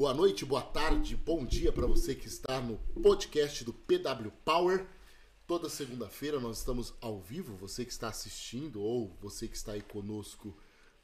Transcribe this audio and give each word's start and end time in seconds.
Boa 0.00 0.14
noite, 0.14 0.46
boa 0.46 0.62
tarde, 0.62 1.14
bom 1.14 1.44
dia 1.44 1.70
para 1.70 1.86
você 1.86 2.14
que 2.14 2.26
está 2.26 2.58
no 2.58 2.78
podcast 3.02 3.62
do 3.62 3.74
PW 3.74 4.30
Power. 4.42 4.86
Toda 5.46 5.68
segunda-feira 5.68 6.40
nós 6.40 6.56
estamos 6.56 6.94
ao 7.02 7.20
vivo, 7.20 7.54
você 7.54 7.84
que 7.84 7.92
está 7.92 8.08
assistindo 8.08 8.80
ou 8.80 9.14
você 9.20 9.46
que 9.46 9.54
está 9.54 9.72
aí 9.72 9.82
conosco 9.82 10.56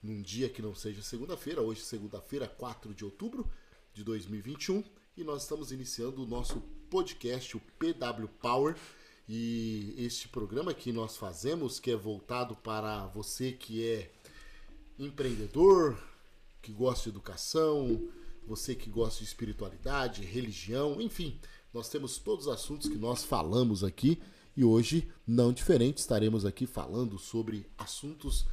num 0.02 0.22
dia 0.22 0.48
que 0.48 0.62
não 0.62 0.74
seja 0.74 1.02
segunda-feira, 1.02 1.60
hoje 1.60 1.82
segunda-feira, 1.82 2.48
4 2.48 2.94
de 2.94 3.04
outubro 3.04 3.46
de 3.92 4.02
2021, 4.02 4.82
e 5.14 5.22
nós 5.22 5.42
estamos 5.42 5.72
iniciando 5.72 6.22
o 6.22 6.26
nosso 6.26 6.62
podcast, 6.88 7.54
o 7.54 7.60
PW 7.78 8.28
Power. 8.40 8.74
E 9.28 9.94
este 9.98 10.26
programa 10.26 10.72
que 10.72 10.90
nós 10.90 11.18
fazemos, 11.18 11.78
que 11.78 11.90
é 11.90 11.96
voltado 11.96 12.56
para 12.56 13.04
você 13.08 13.52
que 13.52 13.86
é 13.86 14.10
empreendedor, 14.98 16.02
que 16.62 16.72
gosta 16.72 17.02
de 17.02 17.10
educação, 17.10 18.10
você 18.46 18.74
que 18.74 18.88
gosta 18.88 19.18
de 19.18 19.24
espiritualidade, 19.24 20.22
religião, 20.22 21.00
enfim, 21.00 21.38
nós 21.72 21.88
temos 21.88 22.18
todos 22.18 22.46
os 22.46 22.52
assuntos 22.52 22.88
que 22.88 22.96
nós 22.96 23.24
falamos 23.24 23.82
aqui 23.82 24.20
e 24.56 24.64
hoje, 24.64 25.06
não 25.26 25.52
diferente, 25.52 25.98
estaremos 25.98 26.46
aqui 26.46 26.66
falando 26.66 27.18
sobre 27.18 27.66
assuntos 27.76 28.46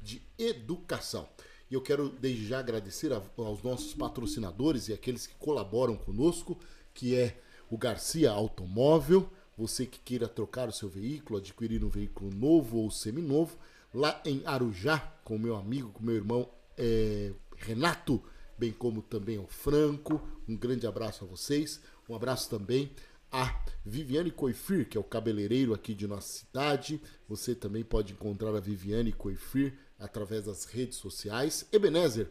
de 0.00 0.22
educação. 0.38 1.28
E 1.70 1.74
eu 1.74 1.82
quero 1.82 2.08
desde 2.08 2.46
já 2.46 2.58
agradecer 2.58 3.12
aos 3.12 3.62
nossos 3.62 3.92
patrocinadores 3.92 4.88
e 4.88 4.92
aqueles 4.92 5.26
que 5.26 5.34
colaboram 5.34 5.96
conosco, 5.96 6.58
que 6.94 7.14
é 7.14 7.38
o 7.70 7.76
Garcia 7.76 8.30
Automóvel, 8.30 9.30
você 9.56 9.84
que 9.84 10.00
queira 10.00 10.26
trocar 10.26 10.68
o 10.68 10.72
seu 10.72 10.88
veículo, 10.88 11.38
adquirir 11.38 11.84
um 11.84 11.90
veículo 11.90 12.30
novo 12.34 12.78
ou 12.78 12.90
seminovo, 12.90 13.56
lá 13.92 14.20
em 14.24 14.42
Arujá, 14.46 14.98
com 15.22 15.38
meu 15.38 15.54
amigo, 15.54 15.90
com 15.90 16.02
meu 16.02 16.16
irmão 16.16 16.48
é, 16.78 17.32
Renato, 17.58 18.22
bem 18.60 18.72
como 18.72 19.00
também 19.00 19.38
ao 19.38 19.46
Franco. 19.46 20.20
Um 20.46 20.54
grande 20.54 20.86
abraço 20.86 21.24
a 21.24 21.26
vocês. 21.26 21.80
Um 22.06 22.14
abraço 22.14 22.50
também 22.50 22.92
a 23.32 23.58
Viviane 23.86 24.30
Coifir, 24.30 24.86
que 24.86 24.98
é 24.98 25.00
o 25.00 25.04
cabeleireiro 25.04 25.72
aqui 25.72 25.94
de 25.94 26.06
nossa 26.06 26.40
cidade. 26.40 27.00
Você 27.26 27.54
também 27.54 27.82
pode 27.82 28.12
encontrar 28.12 28.54
a 28.54 28.60
Viviane 28.60 29.12
Coifir 29.12 29.78
através 29.98 30.44
das 30.44 30.66
redes 30.66 30.98
sociais. 30.98 31.66
Ebenezer, 31.72 32.30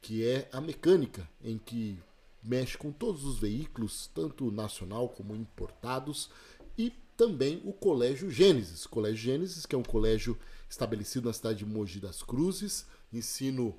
que 0.00 0.26
é 0.26 0.48
a 0.50 0.62
mecânica 0.62 1.28
em 1.44 1.58
que 1.58 1.98
mexe 2.42 2.78
com 2.78 2.90
todos 2.90 3.24
os 3.24 3.38
veículos, 3.38 4.10
tanto 4.14 4.50
nacional 4.50 5.10
como 5.10 5.36
importados, 5.36 6.30
e 6.78 6.90
também 7.18 7.60
o 7.64 7.72
Colégio 7.72 8.30
Gênesis. 8.30 8.86
Colégio 8.86 9.18
Gênesis, 9.18 9.66
que 9.66 9.74
é 9.74 9.78
um 9.78 9.82
colégio 9.82 10.38
estabelecido 10.70 11.26
na 11.26 11.34
cidade 11.34 11.58
de 11.58 11.66
Mogi 11.66 12.00
das 12.00 12.22
Cruzes, 12.22 12.86
ensino 13.12 13.76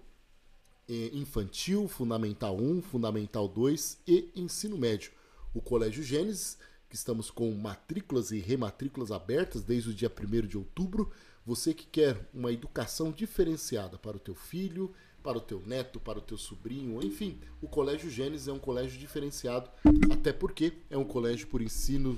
infantil, 0.87 1.87
fundamental 1.87 2.57
1, 2.57 2.81
fundamental 2.81 3.47
2 3.47 3.99
e 4.07 4.29
ensino 4.35 4.77
médio. 4.77 5.11
O 5.53 5.61
Colégio 5.61 6.03
Gênesis, 6.03 6.57
que 6.89 6.95
estamos 6.95 7.29
com 7.29 7.51
matrículas 7.53 8.31
e 8.31 8.39
rematrículas 8.39 9.11
abertas 9.11 9.63
desde 9.63 9.89
o 9.89 9.93
dia 9.93 10.11
1 10.11 10.47
de 10.47 10.57
outubro. 10.57 11.11
Você 11.45 11.73
que 11.73 11.85
quer 11.85 12.29
uma 12.33 12.51
educação 12.51 13.11
diferenciada 13.11 13.97
para 13.97 14.17
o 14.17 14.19
teu 14.19 14.35
filho, 14.35 14.93
para 15.23 15.37
o 15.37 15.41
teu 15.41 15.61
neto, 15.65 15.99
para 15.99 16.19
o 16.19 16.21
teu 16.21 16.37
sobrinho, 16.37 17.03
enfim, 17.03 17.39
o 17.61 17.67
Colégio 17.67 18.09
Gênesis 18.09 18.47
é 18.47 18.53
um 18.53 18.59
colégio 18.59 18.97
diferenciado, 18.97 19.69
até 20.11 20.31
porque 20.31 20.73
é 20.89 20.97
um 20.97 21.03
colégio 21.03 21.47
por 21.47 21.61
ensino 21.61 22.17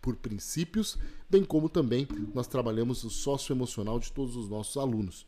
por 0.00 0.16
princípios, 0.16 0.96
bem 1.28 1.44
como 1.44 1.68
também 1.68 2.08
nós 2.34 2.46
trabalhamos 2.46 3.04
o 3.04 3.10
socioemocional 3.10 3.98
de 3.98 4.10
todos 4.10 4.36
os 4.36 4.48
nossos 4.48 4.78
alunos. 4.78 5.26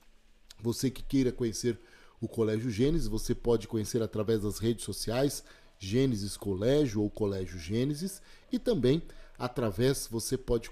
Você 0.60 0.90
que 0.90 1.02
queira 1.02 1.30
conhecer 1.30 1.78
o 2.22 2.28
Colégio 2.28 2.70
Gênesis, 2.70 3.08
você 3.08 3.34
pode 3.34 3.66
conhecer 3.66 4.00
através 4.00 4.42
das 4.42 4.58
redes 4.58 4.84
sociais, 4.84 5.42
Gênesis 5.76 6.36
Colégio 6.36 7.02
ou 7.02 7.10
Colégio 7.10 7.58
Gênesis, 7.58 8.22
e 8.52 8.60
também 8.60 9.02
através, 9.36 10.06
você 10.08 10.38
pode, 10.38 10.70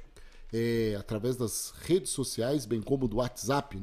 é, 0.53 0.95
através 0.97 1.35
das 1.35 1.75
redes 1.83 2.13
sociais, 2.13 2.67
bem 2.67 2.81
como 2.81 3.09
do 3.09 3.17
WhatsApp 3.17 3.77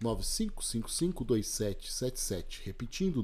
995552777, 0.00 2.60
repetindo 2.62 3.20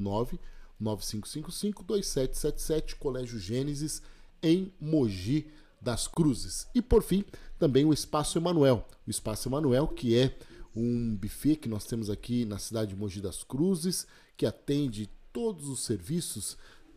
995552777, 0.80 2.96
Colégio 2.96 3.38
Gênesis 3.38 4.02
em 4.42 4.72
Mogi 4.80 5.46
das 5.80 6.08
Cruzes. 6.08 6.66
E 6.74 6.82
por 6.82 7.04
fim, 7.04 7.24
também 7.60 7.84
o 7.84 7.92
Espaço 7.92 8.38
Emanuel. 8.38 8.84
O 9.06 9.10
Espaço 9.10 9.48
Emanuel, 9.48 9.86
que 9.86 10.18
é 10.18 10.36
um 10.74 11.16
buffet 11.16 11.56
que 11.56 11.68
nós 11.68 11.84
temos 11.84 12.08
aqui 12.08 12.44
na 12.44 12.58
cidade 12.58 12.90
de 12.90 12.96
Mogi 12.96 13.20
das 13.20 13.44
Cruzes, 13.44 14.06
que 14.36 14.46
atende 14.46 15.08
todos 15.32 15.68
os 15.68 15.84
serviços: 15.84 16.56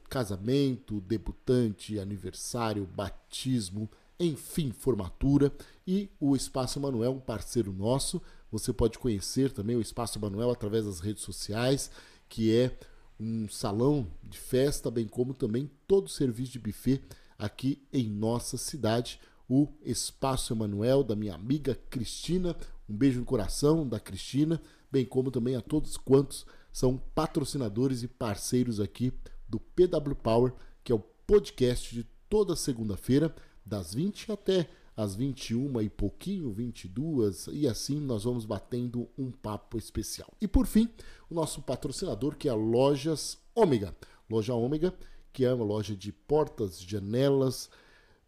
casamento, 0.10 1.02
debutante, 1.02 2.00
aniversário, 2.00 2.86
batismo, 2.86 3.90
enfim, 4.20 4.72
formatura. 4.72 5.52
E 5.88 6.10
o 6.20 6.36
Espaço 6.36 6.80
Emanuel, 6.80 7.14
um 7.14 7.20
parceiro 7.20 7.72
nosso. 7.72 8.22
Você 8.52 8.72
pode 8.72 8.98
conhecer 8.98 9.52
também 9.52 9.76
o 9.76 9.82
Espaço 9.82 10.18
Emanuel 10.18 10.52
através 10.52 10.86
das 10.86 11.00
redes 11.00 11.24
sociais, 11.24 11.92
que 12.30 12.56
é 12.56 12.78
um 13.20 13.48
salão 13.50 14.08
de 14.24 14.38
festa, 14.38 14.92
bem 14.92 15.08
como 15.08 15.34
também 15.34 15.70
todo 15.88 16.08
o 16.08 16.10
serviço 16.10 16.54
de 16.54 16.60
buffet 16.60 17.02
aqui 17.38 17.82
em 17.92 18.10
nossa 18.10 18.58
cidade, 18.58 19.20
o 19.50 19.68
Espaço 19.84 20.54
Emanuel, 20.54 21.04
da 21.04 21.16
minha 21.16 21.36
amiga 21.36 21.78
Cristina. 21.90 22.56
Um 22.88 22.96
beijo 22.96 23.20
no 23.20 23.26
coração 23.26 23.88
da 23.88 24.00
Cristina, 24.00 24.62
bem 24.92 25.06
como 25.06 25.32
também 25.32 25.56
a 25.56 25.62
todos 25.62 25.98
quantos 25.98 26.46
são 26.72 26.98
patrocinadores 27.14 28.04
e 28.04 28.08
parceiros 28.08 28.80
aqui 28.80 29.12
do 29.48 29.60
PW 29.60 30.16
Power, 30.22 30.54
que 30.84 30.92
é 30.92 30.96
o 30.96 31.00
podcast 31.00 31.94
de 31.94 32.04
toda 32.30 32.56
segunda-feira, 32.56 33.34
das 33.66 33.94
20 33.94 34.32
até 34.32 34.70
às 34.96 35.16
21 35.16 35.82
e 35.82 35.90
pouquinho, 35.90 36.52
22, 36.52 37.48
e 37.52 37.68
assim 37.68 38.00
nós 38.00 38.24
vamos 38.24 38.46
batendo 38.46 39.10
um 39.18 39.32
papo 39.32 39.78
especial. 39.78 40.32
E 40.40 40.48
por 40.48 40.68
fim, 40.68 40.90
o 41.30 41.34
nosso 41.34 41.62
patrocinador, 41.62 42.36
que 42.38 42.48
é 42.48 42.52
a 42.52 42.56
Lojas 42.56 43.38
Ômega. 43.56 43.96
Loja 44.30 44.54
Ômega 44.54 44.94
que 45.36 45.44
é 45.44 45.54
uma 45.54 45.66
loja 45.66 45.94
de 45.94 46.14
portas, 46.14 46.82
janelas, 46.82 47.70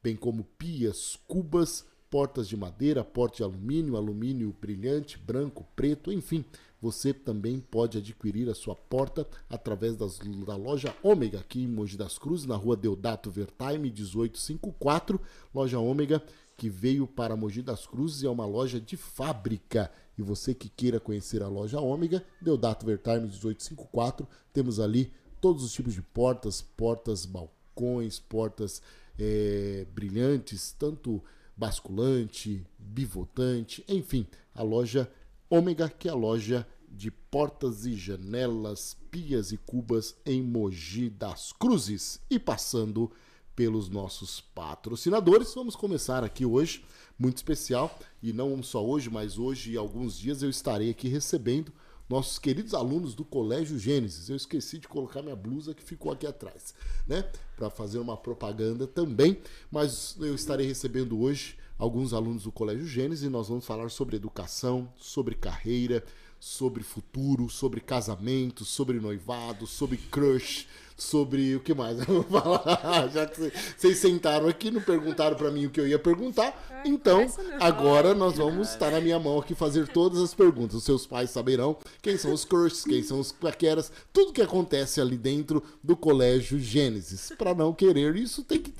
bem 0.03 0.13
como 0.13 0.43
pias, 0.43 1.17
cubas, 1.25 1.85
portas 2.09 2.47
de 2.47 2.55
madeira, 2.55 3.03
porta 3.03 3.37
de 3.37 3.43
alumínio, 3.43 3.95
alumínio 3.95 4.55
brilhante, 4.59 5.17
branco, 5.17 5.65
preto, 5.75 6.11
enfim. 6.11 6.43
Você 6.81 7.11
também 7.11 7.59
pode 7.59 7.97
adquirir 7.97 8.49
a 8.49 8.55
sua 8.55 8.75
porta 8.75 9.27
através 9.49 9.95
das, 9.95 10.19
da 10.45 10.55
loja 10.55 10.95
Ômega, 11.01 11.39
aqui 11.39 11.63
em 11.63 11.67
Mogi 11.67 11.97
das 11.97 12.19
Cruzes, 12.19 12.45
na 12.45 12.55
rua 12.55 12.77
Deodato 12.77 13.31
Vertime 13.31 13.89
1854. 13.89 15.19
Loja 15.53 15.79
Ômega 15.79 16.21
que 16.57 16.69
veio 16.69 17.05
para 17.05 17.35
Mogi 17.35 17.61
das 17.61 17.85
Cruzes 17.85 18.23
e 18.23 18.25
é 18.25 18.29
uma 18.29 18.45
loja 18.45 18.81
de 18.81 18.97
fábrica. 18.97 19.91
E 20.17 20.23
você 20.23 20.53
que 20.53 20.67
queira 20.67 20.99
conhecer 20.99 21.43
a 21.43 21.47
loja 21.47 21.79
Ômega, 21.79 22.25
Deodato 22.41 22.85
Vertime 22.85 23.27
1854, 23.27 24.27
temos 24.51 24.79
ali 24.79 25.11
todos 25.39 25.63
os 25.63 25.71
tipos 25.71 25.93
de 25.93 26.01
portas, 26.01 26.61
portas 26.61 27.25
balcões, 27.25 28.19
portas 28.19 28.81
é, 29.19 29.85
brilhantes, 29.93 30.75
tanto 30.77 31.23
basculante, 31.57 32.65
bivotante, 32.77 33.83
enfim, 33.87 34.27
a 34.53 34.61
loja 34.61 35.11
Ômega, 35.49 35.89
que 35.89 36.07
é 36.07 36.11
a 36.11 36.15
loja 36.15 36.67
de 36.89 37.09
portas 37.09 37.85
e 37.85 37.95
janelas, 37.95 38.95
pias 39.09 39.51
e 39.51 39.57
cubas 39.57 40.15
em 40.25 40.43
Mogi 40.43 41.09
das 41.09 41.51
Cruzes. 41.51 42.19
E 42.29 42.37
passando 42.37 43.11
pelos 43.55 43.89
nossos 43.89 44.39
patrocinadores, 44.39 45.53
vamos 45.55 45.75
começar 45.75 46.23
aqui 46.23 46.45
hoje, 46.45 46.85
muito 47.17 47.37
especial, 47.37 47.97
e 48.21 48.31
não 48.31 48.61
só 48.61 48.85
hoje, 48.85 49.09
mas 49.09 49.39
hoje 49.39 49.71
e 49.71 49.77
alguns 49.77 50.17
dias 50.17 50.43
eu 50.43 50.49
estarei 50.49 50.91
aqui 50.91 51.07
recebendo 51.07 51.73
nossos 52.09 52.39
queridos 52.39 52.73
alunos 52.73 53.13
do 53.13 53.25
Colégio 53.25 53.77
Gênesis. 53.77 54.29
Eu 54.29 54.35
esqueci 54.35 54.77
de 54.77 54.87
colocar 54.87 55.21
minha 55.21 55.35
blusa 55.35 55.73
que 55.73 55.83
ficou 55.83 56.11
aqui 56.11 56.25
atrás, 56.25 56.73
né? 57.07 57.29
Para 57.55 57.69
fazer 57.69 57.99
uma 57.99 58.15
propaganda 58.15 58.87
também, 58.87 59.39
mas 59.69 60.15
eu 60.19 60.33
estarei 60.33 60.65
recebendo 60.65 61.19
hoje 61.19 61.57
alguns 61.77 62.13
alunos 62.13 62.43
do 62.43 62.51
Colégio 62.51 62.87
Gênesis 62.87 63.25
e 63.25 63.29
nós 63.29 63.49
vamos 63.49 63.65
falar 63.65 63.89
sobre 63.89 64.15
educação, 64.15 64.91
sobre 64.97 65.35
carreira, 65.35 66.03
sobre 66.39 66.83
futuro, 66.83 67.49
sobre 67.49 67.81
casamento, 67.81 68.63
sobre 68.63 68.99
noivado, 68.99 69.65
sobre 69.65 69.97
crush, 69.97 70.67
sobre 70.97 71.55
o 71.55 71.59
que 71.59 71.73
mais? 71.73 71.99
Falar. 72.29 73.09
Já 73.13 73.25
que 73.27 73.51
vocês 73.77 73.97
sentaram 73.97 74.47
aqui, 74.47 74.71
não 74.71 74.81
perguntaram 74.81 75.37
para 75.37 75.51
mim 75.51 75.67
o 75.67 75.69
que 75.69 75.79
eu 75.79 75.87
ia 75.87 75.99
perguntar. 75.99 76.67
É, 76.83 76.87
então, 76.87 77.27
agora 77.59 78.15
nós 78.15 78.37
vamos 78.37 78.69
estar 78.69 78.91
na 78.91 78.99
minha 78.99 79.19
mão 79.19 79.37
aqui 79.39 79.53
fazer 79.53 79.87
todas 79.87 80.19
as 80.19 80.33
perguntas. 80.33 80.77
Os 80.77 80.83
seus 80.83 81.05
pais 81.05 81.29
saberão 81.29 81.77
quem 82.01 82.17
são 82.17 82.33
os 82.33 82.43
crushes, 82.43 82.83
quem 82.83 83.03
são 83.03 83.19
os 83.19 83.31
paqueras, 83.31 83.91
tudo 84.11 84.33
que 84.33 84.41
acontece 84.41 84.99
ali 84.99 85.17
dentro 85.17 85.63
do 85.83 85.95
colégio 85.95 86.59
Gênesis. 86.59 87.31
Para 87.37 87.53
não 87.53 87.73
querer 87.73 88.15
isso, 88.15 88.43
tem 88.43 88.59
que 88.59 88.71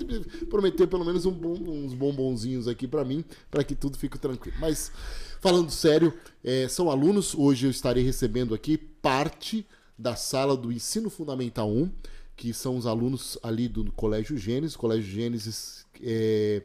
prometer 0.45 0.87
pelo 0.87 1.05
menos 1.05 1.25
um 1.25 1.31
bom, 1.31 1.53
uns 1.53 1.93
bombonzinhos 1.93 2.67
aqui 2.67 2.87
para 2.87 3.05
mim, 3.05 3.23
para 3.51 3.63
que 3.63 3.75
tudo 3.75 3.97
fique 3.97 4.17
tranquilo. 4.17 4.57
Mas 4.59 4.91
falando 5.47 5.71
sério, 5.71 6.13
é, 6.43 6.67
são 6.67 6.91
alunos. 6.91 7.33
Hoje 7.33 7.67
eu 7.67 7.71
estarei 7.71 8.03
recebendo 8.03 8.53
aqui 8.53 8.77
parte 8.77 9.65
da 9.97 10.13
sala 10.13 10.57
do 10.57 10.73
Ensino 10.73 11.09
Fundamental 11.09 11.71
1, 11.71 11.89
que 12.35 12.53
são 12.53 12.75
os 12.75 12.85
alunos 12.85 13.39
ali 13.41 13.69
do 13.69 13.89
Colégio 13.93 14.37
Gênesis. 14.37 14.75
Colégio 14.75 15.09
Gênesis, 15.09 15.85
é, 16.03 16.63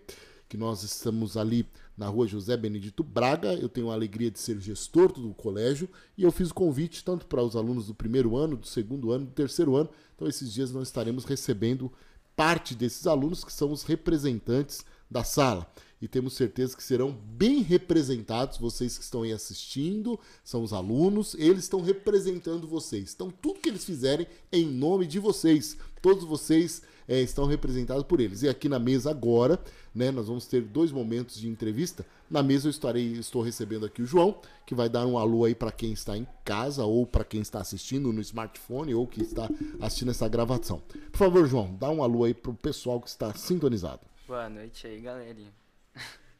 que 0.48 0.56
nós 0.56 0.82
estamos 0.82 1.36
ali 1.36 1.64
na 1.96 2.08
rua 2.08 2.26
José 2.26 2.56
Benedito 2.56 3.04
Braga. 3.04 3.54
Eu 3.54 3.68
tenho 3.68 3.88
a 3.88 3.94
alegria 3.94 4.32
de 4.32 4.40
ser 4.40 4.58
gestor 4.58 5.12
do 5.12 5.32
colégio 5.32 5.88
e 6.18 6.24
eu 6.24 6.32
fiz 6.32 6.50
o 6.50 6.54
convite 6.54 7.04
tanto 7.04 7.26
para 7.26 7.40
os 7.40 7.54
alunos 7.54 7.86
do 7.86 7.94
primeiro 7.94 8.36
ano, 8.36 8.56
do 8.56 8.66
segundo 8.66 9.12
ano, 9.12 9.26
do 9.26 9.30
terceiro 9.30 9.76
ano. 9.76 9.90
Então, 10.16 10.26
esses 10.26 10.52
dias 10.52 10.72
nós 10.72 10.88
estaremos 10.88 11.24
recebendo 11.24 11.92
parte 12.34 12.74
desses 12.74 13.06
alunos 13.06 13.44
que 13.44 13.52
são 13.52 13.70
os 13.70 13.84
representantes 13.84 14.84
da 15.08 15.22
sala 15.22 15.70
e 16.02 16.08
temos 16.08 16.32
certeza 16.32 16.76
que 16.76 16.82
serão 16.82 17.12
bem 17.12 17.62
representados. 17.62 18.58
Vocês 18.58 18.98
que 18.98 19.04
estão 19.04 19.22
aí 19.22 19.32
assistindo, 19.32 20.18
são 20.42 20.64
os 20.64 20.72
alunos, 20.72 21.34
eles 21.38 21.62
estão 21.62 21.80
representando 21.80 22.66
vocês. 22.66 23.12
Então, 23.14 23.30
tudo 23.30 23.60
que 23.60 23.68
eles 23.68 23.84
fizerem 23.84 24.26
é 24.50 24.58
em 24.58 24.66
nome 24.66 25.06
de 25.06 25.20
vocês. 25.20 25.78
Todos 26.02 26.24
vocês 26.24 26.82
é, 27.06 27.20
estão 27.20 27.46
representados 27.46 28.02
por 28.02 28.20
eles. 28.20 28.42
E 28.42 28.48
aqui 28.48 28.68
na 28.68 28.80
mesa 28.80 29.12
agora, 29.12 29.62
né, 29.94 30.10
nós 30.10 30.26
vamos 30.26 30.44
ter 30.44 30.62
dois 30.62 30.90
momentos 30.90 31.38
de 31.38 31.48
entrevista. 31.48 32.04
Na 32.28 32.42
mesa 32.42 32.66
eu 32.66 32.70
estarei, 32.70 33.12
estou 33.12 33.40
recebendo 33.40 33.86
aqui 33.86 34.02
o 34.02 34.06
João, 34.06 34.40
que 34.66 34.74
vai 34.74 34.88
dar 34.88 35.06
um 35.06 35.16
alô 35.16 35.44
aí 35.44 35.54
para 35.54 35.70
quem 35.70 35.92
está 35.92 36.16
em 36.16 36.26
casa 36.44 36.84
ou 36.84 37.06
para 37.06 37.22
quem 37.22 37.40
está 37.40 37.60
assistindo 37.60 38.12
no 38.12 38.20
smartphone 38.20 38.92
ou 38.92 39.06
que 39.06 39.22
está 39.22 39.48
assistindo 39.80 40.10
essa 40.10 40.28
gravação. 40.28 40.82
Por 41.12 41.18
favor, 41.18 41.46
João, 41.46 41.76
dá 41.78 41.88
um 41.90 42.02
alô 42.02 42.24
aí 42.24 42.34
para 42.34 42.50
o 42.50 42.54
pessoal 42.54 43.00
que 43.00 43.08
está 43.08 43.32
sintonizado. 43.34 44.00
Boa 44.26 44.50
noite 44.50 44.84
aí, 44.88 45.00
galerinha. 45.00 45.61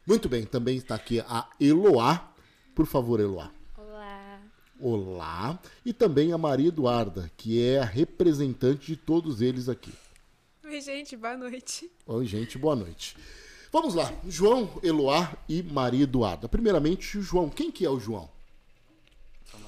Muito 0.06 0.28
bem, 0.28 0.44
também 0.44 0.76
está 0.76 0.96
aqui 0.96 1.20
a 1.20 1.48
Eloá. 1.60 2.34
Por 2.74 2.86
favor, 2.86 3.20
Eloá. 3.20 3.52
Olá. 3.76 4.40
Olá. 4.80 5.58
E 5.84 5.92
também 5.92 6.32
a 6.32 6.38
Maria 6.38 6.68
Eduarda, 6.68 7.30
que 7.36 7.62
é 7.62 7.78
a 7.78 7.84
representante 7.84 8.86
de 8.86 8.96
todos 8.96 9.40
eles 9.40 9.68
aqui. 9.68 9.92
Oi, 10.64 10.80
gente, 10.80 11.16
boa 11.16 11.36
noite. 11.36 11.88
Oi, 12.06 12.26
gente, 12.26 12.58
boa 12.58 12.74
noite. 12.74 13.16
Vamos 13.70 13.94
lá, 13.94 14.12
João, 14.28 14.68
Eloá 14.82 15.36
e 15.48 15.62
Maria 15.62 16.02
Eduarda. 16.02 16.48
Primeiramente, 16.48 17.20
João. 17.20 17.48
Quem 17.48 17.70
que 17.70 17.86
é 17.86 17.90
o 17.90 18.00
João? 18.00 18.28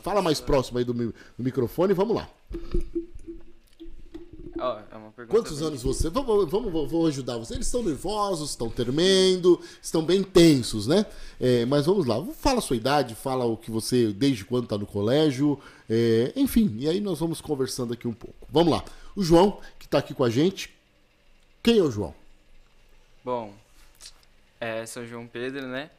Fala 0.03 0.21
mais 0.21 0.41
próximo 0.41 0.79
aí 0.79 0.85
do, 0.85 0.93
do 0.93 1.15
microfone, 1.39 1.95
vamos 1.95 2.17
lá. 2.17 2.29
Ó, 4.59 4.79
é 4.91 4.97
uma 4.97 5.11
pergunta 5.11 5.37
Quantos 5.37 5.59
bem 5.59 5.69
anos 5.69 5.83
você? 5.83 6.09
Vamos, 6.09 6.51
vamos, 6.51 6.91
vou 6.91 7.07
ajudar 7.07 7.37
você. 7.37 7.55
Eles 7.55 7.67
estão 7.67 7.83
nervosos, 7.83 8.51
estão 8.51 8.71
tremendo, 8.71 9.61
estão 9.83 10.05
bem 10.05 10.23
tensos, 10.23 10.87
né? 10.87 11.07
É, 11.41 11.65
mas 11.67 11.87
vamos 11.87 12.07
lá. 12.07 12.25
Fala 12.35 12.59
a 12.59 12.63
sua 12.63 12.77
idade, 12.77 13.15
fala 13.15 13.45
o 13.45 13.57
que 13.57 13.71
você, 13.71 14.13
desde 14.13 14.45
quando 14.45 14.65
está 14.65 14.79
no 14.79 14.87
colégio, 14.87 15.59
é, 15.91 16.33
enfim. 16.37 16.77
E 16.79 16.89
aí 16.89 17.01
nós 17.01 17.19
vamos 17.19 17.41
conversando 17.41 17.93
aqui 17.93 18.07
um 18.07 18.13
pouco. 18.13 18.47
Vamos 18.49 18.73
lá. 18.73 18.85
O 19.17 19.23
João, 19.23 19.59
que 19.79 19.87
está 19.87 19.99
aqui 19.99 20.15
com 20.15 20.25
a 20.25 20.31
gente. 20.31 20.73
Quem 21.63 21.79
é 21.79 21.83
o 21.83 21.91
João? 21.91 22.15
Bom, 23.25 23.55
é, 24.61 24.87
sou 24.87 25.05
João 25.05 25.27
Pedro, 25.27 25.67
né? 25.67 25.91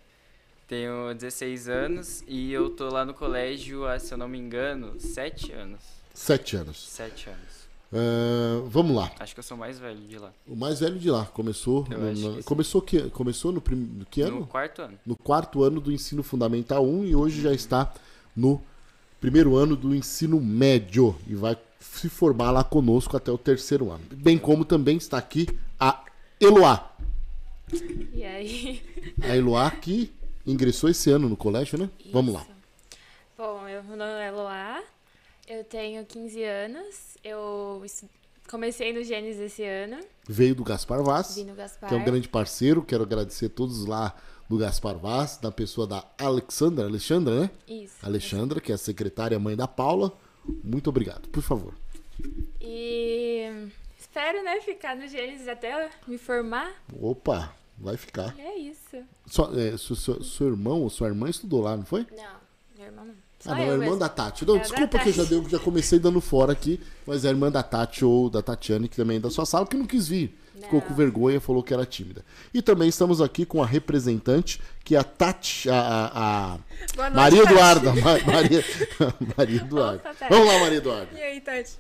Tenho 0.68 1.14
16 1.14 1.68
anos 1.68 2.24
e 2.28 2.52
eu 2.52 2.70
tô 2.72 2.90
lá 2.90 3.06
no 3.06 3.14
colégio 3.14 3.86
há, 3.86 4.00
se 4.00 4.14
eu 4.14 4.18
não 4.18 4.28
me 4.28 4.40
engano, 4.40 5.00
7 5.00 5.52
anos. 5.52 5.82
Sete 6.16 6.56
anos. 6.56 6.78
7 6.78 7.30
anos. 7.30 7.65
Ah, 7.94 8.62
vamos 8.68 8.96
lá. 8.96 9.12
Acho 9.20 9.34
que 9.34 9.40
eu 9.40 9.44
sou 9.44 9.56
o 9.56 9.60
mais 9.60 9.80
velho 9.80 10.00
de 10.02 10.18
lá. 10.18 10.32
O 10.48 10.56
mais 10.56 10.80
velho 10.80 10.98
de 11.00 11.10
lá 11.10 11.26
começou. 11.26 11.86
Eu 11.90 11.98
no- 12.14 12.36
na- 12.38 12.44
começou 12.44 12.82
que 12.82 13.02
começou 13.10 13.52
no, 13.52 13.62
prim, 13.62 13.76
no 13.76 14.06
que 14.06 14.22
ano? 14.22 14.40
No 14.42 14.48
quarto 14.48 14.82
ano. 14.82 15.00
no 15.06 15.16
quarto 15.16 15.64
ano 15.64 15.80
do 15.80 15.92
ensino 15.92 16.24
fundamental 16.24 16.86
1 16.86 17.06
e 17.06 17.16
hoje 17.16 17.42
já 17.42 17.54
está 17.54 17.94
no 18.36 18.62
primeiro 19.22 19.56
ano 19.56 19.76
do 19.76 19.96
ensino 19.96 20.40
médio 20.42 21.16
e 21.28 21.36
vai 21.36 21.58
se 21.80 22.10
formar 22.10 22.52
lá 22.52 22.64
conosco 22.64 23.16
até 23.16 23.32
o 23.32 23.38
terceiro 23.38 23.92
ano. 23.92 24.04
Bem 24.12 24.38
como 24.38 24.66
também 24.66 24.98
está 24.98 25.18
aqui 25.18 25.48
a 25.80 26.04
Eloá. 26.40 26.92
E 28.14 28.24
aí? 28.24 28.82
A 29.22 29.36
Eloá 29.36 29.72
que 29.72 30.12
ingressou 30.46 30.90
esse 30.90 31.10
ano 31.10 31.30
no 31.30 31.38
colégio, 31.38 31.78
né? 31.80 31.90
Vamos 32.12 32.34
lá. 32.34 32.42
Isso. 32.42 32.50
Bom, 33.38 33.68
eu, 33.68 33.84
meu 33.84 33.98
nome 33.98 34.12
é 34.12 34.28
Eloá, 34.28 34.82
eu 35.48 35.64
tenho 35.64 36.06
15 36.06 36.44
anos, 36.44 37.18
eu 37.24 37.84
comecei 38.50 38.94
no 38.94 39.04
Gênesis 39.04 39.42
esse 39.42 39.64
ano, 39.64 39.98
Veio 40.28 40.56
do 40.56 40.64
Gaspar 40.64 41.04
Vaz, 41.04 41.36
vim 41.36 41.46
no 41.46 41.56
Gaspar. 41.56 41.90
que 41.90 41.96
é 41.96 41.98
um 41.98 42.04
grande 42.04 42.28
parceiro. 42.28 42.82
Quero 42.84 43.04
agradecer 43.04 43.46
a 43.46 43.50
todos 43.50 43.86
lá 43.86 44.16
do 44.50 44.58
Gaspar 44.58 44.98
Vaz, 44.98 45.38
da 45.38 45.52
pessoa 45.52 45.86
da 45.88 46.04
Alexandra, 46.18 46.86
Alexandra, 46.86 47.42
né? 47.42 47.50
Isso. 47.68 47.96
Alexandra, 48.04 48.60
que 48.60 48.72
é 48.72 48.76
a 48.76 48.78
secretária 48.78 49.38
mãe 49.40 49.56
da 49.56 49.68
Paula. 49.68 50.12
Muito 50.64 50.90
obrigado. 50.90 51.28
Por 51.30 51.42
favor. 51.44 51.74
E 52.62 53.70
espero, 54.00 54.44
né, 54.44 54.60
ficar 54.62 54.96
no 54.96 55.08
Gênesis 55.08 55.48
até 55.48 55.90
me 56.08 56.18
formar. 56.18 56.72
Opa, 57.00 57.54
vai 57.78 57.98
ficar. 57.98 58.36
E 58.38 58.42
é 58.42 58.58
isso. 58.60 58.98
Sua, 59.28 59.52
é, 59.60 59.78
seu, 59.78 59.96
seu- 59.96 60.24
seu 60.24 60.48
irmão 60.48 60.82
ou 60.82 60.90
sua 60.90 61.08
irmã 61.08 61.30
estudou 61.30 61.62
lá, 61.62 61.76
não 61.78 61.86
foi? 61.86 62.06
Não, 62.16 62.36
meu 62.78 62.86
irmão 62.86 63.06
não. 63.06 63.16
Ah, 63.52 63.56
não, 63.56 63.62
eu 63.62 63.68
é 63.68 63.70
a 63.70 63.74
irmã 63.74 63.86
mesmo. 63.86 64.00
da 64.00 64.10
Tati. 64.10 64.46
Não, 64.46 64.56
É 64.56 64.60
desculpa 64.60 65.00
que 65.00 65.10
eu 65.10 65.14
já, 65.14 65.24
deu, 65.24 65.48
já 65.50 65.60
comecei 65.60 66.00
dando 66.00 66.20
fora 66.22 66.52
aqui, 66.52 66.80
mas 67.06 67.24
é 67.26 67.28
a 67.28 67.32
irmã 67.32 67.52
da 67.52 67.62
Tati 67.64 68.04
ou 68.06 68.30
da 68.30 68.42
Tatiane, 68.42 68.88
que 68.88 68.96
também 68.96 69.18
é 69.18 69.20
da 69.20 69.30
sua 69.30 69.46
sala, 69.46 69.66
que 69.68 69.76
não 69.78 69.86
quis 69.86 70.08
vir. 70.08 70.38
Ficou 70.56 70.80
Não. 70.80 70.88
com 70.88 70.94
vergonha, 70.96 71.40
falou 71.42 71.62
que 71.62 71.74
era 71.74 71.86
tímida. 71.86 72.24
E 72.54 72.62
também 72.62 72.88
estamos 72.88 73.20
aqui 73.22 73.46
com 73.46 73.62
a 73.62 73.66
representante, 73.66 74.62
que 74.86 74.96
é 74.96 75.00
a 75.00 75.04
Tati, 75.04 75.70
a, 75.70 75.76
a- 75.76 76.54
a 76.54 76.58
noite, 76.58 77.14
Maria 77.16 77.42
Tati. 77.44 77.54
Eduarda. 77.54 77.94
Ma- 77.94 78.34
Maria, 78.34 78.66
Maria 79.38 79.58
Eduarda. 79.62 80.10
Opa. 80.12 80.28
Vamos 80.30 80.48
lá, 80.48 80.60
Maria 80.60 80.78
Eduarda. 80.78 81.10
E 81.14 81.22
aí, 81.22 81.42
Tati? 81.42 81.74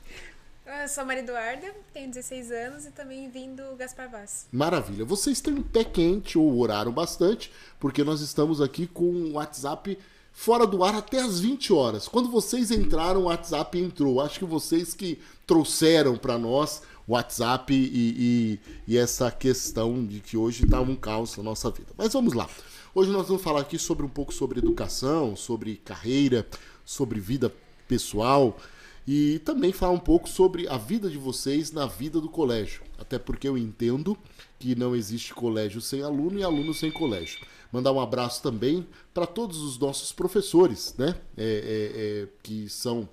Eu 0.81 0.88
sou 0.89 1.03
a 1.03 1.05
Maria 1.05 1.22
Eduarda, 1.24 1.67
tenho 1.93 2.10
16 2.10 2.51
anos 2.51 2.86
e 2.86 2.91
também 2.91 3.29
vim 3.29 3.53
do 3.55 3.75
Gaspar 3.77 4.10
Vaz. 4.10 4.48
Maravilha. 4.51 5.05
Vocês 5.05 5.39
têm 5.39 5.53
um 5.53 5.62
pé 5.62 5.84
quente 5.84 6.38
ou 6.39 6.57
oraram 6.60 6.91
bastante, 6.91 7.51
porque 7.79 8.03
nós 8.03 8.19
estamos 8.19 8.60
aqui 8.60 8.88
com 8.88 9.05
o 9.05 9.34
WhatsApp 9.34 9.98
fora 10.35 10.67
do 10.67 10.83
ar 10.83 10.93
até 10.93 11.19
as 11.21 11.39
20 11.39 11.71
horas. 11.71 12.07
Quando 12.09 12.29
vocês 12.29 12.69
entraram, 12.69 13.21
o 13.21 13.25
WhatsApp 13.25 13.79
entrou. 13.79 14.19
Acho 14.21 14.37
que 14.39 14.45
vocês 14.45 14.93
que 14.93 15.17
trouxeram 15.47 16.17
para 16.17 16.37
nós 16.37 16.81
o 17.07 17.13
WhatsApp 17.13 17.73
e, 17.73 17.77
e- 17.77 18.59
e 18.87 18.97
essa 18.97 19.31
questão 19.31 20.05
de 20.05 20.19
que 20.19 20.35
hoje 20.35 20.65
está 20.65 20.81
um 20.81 20.95
caos 20.95 21.37
na 21.37 21.43
nossa 21.43 21.71
vida. 21.71 21.93
Mas 21.97 22.11
vamos 22.13 22.33
lá. 22.33 22.49
Hoje 22.93 23.09
nós 23.11 23.27
vamos 23.27 23.41
falar 23.43 23.61
aqui 23.61 23.79
sobre 23.79 24.05
um 24.05 24.09
pouco 24.09 24.33
sobre 24.33 24.59
educação, 24.59 25.35
sobre 25.35 25.77
carreira, 25.77 26.45
sobre 26.83 27.19
vida 27.19 27.51
pessoal 27.87 28.57
e 29.07 29.39
também 29.39 29.71
falar 29.71 29.93
um 29.93 29.99
pouco 29.99 30.27
sobre 30.27 30.67
a 30.67 30.77
vida 30.77 31.09
de 31.09 31.17
vocês 31.17 31.71
na 31.71 31.85
vida 31.85 32.19
do 32.19 32.27
colégio. 32.29 32.81
Até 32.97 33.17
porque 33.19 33.47
eu 33.47 33.57
entendo 33.57 34.17
que 34.59 34.75
não 34.75 34.95
existe 34.95 35.33
colégio 35.33 35.79
sem 35.79 36.01
aluno 36.01 36.39
e 36.39 36.43
aluno 36.43 36.73
sem 36.73 36.89
colégio. 36.91 37.39
Mandar 37.75 37.91
um 37.91 38.00
abraço 38.00 38.41
também 38.41 38.88
para 39.13 39.25
todos 39.27 39.58
os 39.62 39.77
nossos 39.77 40.13
professores, 40.13 40.96
né? 40.98 41.13
É, 41.38 41.44
é, 41.44 42.01
é, 42.24 42.27
que 42.41 42.70
são 42.70 43.08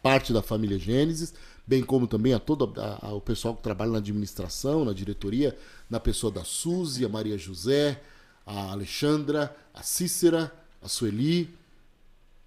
parte 0.00 0.32
da 0.32 0.40
família 0.40 0.78
Gênesis, 0.78 1.34
bem 1.66 1.82
como 1.82 2.06
também 2.06 2.32
a 2.32 2.38
todo 2.38 2.72
a- 2.80 2.98
a- 3.08 3.12
o 3.12 3.20
pessoal 3.20 3.56
que 3.56 3.62
trabalha 3.62 3.90
na 3.90 3.98
administração, 3.98 4.84
na 4.84 4.92
diretoria, 4.92 5.58
na 5.90 5.98
pessoa 5.98 6.30
da 6.32 6.44
Suzy, 6.44 7.04
a 7.04 7.08
Maria 7.08 7.36
José, 7.36 8.00
a 8.46 8.70
Alexandra, 8.70 9.54
a 9.74 9.82
Cícera, 9.82 10.52
a 10.80 10.88
Sueli, 10.88 11.52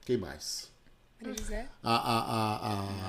quem 0.05 0.17
mais? 0.17 0.69
Maria 1.21 1.37
José? 1.37 1.67
a, 1.83 1.95
a, 1.95 2.19
a, 2.19 2.55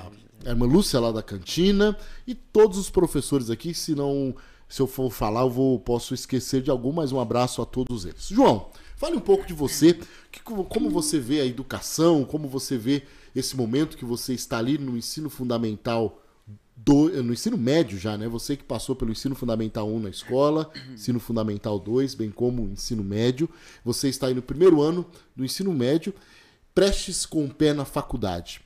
a, 0.07 0.11
a 0.45 0.49
irmã 0.49 0.65
Lúcia 0.65 0.99
lá 0.99 1.13
da 1.13 1.23
cantina 1.23 1.97
e 2.25 2.35
todos 2.35 2.77
os 2.77 2.89
professores 2.89 3.49
aqui, 3.49 3.73
se 3.73 3.95
não 3.95 4.35
se 4.67 4.81
eu 4.81 4.87
for 4.87 5.11
falar, 5.11 5.41
eu 5.41 5.49
vou, 5.49 5.79
posso 5.79 6.13
esquecer 6.13 6.61
de 6.61 6.69
algum, 6.69 6.91
mas 6.91 7.11
um 7.11 7.19
abraço 7.19 7.61
a 7.61 7.65
todos 7.65 8.05
eles. 8.05 8.27
João, 8.27 8.69
fale 8.95 9.15
um 9.15 9.21
pouco 9.21 9.45
de 9.45 9.53
você, 9.53 9.99
que, 10.31 10.41
como 10.41 10.89
você 10.89 11.19
vê 11.19 11.41
a 11.41 11.45
educação, 11.45 12.25
como 12.25 12.47
você 12.47 12.77
vê 12.77 13.03
esse 13.35 13.55
momento 13.55 13.97
que 13.97 14.05
você 14.05 14.33
está 14.33 14.57
ali 14.57 14.77
no 14.77 14.97
ensino 14.97 15.29
fundamental 15.29 16.21
do, 16.75 17.09
no 17.23 17.33
ensino 17.33 17.57
médio 17.57 17.97
já, 17.97 18.17
né? 18.17 18.27
Você 18.27 18.55
que 18.55 18.63
passou 18.63 18.95
pelo 18.95 19.11
ensino 19.11 19.35
fundamental 19.35 19.89
1 19.89 19.99
na 19.99 20.09
escola, 20.09 20.69
ensino 20.93 21.19
fundamental 21.19 21.79
2, 21.79 22.13
bem 22.13 22.29
como 22.29 22.69
ensino 22.69 23.03
médio. 23.03 23.49
Você 23.83 24.09
está 24.09 24.27
aí 24.27 24.33
no 24.33 24.41
primeiro 24.41 24.81
ano 24.81 25.05
do 25.35 25.43
ensino 25.43 25.73
médio, 25.73 26.13
prestes 26.75 27.25
com 27.25 27.45
o 27.45 27.53
pé 27.53 27.73
na 27.73 27.83
faculdade. 27.83 28.61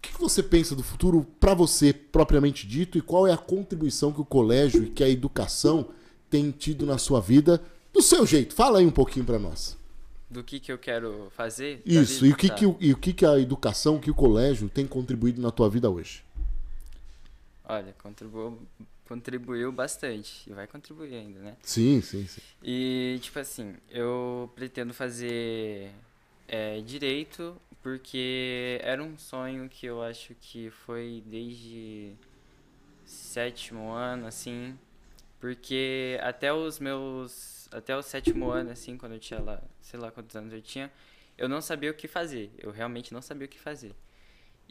O 0.00 0.02
que 0.02 0.18
você 0.18 0.42
pensa 0.42 0.74
do 0.74 0.82
futuro 0.82 1.26
para 1.38 1.52
você, 1.52 1.92
propriamente 1.92 2.66
dito, 2.66 2.96
e 2.96 3.02
qual 3.02 3.26
é 3.26 3.32
a 3.32 3.36
contribuição 3.36 4.12
que 4.12 4.20
o 4.20 4.24
colégio 4.24 4.84
e 4.84 4.90
que 4.90 5.04
a 5.04 5.08
educação 5.08 5.90
tem 6.30 6.50
tido 6.50 6.86
na 6.86 6.96
sua 6.96 7.20
vida, 7.20 7.62
do 7.92 8.00
seu 8.00 8.24
jeito? 8.26 8.54
Fala 8.54 8.78
aí 8.78 8.86
um 8.86 8.90
pouquinho 8.90 9.26
para 9.26 9.38
nós. 9.38 9.76
Do 10.30 10.42
que 10.42 10.58
que 10.58 10.72
eu 10.72 10.78
quero 10.78 11.30
fazer? 11.36 11.82
Isso, 11.84 12.24
e 12.24 12.32
o 12.32 12.36
que, 12.36 12.48
Tá. 12.48 12.54
que, 12.54 12.64
e 12.80 12.92
o 12.92 12.96
que, 12.96 13.12
que 13.12 13.26
a 13.26 13.38
educação, 13.38 13.98
que 13.98 14.10
o 14.10 14.14
colégio 14.14 14.68
tem 14.70 14.86
contribuído 14.86 15.40
na 15.42 15.50
tua 15.50 15.68
vida 15.68 15.90
hoje? 15.90 16.24
Olha, 17.64 17.94
contribuiu, 18.02 18.58
contribuiu 19.06 19.70
bastante. 19.72 20.48
E 20.48 20.52
vai 20.52 20.66
contribuir 20.66 21.14
ainda, 21.14 21.40
né? 21.40 21.56
Sim, 21.62 22.00
sim, 22.00 22.26
sim. 22.26 22.40
E, 22.62 23.18
tipo 23.20 23.38
assim, 23.38 23.74
eu 23.90 24.50
pretendo 24.54 24.94
fazer 24.94 25.90
é, 26.48 26.80
direito 26.80 27.54
porque 27.82 28.78
era 28.82 29.02
um 29.02 29.16
sonho 29.16 29.68
que 29.68 29.86
eu 29.86 30.02
acho 30.02 30.34
que 30.34 30.70
foi 30.70 31.22
desde 31.26 32.14
sétimo 33.04 33.90
ano, 33.90 34.26
assim, 34.26 34.78
porque 35.40 36.18
até 36.22 36.52
os 36.52 36.78
meus, 36.78 37.68
até 37.72 37.96
o 37.96 38.02
sétimo 38.02 38.50
ano, 38.50 38.70
assim, 38.70 38.96
quando 38.96 39.12
eu 39.12 39.18
tinha 39.18 39.40
lá, 39.40 39.62
sei 39.80 39.98
lá 39.98 40.10
quantos 40.10 40.36
anos 40.36 40.52
eu 40.52 40.60
tinha, 40.60 40.92
eu 41.38 41.48
não 41.48 41.60
sabia 41.60 41.90
o 41.90 41.94
que 41.94 42.06
fazer, 42.06 42.50
eu 42.58 42.70
realmente 42.70 43.12
não 43.12 43.22
sabia 43.22 43.46
o 43.46 43.48
que 43.48 43.58
fazer. 43.58 43.94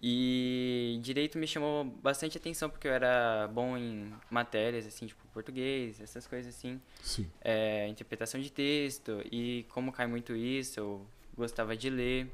E 0.02 0.98
direito 1.02 1.38
me 1.38 1.46
chamou 1.46 1.84
bastante 1.84 2.38
atenção 2.38 2.70
porque 2.70 2.88
eu 2.88 2.94
era 2.94 3.50
bom 3.52 3.76
em 3.76 4.14
matérias, 4.30 4.86
assim, 4.88 5.08
tipo 5.08 5.28
português, 5.34 6.00
essas 6.00 6.26
coisas 6.26 6.56
assim, 6.56 6.80
Sim. 7.02 7.30
é, 7.42 7.88
interpretação 7.88 8.40
de 8.40 8.50
texto, 8.50 9.22
e 9.30 9.66
como 9.70 9.92
cai 9.92 10.08
muito 10.08 10.36
isso, 10.36 10.80
eu 10.80 11.06
gostava 11.36 11.76
de 11.76 11.90
ler, 11.90 12.32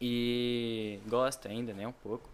e 0.00 0.98
gosto 1.06 1.48
ainda, 1.48 1.72
né, 1.72 1.86
um 1.86 1.92
pouco. 1.92 2.28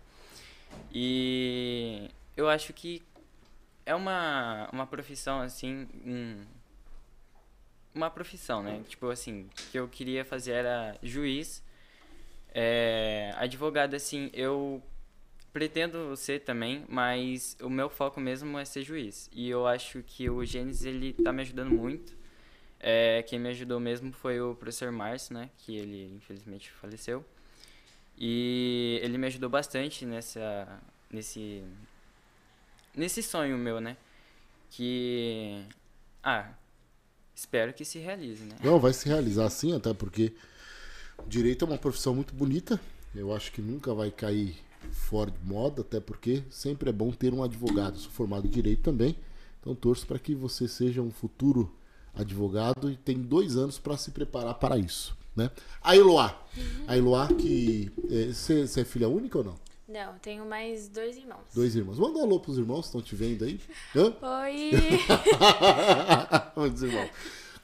E 0.93 2.11
eu 2.37 2.49
acho 2.49 2.73
que 2.73 3.03
é 3.85 3.95
uma, 3.95 4.69
uma 4.73 4.87
profissão, 4.87 5.41
assim, 5.41 5.89
um, 6.05 6.45
uma 7.95 8.11
profissão, 8.11 8.63
né, 8.63 8.83
tipo 8.89 9.09
assim, 9.11 9.49
que 9.71 9.79
eu 9.79 9.89
queria 9.89 10.25
fazer 10.25 10.53
era 10.53 10.97
juiz, 11.03 11.63
é, 12.53 13.33
advogado, 13.37 13.95
assim, 13.95 14.31
eu 14.33 14.83
pretendo 15.53 16.17
ser 16.17 16.41
também, 16.41 16.85
mas 16.89 17.57
o 17.61 17.69
meu 17.69 17.89
foco 17.89 18.21
mesmo 18.21 18.59
é 18.59 18.65
ser 18.65 18.83
juiz. 18.83 19.29
E 19.33 19.49
eu 19.49 19.67
acho 19.67 20.03
que 20.03 20.31
o 20.31 20.45
Gênesis, 20.45 20.85
ele 20.85 21.13
tá 21.13 21.33
me 21.33 21.43
ajudando 21.43 21.71
muito. 21.71 22.17
É, 22.79 23.23
quem 23.23 23.39
me 23.39 23.51
ajudou 23.51 23.79
mesmo 23.79 24.13
foi 24.13 24.41
o 24.41 24.55
professor 24.55 24.91
Márcio, 24.91 25.35
né? 25.35 25.51
Que 25.59 25.77
ele, 25.77 26.15
infelizmente, 26.15 26.71
faleceu. 26.71 27.25
E 28.21 29.01
ele 29.03 29.17
me 29.17 29.27
ajudou 29.29 29.49
bastante 29.49 30.05
nessa, 30.05 30.69
nesse, 31.11 31.65
nesse 32.95 33.23
sonho 33.23 33.57
meu, 33.57 33.81
né? 33.81 33.97
Que... 34.69 35.65
Ah, 36.23 36.53
espero 37.35 37.73
que 37.73 37.83
se 37.83 37.99
realize, 37.99 38.45
né? 38.45 38.57
Não, 38.63 38.79
vai 38.79 38.93
se 38.93 39.09
realizar 39.09 39.49
sim, 39.49 39.75
até 39.75 39.95
porque 39.95 40.35
direito 41.27 41.65
é 41.65 41.69
uma 41.69 41.79
profissão 41.79 42.15
muito 42.15 42.35
bonita. 42.35 42.79
Eu 43.15 43.35
acho 43.35 43.51
que 43.53 43.63
nunca 43.63 43.95
vai 43.95 44.11
cair 44.11 44.55
fora 44.93 45.31
de 45.31 45.39
moda, 45.43 45.81
até 45.81 45.99
porque 45.99 46.45
sempre 46.51 46.91
é 46.91 46.93
bom 46.93 47.11
ter 47.13 47.33
um 47.33 47.43
advogado. 47.43 47.95
Eu 47.95 48.01
sou 48.01 48.13
formado 48.13 48.47
em 48.47 48.51
direito 48.51 48.83
também, 48.83 49.17
então 49.59 49.75
torço 49.75 50.07
para 50.07 50.19
que 50.19 50.35
você 50.35 50.69
seja 50.69 51.01
um 51.01 51.11
futuro 51.11 51.75
advogado 52.15 52.91
e 52.91 52.97
tem 52.97 53.17
dois 53.17 53.57
anos 53.57 53.79
para 53.79 53.97
se 53.97 54.11
preparar 54.11 54.55
para 54.55 54.77
isso. 54.77 55.17
Né? 55.35 55.51
A 55.83 55.97
Eloá. 55.97 56.41
A 56.87 56.97
Eloá 56.97 57.29
que. 57.29 57.91
Você 58.33 58.65
é, 58.79 58.81
é 58.81 58.85
filha 58.85 59.09
única 59.09 59.39
ou 59.39 59.45
não? 59.45 59.71
Não, 59.91 60.15
tenho 60.21 60.47
mais 60.47 60.89
dois 60.89 61.17
irmãos. 61.17 61.43
Dois 61.53 61.75
irmãos. 61.75 61.99
Manda 61.99 62.19
um 62.19 62.23
alô 62.23 62.39
pros 62.39 62.57
irmãos 62.57 62.83
que 62.83 62.87
estão 62.87 63.03
te 63.03 63.17
vendo 63.17 63.45
aí. 63.45 63.61
Hã? 63.95 64.15
Oi! 64.45 64.71
Irmãos. 66.83 67.11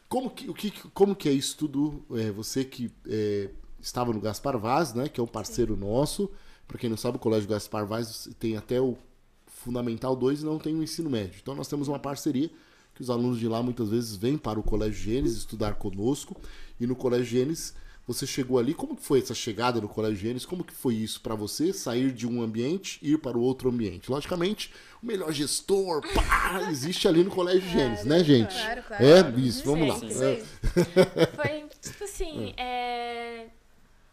Como 0.08 0.30
que, 0.30 0.50
o 0.50 0.54
que, 0.54 0.70
como 0.90 1.14
que 1.14 1.28
é 1.28 1.32
isso 1.32 1.56
tudo? 1.56 2.04
É, 2.16 2.32
você 2.32 2.64
que 2.64 2.90
é, 3.08 3.50
estava 3.80 4.12
no 4.12 4.20
Gaspar 4.20 4.58
Vaz, 4.58 4.92
né? 4.92 5.08
Que 5.08 5.20
é 5.20 5.22
um 5.22 5.28
parceiro 5.28 5.74
Sim. 5.74 5.80
nosso. 5.80 6.28
Para 6.66 6.78
quem 6.78 6.90
não 6.90 6.96
sabe, 6.96 7.16
o 7.16 7.20
Colégio 7.20 7.48
Gaspar 7.48 7.86
Vaz 7.86 8.28
tem 8.40 8.56
até 8.56 8.80
o 8.80 8.98
Fundamental 9.46 10.16
2 10.16 10.42
e 10.42 10.44
não 10.44 10.58
tem 10.58 10.74
o 10.74 10.82
ensino 10.82 11.08
médio. 11.08 11.38
Então 11.40 11.54
nós 11.54 11.68
temos 11.68 11.86
uma 11.86 11.98
parceria 11.98 12.50
que 12.96 13.02
os 13.02 13.10
alunos 13.10 13.38
de 13.38 13.46
lá 13.46 13.62
muitas 13.62 13.90
vezes 13.90 14.16
vêm 14.16 14.38
para 14.38 14.58
o 14.58 14.62
Colégio 14.62 14.98
Gênesis 14.98 15.38
estudar 15.38 15.74
conosco. 15.74 16.34
E 16.80 16.86
no 16.86 16.96
Colégio 16.96 17.26
Gênesis 17.26 17.74
você 18.06 18.24
chegou 18.26 18.58
ali, 18.58 18.72
como 18.72 18.96
que 18.96 19.02
foi 19.02 19.18
essa 19.18 19.34
chegada 19.34 19.80
no 19.80 19.88
Colégio 19.88 20.16
Gênesis? 20.16 20.46
Como 20.46 20.64
que 20.64 20.72
foi 20.72 20.94
isso 20.94 21.20
para 21.20 21.34
você, 21.34 21.72
sair 21.72 22.12
de 22.12 22.26
um 22.26 22.40
ambiente 22.40 22.98
e 23.02 23.12
ir 23.12 23.18
para 23.18 23.36
o 23.36 23.40
outro 23.42 23.68
ambiente? 23.68 24.10
Logicamente, 24.10 24.72
o 25.02 25.06
melhor 25.06 25.32
gestor, 25.32 26.00
pá, 26.14 26.68
existe 26.70 27.06
ali 27.06 27.22
no 27.22 27.30
Colégio 27.30 27.62
claro, 27.62 27.78
Gênesis, 27.78 28.04
né, 28.06 28.24
gente? 28.24 28.54
Claro, 28.54 28.82
claro. 28.84 29.04
É, 29.04 29.40
isso, 29.40 29.64
vamos 29.64 29.88
lá. 29.88 29.96
Foi, 29.96 31.64
tipo 31.82 32.04
assim, 32.04 32.54
é... 32.56 33.46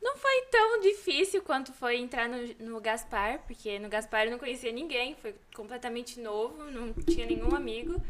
não 0.03 0.17
foi 0.17 0.41
tão 0.51 0.81
difícil 0.81 1.41
quanto 1.41 1.71
foi 1.71 1.97
entrar 1.97 2.27
no, 2.27 2.37
no 2.59 2.81
Gaspar, 2.81 3.39
porque 3.47 3.79
no 3.79 3.87
Gaspar 3.87 4.25
eu 4.25 4.31
não 4.31 4.37
conhecia 4.37 4.71
ninguém, 4.71 5.15
foi 5.15 5.33
completamente 5.55 6.19
novo, 6.19 6.69
não 6.69 6.93
tinha 6.93 7.25
nenhum 7.25 7.55
amigo. 7.55 8.03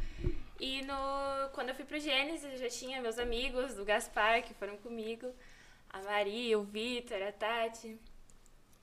E 0.59 0.81
no, 0.81 1.49
quando 1.53 1.69
eu 1.69 1.75
fui 1.75 1.85
pro 1.85 1.99
Gênesis, 1.99 2.51
eu 2.51 2.57
já 2.57 2.69
tinha 2.69 3.01
meus 3.01 3.19
amigos 3.19 3.75
do 3.75 3.85
Gaspar 3.85 4.41
que 4.41 4.55
foram 4.55 4.75
comigo 4.77 5.27
a 5.89 6.01
Maria, 6.01 6.57
o 6.57 6.63
Vitor, 6.63 7.21
a 7.21 7.31
Tati. 7.31 7.99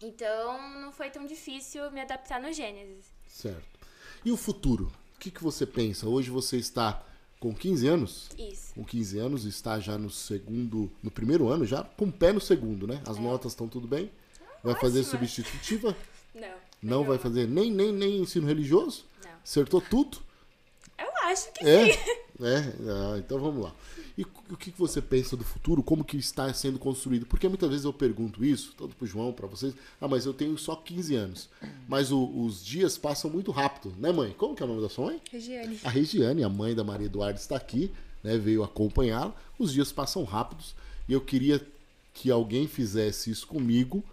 Então 0.01 0.81
não 0.81 0.93
foi 0.93 1.11
tão 1.11 1.27
difícil 1.27 1.91
me 1.91 2.01
adaptar 2.01 2.41
no 2.41 2.53
Gênesis. 2.53 3.13
Certo. 3.27 3.81
E 4.25 4.31
o 4.31 4.37
futuro? 4.37 4.93
O 5.17 5.19
que, 5.19 5.33
que 5.33 5.43
você 5.43 5.67
pensa? 5.67 6.07
Hoje 6.07 6.31
você 6.31 6.57
está 6.59 7.05
com 7.41 7.55
15 7.55 7.89
anos? 7.89 8.29
Isso. 8.39 8.75
Com 8.75 8.85
15 8.85 9.19
anos, 9.19 9.45
está 9.47 9.81
já 9.81 9.97
no 9.97 10.11
segundo, 10.11 10.93
no 11.03 11.11
primeiro 11.11 11.49
ano, 11.49 11.65
já 11.65 11.83
com 11.83 12.05
o 12.05 12.13
pé 12.13 12.33
no 12.33 12.41
segundo, 12.41 12.87
né? 12.87 13.03
As 13.07 13.17
é. 13.17 13.21
notas 13.21 13.53
estão 13.53 13.67
tudo 13.67 13.89
bem? 13.89 14.11
Vai 14.63 14.75
Ótima. 14.75 14.81
fazer 14.81 15.05
substitutiva? 15.05 15.97
Não. 16.35 16.61
Não 16.83 17.05
vai 17.05 17.19
fazer 17.19 17.49
nem, 17.49 17.73
nem, 17.73 17.93
nem 17.93 18.21
ensino 18.21 18.47
religioso? 18.47 19.07
Não. 19.25 19.33
Acertou 19.43 19.81
tudo? 19.81 20.19
Eu 20.99 21.09
acho 21.25 21.51
que 21.53 21.67
é? 21.67 21.93
sim. 21.93 21.99
É? 22.43 22.59
Ah, 22.89 23.19
então 23.19 23.39
vamos 23.41 23.65
lá. 23.65 23.75
E 24.21 24.53
o 24.53 24.57
que 24.57 24.71
você 24.77 25.01
pensa 25.01 25.35
do 25.35 25.43
futuro? 25.43 25.83
Como 25.83 26.05
que 26.05 26.19
está 26.19 26.53
sendo 26.53 26.79
construído? 26.79 27.25
Porque 27.25 27.49
muitas 27.49 27.71
vezes 27.71 27.87
eu 27.87 27.93
pergunto 27.93 28.45
isso, 28.45 28.75
tanto 28.77 28.95
para 28.95 29.05
o 29.07 29.09
João, 29.09 29.33
para 29.33 29.47
vocês. 29.47 29.73
Ah, 29.99 30.07
mas 30.07 30.27
eu 30.27 30.35
tenho 30.35 30.59
só 30.59 30.77
15 30.77 31.15
anos. 31.15 31.49
Mas 31.89 32.13
o, 32.13 32.23
os 32.23 32.63
dias 32.63 32.99
passam 32.99 33.31
muito 33.31 33.51
rápido, 33.51 33.95
né, 33.99 34.13
mãe? 34.13 34.35
Como 34.37 34.55
que 34.55 34.63
é 34.63 34.67
o 34.67 34.69
nome 34.69 34.83
da 34.83 34.91
sua 34.91 35.07
mãe? 35.07 35.23
Regiane. 35.33 35.81
A 35.83 35.89
Regiane, 35.89 36.45
a 36.45 36.51
mãe 36.51 36.75
da 36.75 36.85
Maria 36.85 37.07
Eduarda, 37.07 37.41
está 37.41 37.57
aqui, 37.57 37.91
né, 38.23 38.37
veio 38.37 38.63
acompanhá-la. 38.63 39.35
Os 39.59 39.73
dias 39.73 39.91
passam 39.91 40.23
rápidos 40.25 40.75
e 41.09 41.15
eu 41.15 41.23
queria 41.23 41.67
que 42.13 42.31
alguém 42.31 42.69
fizesse 42.69 43.31
isso 43.31 43.47
comigo 43.47 44.05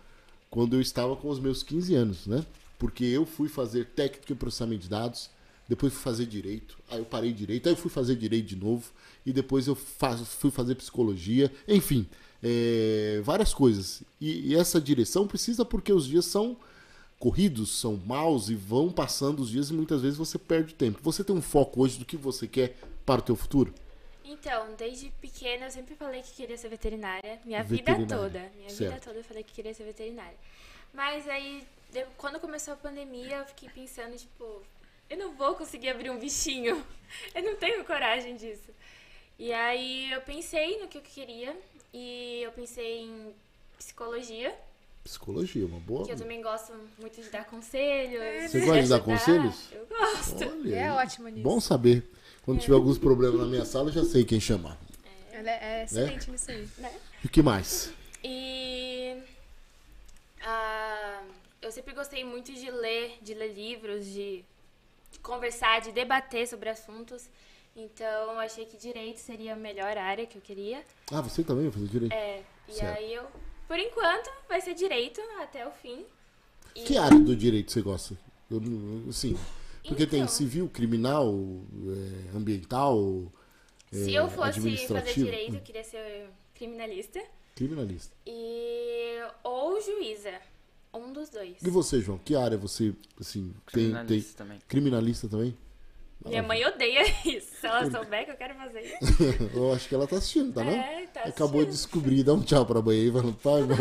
quando 0.50 0.78
eu 0.78 0.82
estava 0.82 1.18
com 1.18 1.28
os 1.28 1.38
meus 1.38 1.64
15 1.64 1.96
anos, 1.96 2.28
né? 2.28 2.46
Porque 2.80 3.04
eu 3.04 3.26
fui 3.26 3.50
fazer 3.50 3.88
técnico 3.88 4.32
em 4.32 4.38
processamento 4.38 4.84
de 4.84 4.90
dados, 4.90 5.30
depois 5.68 5.94
fui 5.94 6.02
fazer 6.02 6.26
direito, 6.26 6.78
aí 6.90 7.00
eu 7.00 7.06
parei 7.06 7.34
direito, 7.34 7.68
aí 7.68 7.74
eu 7.74 7.78
fui 7.78 7.92
fazer 7.92 8.16
direito 8.16 8.46
de 8.46 8.56
novo, 8.56 8.92
e 9.26 9.34
depois 9.34 9.68
eu 9.68 9.76
faz, 9.76 10.22
fui 10.22 10.50
fazer 10.50 10.76
psicologia, 10.76 11.52
enfim, 11.68 12.08
é, 12.42 13.22
várias 13.24 13.54
coisas. 13.54 14.04
E, 14.20 14.52
e, 14.52 14.56
essa 14.56 14.80
direção 14.80 15.28
precisa 15.28 15.66
porque 15.66 15.92
os 15.92 16.08
dias 16.08 16.26
são 16.26 16.58
corridos, 17.20 17.78
são 17.78 17.98
maus 17.98 18.50
e 18.50 18.56
vão 18.56 18.92
passando 18.92 19.42
os 19.42 19.50
dias 19.50 19.70
e 19.70 19.74
muitas 19.74 20.02
vezes 20.02 20.18
você 20.18 20.38
perde 20.38 20.74
tempo. 20.74 21.00
Você 21.02 21.24
tem 21.24 21.36
um 21.36 21.42
foco 21.42 21.82
hoje 21.82 21.98
do 21.98 22.06
que 22.06 22.16
você 22.16 22.48
quer 22.48 22.78
para 23.06 23.20
o 23.20 23.24
teu 23.24 23.36
futuro? 23.36 23.74
Então, 24.24 24.68
desde 24.78 25.10
pequena 25.22 25.66
eu 25.66 25.72
sempre 25.72 25.96
falei 25.96 26.22
que 26.22 26.32
queria 26.34 26.58
ser 26.58 26.70
veterinária, 26.70 27.40
minha 27.44 27.64
veterinária. 27.64 28.06
vida 28.06 28.18
toda. 28.18 28.52
Minha 28.56 28.70
certo. 28.70 28.94
vida 28.94 29.02
toda 29.04 29.20
eu 29.20 29.24
falei 29.24 29.44
que 29.44 29.54
queria 29.54 29.74
ser 29.74 29.86
veterinária. 29.86 30.36
Mas 30.94 31.28
aí, 31.28 31.66
quando 32.18 32.40
começou 32.40 32.74
a 32.74 32.78
pandemia, 32.78 33.38
eu 33.38 33.46
fiquei 33.46 33.70
pensando, 33.70 34.16
tipo, 34.16 34.62
eu 35.10 35.18
não 35.18 35.34
vou 35.34 35.56
conseguir 35.56 35.90
abrir 35.90 36.10
um 36.10 36.20
bichinho. 36.20 36.84
Eu 37.34 37.42
não 37.42 37.56
tenho 37.56 37.86
coragem 37.86 38.36
disso. 38.36 38.70
E 39.40 39.54
aí 39.54 40.12
eu 40.12 40.20
pensei 40.22 40.82
no 40.82 40.90
que 40.90 40.98
eu 40.98 41.02
queria 41.02 41.56
e 41.94 42.42
eu 42.44 42.52
pensei 42.52 43.04
em 43.04 43.34
psicologia. 43.78 44.54
Psicologia, 45.06 45.66
uma 45.66 45.80
boa. 45.80 46.06
Que 46.06 46.12
eu 46.12 46.18
também 46.18 46.42
gosto 46.42 46.74
muito 47.00 47.22
de 47.22 47.30
dar 47.30 47.46
conselhos. 47.46 48.20
É, 48.20 48.48
Você 48.48 48.60
gosta 48.60 48.84
de 48.84 48.90
dar 48.90 49.00
conselhos? 49.00 49.70
Eu 49.72 49.86
gosto. 49.86 50.44
Olha, 50.44 50.76
é 50.76 50.92
ótimo 50.92 51.30
nisso. 51.30 51.44
Bom 51.44 51.62
saber. 51.62 52.04
Quando 52.44 52.58
é. 52.58 52.62
tiver 52.62 52.76
alguns 52.76 52.98
problemas 52.98 53.40
na 53.40 53.46
minha 53.46 53.64
sala, 53.64 53.90
eu 53.90 53.94
já 53.94 54.04
sei 54.04 54.26
quem 54.26 54.40
chamar. 54.40 54.78
É. 55.32 55.38
Ela 55.38 55.52
é 55.52 55.84
excelente 55.86 56.28
né? 56.28 56.34
nisso 56.34 56.52
aí. 56.52 56.68
Né? 56.78 57.00
E 57.24 57.28
o 57.28 57.30
que 57.30 57.42
mais? 57.42 57.94
E. 58.24 59.16
Uh, 60.42 61.26
eu 61.62 61.72
sempre 61.72 61.94
gostei 61.94 62.24
muito 62.26 62.52
de 62.52 62.70
ler, 62.70 63.18
de 63.22 63.34
ler 63.34 63.54
livros, 63.54 64.06
de 64.06 64.44
conversar, 65.22 65.82
de 65.82 65.92
debater 65.92 66.48
sobre 66.48 66.70
assuntos. 66.70 67.30
Então, 67.76 68.40
achei 68.40 68.66
que 68.66 68.76
direito 68.78 69.20
seria 69.20 69.54
a 69.54 69.56
melhor 69.56 69.98
área 69.98 70.26
que 70.26 70.38
eu 70.38 70.42
queria. 70.42 70.84
Ah, 71.12 71.22
você 71.22 71.44
também 71.44 71.66
vai 71.66 71.74
fazer 71.74 71.88
direito? 71.88 72.14
É. 72.14 72.44
E 72.68 72.74
certo. 72.74 72.98
aí 72.98 73.14
eu, 73.14 73.28
por 73.68 73.78
enquanto, 73.78 74.30
vai 74.50 74.60
ser 74.62 74.74
direito 74.74 75.22
até 75.40 75.68
o 75.68 75.72
fim. 75.72 76.06
E... 76.76 76.84
Que 76.84 76.98
área 76.98 77.20
do 77.20 77.36
direito 77.36 77.72
você 77.72 77.82
gosta? 77.82 78.18
Eu, 78.50 78.60
assim, 79.10 79.38
porque 79.88 80.04
então, 80.04 80.20
tem 80.20 80.28
civil, 80.28 80.70
criminal, 80.70 81.34
é, 81.34 82.38
ambiental. 82.38 83.32
É, 83.92 83.96
se 83.96 84.14
eu 84.14 84.28
fosse 84.30 84.88
fazer 84.88 85.14
direito, 85.14 85.56
eu 85.56 85.62
queria 85.62 85.84
ser 85.84 86.30
criminalista. 86.54 87.22
Criminalista. 87.56 88.16
E 88.26 89.20
ou 89.44 89.80
juíza. 89.82 90.34
Um 90.98 91.14
dos 91.14 91.30
dois. 91.30 91.58
E 91.62 91.70
você, 91.70 92.02
João? 92.02 92.18
Que 92.18 92.36
área 92.36 92.58
você, 92.58 92.94
assim, 93.20 93.54
tem... 93.72 93.86
Criminalista 93.86 94.38
tem... 94.38 94.46
também. 94.46 94.60
Criminalista 94.68 95.28
também? 95.28 95.58
Minha 96.26 96.44
mãe 96.44 96.66
odeia 96.66 97.04
isso. 97.26 97.56
Se 97.60 97.68
ela 97.68 97.90
souber 97.90 98.26
que 98.26 98.32
eu 98.32 98.36
quero 98.36 98.56
fazer 98.56 98.82
isso. 98.82 99.24
eu 99.54 99.74
acho 99.74 99.88
que 99.88 99.96
ela 99.96 100.08
tá 100.08 100.18
assistindo, 100.18 100.54
tá 100.54 100.64
não? 100.64 100.72
É, 100.72 101.06
tá 101.08 101.22
assistindo. 101.22 101.30
Acabou 101.30 101.64
de 101.64 101.72
descobrir. 101.72 102.24
Dá 102.24 102.34
um 102.34 102.42
tchau 102.42 102.66
pra 102.66 102.82
mãe 102.82 102.98
aí. 102.98 103.12
Pai, 103.12 103.62
mãe. 103.64 103.78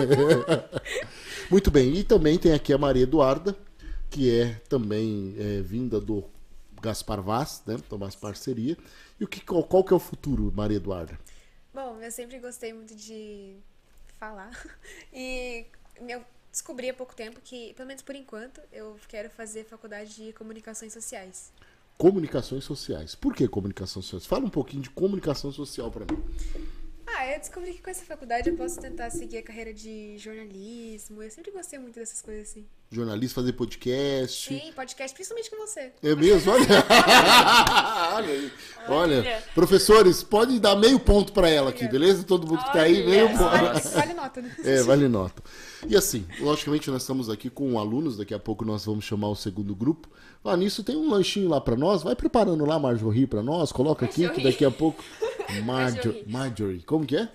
Muito 1.50 1.70
bem. 1.70 1.94
E 1.94 2.04
também 2.04 2.38
tem 2.38 2.52
aqui 2.52 2.72
a 2.72 2.78
Maria 2.78 3.02
Eduarda, 3.02 3.56
que 4.10 4.30
é 4.30 4.54
também 4.68 5.34
é, 5.38 5.60
vinda 5.62 6.00
do 6.00 6.24
Gaspar 6.80 7.22
Vaz, 7.22 7.62
né? 7.66 7.78
Tomás 7.88 8.14
Parceria. 8.14 8.76
E 9.18 9.24
o 9.24 9.28
que, 9.28 9.40
qual, 9.40 9.64
qual 9.64 9.82
que 9.82 9.92
é 9.92 9.96
o 9.96 10.00
futuro, 10.00 10.52
Maria 10.54 10.76
Eduarda? 10.76 11.18
Bom, 11.74 11.98
eu 12.00 12.10
sempre 12.10 12.38
gostei 12.38 12.72
muito 12.72 12.94
de 12.94 13.56
falar. 14.18 14.50
E 15.12 15.66
eu 16.08 16.22
descobri 16.56 16.88
há 16.88 16.94
pouco 16.94 17.14
tempo 17.14 17.38
que, 17.44 17.74
pelo 17.74 17.86
menos 17.86 18.02
por 18.02 18.14
enquanto, 18.14 18.62
eu 18.72 18.96
quero 19.08 19.28
fazer 19.28 19.64
faculdade 19.64 20.14
de 20.14 20.32
comunicações 20.32 20.90
sociais. 20.90 21.52
Comunicações 21.98 22.64
sociais. 22.64 23.14
Por 23.14 23.34
que 23.34 23.46
comunicação 23.46 24.00
social? 24.00 24.28
Fala 24.28 24.46
um 24.46 24.50
pouquinho 24.50 24.82
de 24.82 24.88
comunicação 24.88 25.52
social 25.52 25.90
para 25.90 26.06
mim. 26.06 26.24
Ah, 27.06 27.30
eu 27.32 27.38
descobri 27.38 27.74
que 27.74 27.82
com 27.82 27.90
essa 27.90 28.04
faculdade 28.06 28.48
eu 28.48 28.56
posso 28.56 28.80
tentar 28.80 29.10
seguir 29.10 29.38
a 29.38 29.42
carreira 29.42 29.72
de 29.72 30.16
jornalismo. 30.18 31.22
Eu 31.22 31.30
sempre 31.30 31.50
gostei 31.50 31.78
muito 31.78 31.94
dessas 31.94 32.22
coisas 32.22 32.50
assim. 32.50 32.66
Jornalista, 32.90 33.40
fazer 33.40 33.52
podcast. 33.54 34.48
Sim, 34.48 34.72
podcast, 34.72 35.12
principalmente 35.12 35.50
com 35.50 35.56
você. 35.56 35.92
É 36.02 36.14
mesmo? 36.14 36.52
Olha. 36.52 36.66
Olha 38.14 38.28
aí. 38.32 38.52
Olha. 38.88 39.18
Olha. 39.18 39.42
Professores, 39.54 40.22
pode 40.22 40.60
dar 40.60 40.76
meio 40.76 41.00
ponto 41.00 41.32
para 41.32 41.48
ela 41.48 41.70
aqui, 41.70 41.88
beleza? 41.88 42.22
Todo 42.22 42.46
mundo 42.46 42.62
que 42.62 42.72
tá 42.72 42.82
aí, 42.82 43.04
meio 43.04 43.28
Vale, 43.36 43.80
ponto. 43.80 43.88
vale 43.90 44.14
nota, 44.14 44.40
né? 44.40 44.54
É, 44.64 44.82
vale 44.82 45.08
nota. 45.08 45.42
E 45.88 45.96
assim, 45.96 46.24
logicamente 46.40 46.88
nós 46.90 47.02
estamos 47.02 47.28
aqui 47.28 47.50
com 47.50 47.76
alunos, 47.78 48.16
daqui 48.16 48.32
a 48.32 48.38
pouco 48.38 48.64
nós 48.64 48.84
vamos 48.84 49.04
chamar 49.04 49.28
o 49.28 49.36
segundo 49.36 49.74
grupo. 49.74 50.08
Lá 50.44 50.56
nisso 50.56 50.84
tem 50.84 50.96
um 50.96 51.10
lanchinho 51.10 51.48
lá 51.48 51.60
para 51.60 51.74
nós, 51.76 52.04
vai 52.04 52.14
preparando 52.14 52.64
lá 52.64 52.78
Marjorie 52.78 53.26
para 53.26 53.42
nós, 53.42 53.72
coloca 53.72 54.04
aqui 54.04 54.14
que 54.22 54.26
Marjorie. 54.26 54.44
daqui 54.44 54.64
a 54.64 54.70
pouco 54.70 55.02
Marjorie, 55.64 55.64
Marjorie. 55.64 56.24
Marjorie, 56.28 56.82
como 56.84 57.04
que 57.04 57.16
é? 57.16 57.28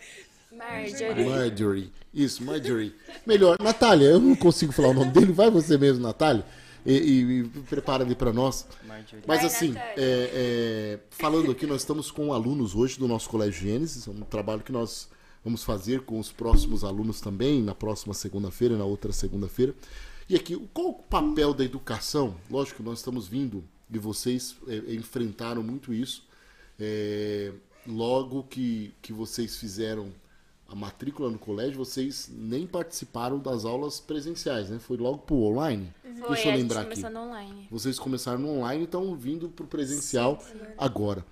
Marjorie. 0.55 1.25
Marjorie. 1.25 1.91
Isso, 2.13 2.43
Marjorie. 2.43 2.93
Melhor, 3.25 3.57
Natália, 3.61 4.07
eu 4.07 4.19
não 4.19 4.35
consigo 4.35 4.71
falar 4.71 4.89
o 4.89 4.93
nome 4.93 5.11
dele, 5.11 5.31
vai 5.31 5.49
você 5.49 5.77
mesmo, 5.77 6.03
Natália. 6.03 6.45
E, 6.85 6.93
e- 6.93 7.39
e 7.39 7.43
prepara 7.69 8.03
ali 8.03 8.15
para 8.15 8.33
nós. 8.33 8.65
Marjorie. 8.85 9.23
Mas 9.27 9.45
assim, 9.45 9.73
é, 9.77 9.95
é, 9.97 10.99
falando 11.11 11.51
aqui, 11.51 11.65
nós 11.65 11.81
estamos 11.81 12.11
com 12.11 12.33
alunos 12.33 12.75
hoje 12.75 12.97
do 12.99 13.07
nosso 13.07 13.29
Colégio 13.29 13.61
Gênesis, 13.69 14.07
é 14.07 14.09
um 14.11 14.21
trabalho 14.21 14.61
que 14.61 14.71
nós 14.71 15.07
vamos 15.43 15.63
fazer 15.63 16.01
com 16.01 16.19
os 16.19 16.31
próximos 16.31 16.83
alunos 16.83 17.21
também, 17.21 17.61
na 17.63 17.73
próxima 17.73 18.13
segunda-feira, 18.13 18.77
na 18.77 18.85
outra 18.85 19.11
segunda-feira. 19.13 19.73
E 20.27 20.35
aqui, 20.35 20.55
qual 20.73 20.89
o 20.89 20.93
papel 20.93 21.53
da 21.53 21.63
educação? 21.63 22.35
Lógico 22.49 22.77
que 22.77 22.83
nós 22.83 22.99
estamos 22.99 23.27
vindo 23.27 23.63
e 23.91 23.97
vocês 23.97 24.55
é, 24.67 24.93
enfrentaram 24.95 25.61
muito 25.63 25.93
isso. 25.93 26.23
É, 26.79 27.51
logo 27.87 28.43
que, 28.43 28.93
que 29.01 29.11
vocês 29.13 29.57
fizeram 29.57 30.09
a 30.71 30.75
matrícula 30.75 31.29
no 31.29 31.37
colégio, 31.37 31.77
vocês 31.77 32.31
nem 32.33 32.65
participaram 32.65 33.37
das 33.37 33.65
aulas 33.65 33.99
presenciais, 33.99 34.69
né? 34.69 34.79
Foi 34.79 34.95
logo 34.95 35.17
pro 35.19 35.35
online. 35.35 35.93
Foi, 36.19 36.29
Deixa 36.29 36.49
eu 36.49 36.55
lembrar 36.55 36.81
aqui. 36.83 37.05
online. 37.05 37.67
Vocês 37.69 37.99
começaram 37.99 38.39
no 38.39 38.49
online 38.49 38.81
e 38.81 38.85
estão 38.85 39.13
vindo 39.15 39.49
para 39.49 39.65
o 39.65 39.67
presencial 39.67 40.41
agora. 40.77 41.25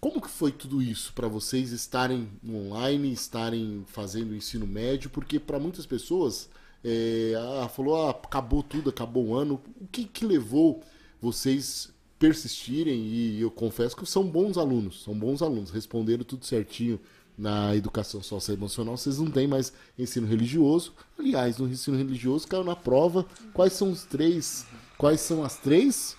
Como 0.00 0.20
que 0.20 0.28
foi 0.28 0.50
tudo 0.50 0.82
isso 0.82 1.12
para 1.12 1.28
vocês 1.28 1.70
estarem 1.70 2.28
no 2.42 2.56
online, 2.56 3.12
estarem 3.12 3.84
fazendo 3.86 4.32
o 4.32 4.34
ensino 4.34 4.66
médio? 4.66 5.10
Porque 5.10 5.38
para 5.38 5.60
muitas 5.60 5.86
pessoas, 5.86 6.48
é, 6.82 7.34
ah, 7.62 7.68
falou, 7.68 8.08
ah, 8.08 8.10
acabou 8.10 8.64
tudo, 8.64 8.90
acabou 8.90 9.28
o 9.28 9.34
ano. 9.34 9.62
O 9.80 9.86
que, 9.86 10.04
que 10.04 10.26
levou 10.26 10.82
vocês 11.20 11.92
persistirem? 12.18 12.98
E 13.00 13.40
eu 13.40 13.50
confesso 13.50 13.94
que 13.96 14.04
são 14.06 14.24
bons 14.24 14.58
alunos, 14.58 15.04
são 15.04 15.14
bons 15.14 15.40
alunos, 15.40 15.70
responderam 15.70 16.24
tudo 16.24 16.44
certinho 16.44 16.98
na 17.40 17.74
educação 17.74 18.22
socioemocional. 18.22 18.96
Vocês 18.98 19.18
não 19.18 19.30
têm 19.30 19.46
mais 19.48 19.72
ensino 19.98 20.26
religioso. 20.26 20.92
Aliás, 21.18 21.56
no 21.56 21.66
ensino 21.66 21.96
religioso 21.96 22.46
caiu 22.46 22.62
na 22.62 22.76
prova. 22.76 23.24
Quais 23.54 23.72
são 23.72 23.90
os 23.90 24.04
três? 24.04 24.66
Quais 24.98 25.20
são 25.22 25.42
as 25.42 25.56
três 25.56 26.14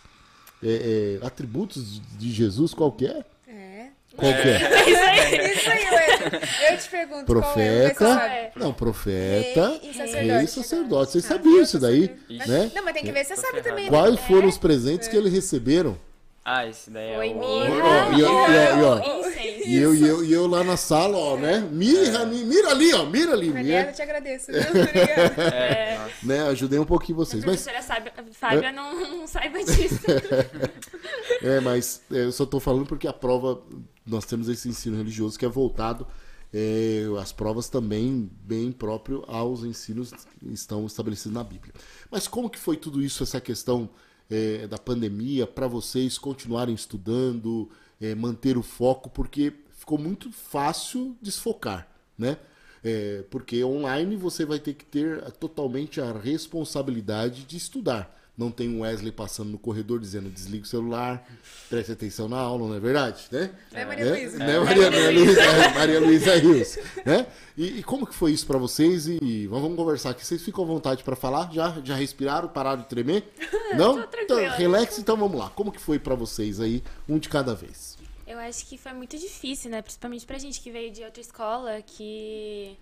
é, 0.64 1.20
é, 1.22 1.26
atributos 1.26 2.02
de 2.18 2.32
Jesus? 2.32 2.74
Qual 2.74 2.92
que 2.92 3.06
é? 3.06 3.24
É. 3.48 3.88
Qual 4.16 4.32
que 4.34 4.50
é? 4.50 4.90
Isso 4.90 5.70
aí, 5.70 5.86
eu, 5.86 6.72
eu 6.72 6.78
te 6.80 6.90
pergunto 6.90 7.22
é, 7.22 7.26
Profeta. 7.26 8.10
É. 8.26 8.52
Não, 8.56 8.74
profeta. 8.74 9.70
Rei 9.80 9.90
e 9.90 9.94
sacerdote. 9.94 10.28
Rei 10.28 10.44
e 10.44 10.48
sacerdote. 10.48 11.12
Vocês 11.12 11.26
Ah, 11.26 11.28
sabiam 11.28 11.62
isso 11.62 11.80
daí, 11.80 12.16
né? 12.30 12.72
Não, 12.76 12.84
mas 12.84 12.94
tem 12.96 13.04
que 13.04 13.12
ver 13.12 13.24
se 13.26 13.36
você 13.36 13.42
sabe 13.42 13.62
também. 13.62 13.86
né? 13.86 13.90
Quais 13.90 14.20
foram 14.22 14.48
os 14.48 14.58
presentes 14.58 15.08
que 15.08 15.16
eles 15.16 15.32
receberam? 15.32 15.98
Ah, 16.44 16.66
esse 16.68 16.90
daí 16.90 17.12
é 17.12 17.16
Foi 17.18 17.30
o... 17.30 17.40
mirra. 17.40 18.18
E, 18.18 18.24
ó, 18.24 18.48
e, 18.48 18.56
ó, 18.56 18.78
e, 18.80 18.84
ó. 18.84 19.31
E 19.66 19.78
eu, 19.78 19.94
e, 19.96 20.02
eu, 20.08 20.24
e 20.24 20.32
eu 20.34 20.48
lá 20.48 20.64
na 20.64 20.76
sala, 20.78 21.18
ó, 21.18 21.38
né? 21.38 21.60
Mira, 21.72 22.26
mira 22.26 22.70
ali, 22.72 22.94
ó, 22.94 23.06
mira 23.06 23.34
ali. 23.34 23.50
Mira, 23.52 23.90
eu 23.90 23.94
te 23.94 24.02
agradeço. 24.02 24.52
viu? 24.52 24.62
Obrigada. 24.62 25.42
É, 25.54 25.98
nossa. 25.98 26.14
né? 26.24 26.42
Ajudei 26.50 26.80
um 26.80 26.86
pouquinho 26.86 27.18
A 27.18 27.26
vocês. 27.26 27.44
Mas 27.46 27.62
professora 27.64 27.82
Sábia- 27.82 28.14
Fábia 28.34 28.72
não, 28.72 29.18
não 29.18 29.28
saiba 29.28 29.64
disso. 29.64 30.00
É, 31.42 31.60
mas 31.60 32.02
é, 32.12 32.26
eu 32.26 32.32
só 32.32 32.46
tô 32.46 32.60
falando 32.60 32.86
porque 32.86 33.08
a 33.08 33.14
prova, 33.14 33.62
nós 34.06 34.26
temos 34.26 34.48
esse 34.48 34.70
ensino 34.70 34.98
religioso 34.98 35.38
que 35.40 35.46
é 35.46 35.50
voltado, 35.50 36.06
é, 36.54 37.04
as 37.20 37.32
provas 37.32 37.70
também 37.70 38.30
bem 38.44 38.72
próprio 38.72 39.24
aos 39.28 39.64
ensinos 39.64 40.12
que 40.40 40.54
estão 40.54 40.86
estabelecidos 40.86 41.34
na 41.34 41.44
Bíblia. 41.44 41.74
Mas 42.12 42.28
como 42.28 42.50
que 42.50 42.60
foi 42.60 42.78
tudo 42.78 43.02
isso, 43.02 43.24
essa 43.24 43.42
questão 43.42 43.90
é, 44.30 44.68
da 44.68 44.78
pandemia, 44.78 45.48
para 45.48 45.68
vocês 45.68 46.18
continuarem 46.18 46.76
estudando, 46.76 47.70
é, 48.02 48.16
manter 48.16 48.58
o 48.58 48.64
foco, 48.64 49.10
porque 49.10 49.54
ficou 49.72 49.98
muito 49.98 50.32
fácil 50.32 51.16
desfocar, 51.22 51.88
né? 52.18 52.38
É, 52.84 53.24
porque 53.30 53.64
online 53.64 54.16
você 54.16 54.44
vai 54.44 54.60
ter 54.60 54.74
que 54.74 54.84
ter 54.84 55.22
totalmente 55.34 56.02
a 56.02 56.12
responsabilidade 56.12 57.44
de 57.44 57.56
estudar. 57.56 58.18
Não 58.38 58.50
tem 58.50 58.70
um 58.70 58.82
Wesley 58.82 59.12
passando 59.12 59.52
no 59.52 59.60
corredor 59.60 60.00
dizendo 60.00 60.30
desliga 60.30 60.64
o 60.64 60.68
celular, 60.68 61.24
preste 61.70 61.92
atenção 61.92 62.28
na 62.28 62.38
aula, 62.38 62.68
não 62.70 62.76
é 62.76 62.80
verdade? 62.80 63.26
Né? 63.30 63.52
Né, 63.72 63.86
Maria 63.86 64.06
Né? 64.06 64.12
Luísa? 64.12 64.38
Né, 64.40 64.60
Maria, 64.60 64.92
Maria 64.92 65.12
Luísa, 65.12 65.42
é, 65.42 65.74
Maria 65.76 66.00
Luísa 66.00 66.36
Rios. 66.38 66.78
Né? 67.06 67.28
E, 67.56 67.80
e 67.80 67.84
como 67.84 68.08
que 68.08 68.16
foi 68.16 68.32
isso 68.32 68.48
para 68.48 68.58
vocês? 68.58 69.06
E 69.06 69.46
vamos, 69.48 69.76
conversar 69.76 70.12
aqui. 70.12 70.26
Vocês 70.26 70.42
ficam 70.42 70.64
à 70.64 70.68
vontade 70.68 71.04
para 71.04 71.16
falar? 71.16 71.52
Já, 71.54 71.78
já 71.84 71.96
respiraram? 71.96 72.48
Pararam 72.48 72.82
de 72.82 72.88
tremer? 72.88 73.32
Não? 73.78 74.04
Então, 74.20 74.38
relax, 74.58 74.98
então 74.98 75.16
vamos 75.16 75.38
lá. 75.38 75.50
Como 75.50 75.72
que 75.72 75.80
foi 75.80 76.00
para 76.00 76.16
vocês 76.16 76.60
aí, 76.60 76.82
um 77.08 77.20
de 77.20 77.30
cada 77.30 77.54
vez? 77.54 77.91
Eu 78.32 78.40
acho 78.40 78.66
que 78.66 78.78
foi 78.78 78.94
muito 78.94 79.18
difícil, 79.18 79.70
né? 79.70 79.82
Principalmente 79.82 80.26
pra 80.26 80.38
gente 80.38 80.62
que 80.62 80.72
veio 80.72 80.90
de 80.90 81.04
outra 81.04 81.20
escola, 81.20 81.82
que 81.82 82.78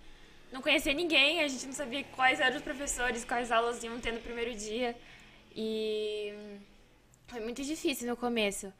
não 0.52 0.62
conhecia 0.62 0.94
ninguém, 0.94 1.42
a 1.42 1.48
gente 1.48 1.66
não 1.66 1.72
sabia 1.72 2.04
quais 2.04 2.38
eram 2.38 2.56
os 2.56 2.62
professores, 2.62 3.24
quais 3.24 3.50
aulas 3.50 3.82
iam 3.82 3.98
ter 4.00 4.12
no 4.12 4.20
primeiro 4.20 4.54
dia. 4.54 4.96
E 5.54 6.32
foi 7.26 7.40
muito 7.40 7.64
difícil 7.64 8.08
no 8.08 8.16
começo. 8.16 8.72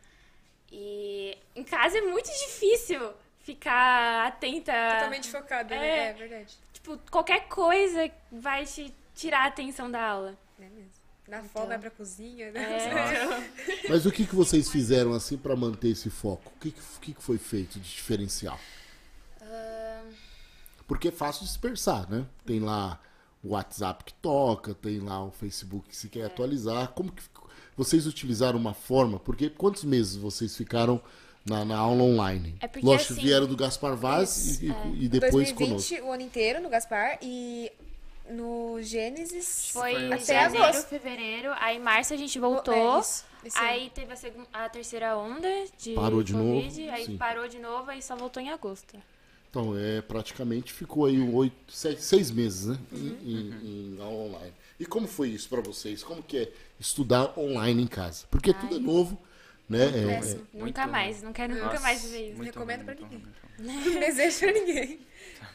E 0.71 1.37
em 1.57 1.65
casa 1.65 1.99
é 1.99 2.03
muito 2.03 2.31
difícil 2.31 3.01
ficar 3.41 4.29
atenta. 4.29 4.73
Totalmente 4.95 5.29
focada, 5.29 5.75
né? 5.75 5.89
É. 5.89 6.11
É 6.11 6.13
verdade. 6.13 6.57
Tipo, 6.73 6.99
qualquer 7.11 7.49
coisa 7.49 8.09
vai 8.31 8.65
te 8.65 8.95
tirar 9.17 9.43
a 9.43 9.47
atenção 9.47 9.91
da 9.91 10.01
aula. 10.01 10.39
É 10.61 10.69
mesmo. 10.69 11.00
Na 11.31 11.43
fome, 11.45 11.67
vai 11.69 11.79
pra 11.79 11.91
cozinha, 11.91 12.51
né? 12.51 12.61
É. 13.85 13.89
Mas 13.89 14.05
o 14.05 14.11
que, 14.13 14.27
que 14.27 14.35
vocês 14.35 14.69
fizeram 14.69 15.13
assim 15.13 15.37
para 15.37 15.55
manter 15.55 15.89
esse 15.91 16.11
foco? 16.11 16.51
O 16.57 16.59
que, 16.61 16.75
que, 17.01 17.15
que 17.15 17.23
foi 17.23 17.39
feito 17.39 17.79
de 17.79 17.89
diferencial? 17.89 18.59
Porque 20.87 21.09
é 21.09 21.13
fácil 21.13 21.45
dispersar, 21.45 22.11
né? 22.11 22.27
Tem 22.45 22.59
lá 22.61 23.01
o 23.45 23.51
WhatsApp 23.51 24.05
que 24.05 24.13
toca, 24.15 24.75
tem 24.75 24.99
lá 24.99 25.25
o 25.25 25.31
Facebook 25.31 25.89
que 25.89 25.97
se 25.97 26.09
quer 26.09 26.25
atualizar. 26.27 26.89
Como 26.89 27.13
que 27.13 27.23
vocês 27.77 28.07
utilizaram 28.07 28.59
uma 28.59 28.75
forma? 28.75 29.19
Porque 29.19 29.49
quantos 29.49 29.85
meses 29.85 30.17
vocês 30.17 30.57
ficaram 30.57 31.01
na, 31.47 31.65
na 31.65 31.77
aula 31.79 32.03
online? 32.03 32.57
É 32.61 32.67
porque, 32.67 32.85
Lógico, 32.85 33.13
assim, 33.13 33.23
vieram 33.23 33.47
do 33.47 33.57
Gaspar 33.57 33.95
Vaz 33.97 34.61
e, 34.61 34.67
e- 34.67 35.05
e 35.05 35.09
depois 35.09 35.53
2020, 35.53 35.57
conosco. 35.69 36.07
o 36.09 36.13
ano 36.13 36.23
inteiro 36.23 36.61
no 36.61 36.69
Gaspar 36.69 37.19
e 37.23 37.71
no 38.31 38.81
Gênesis. 38.83 39.71
Foi 39.73 39.93
Foi 39.95 40.13
até 40.13 40.25
janeiro, 40.43 40.65
agosto. 40.65 40.89
fevereiro, 40.89 41.51
aí 41.59 41.77
em 41.77 41.81
março 41.81 42.13
a 42.15 42.17
gente 42.17 42.39
É 42.39 42.41
voltou. 42.41 43.01
isso, 43.01 43.25
esse 43.45 43.59
ano. 43.59 43.67
Aí 43.69 43.91
teve 43.91 44.13
a, 44.13 44.17
segun- 44.17 44.47
a 44.53 44.69
terceira 44.69 45.17
onda 45.17 45.49
de 45.79 45.95
Parou 45.95 46.23
de 46.23 46.33
Covid, 46.33 46.81
novo, 46.85 46.95
aí 46.97 47.05
sim. 47.07 47.17
parou 47.17 47.49
de 47.49 47.59
novo, 47.59 47.91
aí 47.91 48.03
só 48.03 48.15
voltou 48.17 48.43
em 48.43 48.51
agosto. 48.51 48.97
Então, 49.51 49.77
é, 49.77 50.01
praticamente 50.01 50.73
ficou 50.73 51.07
aí 51.07 51.19
oito, 51.21 51.57
sete, 51.73 52.01
seis 52.03 52.31
meses, 52.31 52.67
né? 52.67 52.79
Uhum. 52.93 53.19
Em, 53.25 53.33
em- 53.33 53.97
em 53.97 54.01
online. 54.01 54.53
E 54.79 54.87
como 54.87 55.09
foi 55.09 55.29
isso 55.31 55.49
para 55.49 55.61
vocês? 55.61 56.03
Como 56.05 56.23
que 56.23 56.39
é 56.39 56.53
estudar 56.79 57.37
online 57.37 57.83
em 57.83 57.87
casa? 57.89 58.27
Porque 58.31 58.55
tudo 58.55 58.77
é 58.77 58.79
novo, 58.79 59.21
né? 59.69 59.87
É, 59.87 59.89
é. 59.89 60.35
Nunca 60.35 60.47
Muito- 60.55 60.89
mais, 60.89 61.23
não 61.23 61.33
quero 61.33 61.53
nunca 61.55 61.67
Nossa, 61.67 61.81
mais 61.81 62.05
ver 62.09 62.31
isso. 62.33 62.43
Recomendo 62.43 62.85
muito 62.85 63.03
ninguém. 63.03 63.19
muito. 63.19 63.41
Não 63.61 64.01
desejo 64.01 64.39
pra 64.39 64.53
ninguém. 64.53 65.01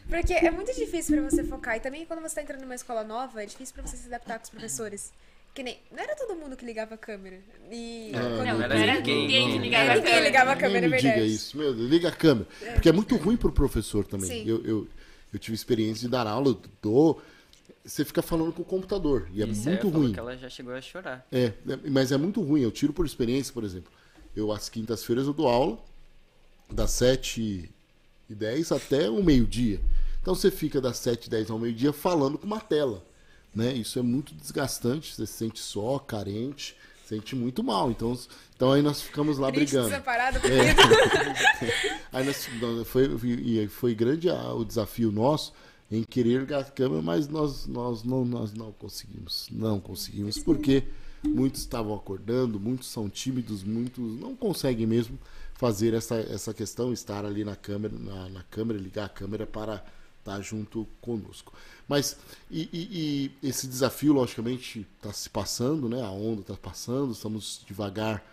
Porque 0.09 0.33
é 0.33 0.51
muito 0.51 0.73
difícil 0.73 1.17
pra 1.17 1.29
você 1.29 1.43
focar. 1.43 1.77
E 1.77 1.79
também 1.79 2.05
quando 2.05 2.21
você 2.21 2.35
tá 2.35 2.41
entrando 2.41 2.61
numa 2.61 2.75
escola 2.75 3.03
nova, 3.03 3.41
é 3.43 3.45
difícil 3.45 3.73
pra 3.73 3.85
você 3.85 3.97
se 3.97 4.07
adaptar 4.07 4.37
com 4.37 4.43
os 4.43 4.49
professores. 4.49 5.11
Que 5.53 5.63
nem. 5.63 5.79
Não 5.91 6.03
era 6.03 6.15
todo 6.15 6.35
mundo 6.35 6.55
que 6.57 6.65
ligava 6.65 6.95
a 6.95 6.97
câmera. 6.97 7.39
E. 7.71 8.11
Ah, 8.13 8.19
quando- 8.19 8.45
Não, 8.47 8.57
Não 8.57 8.63
era 8.75 8.95
ninguém, 8.95 9.21
ninguém 9.21 9.51
que 9.53 9.57
ligava 9.57 9.83
É, 9.85 9.91
a 9.91 9.95
ninguém 9.95 10.09
câmera. 10.11 10.25
ligava 10.27 10.51
a 10.51 10.55
câmera, 10.55 10.85
é 10.85 10.89
me 10.89 10.97
diga 10.97 11.09
verdade. 11.13 11.33
isso, 11.33 11.57
meu 11.57 11.73
Deus, 11.73 11.89
liga 11.89 12.09
a 12.09 12.11
câmera. 12.11 12.47
Porque 12.73 12.89
é 12.89 12.91
muito 12.91 13.15
ruim 13.15 13.37
pro 13.37 13.51
professor 13.51 14.05
também. 14.05 14.27
Sim. 14.27 14.43
Eu, 14.45 14.63
eu, 14.65 14.87
eu 15.33 15.39
tive 15.39 15.55
experiência 15.55 16.01
de 16.01 16.09
dar 16.09 16.27
aula, 16.27 16.49
eu 16.49 16.61
dou. 16.81 17.21
você 17.85 18.03
fica 18.03 18.21
falando 18.21 18.51
com 18.51 18.63
o 18.63 18.65
computador. 18.65 19.29
E 19.31 19.41
é 19.41 19.47
Isso, 19.47 19.67
muito 19.69 19.83
falou 19.83 20.01
ruim. 20.01 20.13
que 20.13 20.19
ela 20.19 20.35
já 20.35 20.49
chegou 20.49 20.73
a 20.73 20.81
chorar. 20.81 21.25
É, 21.31 21.45
é, 21.45 21.89
mas 21.89 22.11
é 22.11 22.17
muito 22.17 22.41
ruim. 22.41 22.61
Eu 22.61 22.71
tiro 22.71 22.91
por 22.91 23.05
experiência, 23.05 23.53
por 23.53 23.63
exemplo. 23.63 23.91
Eu, 24.35 24.51
às 24.51 24.67
quintas-feiras, 24.67 25.25
eu 25.25 25.33
dou 25.33 25.47
aula 25.47 25.77
das 26.69 26.91
7 26.91 27.71
e 28.29 28.35
10 28.35 28.71
até 28.71 29.09
o 29.09 29.23
meio-dia. 29.23 29.79
Então 30.21 30.33
você 30.33 30.49
fica 30.49 30.81
das 30.81 30.97
7 30.97 31.27
e 31.27 31.29
10 31.29 31.51
ao 31.51 31.59
meio-dia 31.59 31.93
falando 31.93 32.37
com 32.37 32.47
uma 32.47 32.59
tela. 32.59 33.03
Né? 33.53 33.73
Isso 33.73 33.99
é 33.99 34.01
muito 34.01 34.33
desgastante. 34.33 35.13
Você 35.13 35.25
se 35.25 35.33
sente 35.33 35.59
só, 35.59 35.99
carente, 35.99 36.75
sente 37.05 37.35
muito 37.35 37.63
mal. 37.63 37.91
Então, 37.91 38.17
então 38.55 38.71
aí 38.71 38.81
nós 38.81 39.01
ficamos 39.01 39.37
lá 39.37 39.51
Triste, 39.51 39.71
brigando. 39.71 39.89
desamparado, 39.89 40.39
É. 40.47 42.05
Aí 42.11 42.25
nós, 42.25 42.47
foi, 42.87 43.09
e 43.23 43.67
foi 43.67 43.93
grande 43.93 44.29
o 44.29 44.63
desafio 44.63 45.11
nosso 45.11 45.53
em 45.91 46.03
querer 46.03 46.39
ligar 46.39 46.61
a 46.61 46.63
câmera, 46.63 47.01
mas 47.01 47.27
nós, 47.27 47.67
nós, 47.67 48.03
não, 48.03 48.25
nós 48.25 48.53
não 48.53 48.71
conseguimos. 48.71 49.47
Não 49.51 49.79
conseguimos, 49.79 50.39
porque 50.39 50.83
muitos 51.23 51.61
estavam 51.61 51.93
acordando, 51.93 52.59
muitos 52.59 52.87
são 52.87 53.09
tímidos, 53.09 53.63
muitos 53.63 54.19
não 54.19 54.35
conseguem 54.35 54.87
mesmo 54.87 55.19
fazer 55.55 55.93
essa, 55.93 56.15
essa 56.15 56.53
questão, 56.53 56.93
estar 56.93 57.25
ali 57.25 57.43
na 57.43 57.55
câmera, 57.55 57.93
na, 57.97 58.29
na 58.29 58.43
câmera, 58.43 58.79
ligar 58.79 59.05
a 59.05 59.09
câmera 59.09 59.47
para 59.47 59.83
estar 60.19 60.41
junto 60.41 60.87
conosco. 61.01 61.53
Mas 61.87 62.17
e, 62.49 62.69
e- 62.73 63.31
e 63.41 63.47
esse 63.47 63.67
desafio, 63.67 64.13
logicamente, 64.13 64.85
está 64.97 65.13
se 65.13 65.29
passando, 65.29 65.87
né? 65.87 66.01
A 66.03 66.09
onda 66.09 66.41
está 66.41 66.55
passando, 66.55 67.11
estamos 67.11 67.61
devagar 67.67 68.23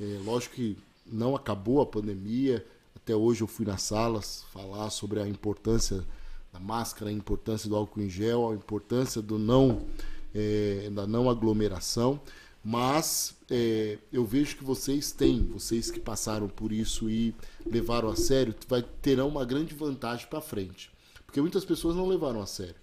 é, 0.00 0.18
lógico 0.24 0.56
que 0.56 0.76
não 1.06 1.34
acabou 1.34 1.80
a 1.80 1.86
pandemia. 1.86 2.64
Até 2.94 3.14
hoje 3.14 3.42
eu 3.42 3.46
fui 3.46 3.64
nas 3.64 3.82
salas 3.82 4.44
falar 4.52 4.90
sobre 4.90 5.20
a 5.20 5.26
importância 5.28 6.04
da 6.52 6.58
máscara, 6.60 7.10
a 7.10 7.12
importância 7.12 7.68
do 7.68 7.76
álcool 7.76 8.02
em 8.02 8.10
gel, 8.10 8.50
a 8.50 8.54
importância 8.54 9.22
do 9.22 9.38
não 9.38 9.86
é, 10.34 10.90
da 10.92 11.06
não 11.06 11.30
aglomeração. 11.30 12.20
Mas 12.68 13.36
é, 13.48 13.98
eu 14.12 14.24
vejo 14.24 14.56
que 14.56 14.64
vocês 14.64 15.12
têm, 15.12 15.44
vocês 15.44 15.88
que 15.88 16.00
passaram 16.00 16.48
por 16.48 16.72
isso 16.72 17.08
e 17.08 17.32
levaram 17.64 18.08
a 18.08 18.16
sério, 18.16 18.52
vai, 18.66 18.82
terão 18.82 19.28
uma 19.28 19.44
grande 19.44 19.72
vantagem 19.72 20.26
para 20.26 20.40
frente. 20.40 20.90
Porque 21.24 21.40
muitas 21.40 21.64
pessoas 21.64 21.94
não 21.94 22.08
levaram 22.08 22.42
a 22.42 22.46
sério 22.46 22.74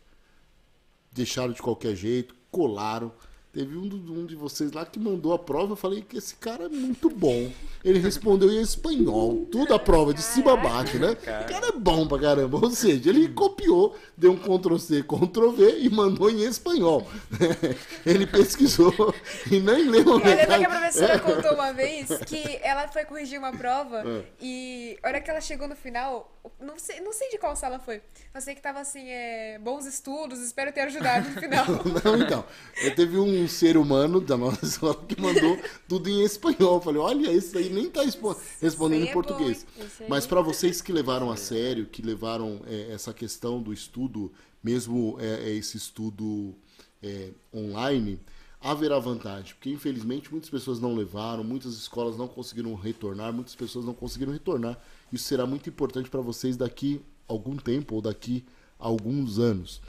deixaram 1.14 1.54
de 1.54 1.62
qualquer 1.62 1.96
jeito, 1.96 2.36
colaram. 2.52 3.12
Teve 3.54 3.78
um, 3.78 3.84
um 3.84 4.26
de 4.26 4.36
vocês 4.36 4.72
lá 4.72 4.84
que 4.84 4.98
mandou 5.00 5.32
a 5.32 5.38
prova. 5.38 5.74
Eu 5.74 5.76
falei 5.76 6.02
que 6.02 6.18
esse 6.18 6.34
cara 6.38 6.64
é 6.64 6.70
muito 6.70 7.08
bom. 7.08 7.52
Ele 7.86 8.00
respondeu 8.00 8.50
em 8.52 8.60
espanhol, 8.60 9.46
tudo 9.52 9.76
a 9.76 9.80
prova, 9.80 10.12
de 10.12 10.24
cima 10.24 10.54
a 10.54 10.58
baixo, 10.58 10.98
né? 10.98 11.12
O 11.12 11.46
cara 11.46 11.68
é 11.68 11.72
bom 11.74 12.08
pra 12.08 12.18
caramba. 12.18 12.58
Ou 12.58 12.72
seja, 12.72 13.12
ele 13.12 13.28
copiou, 13.30 13.96
deu 14.18 14.32
um 14.32 14.38
Ctrl-C, 14.38 15.04
Ctrl-V 15.04 15.82
e 15.82 15.90
mandou 15.92 16.32
em 16.32 16.44
espanhol. 16.46 17.08
ele 18.04 18.26
pesquisou 18.26 19.14
e 19.52 19.60
nem 19.60 19.88
leu 19.88 20.16
a 20.16 20.20
Eu 20.20 20.26
lembro 20.26 20.48
que 20.48 20.66
a 20.66 20.70
professora 20.70 21.20
contou 21.20 21.54
uma 21.54 21.72
vez 21.74 22.10
que 22.26 22.60
ela 22.64 22.88
foi 22.88 23.06
corrigir 23.06 23.38
uma 23.38 23.52
prova 23.52 24.04
É. 24.04 24.24
e 24.42 24.98
a 25.04 25.08
hora 25.10 25.22
que 25.22 25.30
ela 25.30 25.42
chegou 25.42 25.68
no 25.68 25.76
final, 25.76 26.42
não 26.60 26.80
sei, 26.80 27.02
não 27.02 27.14
sei 27.14 27.30
de 27.30 27.38
qual 27.38 27.56
sala 27.56 27.78
foi. 27.78 28.02
Eu 28.34 28.42
sei 28.42 28.56
que 28.56 28.62
tava 28.62 28.80
assim, 28.80 29.10
é, 29.10 29.60
bons 29.60 29.86
estudos, 29.86 30.40
espero 30.40 30.72
ter 30.74 30.82
ajudado 30.82 31.30
no 31.30 31.40
final. 31.40 31.66
Não, 32.04 32.18
então. 32.18 32.44
Eu 32.82 32.96
teve 32.96 33.18
um 33.18 33.43
ser 33.48 33.78
humano 33.78 34.20
da 34.22 34.36
nossa 34.38 34.66
escola 34.66 34.96
que 35.08 35.20
mandou 35.20 35.58
tudo 35.88 36.10
em 36.10 36.24
espanhol. 36.24 36.76
Eu 36.76 36.82
falei, 36.82 37.02
olha, 37.02 37.32
esse 37.32 37.58
aí 37.58 37.70
nem 37.70 37.90
tá 37.90 38.04
expo- 38.04 38.36
respondendo 38.62 39.04
em 39.04 39.10
é 39.10 39.14
português. 39.14 39.66
aí- 39.80 40.08
Mas 40.10 40.26
para 40.26 40.42
vocês 40.42 40.82
que 40.82 40.92
levaram 40.92 41.32
a 41.32 41.38
sério, 41.38 41.86
que 41.86 42.02
levaram 42.02 42.62
é, 42.68 42.92
essa 42.92 43.14
questão 43.14 43.62
do 43.62 43.72
estudo, 43.74 44.32
mesmo 44.64 45.18
é, 45.20 45.50
é, 45.50 45.56
esse 45.56 45.78
estudo 45.78 46.54
é, 47.02 47.30
online, 47.54 48.20
haverá 48.62 48.98
vantagem. 49.00 49.54
Porque, 49.56 49.70
infelizmente, 49.70 50.32
muitas 50.32 50.50
pessoas 50.50 50.80
não 50.80 50.96
levaram, 50.96 51.44
muitas 51.44 51.74
escolas 51.74 52.18
não 52.18 52.28
conseguiram 52.28 52.74
retornar, 52.76 53.34
muitas 53.34 53.56
pessoas 53.56 53.84
não 53.86 53.94
conseguiram 53.94 54.32
retornar. 54.32 54.80
Isso 55.12 55.26
será 55.26 55.46
muito 55.46 55.70
importante 55.70 56.10
para 56.10 56.22
vocês 56.22 56.56
daqui 56.56 57.02
algum 57.28 57.56
tempo 57.58 57.96
ou 57.96 58.02
daqui 58.02 58.44
alguns 58.80 59.38
anos. 59.40 59.82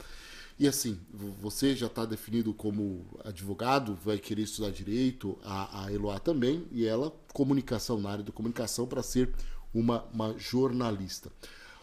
E 0.57 0.67
assim, 0.67 0.99
vo- 1.13 1.33
você 1.41 1.75
já 1.75 1.87
está 1.87 2.05
definido 2.05 2.53
como 2.53 3.05
advogado, 3.23 3.93
vai 3.95 4.17
querer 4.17 4.43
estudar 4.43 4.71
direito, 4.71 5.37
a, 5.43 5.85
a 5.85 5.91
Eloá 5.91 6.17
também, 6.19 6.65
e 6.71 6.85
ela, 6.85 7.11
comunicação, 7.33 7.99
na 7.99 8.09
área 8.09 8.23
de 8.23 8.31
comunicação, 8.31 8.87
para 8.87 9.03
ser 9.03 9.33
uma, 9.73 10.03
uma 10.13 10.37
jornalista. 10.37 11.29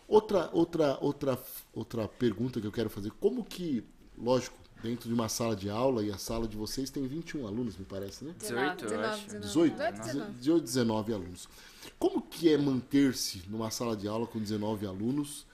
Outra, 0.09 0.49
outra, 0.53 0.99
outra, 1.01 1.39
outra 1.73 2.09
pergunta 2.09 2.61
que 2.61 2.67
eu 2.67 2.73
quero 2.73 2.89
fazer: 2.91 3.11
como 3.21 3.45
que, 3.45 3.85
lógico, 4.17 4.57
dentro 4.83 5.07
de 5.09 5.15
uma 5.15 5.29
sala 5.29 5.55
de 5.55 5.71
aula, 5.71 6.03
e 6.03 6.11
a 6.11 6.19
sala 6.19 6.49
de 6.49 6.57
vocês 6.57 6.91
tem 6.91 7.07
21 7.07 7.47
alunos, 7.47 7.77
me 7.77 7.85
parece, 7.85 8.25
né? 8.25 8.35
18, 8.39 8.85
eu 8.85 8.89
19, 8.91 9.05
acho. 9.07 9.25
19. 9.27 9.41
18? 9.47 9.77
19. 10.03 10.33
18, 10.39 10.65
19 10.65 11.13
alunos. 11.13 11.49
Como 11.99 12.21
que 12.23 12.49
é 12.53 12.57
manter-se 12.59 13.43
numa 13.49 13.71
sala 13.71 13.97
de 13.97 14.09
aula 14.09 14.27
com 14.27 14.39
19 14.41 14.87
alunos, 14.87 15.47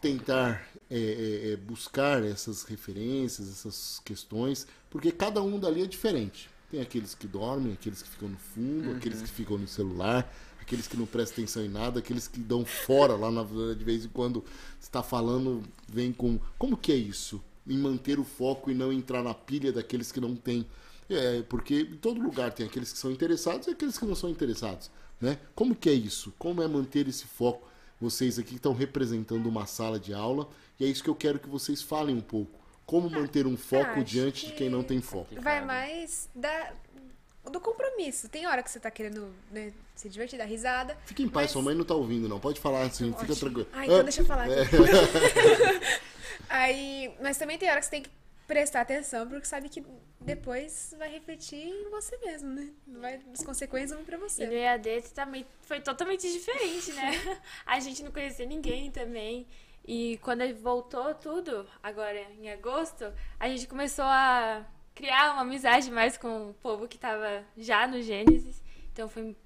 tentar 0.00 0.66
é, 0.90 0.98
é, 0.98 1.52
é, 1.52 1.56
buscar 1.56 2.22
essas 2.22 2.62
referências, 2.64 3.48
essas 3.48 4.00
questões, 4.04 4.66
porque 4.90 5.10
cada 5.10 5.42
um 5.42 5.58
dali 5.58 5.82
é 5.82 5.86
diferente. 5.86 6.50
Tem 6.70 6.80
aqueles 6.80 7.14
que 7.14 7.26
dormem, 7.26 7.72
aqueles 7.72 8.02
que 8.02 8.08
ficam 8.08 8.28
no 8.28 8.36
fundo, 8.36 8.90
aqueles 8.92 9.22
que 9.22 9.28
ficam 9.28 9.56
no 9.56 9.66
celular, 9.66 10.30
aqueles 10.60 10.86
que 10.86 10.96
não 10.96 11.06
prestam 11.06 11.44
atenção 11.44 11.64
em 11.64 11.68
nada, 11.68 12.00
aqueles 12.00 12.26
que 12.26 12.40
dão 12.40 12.64
fora 12.64 13.14
lá 13.14 13.30
na 13.30 13.44
de 13.44 13.84
vez 13.84 14.04
em 14.04 14.08
quando 14.08 14.44
está 14.80 15.02
falando, 15.02 15.62
vem 15.88 16.12
com. 16.12 16.38
Como 16.58 16.76
que 16.76 16.92
é 16.92 16.96
isso? 16.96 17.42
Em 17.66 17.78
manter 17.78 18.18
o 18.18 18.24
foco 18.24 18.70
e 18.70 18.74
não 18.74 18.92
entrar 18.92 19.22
na 19.22 19.32
pilha 19.32 19.72
daqueles 19.72 20.10
que 20.10 20.20
não 20.20 20.34
têm. 20.34 20.66
É, 21.08 21.42
porque 21.42 21.80
em 21.80 21.96
todo 21.96 22.20
lugar 22.20 22.52
tem 22.52 22.66
aqueles 22.66 22.92
que 22.92 22.98
são 22.98 23.10
interessados 23.10 23.66
e 23.68 23.70
aqueles 23.70 23.98
que 23.98 24.06
não 24.06 24.14
são 24.14 24.30
interessados. 24.30 24.90
Né? 25.20 25.38
Como 25.54 25.74
que 25.74 25.88
é 25.88 25.92
isso? 25.92 26.32
Como 26.38 26.62
é 26.62 26.68
manter 26.68 27.08
esse 27.08 27.24
foco? 27.24 27.68
Vocês 28.00 28.38
aqui 28.38 28.56
estão 28.56 28.74
representando 28.74 29.46
uma 29.46 29.66
sala 29.66 29.98
de 29.98 30.12
aula 30.12 30.48
e 30.78 30.84
é 30.84 30.88
isso 30.88 31.02
que 31.02 31.10
eu 31.10 31.14
quero 31.14 31.38
que 31.38 31.48
vocês 31.48 31.82
falem 31.82 32.16
um 32.16 32.20
pouco. 32.20 32.58
Como 32.86 33.08
manter 33.08 33.46
um 33.46 33.56
foco 33.56 33.90
acho 33.92 34.04
diante 34.04 34.46
de 34.46 34.52
quem 34.52 34.68
não 34.68 34.82
tem 34.82 35.00
foco? 35.00 35.34
Vai 35.40 35.64
mais 35.64 36.28
da, 36.34 36.72
do 37.50 37.58
compromisso. 37.60 38.28
Tem 38.28 38.46
hora 38.46 38.62
que 38.62 38.70
você 38.70 38.78
tá 38.78 38.90
querendo 38.90 39.34
né, 39.50 39.72
se 39.94 40.08
divertir, 40.08 40.38
dar 40.38 40.44
risada. 40.44 40.96
Fique 41.06 41.22
em 41.22 41.28
paz, 41.28 41.44
Mas- 41.46 41.50
sua 41.52 41.62
mãe 41.62 41.74
não 41.74 41.84
tá 41.84 41.94
ouvindo, 41.94 42.28
não. 42.28 42.38
Pode 42.38 42.60
falar 42.60 42.82
assim, 42.82 43.12
fica 43.14 43.34
tranquilo. 43.34 43.66
Ah, 43.72 43.84
então 43.86 43.98
Ah, 44.00 44.02
deixa 44.02 44.20
eu 44.20 44.26
falar 44.26 44.44
aqui. 44.44 44.52
Aí, 46.48 47.14
mas 47.22 47.38
também 47.38 47.58
tem 47.58 47.70
hora 47.70 47.80
que 47.80 47.86
você 47.86 47.90
tem 47.90 48.02
que 48.02 48.10
prestar 48.46 48.82
atenção, 48.82 49.26
porque 49.26 49.46
sabe 49.46 49.68
que 49.68 49.82
depois 50.20 50.94
vai 50.98 51.10
refletir 51.10 51.56
em 51.66 51.88
você 51.90 52.16
mesmo, 52.18 52.50
né? 52.50 52.68
Vai, 52.86 53.20
as 53.32 53.42
consequências 53.42 53.92
vão 53.92 54.04
pra 54.04 54.16
E 54.16 54.20
no 54.20 54.28
você. 54.28 54.44
EAD 54.44 55.02
também 55.14 55.46
foi 55.62 55.80
totalmente 55.80 56.30
diferente, 56.30 56.92
né? 56.92 57.40
A 57.66 57.80
gente 57.80 58.02
não 58.02 58.10
conhecia 58.12 58.46
ninguém 58.46 58.90
também. 58.90 59.46
E 59.86 60.18
quando 60.22 60.40
ele 60.40 60.54
voltou 60.54 61.14
tudo, 61.14 61.66
agora 61.82 62.18
em 62.40 62.50
agosto, 62.50 63.12
a 63.38 63.48
gente 63.48 63.66
começou 63.66 64.04
a 64.06 64.64
criar 64.94 65.32
uma 65.32 65.42
amizade 65.42 65.90
mais 65.90 66.16
com 66.16 66.50
o 66.50 66.54
povo 66.54 66.88
que 66.88 66.98
tava 66.98 67.44
já 67.56 67.86
no 67.86 68.00
Gênesis. 68.00 68.62
Então 68.92 69.08
foi, 69.08 69.36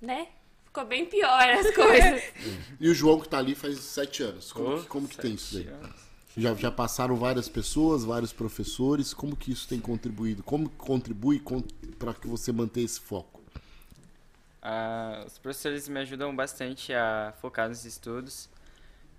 né? 0.00 0.28
Ficou 0.64 0.84
bem 0.84 1.06
pior 1.06 1.48
as 1.50 1.70
coisas. 1.74 2.22
E 2.80 2.88
o 2.88 2.94
João 2.94 3.20
que 3.20 3.28
tá 3.28 3.38
ali 3.38 3.54
faz 3.54 3.78
sete 3.78 4.22
anos. 4.24 4.52
Como, 4.52 4.74
Oh, 4.74 4.80
que, 4.80 4.86
como 4.88 5.08
que 5.08 5.16
tem 5.16 5.34
isso 5.34 5.54
daí? 5.54 5.68
anos. 5.68 6.04
Já, 6.36 6.52
já 6.54 6.70
passaram 6.72 7.14
várias 7.14 7.48
pessoas, 7.48 8.02
vários 8.04 8.32
professores. 8.32 9.14
Como 9.14 9.36
que 9.36 9.52
isso 9.52 9.68
tem 9.68 9.78
contribuído? 9.78 10.42
Como 10.42 10.68
que 10.68 10.74
contribui 10.76 11.40
para 11.96 12.12
que 12.14 12.26
você 12.26 12.50
mantenha 12.50 12.84
esse 12.86 12.98
foco? 13.00 13.40
Ah, 14.60 15.22
os 15.26 15.38
professores 15.38 15.88
me 15.88 16.00
ajudam 16.00 16.34
bastante 16.34 16.92
a 16.92 17.32
focar 17.40 17.68
nos 17.68 17.84
estudos. 17.84 18.48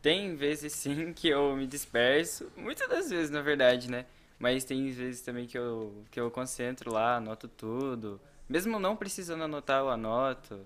Tem 0.05 0.35
vezes 0.35 0.71
sim 0.73 1.11
que 1.13 1.29
eu 1.29 1.55
me 1.55 1.65
disperso, 1.65 2.51
muitas 2.55 2.87
das 2.87 3.09
vezes 3.09 3.31
na 3.31 3.41
verdade, 3.41 3.89
né? 3.89 4.05
Mas 4.37 4.63
tem 4.63 4.91
vezes 4.91 5.21
também 5.21 5.47
que 5.47 5.57
eu, 5.57 6.03
que 6.11 6.19
eu 6.19 6.29
concentro 6.29 6.93
lá, 6.93 7.15
anoto 7.15 7.47
tudo. 7.47 8.21
Mesmo 8.47 8.77
não 8.77 8.95
precisando 8.95 9.45
anotar, 9.45 9.79
eu 9.79 9.89
anoto. 9.89 10.59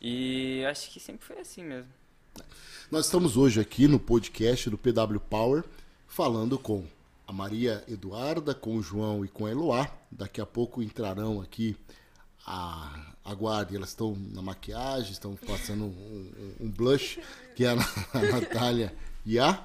E 0.00 0.64
acho 0.64 0.90
que 0.90 0.98
sempre 0.98 1.24
foi 1.24 1.38
assim 1.38 1.62
mesmo. 1.62 1.92
Nós 2.90 3.04
estamos 3.04 3.36
hoje 3.36 3.60
aqui 3.60 3.86
no 3.86 4.00
podcast 4.00 4.68
do 4.68 4.76
PW 4.76 5.20
Power 5.30 5.62
falando 6.08 6.58
com 6.58 6.84
a 7.28 7.32
Maria 7.32 7.84
Eduarda, 7.86 8.56
com 8.56 8.74
o 8.74 8.82
João 8.82 9.24
e 9.24 9.28
com 9.28 9.46
a 9.46 9.52
Eloá. 9.52 9.88
Daqui 10.10 10.40
a 10.40 10.46
pouco 10.46 10.82
entrarão 10.82 11.40
aqui 11.40 11.76
a 12.50 13.12
aguarde, 13.24 13.76
elas 13.76 13.90
estão 13.90 14.16
na 14.32 14.40
maquiagem, 14.40 15.12
estão 15.12 15.36
passando 15.46 15.84
um, 15.84 15.88
um- 15.88 16.66
um 16.66 16.70
blush, 16.70 17.20
que 17.54 17.64
é 17.64 17.68
a, 17.68 17.72
a 17.74 18.22
Natália 18.40 18.94
e 19.26 19.38
a 19.38 19.62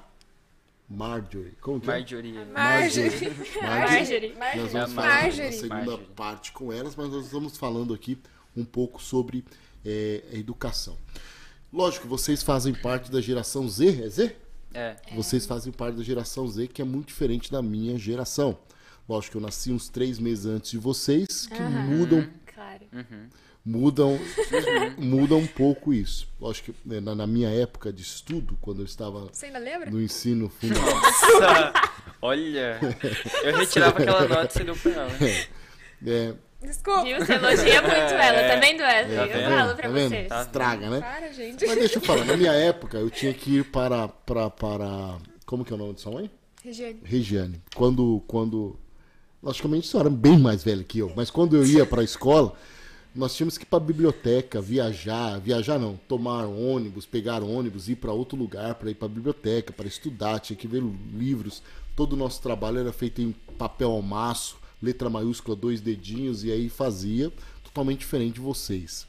Marjorie. 0.88 1.52
Como 1.60 1.80
que 1.80 1.90
é? 1.90 1.94
Marjorie. 1.94 2.32
Marjorie. 2.52 3.32
Marjorie. 3.62 4.34
Nós 4.56 4.72
vamos 4.72 4.74
É 4.74 4.78
a 4.80 4.86
falar 4.88 5.22
Marjorie. 5.22 5.46
na 5.46 5.52
segunda 5.52 5.74
Marjorie. 5.76 6.06
parte 6.14 6.52
com 6.52 6.72
elas, 6.72 6.94
mas 6.94 7.08
nós 7.10 7.24
estamos 7.24 7.56
falando 7.56 7.94
aqui 7.94 8.18
um 8.56 8.64
pouco 8.64 9.02
sobre 9.02 9.44
é, 9.84 10.22
a 10.32 10.36
educação. 10.36 10.96
Lógico, 11.72 12.06
vocês 12.06 12.42
fazem 12.42 12.74
parte 12.74 13.10
da 13.10 13.20
geração 13.20 13.68
Z, 13.68 14.04
é 14.04 14.08
Z? 14.08 14.36
É. 14.74 14.96
Vocês 15.14 15.46
fazem 15.46 15.72
parte 15.72 15.96
da 15.96 16.02
geração 16.04 16.46
Z, 16.46 16.68
que 16.68 16.82
é 16.82 16.84
muito 16.84 17.08
diferente 17.08 17.50
da 17.50 17.62
minha 17.62 17.96
geração. 17.98 18.58
Lógico 19.08 19.32
que 19.32 19.36
eu 19.38 19.40
nasci 19.40 19.72
uns 19.72 19.88
três 19.88 20.18
meses 20.18 20.46
antes 20.46 20.70
de 20.70 20.78
vocês, 20.78 21.46
que 21.46 21.60
mudam, 21.62 22.28
Claro. 22.90 23.06
Uhum. 23.10 23.28
mudam, 23.64 24.18
mudam 24.98 25.38
um 25.38 25.46
pouco 25.46 25.92
isso. 25.92 26.28
Lógico 26.40 26.72
que 26.72 26.88
né, 26.88 27.00
na, 27.00 27.14
na 27.14 27.26
minha 27.26 27.48
época 27.50 27.92
de 27.92 28.02
estudo, 28.02 28.58
quando 28.60 28.80
eu 28.80 28.84
estava 28.84 29.28
Você 29.32 29.46
ainda 29.46 29.58
lembra? 29.58 29.90
no 29.90 30.00
ensino 30.00 30.48
fundamental, 30.60 30.94
Nossa! 31.00 31.72
Olha! 32.20 32.78
Eu 33.42 33.56
retirava 33.56 33.98
aquela 33.98 34.28
nota 34.28 34.44
e 34.46 34.52
você 34.52 34.64
deu 34.64 34.76
pra 34.76 34.92
ela. 34.92 35.10
é, 36.06 36.34
Desculpa. 36.62 37.02
Viu? 37.04 37.18
Você 37.18 37.32
elogia 37.34 37.82
muito 37.82 37.94
ela, 37.94 38.48
tá 38.54 38.60
vendo, 38.60 38.80
Wesley? 38.80 39.16
Tá 39.16 39.26
eu 39.26 39.28
vendo? 39.28 39.54
falo 39.56 39.74
pra 39.74 39.82
tá 39.88 39.94
vendo? 39.94 40.08
você. 40.08 40.24
Tá 40.24 40.42
Estraga, 40.42 40.90
né? 40.90 41.00
Para, 41.00 41.32
gente. 41.32 41.66
Mas 41.66 41.78
deixa 41.78 41.98
eu 41.98 42.02
falar, 42.02 42.24
na 42.24 42.36
minha 42.36 42.52
época 42.52 42.96
eu 42.98 43.10
tinha 43.10 43.34
que 43.34 43.58
ir 43.58 43.64
para, 43.64 44.08
para, 44.08 44.48
para 44.50 45.18
como 45.44 45.64
que 45.64 45.72
é 45.72 45.76
o 45.76 45.78
nome 45.78 45.94
de 45.94 46.00
sua 46.00 46.12
mãe? 46.12 46.30
Regiane. 46.62 47.00
Regiane. 47.04 47.62
Quando, 47.74 48.22
quando, 48.26 48.78
logicamente 49.44 49.86
a 49.86 49.90
senhora 49.90 50.08
é 50.08 50.12
bem 50.12 50.38
mais 50.38 50.64
velha 50.64 50.82
que 50.82 50.98
eu, 50.98 51.12
mas 51.14 51.30
quando 51.30 51.54
eu 51.54 51.66
ia 51.66 51.84
para 51.84 52.00
a 52.00 52.04
escola, 52.04 52.54
nós 53.14 53.36
tínhamos 53.36 53.58
que 53.58 53.64
ir 53.64 53.66
para 53.66 53.76
a 53.76 53.86
biblioteca, 53.86 54.60
viajar, 54.60 55.38
viajar 55.38 55.78
não, 55.78 56.00
tomar 56.08 56.46
ônibus, 56.46 57.06
pegar 57.06 57.42
ônibus, 57.42 57.88
ir 57.88 57.96
para 57.96 58.10
outro 58.10 58.36
lugar 58.36 58.74
para 58.74 58.90
ir 58.90 58.94
para 58.94 59.06
a 59.06 59.10
biblioteca, 59.10 59.72
para 59.72 59.86
estudar, 59.86 60.40
tinha 60.40 60.56
que 60.56 60.66
ver 60.66 60.82
livros. 61.12 61.62
Todo 61.94 62.14
o 62.14 62.16
nosso 62.16 62.42
trabalho 62.42 62.78
era 62.78 62.92
feito 62.92 63.22
em 63.22 63.32
papel 63.56 63.90
ao 63.90 64.02
maço, 64.02 64.56
letra 64.82 65.08
maiúscula, 65.08 65.54
dois 65.54 65.80
dedinhos 65.80 66.42
e 66.42 66.50
aí 66.50 66.68
fazia, 66.68 67.30
totalmente 67.62 68.00
diferente 68.00 68.34
de 68.34 68.40
vocês. 68.40 69.06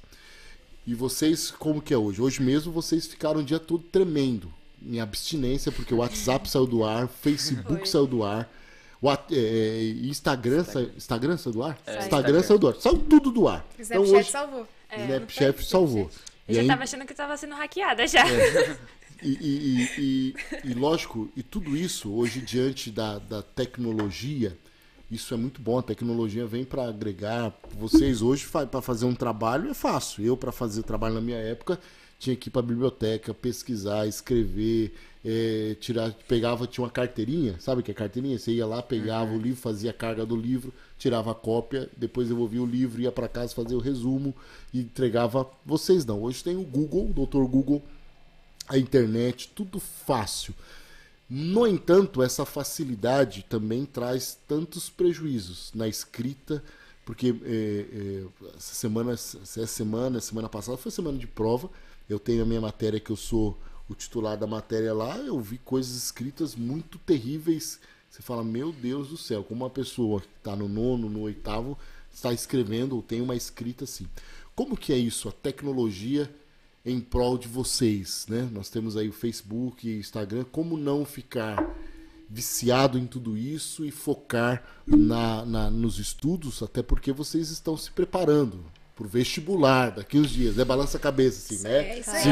E 0.86 0.94
vocês, 0.94 1.50
como 1.50 1.82
que 1.82 1.94
é 1.94 1.98
hoje? 1.98 2.22
Hoje 2.22 2.44
mesmo 2.44 2.72
vocês 2.72 3.08
ficaram 3.08 3.40
o 3.40 3.44
dia 3.44 3.60
todo 3.60 3.84
tremendo 3.84 4.54
em 4.86 5.00
abstinência, 5.00 5.72
porque 5.72 5.96
o 5.96 5.98
WhatsApp 5.98 6.48
saiu 6.48 6.68
do 6.68 6.84
ar, 6.84 7.08
Facebook 7.08 7.80
Foi. 7.80 7.86
saiu 7.88 8.06
do 8.06 8.24
ar, 8.24 8.48
o 9.02 9.10
at- 9.10 9.32
é, 9.32 9.36
é, 9.38 9.84
Instagram, 10.08 10.66
Instagram 10.96 11.38
saiu 11.38 11.54
do 11.54 11.64
ar? 11.64 11.78
Saiu. 11.86 12.00
Instagram 12.00 12.44
saiu 12.44 12.60
do 12.60 12.68
ar. 12.68 12.76
Saiu 12.76 12.98
tudo 12.98 13.32
do 13.32 13.48
ar. 13.48 13.66
O 13.78 13.82
Então 13.82 14.04
Snapchat 14.04 14.16
hoje, 14.20 14.32
salvou. 14.32 14.68
É, 14.90 15.02
Snapchat 15.04 15.66
salvou. 15.66 16.10
Eu 16.48 16.52
E 16.52 16.54
já 16.56 16.62
aí- 16.62 16.68
tava 16.68 16.84
achando 16.84 17.06
que 17.06 17.12
eu 17.14 17.18
tava 17.18 17.38
sendo 17.38 17.56
hackeada 17.56 18.08
já. 18.08 18.24
e, 19.22 19.30
e, 19.30 19.36
e, 19.42 19.90
e- 19.98 20.36
e, 20.72 20.74
lógico, 20.74 21.30
e 21.36 21.42
tudo 21.44 21.76
isso 21.76 22.12
hoje 22.14 22.40
diante 22.42 22.92
da, 22.92 23.18
da 23.20 23.42
tecnologia, 23.42 24.58
isso 25.10 25.34
é 25.34 25.38
muito 25.38 25.62
bom. 25.62 25.78
A 25.80 25.84
tecnologia 25.84 26.46
vem 26.46 26.64
para 26.66 26.88
agregar. 26.88 27.54
Vocês 27.78 28.22
hoje 28.22 28.46
para 28.48 28.82
fazer 28.82 29.06
um 29.06 29.14
trabalho 29.16 29.70
é 29.70 29.74
fácil. 29.74 30.24
Eu 30.26 30.36
para 30.38 30.52
fazer 30.52 30.84
trabalho 30.84 31.16
na 31.16 31.22
minha 31.22 31.38
época 31.38 31.80
tinha 32.18 32.36
que 32.36 32.48
ir 32.48 32.52
para 32.52 32.62
a 32.62 32.66
biblioteca, 32.66 33.34
pesquisar, 33.34 34.08
escrever, 34.08 34.94
eh, 35.28 35.76
tirar, 35.80 36.14
pegava 36.28 36.68
tinha 36.68 36.84
uma 36.84 36.92
carteirinha, 36.92 37.60
sabe 37.60 37.82
que 37.82 37.90
é 37.90 37.94
carteirinha? 37.96 38.38
Você 38.38 38.52
ia 38.52 38.68
lá, 38.68 38.84
pegava 38.84 39.34
o 39.34 39.40
livro, 39.40 39.60
fazia 39.60 39.90
a 39.90 39.94
carga 39.94 40.24
do 40.24 40.36
livro, 40.36 40.72
tirava 41.00 41.32
a 41.32 41.36
cópia, 41.36 41.90
depois 41.98 42.28
devolvia 42.28 42.62
o 42.62 42.66
livro, 42.66 43.02
ia 43.02 43.12
para 43.12 43.28
casa 43.28 43.56
fazer 43.56 43.74
o 43.74 43.80
resumo 43.80 44.36
e 44.72 44.82
entregava. 44.82 45.50
Vocês 45.66 46.06
não. 46.06 46.22
Hoje 46.22 46.44
tem 46.44 46.56
o 46.56 46.64
Google, 46.64 47.10
o 47.10 47.26
Dr. 47.26 47.50
Google 47.50 47.82
a 48.68 48.78
internet, 48.78 49.52
tudo 49.56 49.80
fácil. 49.80 50.54
No 51.28 51.66
entanto, 51.66 52.22
essa 52.22 52.46
facilidade 52.46 53.44
também 53.50 53.84
traz 53.84 54.38
tantos 54.48 54.92
prejuízos 54.92 55.72
na 55.74 55.88
escrita, 55.88 56.64
porque 57.04 57.36
é, 57.44 57.86
é, 57.92 58.56
essa 58.56 58.76
semana, 58.76 59.14
essa 59.14 59.66
semana, 59.66 60.22
semana 60.22 60.50
passada 60.50 60.78
foi 60.78 60.92
semana 60.92 61.18
de 61.18 61.26
prova. 61.26 61.68
Eu 62.08 62.20
tenho 62.20 62.44
a 62.44 62.46
minha 62.46 62.62
matéria 62.62 63.00
que 63.00 63.10
eu 63.10 63.16
sou 63.16 63.58
o 63.90 63.94
titular 63.96 64.38
da 64.38 64.48
matéria 64.48 64.94
lá. 64.94 65.18
Eu 65.18 65.40
vi 65.40 65.58
coisas 65.58 65.96
escritas 65.96 66.56
muito 66.56 66.98
terríveis. 67.00 67.80
Você 68.10 68.22
fala, 68.22 68.44
meu 68.44 68.72
Deus 68.72 69.10
do 69.10 69.18
céu, 69.18 69.44
como 69.44 69.64
uma 69.64 69.70
pessoa 69.70 70.22
que 70.22 70.28
está 70.38 70.56
no 70.56 70.68
nono, 70.70 71.10
no 71.10 71.22
oitavo, 71.22 71.78
está 72.14 72.32
escrevendo 72.34 72.96
ou 72.96 73.02
tem 73.02 73.22
uma 73.22 73.36
escrita 73.36 73.84
assim. 73.84 74.08
Como 74.56 74.78
que 74.78 74.94
é 74.94 74.98
isso? 74.98 75.28
A 75.28 75.32
tecnologia 75.32 76.34
em 76.86 77.02
prol 77.02 77.38
de 77.38 77.48
vocês, 77.48 78.26
né? 78.30 78.48
Nós 78.54 78.70
temos 78.70 78.96
aí 78.96 79.10
o 79.10 79.14
Facebook, 79.14 79.90
Instagram, 79.90 80.46
como 80.52 80.78
não 80.78 81.04
ficar 81.04 81.76
viciado 82.30 82.98
em 82.98 83.06
tudo 83.06 83.38
isso 83.38 83.86
e 83.86 83.92
focar 83.92 84.64
na, 84.86 85.46
na- 85.46 85.70
nos 85.70 86.00
estudos, 86.00 86.64
até 86.64 86.82
porque 86.82 87.12
vocês 87.12 87.50
estão 87.50 87.76
se 87.78 87.92
preparando 87.92 88.64
pro 88.96 89.08
vestibular 89.08 89.92
daqui 89.92 90.18
uns 90.18 90.30
dias, 90.30 90.58
é 90.58 90.64
balança 90.64 90.98
a 90.98 91.02
cabeça 91.02 91.54
assim, 91.54 91.64
né? 91.64 91.90
É 91.90 92.00
isso 92.00 92.12
aí. 92.12 92.24
Sim, 92.24 92.30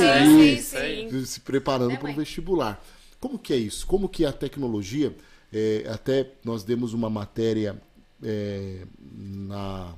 sim, 0.00 0.52
isso. 0.52 0.76
sim, 0.76 1.08
sim. 1.10 1.24
se 1.26 1.40
preparando 1.40 1.90
Né, 1.90 1.96
para 1.96 2.10
o 2.10 2.14
vestibular. 2.14 2.82
Como 3.20 3.38
que 3.38 3.52
é 3.52 3.56
isso? 3.56 3.86
Como 3.86 4.08
que 4.08 4.24
a 4.24 4.32
tecnologia, 4.32 5.14
é, 5.52 5.86
até 5.88 6.30
nós 6.44 6.62
demos 6.62 6.92
uma 6.92 7.10
matéria 7.10 7.80
é, 8.22 8.86
na 9.00 9.94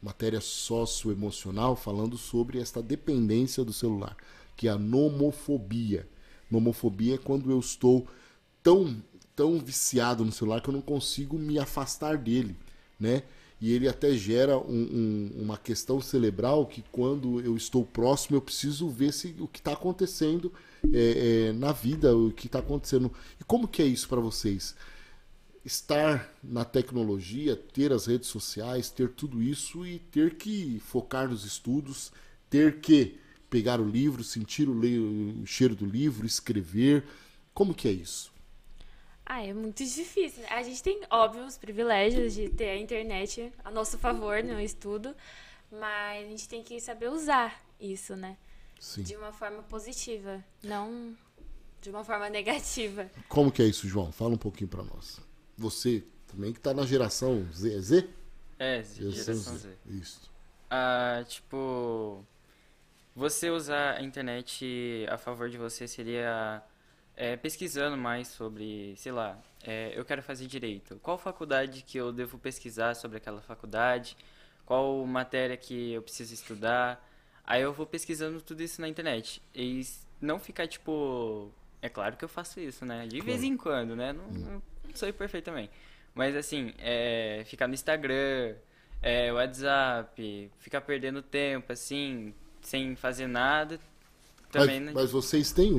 matéria 0.00 0.40
socioemocional 0.40 1.76
falando 1.76 2.16
sobre 2.16 2.58
esta 2.58 2.82
dependência 2.82 3.64
do 3.64 3.72
celular, 3.72 4.16
que 4.56 4.68
é 4.68 4.70
a 4.70 4.78
nomofobia. 4.78 6.06
Nomofobia 6.50 7.14
é 7.14 7.18
quando 7.18 7.50
eu 7.50 7.58
estou 7.58 8.06
tão 8.62 8.96
tão 9.34 9.58
viciado 9.58 10.24
no 10.24 10.30
celular 10.30 10.60
que 10.60 10.68
eu 10.68 10.74
não 10.74 10.80
consigo 10.80 11.36
me 11.36 11.58
afastar 11.58 12.16
dele, 12.16 12.56
né? 12.98 13.24
E 13.60 13.72
ele 13.72 13.88
até 13.88 14.12
gera 14.16 14.58
um- 14.58 15.30
um- 15.36 15.42
uma 15.42 15.56
questão 15.56 16.00
cerebral 16.00 16.66
que 16.66 16.82
quando 16.92 17.40
eu 17.40 17.56
estou 17.56 17.84
próximo 17.84 18.36
eu 18.36 18.40
preciso 18.42 18.88
ver 18.88 19.12
se 19.12 19.34
o 19.38 19.48
que 19.48 19.60
está 19.60 19.72
acontecendo 19.72 20.52
é, 20.92 21.48
é, 21.48 21.52
na 21.52 21.72
vida, 21.72 22.14
o 22.16 22.30
que 22.30 22.46
está 22.46 22.58
acontecendo. 22.58 23.10
E 23.40 23.44
como 23.44 23.66
que 23.66 23.80
é 23.82 23.86
isso 23.86 24.08
para 24.08 24.20
vocês? 24.20 24.74
estar 25.64 26.30
na 26.42 26.64
tecnologia, 26.64 27.56
ter 27.56 27.92
as 27.92 28.06
redes 28.06 28.28
sociais, 28.28 28.90
ter 28.90 29.08
tudo 29.10 29.42
isso 29.42 29.86
e 29.86 29.98
ter 29.98 30.34
que 30.36 30.78
focar 30.80 31.28
nos 31.28 31.44
estudos, 31.44 32.12
ter 32.50 32.80
que 32.80 33.16
pegar 33.48 33.80
o 33.80 33.88
livro, 33.88 34.22
sentir 34.22 34.68
o, 34.68 34.74
o 35.42 35.46
cheiro 35.46 35.74
do 35.74 35.86
livro, 35.86 36.26
escrever. 36.26 37.04
Como 37.54 37.72
que 37.72 37.88
é 37.88 37.92
isso? 37.92 38.33
Ah, 39.26 39.42
é 39.42 39.52
muito 39.54 39.82
difícil. 39.84 40.42
né? 40.42 40.48
A 40.50 40.62
gente 40.62 40.82
tem, 40.82 41.00
óbvio, 41.10 41.44
os 41.44 41.56
privilégios 41.56 42.34
de 42.34 42.48
ter 42.50 42.68
a 42.70 42.76
internet 42.76 43.52
a 43.64 43.70
nosso 43.70 43.96
favor 43.98 44.42
no 44.42 44.60
estudo, 44.60 45.14
mas 45.70 46.26
a 46.26 46.28
gente 46.28 46.48
tem 46.48 46.62
que 46.62 46.80
saber 46.80 47.08
usar 47.08 47.62
isso, 47.80 48.14
né? 48.16 48.36
Sim. 48.78 49.02
De 49.02 49.16
uma 49.16 49.32
forma 49.32 49.62
positiva, 49.62 50.44
não 50.62 51.16
de 51.80 51.90
uma 51.90 52.02
forma 52.04 52.28
negativa. 52.30 53.10
Como 53.28 53.52
que 53.52 53.62
é 53.62 53.66
isso, 53.66 53.86
João? 53.86 54.10
Fala 54.10 54.34
um 54.34 54.38
pouquinho 54.38 54.68
para 54.68 54.82
nós. 54.82 55.20
Você 55.56 56.02
também 56.26 56.52
que 56.52 56.60
tá 56.60 56.72
na 56.74 56.84
geração 56.86 57.46
Z, 57.52 57.76
é 57.76 57.80
Z? 57.80 58.10
É, 58.58 58.82
geração 58.82 59.56
Z. 59.56 59.68
Isso. 59.86 60.30
Ah, 60.70 61.22
tipo, 61.26 62.24
você 63.14 63.50
usar 63.50 63.96
a 63.98 64.02
internet 64.02 65.06
a 65.10 65.16
favor 65.18 65.48
de 65.48 65.58
você 65.58 65.86
seria 65.86 66.62
é, 67.16 67.36
pesquisando 67.36 67.96
mais 67.96 68.28
sobre, 68.28 68.94
sei 68.96 69.12
lá, 69.12 69.38
é, 69.62 69.92
eu 69.94 70.04
quero 70.04 70.22
fazer 70.22 70.46
direito. 70.46 70.98
Qual 71.02 71.16
faculdade 71.16 71.82
que 71.82 71.96
eu 71.98 72.12
devo 72.12 72.38
pesquisar 72.38 72.94
sobre 72.94 73.18
aquela 73.18 73.40
faculdade? 73.40 74.16
Qual 74.66 75.04
matéria 75.06 75.56
que 75.56 75.92
eu 75.92 76.02
preciso 76.02 76.34
estudar? 76.34 77.02
Aí 77.46 77.62
eu 77.62 77.72
vou 77.72 77.86
pesquisando 77.86 78.40
tudo 78.40 78.62
isso 78.62 78.80
na 78.80 78.88
internet. 78.88 79.42
E 79.54 79.82
não 80.20 80.38
ficar, 80.38 80.66
tipo. 80.66 81.50
É 81.82 81.88
claro 81.88 82.16
que 82.16 82.24
eu 82.24 82.28
faço 82.28 82.58
isso, 82.60 82.84
né? 82.86 83.06
De 83.06 83.20
vez 83.20 83.42
em 83.42 83.56
quando, 83.56 83.94
né? 83.94 84.12
Não, 84.12 84.26
não 84.26 84.62
sou 84.94 85.12
perfeito 85.12 85.44
também. 85.44 85.68
Mas 86.14 86.34
assim, 86.34 86.72
é, 86.78 87.42
ficar 87.44 87.68
no 87.68 87.74
Instagram, 87.74 88.54
é, 89.02 89.32
WhatsApp, 89.32 90.50
ficar 90.58 90.80
perdendo 90.80 91.20
tempo, 91.20 91.72
assim, 91.72 92.32
sem 92.62 92.96
fazer 92.96 93.26
nada. 93.26 93.78
Também, 94.60 94.80
mas, 94.80 94.86
né? 94.86 94.92
mas 94.94 95.10
vocês 95.10 95.52
têm 95.52 95.72
um, 95.74 95.78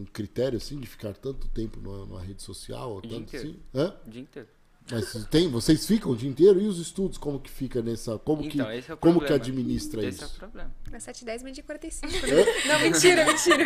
um 0.00 0.06
critério 0.12 0.56
assim 0.56 0.78
de 0.78 0.86
ficar 0.86 1.12
tanto 1.14 1.48
tempo 1.48 1.78
numa, 1.80 1.98
numa 2.06 2.20
rede 2.22 2.42
social? 2.42 2.90
Ou 2.92 2.98
O 2.98 3.02
dia 3.02 3.10
tanto 3.10 3.22
inteiro. 3.36 3.48
assim? 3.48 3.60
Hã? 3.74 3.94
O 4.06 4.10
dia 4.10 4.22
inteiro. 4.22 4.48
Mas 4.90 5.26
tem, 5.30 5.48
vocês 5.48 5.86
ficam 5.86 6.12
o 6.12 6.16
dia 6.16 6.28
inteiro 6.28 6.60
e 6.60 6.66
os 6.66 6.78
estudos 6.78 7.16
como 7.16 7.40
que 7.40 7.50
fica 7.50 7.80
nessa, 7.80 8.18
como 8.18 8.42
Então, 8.44 8.66
que 8.66 8.76
esse 8.76 8.90
é 8.90 8.94
o 8.94 8.96
como 8.98 9.18
que 9.18 9.32
administra 9.32 10.04
Esse 10.04 10.20
é 10.20 10.24
o 10.24 10.28
isso? 10.28 10.38
problema. 10.38 10.70
Na 10.90 11.00
7 11.00 11.24
10 11.24 11.42
meio 11.42 11.54
dia 11.54 11.64
45. 11.64 12.12
Não, 12.68 12.78
mentira, 12.80 13.24
mentira. 13.26 13.64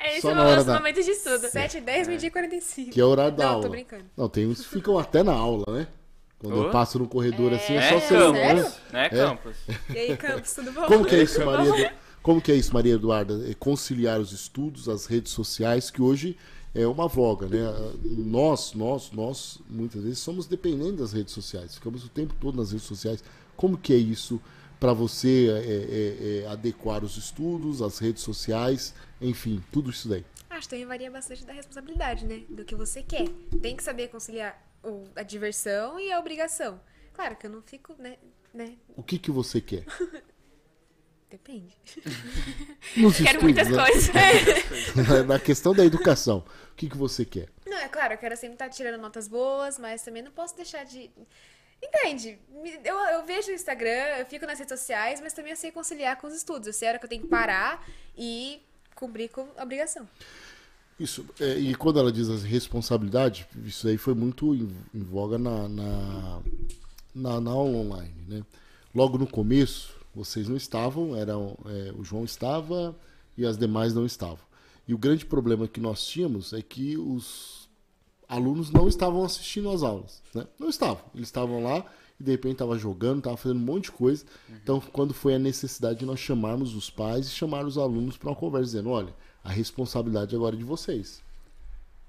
É 0.00 0.10
Só 0.10 0.16
esse 0.16 0.26
o 0.26 0.34
nosso 0.34 0.66
da- 0.66 0.74
momento 0.74 1.00
de 1.04 1.10
estudo. 1.12 1.48
7 1.48 1.80
10 1.80 2.08
meio 2.08 2.18
dia 2.18 2.32
45. 2.32 2.90
Que 2.90 3.00
é 3.00 3.04
o 3.04 3.08
horário 3.08 3.36
da 3.36 3.44
Não, 3.44 3.50
aula. 3.52 3.62
tô 3.62 3.68
brincando. 3.68 4.04
Não, 4.16 4.28
tem 4.28 4.44
uns 4.48 4.60
que 4.62 4.68
ficam 4.68 4.98
até 4.98 5.22
na 5.22 5.32
aula, 5.34 5.64
né? 5.68 5.86
Quando 6.40 6.56
eu 6.56 6.68
Ô. 6.68 6.70
passo 6.70 6.98
no 6.98 7.06
corredor 7.08 7.52
assim, 7.54 7.74
é, 7.74 7.76
É, 7.76 8.00
só 8.00 8.08
celular. 8.08 8.56
campus. 8.56 8.80
Não 8.92 9.00
é 9.00 9.08
campus. 9.08 9.56
E 9.94 9.98
aí, 9.98 10.16
Campos, 10.16 10.52
tudo 10.52 10.72
bom? 10.72 10.82
Como 10.86 11.04
que 11.04 11.14
é 11.14 11.22
isso, 11.22 11.44
Maria? 11.46 11.94
Como 12.28 12.42
que 12.42 12.52
é 12.52 12.54
isso, 12.54 12.74
Maria 12.74 12.92
Eduarda? 12.92 13.50
É 13.50 13.54
conciliar 13.54 14.20
os 14.20 14.32
estudos, 14.32 14.86
as 14.86 15.06
redes 15.06 15.32
sociais, 15.32 15.90
que 15.90 16.02
hoje 16.02 16.36
é 16.74 16.86
uma 16.86 17.08
voga, 17.08 17.46
né? 17.46 17.56
Nós, 18.04 18.74
nós, 18.74 19.10
nós, 19.12 19.58
muitas 19.66 20.02
vezes 20.02 20.18
somos 20.18 20.46
dependentes 20.46 20.98
das 20.98 21.14
redes 21.14 21.32
sociais. 21.32 21.76
Ficamos 21.76 22.04
o 22.04 22.08
tempo 22.10 22.34
todo 22.38 22.58
nas 22.58 22.70
redes 22.70 22.86
sociais. 22.86 23.24
Como 23.56 23.78
que 23.78 23.94
é 23.94 23.96
isso 23.96 24.38
para 24.78 24.92
você 24.92 25.48
é, 25.48 26.42
é, 26.42 26.42
é, 26.44 26.48
adequar 26.48 27.02
os 27.02 27.16
estudos, 27.16 27.80
as 27.80 27.98
redes 27.98 28.22
sociais, 28.22 28.94
enfim, 29.22 29.64
tudo 29.72 29.88
isso 29.88 30.06
daí? 30.06 30.22
Acho 30.50 30.68
que 30.68 30.68
também 30.68 30.84
varia 30.84 31.10
bastante 31.10 31.46
da 31.46 31.54
responsabilidade, 31.54 32.26
né? 32.26 32.42
Do 32.50 32.62
que 32.62 32.74
você 32.74 33.02
quer. 33.02 33.26
Tem 33.62 33.74
que 33.74 33.82
saber 33.82 34.08
conciliar 34.08 34.62
a 35.16 35.22
diversão 35.22 35.98
e 35.98 36.12
a 36.12 36.20
obrigação. 36.20 36.78
Claro 37.14 37.36
que 37.36 37.46
eu 37.46 37.50
não 37.50 37.62
fico, 37.62 37.94
né? 37.98 38.18
né? 38.52 38.74
O 38.94 39.02
que, 39.02 39.18
que 39.18 39.30
você 39.30 39.62
quer? 39.62 39.86
Depende. 41.30 41.74
Nos 42.96 43.16
Quero 43.18 43.38
estudos, 43.38 43.42
muitas 43.42 43.68
né? 43.68 43.82
coisas. 43.84 44.94
Na- 44.96 45.22
Na 45.34 45.38
questão 45.38 45.74
da 45.74 45.84
educação, 45.84 46.42
o 46.72 46.74
que, 46.74 46.88
que 46.88 46.96
você 46.96 47.24
quer? 47.24 47.48
Não, 47.66 47.76
é 47.76 47.88
claro, 47.88 48.14
eu 48.14 48.18
quero 48.18 48.34
sempre 48.36 48.54
estar 48.54 48.68
tirando 48.70 48.98
notas 49.00 49.28
boas, 49.28 49.78
mas 49.78 50.02
também 50.02 50.22
não 50.22 50.30
posso 50.30 50.56
deixar 50.56 50.84
de. 50.84 51.10
Entende? 51.82 52.38
Eu, 52.82 52.96
eu 52.96 53.24
vejo 53.26 53.50
o 53.50 53.54
Instagram, 53.54 54.16
eu 54.18 54.26
fico 54.26 54.46
nas 54.46 54.58
redes 54.58 54.76
sociais, 54.78 55.20
mas 55.20 55.32
também 55.32 55.50
eu 55.52 55.56
sei 55.56 55.70
conciliar 55.70 56.16
com 56.16 56.26
os 56.26 56.34
estudos. 56.34 56.66
Eu 56.66 56.72
sei 56.72 56.88
a 56.88 56.90
hora 56.92 56.98
que 56.98 57.04
eu 57.04 57.08
tenho 57.10 57.22
que 57.22 57.28
parar 57.28 57.86
e 58.16 58.60
cumprir 58.94 59.28
com 59.28 59.46
a 59.56 59.62
obrigação. 59.62 60.08
Isso, 60.98 61.24
é, 61.38 61.56
e 61.58 61.74
quando 61.76 62.00
ela 62.00 62.10
diz 62.10 62.28
as 62.28 62.42
responsabilidades, 62.42 63.46
isso 63.64 63.86
aí 63.86 63.96
foi 63.96 64.14
muito 64.14 64.52
em, 64.54 64.68
em 64.92 65.02
voga 65.04 65.38
na, 65.38 65.68
na, 65.68 66.40
na, 67.14 67.40
na 67.40 67.50
aula 67.52 67.76
online, 67.78 68.14
né? 68.26 68.42
Logo 68.92 69.16
no 69.16 69.26
começo, 69.26 69.94
vocês 70.18 70.48
não 70.48 70.56
estavam, 70.56 71.14
eram, 71.14 71.56
é, 71.66 71.92
o 71.96 72.02
João 72.02 72.24
estava 72.24 72.94
e 73.36 73.46
as 73.46 73.56
demais 73.56 73.94
não 73.94 74.04
estavam. 74.04 74.44
E 74.86 74.92
o 74.92 74.98
grande 74.98 75.24
problema 75.24 75.68
que 75.68 75.80
nós 75.80 76.04
tínhamos 76.04 76.52
é 76.52 76.60
que 76.60 76.96
os 76.98 77.68
alunos 78.28 78.70
não 78.70 78.88
estavam 78.88 79.24
assistindo 79.24 79.70
às 79.70 79.82
aulas, 79.82 80.20
né? 80.34 80.46
Não 80.58 80.68
estavam, 80.68 81.04
eles 81.14 81.28
estavam 81.28 81.62
lá 81.62 81.84
e 82.18 82.24
de 82.24 82.32
repente 82.32 82.54
estavam 82.54 82.76
jogando, 82.76 83.18
estavam 83.18 83.36
fazendo 83.36 83.58
um 83.58 83.64
monte 83.64 83.84
de 83.84 83.92
coisa. 83.92 84.24
Então, 84.50 84.80
quando 84.92 85.14
foi 85.14 85.34
a 85.34 85.38
necessidade 85.38 86.00
de 86.00 86.04
nós 86.06 86.18
chamarmos 86.18 86.74
os 86.74 86.90
pais 86.90 87.26
e 87.26 87.30
chamar 87.30 87.64
os 87.64 87.78
alunos 87.78 88.16
para 88.16 88.30
uma 88.30 88.36
conversa, 88.36 88.66
dizendo, 88.66 88.90
olha, 88.90 89.14
a 89.44 89.50
responsabilidade 89.50 90.34
agora 90.34 90.56
é 90.56 90.58
de 90.58 90.64
vocês, 90.64 91.22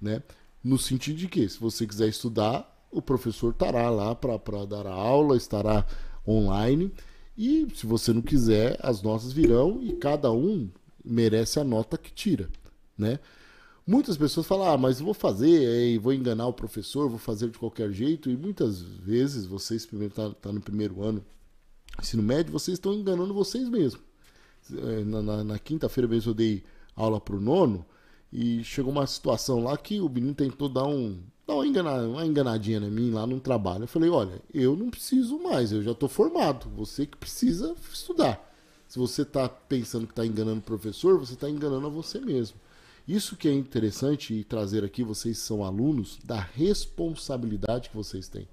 né? 0.02 0.24
No 0.64 0.80
sentido 0.80 1.18
de 1.18 1.28
que, 1.28 1.48
se 1.48 1.60
você 1.60 1.86
quiser 1.86 2.08
estudar, 2.08 2.76
o 2.92 3.02
professor 3.02 3.52
estará 3.52 3.90
lá 3.90 4.16
para 4.16 4.66
dar 4.66 4.88
a 4.88 4.94
aula, 4.94 5.38
estará 5.38 5.86
online. 6.28 6.92
E 7.42 7.66
se 7.74 7.86
você 7.88 8.12
não 8.12 8.22
quiser, 8.22 8.78
as 8.82 9.02
notas 9.02 9.32
virão 9.32 9.80
e 9.82 9.94
cada 9.94 10.30
um 10.32 10.70
merece 11.06 11.58
a 11.60 11.64
nota 11.64 11.98
que 11.98 12.12
tira, 12.12 12.50
né? 12.98 13.18
Muitas 13.88 14.18
pessoas 14.18 14.46
falam, 14.46 14.68
ah, 14.72 14.78
mas 14.78 15.00
vou 15.00 15.14
fazer, 15.14 15.98
vou 16.00 16.14
enganar 16.14 16.46
o 16.48 16.54
professor, 16.54 17.10
vou 17.10 17.18
fazer 17.18 17.50
de 17.50 17.58
qualquer 17.58 17.92
jeito. 17.92 18.30
E 18.30 18.36
muitas 18.38 18.82
vezes, 18.82 19.46
vocês 19.46 19.86
primeiro 19.86 20.14
tá, 20.14 20.30
tá 20.32 20.52
no 20.52 20.60
primeiro 20.62 21.02
ano, 21.02 21.24
ensino 22.00 22.22
médio, 22.22 22.52
vocês 22.52 22.76
estão 22.76 22.94
enganando 22.94 23.34
vocês 23.34 23.68
mesmos. 23.70 24.02
Eh, 24.72 25.04
Na, 25.06 25.22
na- 25.24 25.44
na 25.44 25.58
quinta-feira 25.60 26.08
mesmo 26.08 26.32
eu 26.32 26.36
dei 26.36 26.64
aula 26.96 27.20
pro 27.22 27.40
nono 27.42 27.84
e 28.32 28.64
chegou 28.64 28.92
uma 28.92 29.08
situação 29.08 29.64
lá 29.64 29.76
que 29.78 30.00
o 30.02 30.10
menino 30.10 30.36
tentou 30.36 30.70
dar 30.70 30.86
um 30.86 31.18
dar 31.50 31.56
uma, 31.56 31.66
engana- 31.66 32.08
uma 32.08 32.26
enganadinha 32.26 32.78
em 32.78 32.92
mim 32.92 33.12
lá 33.12 33.26
no 33.26 33.40
trabalho. 33.40 33.84
Eu 33.84 33.88
falei, 33.88 34.10
olha, 34.10 34.40
eu 34.54 34.76
não 34.76 34.90
preciso 34.90 35.40
mais, 35.40 35.72
eu 35.72 35.82
já 35.82 35.92
estou 35.92 36.08
formado, 36.08 36.70
você 36.70 37.08
que 37.08 37.18
precisa 37.18 37.76
estudar. 37.92 38.48
Se 38.88 39.00
você 39.00 39.24
está 39.24 39.50
pensando 39.50 40.06
que 40.06 40.12
está 40.12 40.26
enganando 40.26 40.60
o 40.60 40.64
professor, 40.64 41.18
você 41.18 41.34
está 41.34 41.50
enganando 41.50 41.88
a 41.88 41.90
você 41.90 42.20
mesmo. 42.20 42.58
Isso 43.08 43.36
que 43.36 43.48
é 43.48 43.54
interessante 43.54 44.34
e 44.34 44.44
trazer 44.44 44.84
aqui, 44.84 45.04
vocês 45.04 45.40
são 45.40 45.64
alunos, 45.64 46.20
da 46.24 46.40
responsabilidade 46.40 47.90
que 47.90 47.96
vocês 47.96 48.28
têm. 48.28 48.48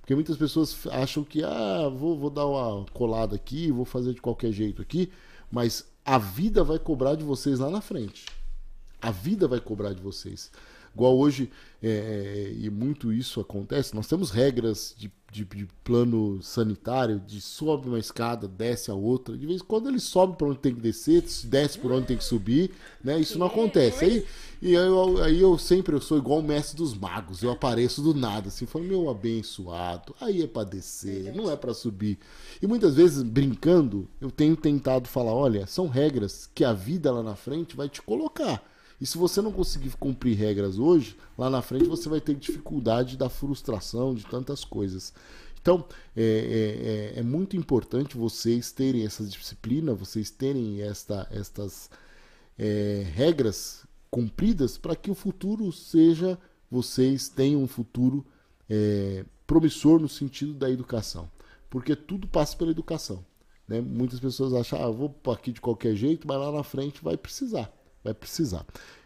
Porque 0.00 0.14
muitas 0.14 0.38
pessoas 0.38 0.86
acham 0.90 1.22
que, 1.22 1.44
ah, 1.44 1.88
vou, 1.94 2.18
vou 2.18 2.30
dar 2.30 2.46
uma 2.46 2.86
colada 2.92 3.36
aqui, 3.36 3.70
vou 3.70 3.84
fazer 3.84 4.14
de 4.14 4.20
qualquer 4.22 4.52
jeito 4.52 4.80
aqui, 4.80 5.10
mas 5.50 5.86
a 6.04 6.16
vida 6.16 6.64
vai 6.64 6.78
cobrar 6.78 7.14
de 7.14 7.24
vocês 7.24 7.58
lá 7.58 7.68
na 7.68 7.82
frente. 7.82 8.24
A 9.02 9.10
vida 9.10 9.46
vai 9.46 9.60
cobrar 9.60 9.92
de 9.92 10.00
vocês. 10.02 10.50
Igual 10.94 11.16
hoje, 11.18 11.50
é, 11.82 11.88
é, 11.88 12.52
e 12.58 12.68
muito 12.70 13.12
isso 13.12 13.40
acontece, 13.40 13.94
nós 13.94 14.06
temos 14.06 14.30
regras 14.30 14.94
de, 14.98 15.10
de- 15.32 15.44
de 15.44 15.66
plano 15.84 16.42
sanitário, 16.42 17.20
de 17.20 17.40
sobe 17.40 17.88
uma 17.88 17.98
escada, 17.98 18.48
desce 18.48 18.90
a 18.90 18.94
outra. 18.94 19.36
De 19.36 19.46
vez 19.46 19.60
em 19.60 19.64
quando 19.64 19.88
ele 19.88 20.00
sobe 20.00 20.36
para 20.36 20.48
onde 20.48 20.58
tem 20.58 20.74
que 20.74 20.80
descer, 20.80 21.22
desce 21.44 21.78
por 21.78 21.92
onde 21.92 22.06
tem 22.08 22.16
que 22.16 22.24
subir, 22.24 22.72
né? 23.02 23.18
Isso 23.20 23.38
não 23.38 23.46
acontece. 23.46 24.04
Aí, 24.04 24.24
e 24.60 24.76
aí 24.76 24.86
eu, 24.86 25.22
aí 25.22 25.40
eu 25.40 25.56
sempre 25.56 25.94
eu 25.94 26.00
sou 26.00 26.18
igual 26.18 26.40
o 26.40 26.42
mestre 26.42 26.76
dos 26.76 26.94
magos, 26.94 27.42
eu 27.42 27.50
apareço 27.50 28.02
do 28.02 28.12
nada, 28.14 28.48
assim, 28.48 28.66
falando, 28.66 28.88
meu 28.88 29.08
abençoado, 29.08 30.14
aí 30.20 30.42
é 30.42 30.46
para 30.46 30.64
descer, 30.68 31.32
não 31.34 31.50
é 31.50 31.56
para 31.56 31.72
subir. 31.72 32.18
E 32.60 32.66
muitas 32.66 32.94
vezes, 32.94 33.22
brincando, 33.22 34.08
eu 34.20 34.30
tenho 34.30 34.56
tentado 34.56 35.08
falar, 35.08 35.32
olha, 35.32 35.66
são 35.66 35.88
regras 35.88 36.48
que 36.54 36.64
a 36.64 36.72
vida 36.72 37.10
lá 37.10 37.22
na 37.22 37.34
frente 37.36 37.76
vai 37.76 37.88
te 37.88 38.02
colocar. 38.02 38.62
E 39.00 39.06
se 39.06 39.16
você 39.16 39.40
não 39.40 39.50
conseguir 39.52 39.90
cumprir 39.96 40.36
regras 40.36 40.78
hoje, 40.78 41.16
lá 41.38 41.48
na 41.48 41.62
frente 41.62 41.86
você 41.86 42.08
vai 42.08 42.20
ter 42.20 42.34
dificuldade 42.34 43.16
da 43.16 43.28
frustração, 43.30 44.14
de 44.14 44.26
tantas 44.26 44.64
coisas. 44.64 45.12
Então, 45.62 45.84
é, 46.16 47.12
é- 47.14 47.16
é- 47.16 47.20
é 47.20 47.22
muito 47.22 47.56
importante 47.56 48.16
vocês 48.16 48.72
terem 48.72 49.04
essa 49.04 49.24
disciplina, 49.24 49.94
vocês 49.94 50.30
terem 50.30 50.80
esta, 50.82 51.26
estas 51.30 51.90
é, 52.58 53.06
regras 53.14 53.86
cumpridas 54.10 54.76
para 54.76 54.94
que 54.94 55.10
o 55.10 55.14
futuro 55.14 55.72
seja, 55.72 56.38
vocês 56.70 57.28
tenham 57.28 57.62
um 57.62 57.66
futuro 57.68 58.24
é, 58.68 59.24
promissor 59.46 59.98
no 59.98 60.08
sentido 60.08 60.52
da 60.54 60.70
educação. 60.70 61.30
Porque 61.70 61.96
tudo 61.96 62.28
passa 62.28 62.56
pela 62.56 62.70
educação. 62.70 63.24
né? 63.66 63.80
Muitas 63.80 64.20
pessoas 64.20 64.52
acham, 64.52 64.82
ah, 64.82 64.90
vou 64.90 65.14
aqui 65.32 65.52
de 65.52 65.60
qualquer 65.60 65.94
jeito, 65.96 66.26
mas 66.26 66.38
lá 66.38 66.52
na 66.52 66.62
frente 66.62 67.02
vai 67.02 67.16
precisar. 67.16 67.72
Vai 68.02 68.14
precisar. 68.14 68.64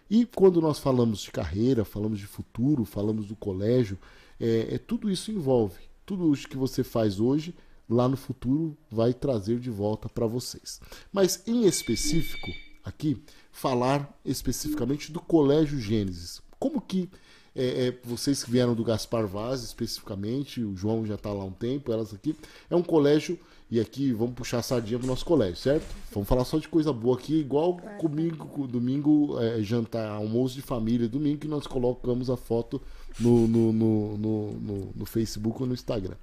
E 0.09 0.27
quando 0.27 0.61
nós 0.61 0.79
falamos 0.79 1.21
de 1.21 1.31
carreira, 1.31 1.85
falamos 1.85 2.19
de 2.19 2.27
futuro, 2.27 2.85
falamos 2.85 3.27
do 3.27 3.37
colégio, 3.37 3.99
é, 4.39 4.75
é 4.75 4.79
tudo 4.79 5.11
isso 5.11 5.31
envolve. 5.31 5.81
Tudo 6.05 6.33
isso 6.33 6.49
que 6.49 6.57
você 6.57 6.85
faz 6.85 7.19
hoje, 7.19 7.55
lá 7.89 8.09
no 8.09 8.17
futuro, 8.17 8.77
vai 8.91 9.15
trazer 9.15 9.59
de 9.59 9.71
volta 9.71 10.09
para 10.09 10.27
vocês. 10.27 10.81
Mas 11.13 11.43
em 11.47 11.65
específico, 11.67 12.51
aqui, 12.85 13.23
falar 13.51 14.15
especificamente 14.25 15.11
do 15.11 15.21
Colégio 15.21 15.81
Gênesis. 15.81 16.43
Como 16.59 16.81
que 16.81 17.09
é, 17.55 17.87
é, 17.89 17.99
vocês 18.05 18.43
que 18.43 18.51
vieram 18.51 18.75
do 18.75 18.83
Gaspar 18.85 19.27
Vaz 19.27 19.63
especificamente, 19.63 20.63
o 20.63 20.77
João 20.77 21.07
já 21.07 21.15
está 21.15 21.33
lá 21.33 21.43
há 21.43 21.47
um 21.47 21.53
tempo, 21.53 21.93
elas 21.93 22.13
aqui, 22.13 22.35
é 22.69 22.75
um 22.77 22.83
colégio, 22.83 23.39
e 23.71 23.81
aqui 23.81 24.13
vamos 24.13 24.35
puxar 24.35 24.59
a 24.59 24.63
sardinha 24.63 24.99
pro 24.99 25.07
nosso 25.09 25.25
colégio, 25.25 25.57
certo? 25.57 25.87
Vamos 26.13 26.29
falar 26.29 26.45
só 26.45 26.59
de 26.59 26.69
coisa 26.69 26.93
boa 26.93 27.17
aqui, 27.17 27.35
igual 27.41 27.77
comigo, 27.99 28.47
com- 28.47 28.67
domingo, 28.67 29.39
é, 29.41 29.63
jantar, 29.63 30.11
almoço 30.11 30.55
de 30.55 30.63
família, 30.63 31.09
domingo, 31.09 31.39
que 31.39 31.49
nós 31.49 31.67
colocamos 31.67 32.29
a 32.31 32.37
foto 32.37 32.81
no, 33.19 33.47
no, 33.49 33.73
no, 33.73 34.19
no, 34.19 34.53
no- 34.53 34.93
no 34.95 35.07
Facebook 35.07 35.61
ou 35.63 35.67
no 35.67 35.75
Instagram. 35.75 36.15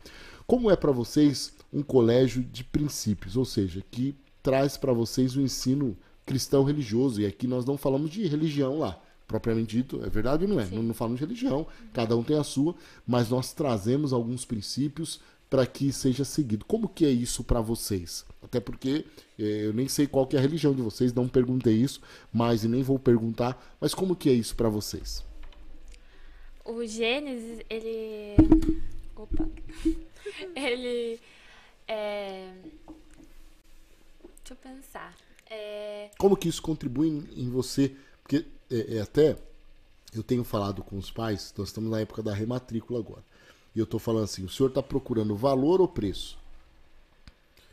Como 0.45 0.69
é 0.69 0.75
para 0.75 0.91
vocês 0.91 1.53
um 1.73 1.81
colégio 1.81 2.43
de 2.43 2.63
princípios, 2.63 3.35
ou 3.37 3.45
seja, 3.45 3.83
que 3.89 4.15
traz 4.43 4.75
para 4.77 4.91
vocês 4.93 5.35
o 5.35 5.41
ensino 5.41 5.97
cristão 6.25 6.63
religioso, 6.63 7.21
e 7.21 7.25
aqui 7.25 7.47
nós 7.47 7.65
não 7.65 7.77
falamos 7.77 8.09
de 8.11 8.25
religião 8.27 8.77
lá, 8.79 8.99
propriamente 9.31 9.75
dito, 9.77 10.03
é 10.03 10.09
verdade 10.09 10.43
ou 10.43 10.49
não 10.49 10.59
é? 10.59 10.67
Não, 10.67 10.83
não 10.83 10.93
falamos 10.93 11.19
de 11.19 11.25
religião, 11.25 11.65
cada 11.93 12.15
um 12.15 12.23
tem 12.23 12.37
a 12.37 12.43
sua, 12.43 12.75
mas 13.07 13.29
nós 13.29 13.53
trazemos 13.53 14.13
alguns 14.13 14.45
princípios 14.45 15.19
para 15.49 15.65
que 15.65 15.91
seja 15.91 16.23
seguido. 16.23 16.63
Como 16.65 16.87
que 16.87 17.05
é 17.05 17.09
isso 17.09 17.43
para 17.43 17.59
vocês? 17.59 18.25
Até 18.41 18.59
porque 18.59 19.05
eh, 19.37 19.65
eu 19.65 19.73
nem 19.73 19.87
sei 19.87 20.07
qual 20.07 20.25
que 20.25 20.35
é 20.35 20.39
a 20.39 20.41
religião 20.41 20.73
de 20.73 20.81
vocês, 20.81 21.13
não 21.13 21.27
perguntei 21.27 21.73
isso, 21.73 22.01
mas 22.31 22.63
e 22.63 22.67
nem 22.67 22.83
vou 22.83 22.99
perguntar, 22.99 23.75
mas 23.79 23.93
como 23.93 24.15
que 24.15 24.29
é 24.29 24.33
isso 24.33 24.55
para 24.55 24.69
vocês? 24.69 25.25
O 26.63 26.85
Gênesis, 26.85 27.59
ele. 27.69 28.35
Opa! 29.15 29.49
Ele. 30.55 31.19
É... 31.87 32.53
Deixa 34.43 34.51
eu 34.51 34.55
pensar. 34.55 35.15
É... 35.49 36.09
Como 36.17 36.37
que 36.37 36.47
isso 36.47 36.61
contribui 36.61 37.09
em, 37.09 37.27
em 37.35 37.49
você? 37.49 37.95
É, 38.71 38.97
é 38.97 39.01
até 39.01 39.37
eu 40.13 40.23
tenho 40.23 40.43
falado 40.43 40.83
com 40.83 40.97
os 40.97 41.09
pais, 41.09 41.53
nós 41.57 41.69
estamos 41.69 41.89
na 41.89 42.01
época 42.01 42.21
da 42.21 42.33
rematrícula 42.33 42.99
agora. 42.99 43.23
E 43.73 43.79
eu 43.79 43.85
estou 43.85 43.99
falando 43.99 44.25
assim, 44.25 44.43
o 44.43 44.49
senhor 44.49 44.69
está 44.69 44.83
procurando 44.83 45.35
valor 45.35 45.79
ou 45.79 45.87
preço? 45.87 46.37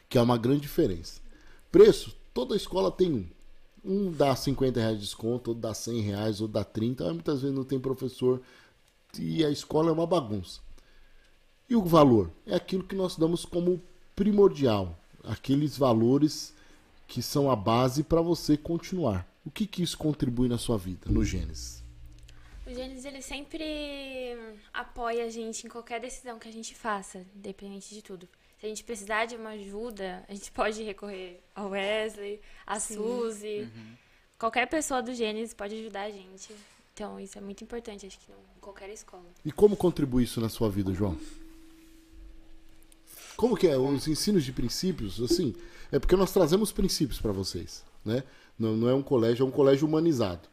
Que 0.08 0.18
é 0.18 0.22
uma 0.22 0.38
grande 0.38 0.60
diferença. 0.60 1.20
Preço, 1.72 2.14
toda 2.32 2.56
escola 2.56 2.90
tem 2.90 3.12
um. 3.12 3.26
Um 3.84 4.12
dá 4.12 4.34
50 4.34 4.78
reais 4.78 4.96
de 4.96 5.04
desconto, 5.04 5.50
outro 5.50 5.54
dá 5.54 5.74
100 5.74 6.00
reais, 6.00 6.40
outro 6.40 6.54
dá 6.54 6.64
30. 6.64 7.04
Mas 7.04 7.12
muitas 7.14 7.42
vezes 7.42 7.56
não 7.56 7.64
tem 7.64 7.80
professor 7.80 8.40
e 9.18 9.44
a 9.44 9.50
escola 9.50 9.90
é 9.90 9.92
uma 9.92 10.06
bagunça. 10.06 10.60
E 11.68 11.74
o 11.74 11.84
valor? 11.84 12.30
É 12.46 12.54
aquilo 12.54 12.84
que 12.84 12.94
nós 12.94 13.16
damos 13.16 13.44
como 13.44 13.82
primordial. 14.14 14.98
Aqueles 15.24 15.76
valores 15.76 16.54
que 17.06 17.22
são 17.22 17.50
a 17.50 17.56
base 17.56 18.02
para 18.02 18.20
você 18.20 18.56
continuar. 18.56 19.26
O 19.48 19.50
que, 19.50 19.66
que 19.66 19.82
isso 19.82 19.96
contribui 19.96 20.46
na 20.46 20.58
sua 20.58 20.76
vida, 20.76 21.10
no 21.10 21.24
Gênesis? 21.24 21.82
O 22.66 22.70
Gênesis, 22.70 23.06
ele 23.06 23.22
sempre 23.22 24.36
apoia 24.74 25.24
a 25.24 25.30
gente 25.30 25.66
em 25.66 25.70
qualquer 25.70 25.98
decisão 26.02 26.38
que 26.38 26.46
a 26.46 26.52
gente 26.52 26.74
faça, 26.74 27.24
independente 27.34 27.94
de 27.94 28.02
tudo. 28.02 28.28
Se 28.60 28.66
a 28.66 28.68
gente 28.68 28.84
precisar 28.84 29.24
de 29.24 29.36
uma 29.36 29.50
ajuda, 29.50 30.22
a 30.28 30.34
gente 30.34 30.52
pode 30.52 30.82
recorrer 30.82 31.40
ao 31.54 31.70
Wesley, 31.70 32.42
a 32.66 32.78
Suzy. 32.78 33.70
qualquer 34.38 34.66
pessoa 34.66 35.00
do 35.00 35.14
Gênesis 35.14 35.54
pode 35.54 35.76
ajudar 35.76 36.02
a 36.02 36.10
gente. 36.10 36.54
Então, 36.92 37.18
isso 37.18 37.38
é 37.38 37.40
muito 37.40 37.64
importante, 37.64 38.04
acho 38.04 38.18
que 38.18 38.30
em 38.30 38.60
qualquer 38.60 38.90
escola. 38.90 39.24
E 39.46 39.50
como 39.50 39.78
contribui 39.78 40.24
isso 40.24 40.42
na 40.42 40.50
sua 40.50 40.68
vida, 40.68 40.92
João? 40.92 41.18
Como 43.34 43.56
que 43.56 43.66
é 43.66 43.78
os 43.78 44.06
ensinos 44.06 44.44
de 44.44 44.52
princípios, 44.52 45.22
assim? 45.22 45.54
É 45.90 45.98
porque 45.98 46.16
nós 46.16 46.32
trazemos 46.32 46.70
princípios 46.70 47.18
para 47.18 47.32
vocês, 47.32 47.82
né? 48.04 48.22
Não, 48.58 48.76
não 48.76 48.88
é 48.88 48.94
um 48.94 49.02
colégio, 49.02 49.44
é 49.44 49.46
um 49.46 49.50
colégio 49.50 49.86
humanizado. 49.86 50.48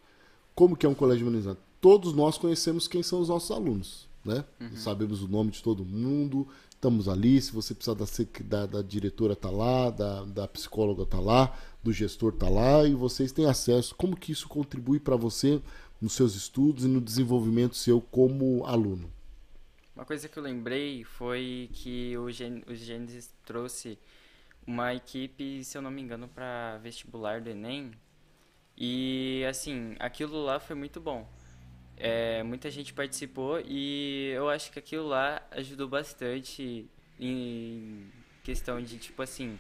Como 0.54 0.76
que 0.76 0.86
é 0.86 0.90
um 0.90 0.94
colégio 0.94 1.28
humanizado? 1.28 1.58
Todos 1.82 2.14
nós 2.14 2.38
conhecemos 2.38 2.88
quem 2.88 3.04
são 3.04 3.20
os 3.20 3.30
nossos 3.30 3.52
alunos, 3.52 4.08
né? 4.24 4.46
Sabemos 4.76 5.22
o 5.22 5.28
nome 5.28 5.52
de 5.52 5.62
todo 5.62 5.84
mundo, 5.86 6.48
estamos 6.70 7.08
ali. 7.08 7.42
Se 7.42 7.52
você 7.52 7.74
precisar 7.74 7.96
da, 7.96 8.06
da, 8.44 8.66
da 8.66 8.82
diretora 8.82 9.36
tá 9.36 9.50
lá, 9.50 9.90
da, 9.90 10.24
da 10.24 10.48
psicóloga 10.48 11.06
tá 11.06 11.20
lá, 11.20 11.58
do 11.84 11.92
gestor 11.92 12.34
tá 12.34 12.50
lá 12.50 12.88
e 12.88 12.94
vocês 12.94 13.32
têm 13.32 13.46
acesso. 13.46 13.96
Como 13.96 14.16
que 14.16 14.32
isso 14.32 14.48
contribui 14.48 15.00
para 15.00 15.16
você 15.16 15.62
nos 16.02 16.14
seus 16.14 16.36
estudos 16.36 16.86
e 16.86 16.88
no 16.88 17.02
desenvolvimento 17.02 17.76
seu 17.76 18.00
como 18.00 18.66
aluno? 18.66 19.12
Uma 19.96 20.06
coisa 20.06 20.28
que 20.28 20.38
eu 20.38 20.44
lembrei 20.44 21.04
foi 21.04 21.70
que 21.72 22.18
o 22.18 22.30
Gênesis 22.30 23.32
trouxe 23.46 23.98
uma 24.66 24.94
equipe, 24.94 25.64
se 25.64 25.78
eu 25.78 25.82
não 25.82 25.92
me 25.92 26.02
engano, 26.02 26.28
para 26.28 26.78
vestibular 26.78 27.42
do 27.42 27.50
Enem. 27.50 27.92
E, 28.78 29.46
assim, 29.50 29.96
aquilo 30.00 30.44
lá 30.44 30.60
foi 30.60 30.76
muito 30.76 31.00
bom. 31.00 31.28
É, 31.98 32.44
muita 32.44 32.70
gente 32.70 32.94
participou 32.94 33.62
e 33.62 34.32
eu 34.36 34.50
acho 34.50 34.72
que 34.72 34.80
aquilo 34.80 35.08
lá 35.08 35.42
ajudou 35.52 35.88
bastante 35.88 36.90
em 37.18 38.12
questão 38.44 38.82
de, 38.82 38.98
tipo 38.98 39.22
assim, 39.22 39.58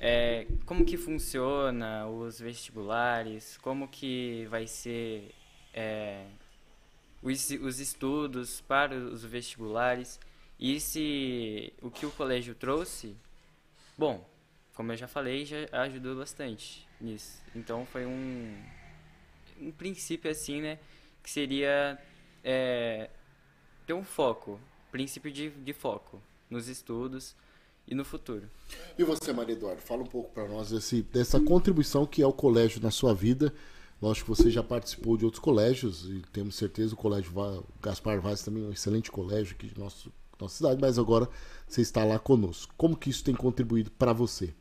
é, 0.00 0.46
como 0.64 0.84
que 0.84 0.96
funciona 0.96 2.06
os 2.06 2.40
vestibulares, 2.40 3.58
como 3.58 3.88
que 3.88 4.46
vai 4.48 4.66
ser 4.66 5.34
é, 5.72 6.26
os, 7.22 7.50
os 7.50 7.78
estudos 7.78 8.60
para 8.62 8.94
os 8.94 9.24
vestibulares 9.24 10.18
e 10.58 10.80
se 10.80 11.72
o 11.82 11.90
que 11.90 12.06
o 12.06 12.10
colégio 12.10 12.54
trouxe, 12.54 13.16
bom, 13.96 14.24
como 14.74 14.92
eu 14.92 14.96
já 14.96 15.06
falei, 15.06 15.44
já 15.44 15.56
ajudou 15.82 16.16
bastante 16.16 16.86
nisso. 17.00 17.40
Então 17.54 17.86
foi 17.86 18.06
um, 18.06 18.62
um 19.60 19.70
princípio 19.70 20.30
assim, 20.30 20.60
né, 20.60 20.78
que 21.22 21.30
seria 21.30 21.98
é, 22.42 23.10
ter 23.86 23.92
um 23.92 24.04
foco, 24.04 24.60
princípio 24.90 25.30
de, 25.30 25.50
de 25.50 25.72
foco 25.72 26.20
nos 26.50 26.68
estudos 26.68 27.34
e 27.86 27.94
no 27.94 28.04
futuro. 28.04 28.48
E 28.98 29.04
você, 29.04 29.32
Maria 29.32 29.54
Eduardo, 29.54 29.82
fala 29.82 30.02
um 30.02 30.06
pouco 30.06 30.32
para 30.32 30.48
nós 30.48 30.70
desse, 30.70 31.02
dessa 31.02 31.40
contribuição 31.40 32.06
que 32.06 32.22
é 32.22 32.26
o 32.26 32.32
colégio 32.32 32.80
na 32.80 32.90
sua 32.90 33.14
vida. 33.14 33.52
Lógico 34.00 34.32
que 34.32 34.42
você 34.42 34.50
já 34.50 34.62
participou 34.62 35.16
de 35.16 35.24
outros 35.24 35.40
colégios 35.40 36.08
e 36.08 36.22
temos 36.32 36.56
certeza 36.56 36.94
o 36.94 36.96
colégio 36.96 37.32
Gaspar 37.80 38.20
Vaz 38.20 38.42
também 38.42 38.64
é 38.64 38.66
um 38.66 38.72
excelente 38.72 39.10
colégio 39.10 39.54
aqui 39.54 39.68
de 39.68 39.78
nosso, 39.78 40.12
nossa 40.40 40.56
cidade, 40.56 40.80
mas 40.80 40.98
agora 40.98 41.28
você 41.66 41.80
está 41.80 42.04
lá 42.04 42.18
conosco. 42.18 42.74
Como 42.76 42.96
que 42.96 43.10
isso 43.10 43.24
tem 43.24 43.34
contribuído 43.34 43.90
para 43.92 44.12
você? 44.12 44.54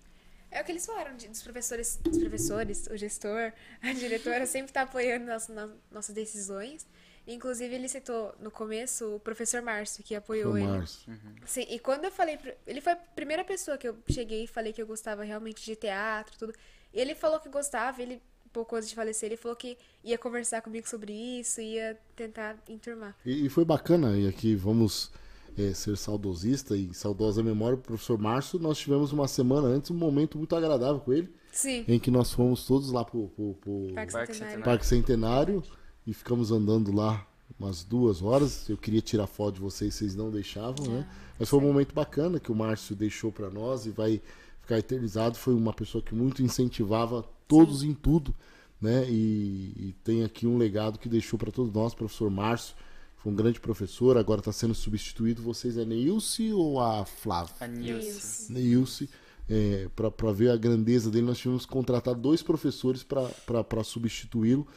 É 0.52 0.62
o 0.62 0.64
que 0.64 0.72
eles 0.72 0.86
falaram 0.86 1.16
de- 1.18 1.28
dos 1.28 1.42
professores, 1.42 2.00
dos 2.04 2.18
professores, 2.18 2.88
o 2.92 2.96
gestor, 2.96 3.52
a 3.82 3.92
diretora 3.94 4.46
sempre 4.46 4.70
está 4.70 4.84
apoiando 4.84 5.26
nas, 5.26 5.48
nas 5.48 5.70
nossas 5.92 6.14
decisões. 6.14 6.86
Inclusive, 7.26 7.74
ele 7.74 7.88
citou 7.88 8.36
no 8.40 8.52
começo 8.52 9.16
o 9.16 9.20
professor 9.20 9.62
Márcio, 9.62 10.04
que 10.04 10.14
apoiou 10.14 10.54
Seu 10.54 10.58
ele. 10.58 10.68
Márcio. 10.68 11.20
Sim, 11.46 11.66
e 11.70 11.80
quando 11.80 12.04
eu 12.04 12.12
falei. 12.12 12.38
Ele 12.68 12.82
foi 12.82 12.92
a 12.94 12.96
primeira 12.98 13.44
pessoa 13.46 13.78
que 13.78 13.88
eu 13.88 13.98
cheguei 14.12 14.44
e 14.44 14.48
falei 14.48 14.74
que 14.74 14.82
eu 14.82 14.86
gostava 14.86 15.24
realmente 15.24 15.64
de 15.66 15.76
teatro, 15.76 16.38
tudo. 16.38 16.54
Ele 16.94 17.16
falou 17.16 17.40
que 17.40 17.48
gostava, 17.50 18.02
ele, 18.02 18.22
pouco 18.52 18.76
antes 18.76 18.90
de 18.90 18.96
falecer, 18.96 19.28
ele 19.28 19.38
falou 19.38 19.56
que 19.56 19.78
ia 20.04 20.18
conversar 20.18 20.62
comigo 20.62 20.88
sobre 20.88 21.14
isso, 21.14 21.62
ia 21.62 21.98
tentar 22.16 22.58
enturmar. 22.68 23.16
E, 23.26 23.46
e 23.46 23.50
foi 23.50 23.64
bacana, 23.66 24.16
e 24.18 24.28
aqui 24.28 24.54
vamos 24.54 25.10
é, 25.58 25.74
ser 25.74 25.98
saudosista 25.98 26.76
e 26.76 26.94
saudosa 26.94 27.44
memória, 27.44 27.76
o 27.76 27.82
professor 27.82 28.18
Márcio, 28.18 28.60
nós 28.60 28.78
tivemos 28.78 29.12
uma 29.12 29.28
semana 29.28 29.68
antes 29.68 29.92
um 29.92 29.96
momento 29.96 30.38
muito 30.38 30.56
agradável 30.56 31.00
com 31.00 31.14
ele, 31.14 31.34
Sim. 31.52 31.86
em 31.88 32.00
que 32.00 32.10
nós 32.10 32.34
fomos 32.34 32.66
todos 32.66 32.92
lá 32.92 33.04
pro, 33.04 33.28
pro, 33.30 33.54
pro 33.56 33.94
Parque 33.94 34.14
Parque 34.14 34.34
Centenário. 34.34 34.64
Parque 34.64 34.86
Centenário 34.86 35.64
e 36.06 36.14
ficamos 36.14 36.52
andando 36.52 36.92
lá 36.92 37.26
umas 37.60 37.84
duas 37.84 38.22
horas. 38.22 38.68
Eu 38.68 38.78
queria 38.78 39.02
tirar 39.02 39.28
foto 39.28 39.56
de 39.56 39.62
vocês, 39.62 39.94
vocês 39.94 40.16
não 40.16 40.32
deixavam, 40.32 40.88
né? 40.88 41.08
Mas 41.40 41.50
foi 41.50 41.60
um 41.60 41.64
momento 41.64 41.94
bacana 41.94 42.40
que 42.40 42.52
o 42.52 42.56
Márcio 42.56 42.96
deixou 42.96 43.32
para 43.32 43.50
nós 43.50 43.86
e 43.86 43.90
vai 43.90 44.22
ficar 44.62 44.80
eternizado. 44.80 45.38
Foi 45.38 45.54
uma 45.54 45.74
pessoa 45.74 46.02
que 46.02 46.14
muito 46.14 46.42
incentivava 46.42 47.24
todos 47.48 47.84
em 47.84 47.94
tudo, 47.94 48.34
né? 48.82 49.06
E, 49.10 49.74
e 49.78 49.96
tem 50.04 50.24
aqui 50.24 50.46
um 50.48 50.58
legado 50.58 51.00
que 51.00 51.08
deixou 51.08 51.38
para 51.38 51.52
todos 51.52 51.74
nós, 51.74 51.94
professor 51.94 52.30
Márcio. 52.30 52.76
Foi 53.24 53.32
um 53.32 53.36
grande 53.36 53.58
professor, 53.58 54.18
agora 54.18 54.42
está 54.42 54.52
sendo 54.52 54.76
substituído. 54.76 55.42
Vocês 55.42 55.78
é 55.78 55.86
Neilce 55.86 56.52
ou 56.52 56.82
a 56.82 57.06
Flávia? 57.06 57.56
A 57.62 57.68
Nilce. 57.68 58.52
Neilce, 58.52 59.10
é, 59.48 59.88
para 59.96 60.34
ver 60.34 60.50
a 60.50 60.58
grandeza 60.58 61.10
dele, 61.10 61.28
nós 61.28 61.38
tivemos 61.38 61.66
que 61.66 61.72
contratar 61.72 62.16
dois 62.16 62.44
professores 62.44 63.02
para 63.02 63.84
substituí-lo, 63.86 64.68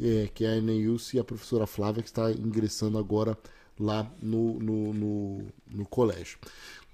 é, 0.00 0.30
que 0.32 0.44
é 0.44 0.58
a 0.58 0.60
Neilce 0.60 1.16
e 1.16 1.20
a 1.20 1.24
professora 1.24 1.66
Flávia, 1.66 2.00
que 2.00 2.08
está 2.08 2.30
ingressando 2.30 2.96
agora 2.96 3.36
lá 3.76 4.08
no, 4.22 4.60
no, 4.60 4.94
no, 4.94 5.46
no 5.66 5.84
colégio. 5.84 6.38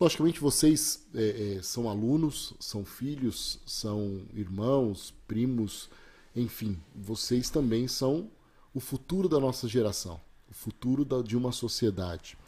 Logicamente, 0.01 0.41
vocês 0.41 1.07
é, 1.15 1.57
é, 1.59 1.63
são 1.63 1.91
alunos, 1.91 2.55
são 2.59 2.87
filhos, 2.87 3.61
são 3.67 4.23
irmãos, 4.33 5.13
primos, 5.29 5.91
enfim, 6.35 6.81
vocês 6.95 7.51
também 7.51 7.87
são 7.87 8.31
o 8.73 8.81
futuro 8.81 9.29
da 9.29 9.39
nossa 9.39 9.69
geração, 9.69 10.19
futuro 10.63 11.05
da, 11.05 11.21
de 11.21 11.37
uma 11.37 11.51
sociedade. 11.51 12.39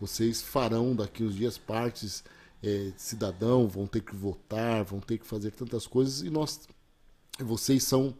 Vocês 0.00 0.40
farão 0.40 0.94
daqui 0.94 1.24
uns 1.24 1.34
dias 1.34 1.58
partes 1.58 2.22
é, 2.62 2.92
cidadão, 2.96 3.66
vão 3.68 3.86
ter 3.86 4.00
que 4.00 4.14
votar, 4.14 4.84
vão 4.84 5.00
ter 5.00 5.18
que 5.18 5.26
fazer 5.26 5.50
tantas 5.50 5.86
coisas 5.86 6.22
e 6.22 6.30
nós, 6.30 6.68
vocês 7.38 7.82
são 7.82 8.14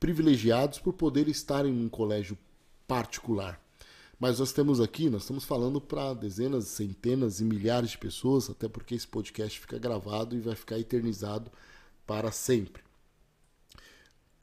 privilegiados 0.00 0.78
por 0.78 0.94
poder 0.94 1.28
estar 1.28 1.66
em 1.66 1.84
um 1.84 1.88
colégio 1.88 2.36
particular. 2.88 3.60
Mas 4.18 4.38
nós 4.38 4.52
temos 4.52 4.80
aqui, 4.80 5.10
nós 5.10 5.22
estamos 5.22 5.44
falando 5.44 5.80
para 5.80 6.14
dezenas, 6.14 6.66
centenas 6.66 7.40
e 7.40 7.44
milhares 7.44 7.90
de 7.90 7.98
pessoas, 7.98 8.48
até 8.48 8.68
porque 8.68 8.94
esse 8.94 9.06
podcast 9.06 9.60
fica 9.60 9.78
gravado 9.78 10.34
e 10.34 10.40
vai 10.40 10.54
ficar 10.54 10.78
eternizado 10.78 11.50
para 12.06 12.30
sempre. 12.30 12.82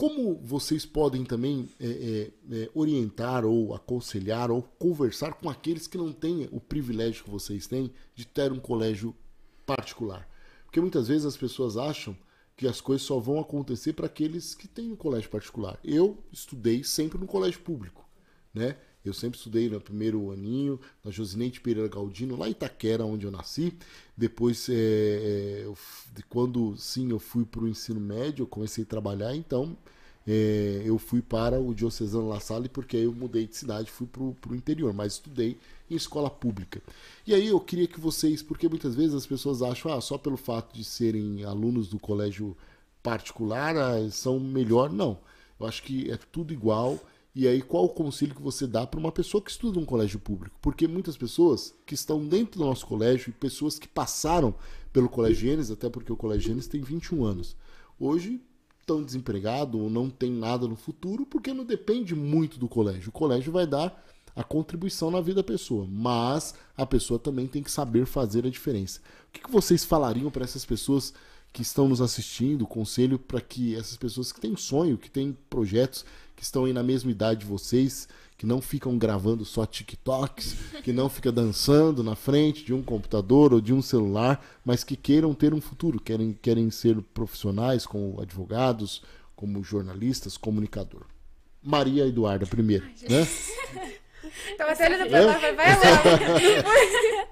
Como 0.02 0.34
vocês 0.44 0.84
podem 0.84 1.24
também 1.24 1.70
é, 1.80 1.86
é, 1.86 2.32
é, 2.64 2.70
orientar 2.74 3.46
ou 3.46 3.76
aconselhar 3.76 4.50
ou 4.50 4.64
conversar 4.64 5.36
com 5.36 5.48
aqueles 5.48 5.86
que 5.86 5.96
não 5.96 6.12
têm 6.12 6.50
o 6.52 6.60
privilégio 6.60 7.24
que 7.24 7.30
vocês 7.30 7.68
têm 7.68 7.94
de 8.16 8.26
ter 8.26 8.52
um 8.52 8.60
colégio 8.60 9.16
particular? 9.64 10.28
Porque 10.66 10.82
muitas 10.82 11.08
vezes 11.08 11.24
as 11.24 11.38
pessoas 11.38 11.78
acham 11.78 12.18
que 12.58 12.68
as 12.68 12.82
coisas 12.82 13.06
só 13.06 13.20
vão 13.20 13.40
acontecer 13.40 13.94
para 13.94 14.08
aqueles 14.08 14.56
que 14.56 14.68
têm 14.68 14.92
um 14.92 14.96
colégio 14.96 15.30
particular. 15.30 15.80
Eu 15.84 16.18
estudei 16.32 16.84
sempre 16.84 17.20
no 17.20 17.28
colégio 17.28 17.60
público, 17.60 18.04
né? 18.52 18.78
Eu 19.04 19.14
sempre 19.14 19.38
estudei 19.38 19.68
no 19.68 19.82
primeiro 19.82 20.32
aninho, 20.32 20.80
na 21.04 21.12
Josinete 21.12 21.60
Pereira 21.60 21.90
Galdino, 21.90 22.38
lá 22.38 22.48
em 22.48 22.52
Itaquera, 22.52 23.04
onde 23.04 23.26
eu 23.26 23.32
nasci. 23.32 23.74
Depois, 24.16 24.70
é, 24.70 24.74
é, 24.74 25.62
eu 25.66 25.76
quando 26.30 26.76
sim 26.78 27.10
eu 27.10 27.20
fui 27.20 27.46
para 27.46 27.62
o 27.62 27.68
ensino 27.68 28.00
médio, 28.00 28.44
eu 28.44 28.48
comecei 28.48 28.84
a 28.84 28.88
trabalhar, 28.88 29.36
então 29.36 29.76
é, 30.28 30.84
eu 30.86 31.00
fui 31.00 31.22
para 31.22 31.60
o 31.60 31.74
Diocesano 31.74 32.28
La 32.28 32.40
Salle, 32.40 32.70
porque 32.70 32.98
aí 32.98 33.04
eu 33.04 33.14
mudei 33.14 33.48
de 33.48 33.58
cidade, 33.58 33.90
fui 33.90 34.08
para 34.08 34.22
o 34.22 34.56
interior, 34.56 34.94
mas 34.94 35.14
estudei 35.14 35.58
em 35.90 35.96
escola 35.96 36.30
pública. 36.30 36.82
E 37.26 37.34
aí 37.34 37.48
eu 37.48 37.60
queria 37.60 37.88
que 37.88 38.00
vocês, 38.00 38.44
porque 38.44 38.68
muitas 38.70 38.96
vezes 38.96 39.16
as 39.16 39.26
pessoas 39.26 39.62
acham, 39.62 39.92
ah, 39.92 40.02
só 40.02 40.18
pelo 40.18 40.38
fato 40.38 40.76
de 40.76 40.84
serem 40.84 41.44
alunos 41.44 41.88
do 41.88 42.00
colégio 42.00 42.56
particular 43.02 43.76
ah, 43.76 44.10
são 44.12 44.40
melhor. 44.40 44.92
Não, 44.92 45.18
eu 45.60 45.66
acho 45.66 45.82
que 45.84 46.10
é 46.12 46.18
tudo 46.32 46.54
igual. 46.54 47.00
E 47.34 47.48
aí, 47.48 47.62
qual 47.62 47.86
o 47.86 47.90
conselho 47.90 48.36
que 48.36 48.42
você 48.42 48.68
dá 48.68 48.86
para 48.86 49.00
uma 49.00 49.12
pessoa 49.12 49.42
que 49.42 49.50
estuda 49.50 49.80
num 49.80 49.86
colégio 49.86 50.20
público? 50.20 50.58
Porque 50.62 50.86
muitas 50.88 51.16
pessoas 51.16 51.74
que 51.86 51.94
estão 51.94 52.26
dentro 52.28 52.60
do 52.60 52.66
nosso 52.66 52.86
colégio 52.86 53.30
e 53.30 53.34
pessoas 53.34 53.80
que 53.80 53.88
passaram 53.88 54.54
pelo 54.92 55.08
Colégio 55.08 55.48
Gênesis, 55.48 55.72
até 55.72 55.90
porque 55.90 56.12
o 56.12 56.18
Colégio 56.18 56.50
Gênesis 56.50 56.68
tem 56.68 56.82
21 56.82 57.24
anos, 57.24 57.56
hoje 57.98 58.42
estão 58.82 59.02
desempregados 59.02 59.80
ou 59.80 59.90
não 59.90 60.10
tem 60.10 60.30
nada 60.30 60.68
no 60.68 60.76
futuro, 60.76 61.26
porque 61.26 61.54
não 61.54 61.64
depende 61.64 62.14
muito 62.14 62.60
do 62.60 62.68
colégio. 62.68 63.10
O 63.10 63.14
colégio 63.14 63.52
vai 63.52 63.66
dar 63.66 64.04
a 64.36 64.44
contribuição 64.44 65.10
na 65.10 65.22
vida 65.22 65.36
da 65.36 65.44
pessoa, 65.44 65.88
mas 65.90 66.54
a 66.76 66.86
pessoa 66.86 67.20
também 67.20 67.48
tem 67.48 67.64
que 67.64 67.72
saber 67.72 68.06
fazer 68.06 68.46
a 68.46 68.50
diferença. 68.50 69.00
O 69.30 69.32
que, 69.32 69.42
que 69.42 69.52
vocês 69.52 69.86
falariam 69.86 70.30
para 70.30 70.44
essas 70.44 70.66
pessoas 70.66 71.14
que 71.54 71.62
estão 71.62 71.88
nos 71.88 72.02
assistindo, 72.02 72.66
conselho 72.66 73.20
para 73.20 73.42
que 73.42 73.76
essas 73.76 73.98
pessoas 73.98 74.32
que 74.32 74.40
têm 74.40 74.56
sonho, 74.56 74.98
que 74.98 75.12
têm 75.12 75.38
projetos, 75.50 76.06
que 76.42 76.46
estão 76.46 76.66
aí 76.66 76.74
na 76.74 76.82
mesma 76.82 77.12
idade 77.12 77.42
de 77.42 77.46
vocês, 77.46 78.08
que 78.36 78.48
não 78.48 78.60
ficam 78.60 78.98
gravando 78.98 79.46
só 79.46 79.64
TikToks, 79.64 80.56
que 80.84 80.92
não 80.92 81.08
fica 81.08 81.32
dançando 81.32 82.04
na 82.04 82.16
frente 82.16 82.66
de 82.66 82.74
um 82.74 82.82
computador 82.82 83.54
ou 83.54 83.62
de 83.62 83.72
um 83.72 83.80
celular, 83.80 84.44
mas 84.66 84.84
que 84.84 84.96
queiram 84.96 85.36
ter 85.36 85.54
um 85.54 85.62
futuro, 85.62 86.02
querem, 86.02 86.34
querem 86.34 86.72
ser 86.72 87.00
profissionais 87.14 87.86
como 87.86 88.20
advogados, 88.20 89.04
como 89.36 89.64
jornalistas, 89.64 90.36
comunicador. 90.36 91.06
Maria 91.62 92.08
Eduarda 92.08 92.48
primeiro, 92.48 92.88
né? 93.08 93.28
Tava 94.58 94.72
até 94.72 94.88
olhando 94.88 95.10
pra 95.12 95.20
lá, 95.22 95.38
vai, 95.38 95.56
vai 95.56 95.68
lá. 95.68 95.78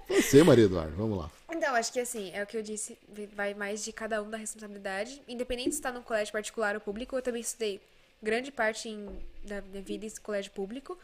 Você, 0.21 0.43
Maria 0.43 0.65
Eduarda, 0.65 0.93
vamos 0.95 1.17
lá. 1.17 1.31
Então, 1.51 1.73
acho 1.73 1.91
que 1.91 1.99
assim, 1.99 2.29
é 2.31 2.43
o 2.43 2.45
que 2.45 2.55
eu 2.55 2.61
disse, 2.61 2.95
vai 3.35 3.55
mais 3.55 3.83
de 3.83 3.91
cada 3.91 4.21
um 4.21 4.29
da 4.29 4.37
responsabilidade. 4.37 5.19
Independente 5.27 5.71
se 5.71 5.79
está 5.79 5.91
num 5.91 6.03
colégio 6.03 6.31
particular 6.31 6.75
ou 6.75 6.81
público, 6.81 7.15
eu 7.15 7.23
também 7.23 7.41
estudei 7.41 7.81
grande 8.21 8.51
parte 8.51 8.89
em, 8.89 9.07
da 9.43 9.61
minha 9.61 9.81
vida 9.81 10.05
em 10.05 10.09
colégio 10.21 10.51
público. 10.51 10.97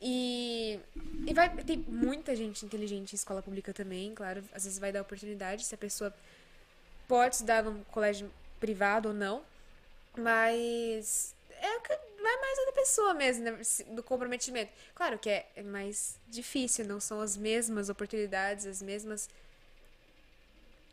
E, 0.00 0.80
e 1.26 1.34
vai 1.34 1.50
tem 1.62 1.78
muita 1.86 2.34
gente 2.34 2.64
inteligente 2.64 3.12
em 3.12 3.16
escola 3.16 3.42
pública 3.42 3.72
também, 3.72 4.14
claro. 4.14 4.42
Às 4.52 4.64
vezes 4.64 4.78
vai 4.78 4.90
dar 4.90 5.02
oportunidade 5.02 5.64
se 5.64 5.74
a 5.74 5.78
pessoa 5.78 6.14
pode 7.06 7.34
estudar 7.34 7.62
num 7.62 7.82
colégio 7.84 8.30
privado 8.58 9.08
ou 9.08 9.14
não. 9.14 9.44
Mas 10.16 11.34
é 11.50 11.76
o 11.76 11.80
que 11.82 11.88
vai 12.22 12.36
mais 12.40 12.66
da 12.66 12.72
pessoa 12.72 13.14
mesmo, 13.14 13.44
né, 13.44 13.58
do 13.94 14.02
comprometimento. 14.02 14.72
Claro 14.94 15.18
que 15.18 15.28
é, 15.28 15.46
é 15.56 15.62
mais 15.62 16.18
difícil, 16.28 16.84
não 16.86 17.00
são 17.00 17.20
as 17.20 17.36
mesmas 17.36 17.88
oportunidades, 17.88 18.66
as 18.66 18.82
mesmas 18.82 19.28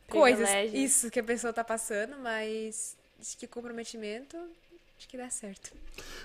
coisas. 0.08 0.50
Isso 0.74 1.10
que 1.10 1.20
a 1.20 1.24
pessoa 1.24 1.54
tá 1.54 1.64
passando, 1.64 2.18
mas 2.18 2.98
acho 3.20 3.38
que 3.38 3.48
comprometimento, 3.48 4.38
acho 4.98 5.08
que 5.08 5.18
dá 5.18 5.30
certo. 5.30 5.72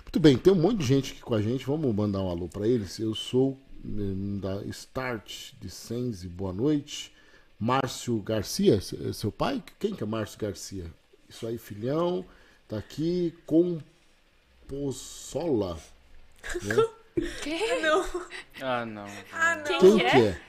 Muito 0.03 0.21
bem, 0.21 0.37
tem 0.37 0.53
um 0.53 0.57
monte 0.57 0.79
de 0.79 0.87
gente 0.87 1.13
aqui 1.13 1.21
com 1.21 1.35
a 1.35 1.43
gente. 1.43 1.65
Vamos 1.67 1.95
mandar 1.95 2.21
um 2.21 2.31
alô 2.31 2.49
para 2.49 2.67
eles. 2.67 2.99
Eu 2.99 3.15
sou 3.15 3.59
eh, 3.85 4.41
da 4.41 4.63
Start 4.67 5.53
de 5.61 5.71
Sense, 5.71 6.27
boa 6.27 6.53
noite. 6.53 7.13
Márcio 7.59 8.19
Garcia, 8.21 8.75
é 8.77 9.13
seu 9.13 9.31
pai? 9.31 9.63
Quem 9.79 9.95
que 9.95 10.03
é 10.03 10.07
Márcio 10.07 10.39
Garcia? 10.39 10.87
Isso 11.29 11.47
aí, 11.47 11.59
filhão. 11.59 12.25
Tá 12.67 12.79
aqui 12.79 13.35
com 13.47 13.79
Possola. 14.67 15.79
Né? 16.63 16.75
Não. 17.83 18.07
Ah, 18.63 18.87
não. 18.87 19.07
Ah, 19.33 19.57
não. 19.57 19.65
Quem 19.65 19.79
Quem 19.81 19.99
que 19.99 20.11
que 20.11 20.17
é? 20.17 20.27
é? 20.29 20.41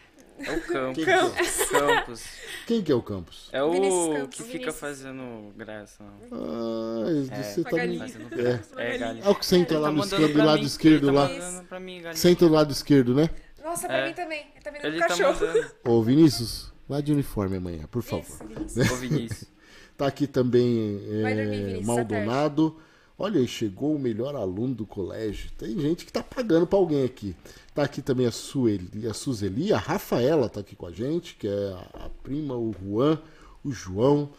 É 0.45 0.51
o 0.55 0.61
Campos. 0.61 0.95
Quem 0.95 1.05
que 1.05 1.11
é? 1.11 1.79
Campos. 1.79 2.23
Quem 2.67 2.81
que 2.81 2.91
é 2.91 2.95
o 2.95 3.01
Campos? 3.01 3.49
É 3.51 3.63
o 3.63 3.71
Vinícius 3.71 4.17
Campos. 4.17 4.35
que 4.35 4.43
fica 4.43 4.51
Vinícius. 4.57 4.75
fazendo 4.79 5.53
graça. 5.55 6.03
Ah, 6.31 7.05
É, 7.31 7.43
você 7.43 7.63
tá. 7.63 7.69
Fazendo 7.69 8.39
É. 8.39 8.59
É, 8.93 8.97
galinha. 8.97 9.25
É 9.25 9.29
o 9.29 9.35
que 9.35 9.45
senta 9.45 9.73
Ele 9.73 9.81
lá 9.81 9.87
tá 9.89 9.93
no 9.93 10.03
esquerdo, 10.03 10.33
do 10.33 10.43
lado 10.45 10.59
mim, 10.59 10.65
esquerdo 10.65 11.07
ele 11.09 11.15
lá. 11.15 11.27
Tá 11.29 11.63
pra 11.69 11.79
mim. 11.79 12.01
Senta 12.13 12.47
do 12.47 12.53
lado 12.53 12.71
esquerdo, 12.71 13.13
né? 13.15 13.29
Nossa, 13.63 13.87
pra 13.87 13.97
É. 13.97 14.07
mim 14.07 14.13
também. 14.13 14.45
Tá 14.63 14.71
vendo 14.71 14.85
Ele 14.85 14.97
o 14.97 14.99
tá 14.99 15.07
cachorro. 15.07 15.33
mandando. 15.47 15.71
Ô, 15.85 16.03
Vinícius, 16.03 16.71
vá 16.87 16.99
de 17.01 17.11
uniforme 17.13 17.57
amanhã, 17.57 17.85
por 17.89 18.01
favor. 18.01 18.23
Isso, 18.25 18.43
Vinícius. 18.45 18.91
Ô, 18.91 18.95
Vinícius. 18.97 19.53
Tá 19.95 20.07
aqui 20.07 20.25
também 20.25 20.99
Vai 21.21 21.33
é, 21.33 21.35
dormir, 21.35 21.57
Vinícius, 21.65 21.85
Maldonado. 21.85 22.77
Olha, 23.18 23.45
chegou 23.45 23.95
o 23.95 23.99
melhor 23.99 24.36
aluno 24.36 24.74
do 24.74 24.86
colégio. 24.86 25.51
Tem 25.57 25.80
gente 25.80 26.05
que 26.05 26.11
tá 26.11 26.24
pagando 26.24 26.66
pra 26.66 26.80
alguém 26.80 27.03
aqui. 27.03 27.36
Tá 27.74 27.84
aqui 27.84 28.01
também 28.01 28.26
a 28.26 28.32
Sueli, 28.32 29.07
a 29.07 29.14
Suzeli, 29.14 29.72
a 29.72 29.78
Rafaela 29.78 30.49
tá 30.49 30.59
aqui 30.59 30.76
com 30.76 30.88
a 30.88 30.91
gente, 30.91 31.36
que 31.36 31.47
é 31.47 31.74
a, 31.93 32.09
prima, 32.24 32.55
o 32.55 32.74
Juan, 32.74 33.20
o 33.64 33.72
João. 33.72 34.30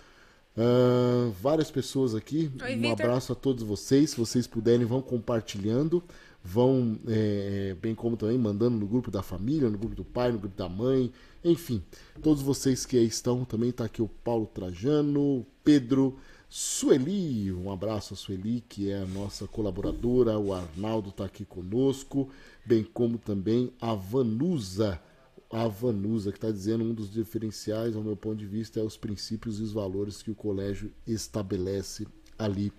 Ah, 0.57 1.31
várias 1.41 1.71
pessoas 1.71 2.15
aqui. 2.15 2.51
Oi, 2.63 2.77
um 2.77 2.81
Vitor. 2.81 3.07
abraço 3.07 3.33
a 3.33 3.35
todos 3.37 3.63
vocês. 3.63 4.11
Se 4.11 4.17
vocês 4.17 4.47
puderem, 4.47 4.87
vão 4.87 5.03
compartilhando. 5.03 6.03
Vão, 6.47 6.99
é, 7.09 7.75
bem 7.81 7.95
como 7.95 8.19
também, 8.19 8.37
mandando 8.37 8.77
no 8.77 8.87
grupo 8.87 9.11
da 9.11 9.23
família, 9.23 9.71
no 9.71 9.79
grupo 9.79 9.95
do 9.95 10.05
pai, 10.05 10.31
no 10.31 10.39
grupo 10.39 10.57
da 10.57 10.69
mãe. 10.69 11.11
Enfim, 11.43 11.83
todos 12.23 12.43
vocês 12.43 12.85
que 12.85 12.99
aí 12.99 13.07
estão. 13.07 13.45
Também 13.45 13.73
tá 13.73 13.85
aqui 13.85 14.03
o 14.03 14.09
Paulo 14.09 14.47
Trajano, 14.47 15.47
Pedro, 15.65 16.19
Sueli. 16.57 17.53
Um 17.53 17.73
abraço 17.73 18.15
a 18.15 18.17
Sueli, 18.17 18.63
que 18.69 18.89
é 18.89 18.99
a 18.99 19.07
nossa 19.07 19.45
colaboradora. 19.49 20.39
O 20.39 20.55
Arnaldo 20.55 21.11
tá 21.11 21.25
aqui 21.25 21.45
conosco. 21.45 22.31
Bem 22.65 22.85
como 22.85 23.19
também 23.19 23.73
a 23.81 23.93
Vanusa 23.93 25.03
a 25.51 25.69
Vanusa, 25.69 26.33
que 26.33 26.39
está 26.39 26.51
dizendo 26.51 26.85
um 26.85 26.95
dos 26.95 27.11
diferenciais, 27.11 27.95
ao 27.95 28.03
meu 28.03 28.17
ponto 28.17 28.37
de 28.37 28.47
vista, 28.47 28.81
é 28.81 28.83
os 28.83 28.97
princípios 28.97 29.61
e 29.61 29.63
os 29.63 29.73
valores 29.73 30.23
que 30.23 30.31
o 30.31 30.35
colégio 30.35 30.93
estabelece 31.07 32.07
ali 32.39 32.73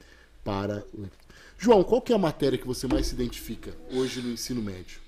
para. 0.44 0.86
João, 1.58 1.84
qual 1.84 2.02
que 2.02 2.12
é 2.12 2.16
a 2.16 2.20
matéria 2.20 2.58
que 2.58 2.68
você 2.68 2.88
mais 2.88 3.08
se 3.08 3.16
identifica 3.16 3.74
hoje 3.92 4.22
no 4.22 4.30
ensino 4.30 4.62
médio? 4.62 5.00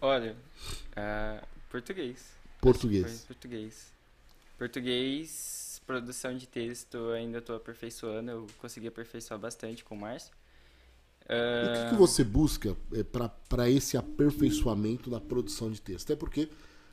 Olha, 0.00 0.36
ah, 0.96 1.42
português. 1.70 2.32
Português. 2.60 3.24
Português. 3.26 3.92
Português, 4.58 5.63
produção 5.86 6.36
de 6.36 6.46
texto, 6.46 7.10
ainda 7.12 7.38
estou 7.38 7.56
aperfeiçoando. 7.56 8.30
Eu 8.30 8.46
consegui 8.58 8.88
aperfeiçoar 8.88 9.38
bastante 9.40 9.84
com 9.84 9.94
o 9.96 9.98
Márcio. 10.00 10.34
O 11.60 11.68
Ah, 11.68 11.68
que, 11.68 11.84
que 11.84 11.94
você 11.94 12.22
busca 12.22 12.76
para 13.48 13.70
esse 13.70 13.96
aperfeiçoamento 13.96 15.08
da 15.08 15.20
produção 15.20 15.70
de 15.70 15.80
texto? 15.80 16.12
Até 16.12 16.16
porque 16.16 16.48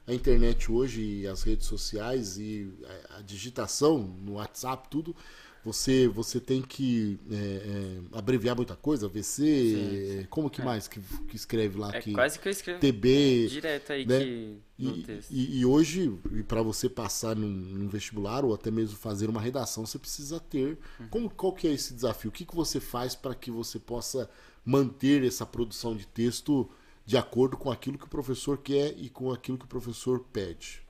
a 0.07 0.13
internet 0.13 0.71
hoje, 0.71 1.27
as 1.27 1.43
redes 1.43 1.67
sociais 1.67 2.37
e 2.37 2.71
a, 3.09 3.17
a 3.17 3.21
digitação 3.21 3.99
no 3.99 4.33
WhatsApp, 4.33 4.87
tudo, 4.89 5.15
você, 5.63 6.07
você 6.07 6.39
tem 6.39 6.61
que 6.61 7.19
é, 7.31 7.35
é, 7.35 8.17
abreviar 8.17 8.55
muita 8.55 8.75
coisa, 8.75 9.07
VC, 9.07 9.43
Sim, 9.43 10.19
é, 10.21 10.27
como 10.29 10.49
que 10.49 10.61
É. 10.61 10.65
mais 10.65 10.87
que, 10.87 10.99
que 11.27 11.35
escreve 11.35 11.77
lá? 11.77 11.93
é 11.93 12.01
que, 12.01 12.13
quase 12.13 12.39
que 12.39 12.47
eu 12.47 12.51
escrevo 12.51 12.79
TB, 12.79 13.47
direto 13.49 13.93
aí 13.93 14.05
né? 14.05 14.19
que, 14.19 14.57
E, 14.79 15.03
texto. 15.03 15.31
e- 15.31 15.59
e 15.59 15.65
hoje, 15.65 16.11
para 16.47 16.61
você 16.63 16.89
passar 16.89 17.35
num, 17.35 17.47
num 17.47 17.87
vestibular 17.87 18.43
ou 18.43 18.53
até 18.53 18.71
mesmo 18.71 18.97
fazer 18.97 19.29
uma 19.29 19.39
redação, 19.39 19.85
você 19.85 19.99
precisa 19.99 20.39
ter. 20.39 20.79
Uhum. 20.99 21.07
Como, 21.09 21.29
qual 21.29 21.53
que 21.53 21.67
é 21.67 21.71
esse 21.71 21.93
desafio? 21.93 22.29
O 22.29 22.33
que, 22.33 22.45
que 22.45 22.55
você 22.55 22.79
faz 22.79 23.13
para 23.15 23.35
que 23.35 23.51
você 23.51 23.77
possa 23.77 24.27
manter 24.65 25.23
essa 25.23 25.45
produção 25.45 25.95
de 25.95 26.07
texto 26.07 26.67
de 27.05 27.17
acordo 27.17 27.57
com 27.57 27.71
aquilo 27.71 27.97
que 27.97 28.05
o 28.05 28.09
professor 28.09 28.57
quer 28.57 28.95
e 28.97 29.09
com 29.09 29.31
aquilo 29.31 29.57
que 29.57 29.65
o 29.65 29.67
professor 29.67 30.19
pede? 30.33 30.81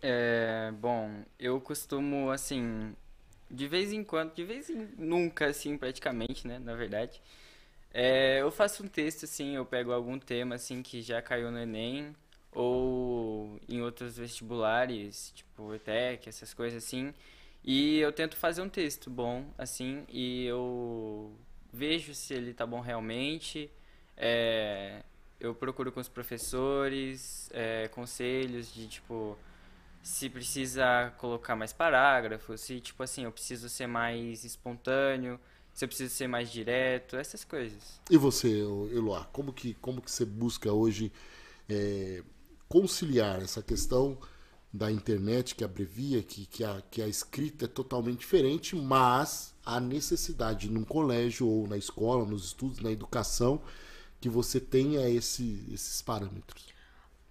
É, 0.00 0.72
bom, 0.80 1.24
eu 1.38 1.60
costumo, 1.60 2.30
assim, 2.30 2.94
de 3.52 3.68
vez 3.68 3.92
em 3.92 4.02
quando, 4.02 4.34
de 4.34 4.44
vez 4.44 4.70
em 4.70 4.88
nunca, 4.96 5.46
assim, 5.46 5.76
praticamente, 5.76 6.46
né, 6.48 6.58
na 6.58 6.74
verdade, 6.74 7.20
é, 7.92 8.40
eu 8.40 8.50
faço 8.50 8.82
um 8.82 8.88
texto, 8.88 9.24
assim, 9.24 9.54
eu 9.54 9.66
pego 9.66 9.92
algum 9.92 10.18
tema, 10.18 10.54
assim, 10.54 10.82
que 10.82 11.02
já 11.02 11.20
caiu 11.20 11.50
no 11.50 11.58
Enem, 11.58 12.16
ou 12.50 13.60
em 13.68 13.82
outros 13.82 14.16
vestibulares, 14.16 15.32
tipo 15.34 15.74
ETEC, 15.74 16.28
essas 16.28 16.52
coisas 16.54 16.82
assim, 16.84 17.12
e 17.64 17.98
eu 17.98 18.12
tento 18.12 18.36
fazer 18.36 18.62
um 18.62 18.68
texto 18.68 19.10
bom, 19.10 19.46
assim, 19.58 20.04
e 20.08 20.44
eu 20.46 21.30
vejo 21.72 22.14
se 22.14 22.34
ele 22.34 22.54
tá 22.54 22.66
bom 22.66 22.80
realmente, 22.80 23.70
é, 24.16 25.02
eu 25.38 25.54
procuro 25.54 25.92
com 25.92 26.00
os 26.00 26.08
professores, 26.08 27.50
é, 27.52 27.88
conselhos 27.88 28.72
de, 28.72 28.88
tipo, 28.88 29.36
se 30.02 30.28
precisa 30.28 31.12
colocar 31.18 31.54
mais 31.54 31.72
parágrafos, 31.72 32.60
se, 32.60 32.80
tipo 32.80 33.02
assim, 33.02 33.24
eu 33.24 33.32
preciso 33.32 33.68
ser 33.68 33.86
mais 33.86 34.44
espontâneo, 34.44 35.38
se 35.72 35.84
eu 35.84 35.88
preciso 35.88 36.14
ser 36.14 36.26
mais 36.26 36.50
direto, 36.50 37.16
essas 37.16 37.44
coisas. 37.44 38.00
E 38.10 38.16
você, 38.16 38.48
Eloá, 38.48 39.24
como 39.26 39.52
que, 39.52 39.74
como 39.74 40.02
que 40.02 40.10
você 40.10 40.24
busca 40.24 40.72
hoje 40.72 41.12
é, 41.68 42.22
conciliar 42.68 43.40
essa 43.40 43.62
questão 43.62 44.18
da 44.72 44.90
internet 44.90 45.54
que 45.54 45.62
abrevia, 45.62 46.22
que, 46.22 46.46
que, 46.46 46.64
a, 46.64 46.82
que 46.90 47.02
a 47.02 47.06
escrita 47.06 47.66
é 47.66 47.68
totalmente 47.68 48.20
diferente, 48.20 48.74
mas 48.74 49.54
a 49.64 49.78
necessidade 49.78 50.70
num 50.70 50.84
colégio 50.84 51.46
ou 51.46 51.68
na 51.68 51.76
escola, 51.76 52.24
nos 52.24 52.46
estudos, 52.46 52.80
na 52.80 52.90
educação, 52.90 53.62
que 54.20 54.28
você 54.28 54.58
tenha 54.58 55.08
esse, 55.08 55.66
esses 55.70 56.00
parâmetros. 56.00 56.71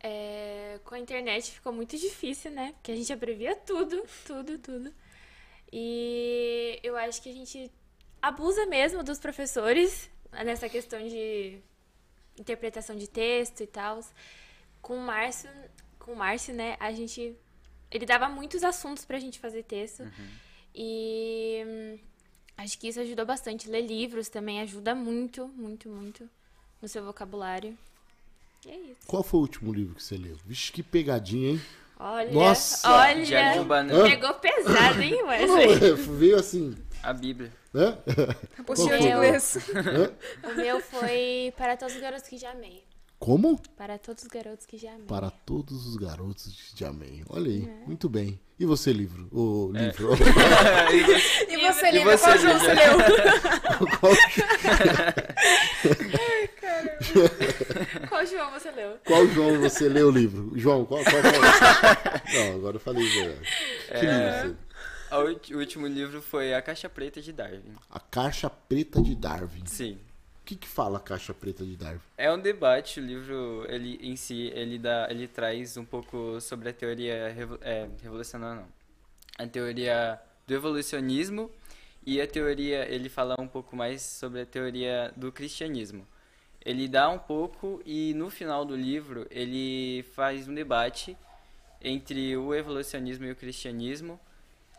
É, 0.03 0.79
com 0.83 0.95
a 0.95 0.99
internet 0.99 1.51
ficou 1.51 1.71
muito 1.71 1.97
difícil, 1.97 2.51
né? 2.51 2.73
Porque 2.73 2.91
a 2.91 2.95
gente 2.95 3.13
abrevia 3.13 3.55
tudo, 3.55 4.03
tudo, 4.25 4.57
tudo. 4.57 4.93
E 5.71 6.79
eu 6.83 6.97
acho 6.97 7.21
que 7.21 7.29
a 7.29 7.33
gente 7.33 7.71
abusa 8.21 8.65
mesmo 8.65 9.03
dos 9.03 9.19
professores 9.19 10.09
nessa 10.31 10.67
questão 10.67 10.99
de 11.07 11.59
interpretação 12.37 12.95
de 12.95 13.07
texto 13.07 13.61
e 13.61 13.67
tal. 13.67 13.99
Com 14.81 14.95
o 14.95 15.01
Márcio, 15.01 15.49
com 15.99 16.13
o 16.13 16.15
Márcio, 16.15 16.53
né, 16.53 16.75
a 16.79 16.91
gente 16.91 17.35
ele 17.91 18.05
dava 18.05 18.29
muitos 18.29 18.63
assuntos 18.63 19.05
pra 19.05 19.19
gente 19.19 19.37
fazer 19.37 19.63
texto. 19.63 20.03
E 20.73 21.61
hum, 21.67 21.99
acho 22.57 22.79
que 22.79 22.87
isso 22.87 22.99
ajudou 23.01 23.25
bastante. 23.25 23.69
Ler 23.69 23.81
livros 23.81 24.29
também 24.29 24.61
ajuda 24.61 24.95
muito, 24.95 25.47
muito, 25.49 25.89
muito 25.89 26.29
no 26.81 26.87
seu 26.87 27.03
vocabulário. 27.03 27.77
É 28.67 28.75
isso. 28.75 28.99
Qual 29.07 29.23
foi 29.23 29.39
o 29.39 29.41
último 29.41 29.73
livro 29.73 29.95
que 29.95 30.03
você 30.03 30.17
leu? 30.17 30.37
Vixe, 30.45 30.71
que 30.71 30.83
pegadinha, 30.83 31.51
hein? 31.51 31.61
Olha, 31.99 32.31
Nossa! 32.31 32.89
olha, 32.91 33.23
de 33.23 33.33
pegou 34.09 34.33
pesado, 34.35 35.01
hein, 35.01 35.21
Wesley? 35.25 35.91
é, 35.91 35.93
veio 35.93 36.39
assim, 36.39 36.75
a 37.03 37.13
Bíblia. 37.13 37.51
né? 37.73 37.97
Apostila 38.57 38.97
de 38.97 39.03
foi? 39.03 39.11
inglês. 39.11 39.57
O 40.43 40.55
meu 40.55 40.79
foi 40.79 41.53
Para 41.57 41.77
Todos 41.77 41.95
os 41.95 42.01
Garotos 42.01 42.27
que 42.27 42.37
Já 42.37 42.51
Amei. 42.51 42.83
Como? 43.19 43.61
Para 43.77 43.99
todos 43.99 44.23
os 44.23 44.29
garotos 44.29 44.65
que 44.65 44.79
já 44.79 44.93
amei. 44.93 45.05
Para 45.05 45.29
todos 45.29 45.85
os 45.85 45.95
garotos 45.95 46.71
de 46.73 46.83
Amém. 46.83 47.23
Olha 47.29 47.51
aí, 47.51 47.69
muito 47.85 48.09
bem. 48.09 48.39
E 48.59 48.65
você, 48.65 48.91
livro? 48.91 49.27
O 49.31 49.71
É. 49.75 49.85
livro. 49.85 50.09
E 51.47 51.57
você, 51.57 51.91
E 51.91 52.03
você, 52.03 52.17
qual 52.25 52.37
jogo 52.39 52.59
você 52.59 52.73
leu? 52.73 52.97
qual, 53.99 54.13
Qual 58.09 58.25
João 58.25 58.51
você 58.51 58.71
leu? 58.71 58.97
qual 59.05 59.27
João 59.27 59.59
você 59.59 59.89
leu 59.89 60.07
o 60.07 60.11
livro? 60.11 60.51
João, 60.55 60.85
qual, 60.85 61.03
qual 61.03 61.21
foi? 61.21 62.33
Não, 62.39 62.55
agora 62.55 62.75
eu 62.75 62.79
falei 62.79 63.07
verdade. 63.07 63.47
Que 63.87 64.05
É. 64.05 64.43
livro 64.43 64.49
você? 64.49 64.55
A 65.11 65.19
ulti- 65.19 65.53
O 65.55 65.59
último 65.59 65.87
livro 65.87 66.21
foi 66.21 66.53
A 66.53 66.61
Caixa 66.61 66.87
Preta 66.89 67.21
de 67.21 67.31
Darwin. 67.33 67.75
A 67.89 67.99
Caixa 67.99 68.49
Preta 68.49 69.01
de 69.01 69.13
Darwin. 69.15 69.65
Sim. 69.65 69.93
O 70.41 70.45
que, 70.45 70.55
que 70.55 70.67
fala 70.67 70.97
a 70.97 71.01
Caixa 71.01 71.33
Preta 71.33 71.63
de 71.65 71.75
Darwin? 71.75 71.99
É 72.17 72.31
um 72.31 72.39
debate, 72.39 72.99
o 72.99 73.03
livro 73.03 73.65
ele 73.69 73.99
em 74.01 74.15
si, 74.15 74.51
ele 74.53 74.77
dá, 74.77 75.07
ele 75.09 75.27
traz 75.27 75.77
um 75.77 75.85
pouco 75.85 76.39
sobre 76.41 76.69
a 76.69 76.73
teoria 76.73 77.31
revo, 77.33 77.57
é, 77.61 77.87
revolucionária 78.01 78.61
não. 78.61 78.67
A 79.37 79.47
teoria 79.47 80.19
do 80.47 80.53
evolucionismo 80.53 81.49
e 82.05 82.19
a 82.19 82.27
teoria, 82.27 82.85
ele 82.89 83.07
fala 83.09 83.35
um 83.39 83.47
pouco 83.47 83.75
mais 83.75 84.01
sobre 84.01 84.41
a 84.41 84.45
teoria 84.45 85.13
do 85.15 85.31
cristianismo. 85.31 86.05
Ele 86.65 86.87
dá 86.87 87.09
um 87.09 87.17
pouco 87.19 87.81
e 87.85 88.13
no 88.13 88.29
final 88.29 88.63
do 88.65 88.75
livro 88.75 89.27
ele 89.31 90.03
faz 90.15 90.47
um 90.47 90.53
debate 90.53 91.17
entre 91.81 92.37
o 92.37 92.53
evolucionismo 92.53 93.25
e 93.25 93.31
o 93.31 93.35
cristianismo. 93.35 94.19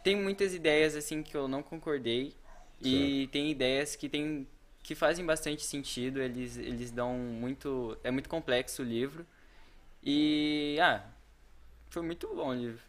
Tem 0.05 0.17
muitas 0.17 0.55
ideias 0.55 0.97
assim 0.97 1.23
que 1.23 1.37
eu 1.37 1.49
não 1.49 1.63
concordei 1.63 2.35
e 2.83 3.29
tem 3.33 3.51
ideias 3.51 3.97
que 3.97 4.09
tem 4.09 4.47
que 4.83 4.95
fazem 4.97 5.25
bastante 5.25 5.63
sentido, 5.65 6.21
eles 6.21 6.57
eles 6.57 6.91
dão 6.91 7.17
muito 7.17 7.97
é 8.05 8.11
muito 8.11 8.29
complexo 8.29 8.83
o 8.83 8.85
livro. 8.85 9.27
E 10.05 10.79
ah, 10.81 11.05
foi 11.91 12.03
muito 12.03 12.29
bom 12.35 12.49
o 12.51 12.55
livro. 12.55 12.81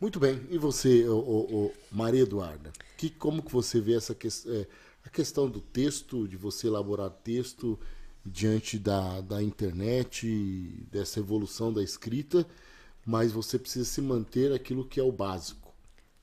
Muito 0.00 0.18
bem. 0.18 0.40
E 0.50 0.58
você, 0.58 1.06
ô, 1.08 1.18
ô, 1.18 1.56
ô, 1.66 1.72
Maria 1.90 2.22
Eduarda? 2.22 2.72
Que, 2.96 3.08
como 3.10 3.42
que 3.42 3.52
você 3.52 3.80
vê 3.80 3.94
essa 3.94 4.14
ques- 4.14 4.46
é, 4.46 4.66
a 5.04 5.08
questão 5.10 5.48
do 5.48 5.60
texto, 5.60 6.26
de 6.28 6.36
você 6.36 6.66
elaborar 6.68 7.10
texto 7.10 7.78
diante 8.24 8.78
da, 8.78 9.20
da 9.20 9.42
internet, 9.42 10.86
dessa 10.90 11.18
evolução 11.18 11.72
da 11.72 11.82
escrita, 11.82 12.46
mas 13.04 13.32
você 13.32 13.58
precisa 13.58 13.84
se 13.84 14.00
manter 14.00 14.52
aquilo 14.52 14.86
que 14.86 15.00
é 15.00 15.02
o 15.02 15.10
básico. 15.12 15.72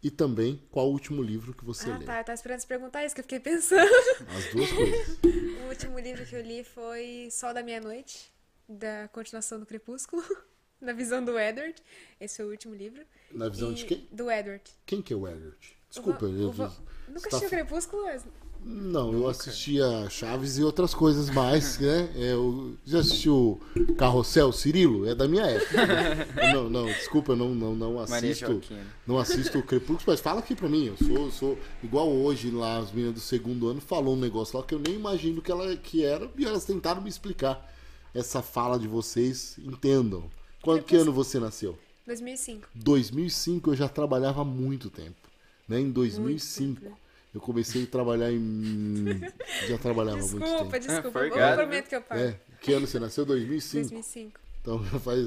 E 0.01 0.09
também, 0.09 0.63
qual 0.71 0.87
o 0.87 0.93
último 0.93 1.21
livro 1.21 1.53
que 1.53 1.65
você 1.65 1.89
Ah, 1.91 1.97
leu? 1.97 2.05
tá. 2.05 2.19
Eu 2.19 2.23
tava 2.23 2.35
esperando 2.35 2.59
você 2.61 2.67
perguntar 2.67 3.03
isso, 3.05 3.13
que 3.13 3.19
eu 3.19 3.23
fiquei 3.25 3.39
pensando. 3.41 3.81
As 4.37 4.45
duas 4.53 4.71
coisas. 4.71 5.17
O 5.65 5.67
último 5.67 5.99
livro 5.99 6.25
que 6.25 6.35
eu 6.35 6.41
li 6.41 6.63
foi 6.63 7.27
Sol 7.31 7.53
da 7.53 7.61
Meia-Noite, 7.61 8.31
da 8.67 9.09
continuação 9.09 9.59
do 9.59 9.65
Crepúsculo, 9.65 10.23
na 10.79 10.93
visão 10.93 11.21
do 11.25 11.37
Edward. 11.37 11.75
Esse 12.17 12.37
foi 12.37 12.45
o 12.45 12.51
último 12.51 12.73
livro. 12.73 13.01
Na 13.29 13.49
visão 13.49 13.71
E- 13.71 13.75
de 13.75 13.83
quem? 13.85 14.07
Do 14.09 14.31
Edward. 14.31 14.63
Quem 14.85 15.01
que 15.01 15.11
é 15.11 15.17
o 15.17 15.27
Edward? 15.27 15.57
Desculpa, 15.89 16.25
O 16.27 16.29
eu, 16.41 16.47
o 16.47 16.53
você 16.53 16.77
Nunca 17.09 17.29
tá 17.29 17.35
assistiu 17.35 17.49
f- 17.49 17.55
Crepúsculo? 17.57 18.03
mas- 18.03 18.23
Não, 18.61 19.13
eu 19.13 19.27
assistia 19.27 20.09
Chaves 20.09 20.57
e 20.57 20.63
outras 20.63 20.93
coisas 20.93 21.29
mais, 21.29 21.77
né? 21.79 22.09
É, 22.15 22.33
Eu 22.33 22.77
já 22.85 22.99
assistiu 22.99 23.59
Carrossel 23.97 24.51
Cirilo? 24.51 25.07
É 25.07 25.15
da 25.15 25.27
minha 25.27 25.45
época. 25.45 25.85
né? 25.87 26.27
Não, 26.53 26.69
não, 26.69 26.85
desculpa, 26.85 27.31
eu 27.31 27.35
não, 27.35 27.53
não, 27.55 27.75
não 27.75 27.99
assisto. 27.99 28.61
Não 29.07 29.17
assisto 29.17 29.57
o 29.59 29.63
Crepúsculo, 29.63 30.03
mas 30.07 30.19
fala 30.19 30.39
aqui 30.39 30.55
pra 30.55 30.67
mim. 30.67 30.85
Eu 30.87 30.97
sou, 30.97 31.31
sou 31.31 31.57
igual 31.83 32.09
hoje 32.11 32.49
lá, 32.51 32.79
as 32.79 32.91
meninas 32.91 33.15
do 33.15 33.19
segundo 33.19 33.67
ano 33.69 33.79
falou 33.79 34.15
um 34.15 34.19
negócio 34.19 34.57
lá 34.57 34.63
que 34.65 34.73
eu 34.73 34.79
nem 34.79 34.95
imagino 34.95 35.41
que 35.41 35.51
ela 35.51 35.75
que 35.75 36.03
era 36.03 36.29
e 36.37 36.45
elas 36.45 36.65
tentaram 36.65 37.01
me 37.01 37.09
explicar. 37.09 37.67
Essa 38.13 38.41
fala 38.41 38.79
de 38.79 38.87
vocês, 38.87 39.57
entendam. 39.59 40.29
Quando, 40.61 40.83
que 40.83 40.95
ano 40.95 41.13
você 41.13 41.39
nasceu? 41.39 41.77
2005. 42.05 42.67
2005 42.73 43.69
eu 43.71 43.75
já 43.75 43.87
trabalhava 43.87 44.41
há 44.41 44.45
muito 44.45 44.89
tempo. 44.89 45.29
Né? 45.67 45.79
Em 45.79 45.91
2005 45.91 46.81
tempo, 46.81 46.89
né? 46.89 46.97
Eu 47.33 47.39
comecei 47.41 47.83
a 47.83 47.87
trabalhar 47.87 48.31
em. 48.31 49.19
Já 49.67 49.77
trabalhava 49.77 50.17
há 50.17 50.21
muito 50.21 50.39
Desculpa, 50.39 50.79
tempo. 50.79 50.87
desculpa. 50.87 51.11
foi 51.11 51.29
eu 51.29 51.35
gado, 51.35 51.57
prometo 51.57 51.87
que 51.87 51.95
eu 51.95 52.01
paro. 52.01 52.21
É, 52.21 52.39
que 52.61 52.73
ano 52.73 52.87
você 52.87 52.99
nasceu? 52.99 53.25
2005. 53.25 53.89
2005. 53.89 54.39
Então 54.61 54.83
já 54.85 54.99
faz. 54.99 55.19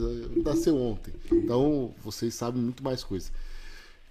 Nasceu 0.44 0.76
ontem. 0.76 1.14
Então 1.30 1.94
vocês 2.02 2.34
sabem 2.34 2.60
muito 2.60 2.82
mais 2.82 3.04
coisas. 3.04 3.32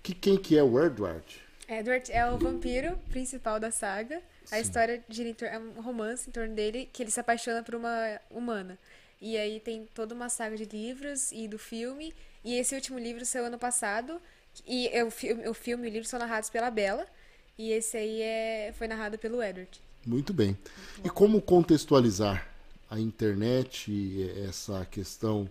Que, 0.01 0.13
quem 0.13 0.37
que 0.37 0.57
é 0.57 0.63
o 0.63 0.83
Edward? 0.83 1.23
Edward 1.67 2.11
é 2.11 2.25
o 2.29 2.37
vampiro 2.37 2.97
principal 3.09 3.59
da 3.59 3.71
saga. 3.71 4.21
A 4.51 4.55
Sim. 4.55 4.61
história 4.61 5.03
gira 5.07 5.35
é 5.45 5.59
um 5.59 5.81
romance 5.81 6.27
em 6.27 6.31
torno 6.31 6.53
dele 6.55 6.89
que 6.91 7.03
ele 7.03 7.11
se 7.11 7.19
apaixona 7.19 7.61
por 7.63 7.75
uma 7.75 8.19
humana. 8.29 8.77
E 9.21 9.37
aí 9.37 9.59
tem 9.59 9.87
toda 9.93 10.15
uma 10.15 10.29
saga 10.29 10.57
de 10.57 10.65
livros 10.65 11.31
e 11.31 11.47
do 11.47 11.59
filme. 11.59 12.13
E 12.43 12.55
esse 12.55 12.73
último 12.73 12.97
livro 12.97 13.23
saiu 13.25 13.45
ano 13.45 13.59
passado. 13.59 14.19
E 14.67 14.89
o 15.03 15.11
filme, 15.11 15.47
o 15.47 15.53
filme 15.53 15.87
e 15.87 15.91
o 15.91 15.93
livro 15.93 16.07
são 16.07 16.19
narrados 16.19 16.49
pela 16.49 16.71
Bella. 16.71 17.05
E 17.61 17.73
esse 17.73 17.95
aí 17.95 18.23
é, 18.23 18.73
foi 18.75 18.87
narrado 18.87 19.19
pelo 19.19 19.39
Edward. 19.39 19.69
Muito 20.03 20.33
bem. 20.33 20.57
E 21.05 21.09
como 21.11 21.39
contextualizar 21.39 22.49
a 22.89 22.99
internet 22.99 23.91
e 23.91 24.27
essa 24.47 24.83
questão 24.83 25.47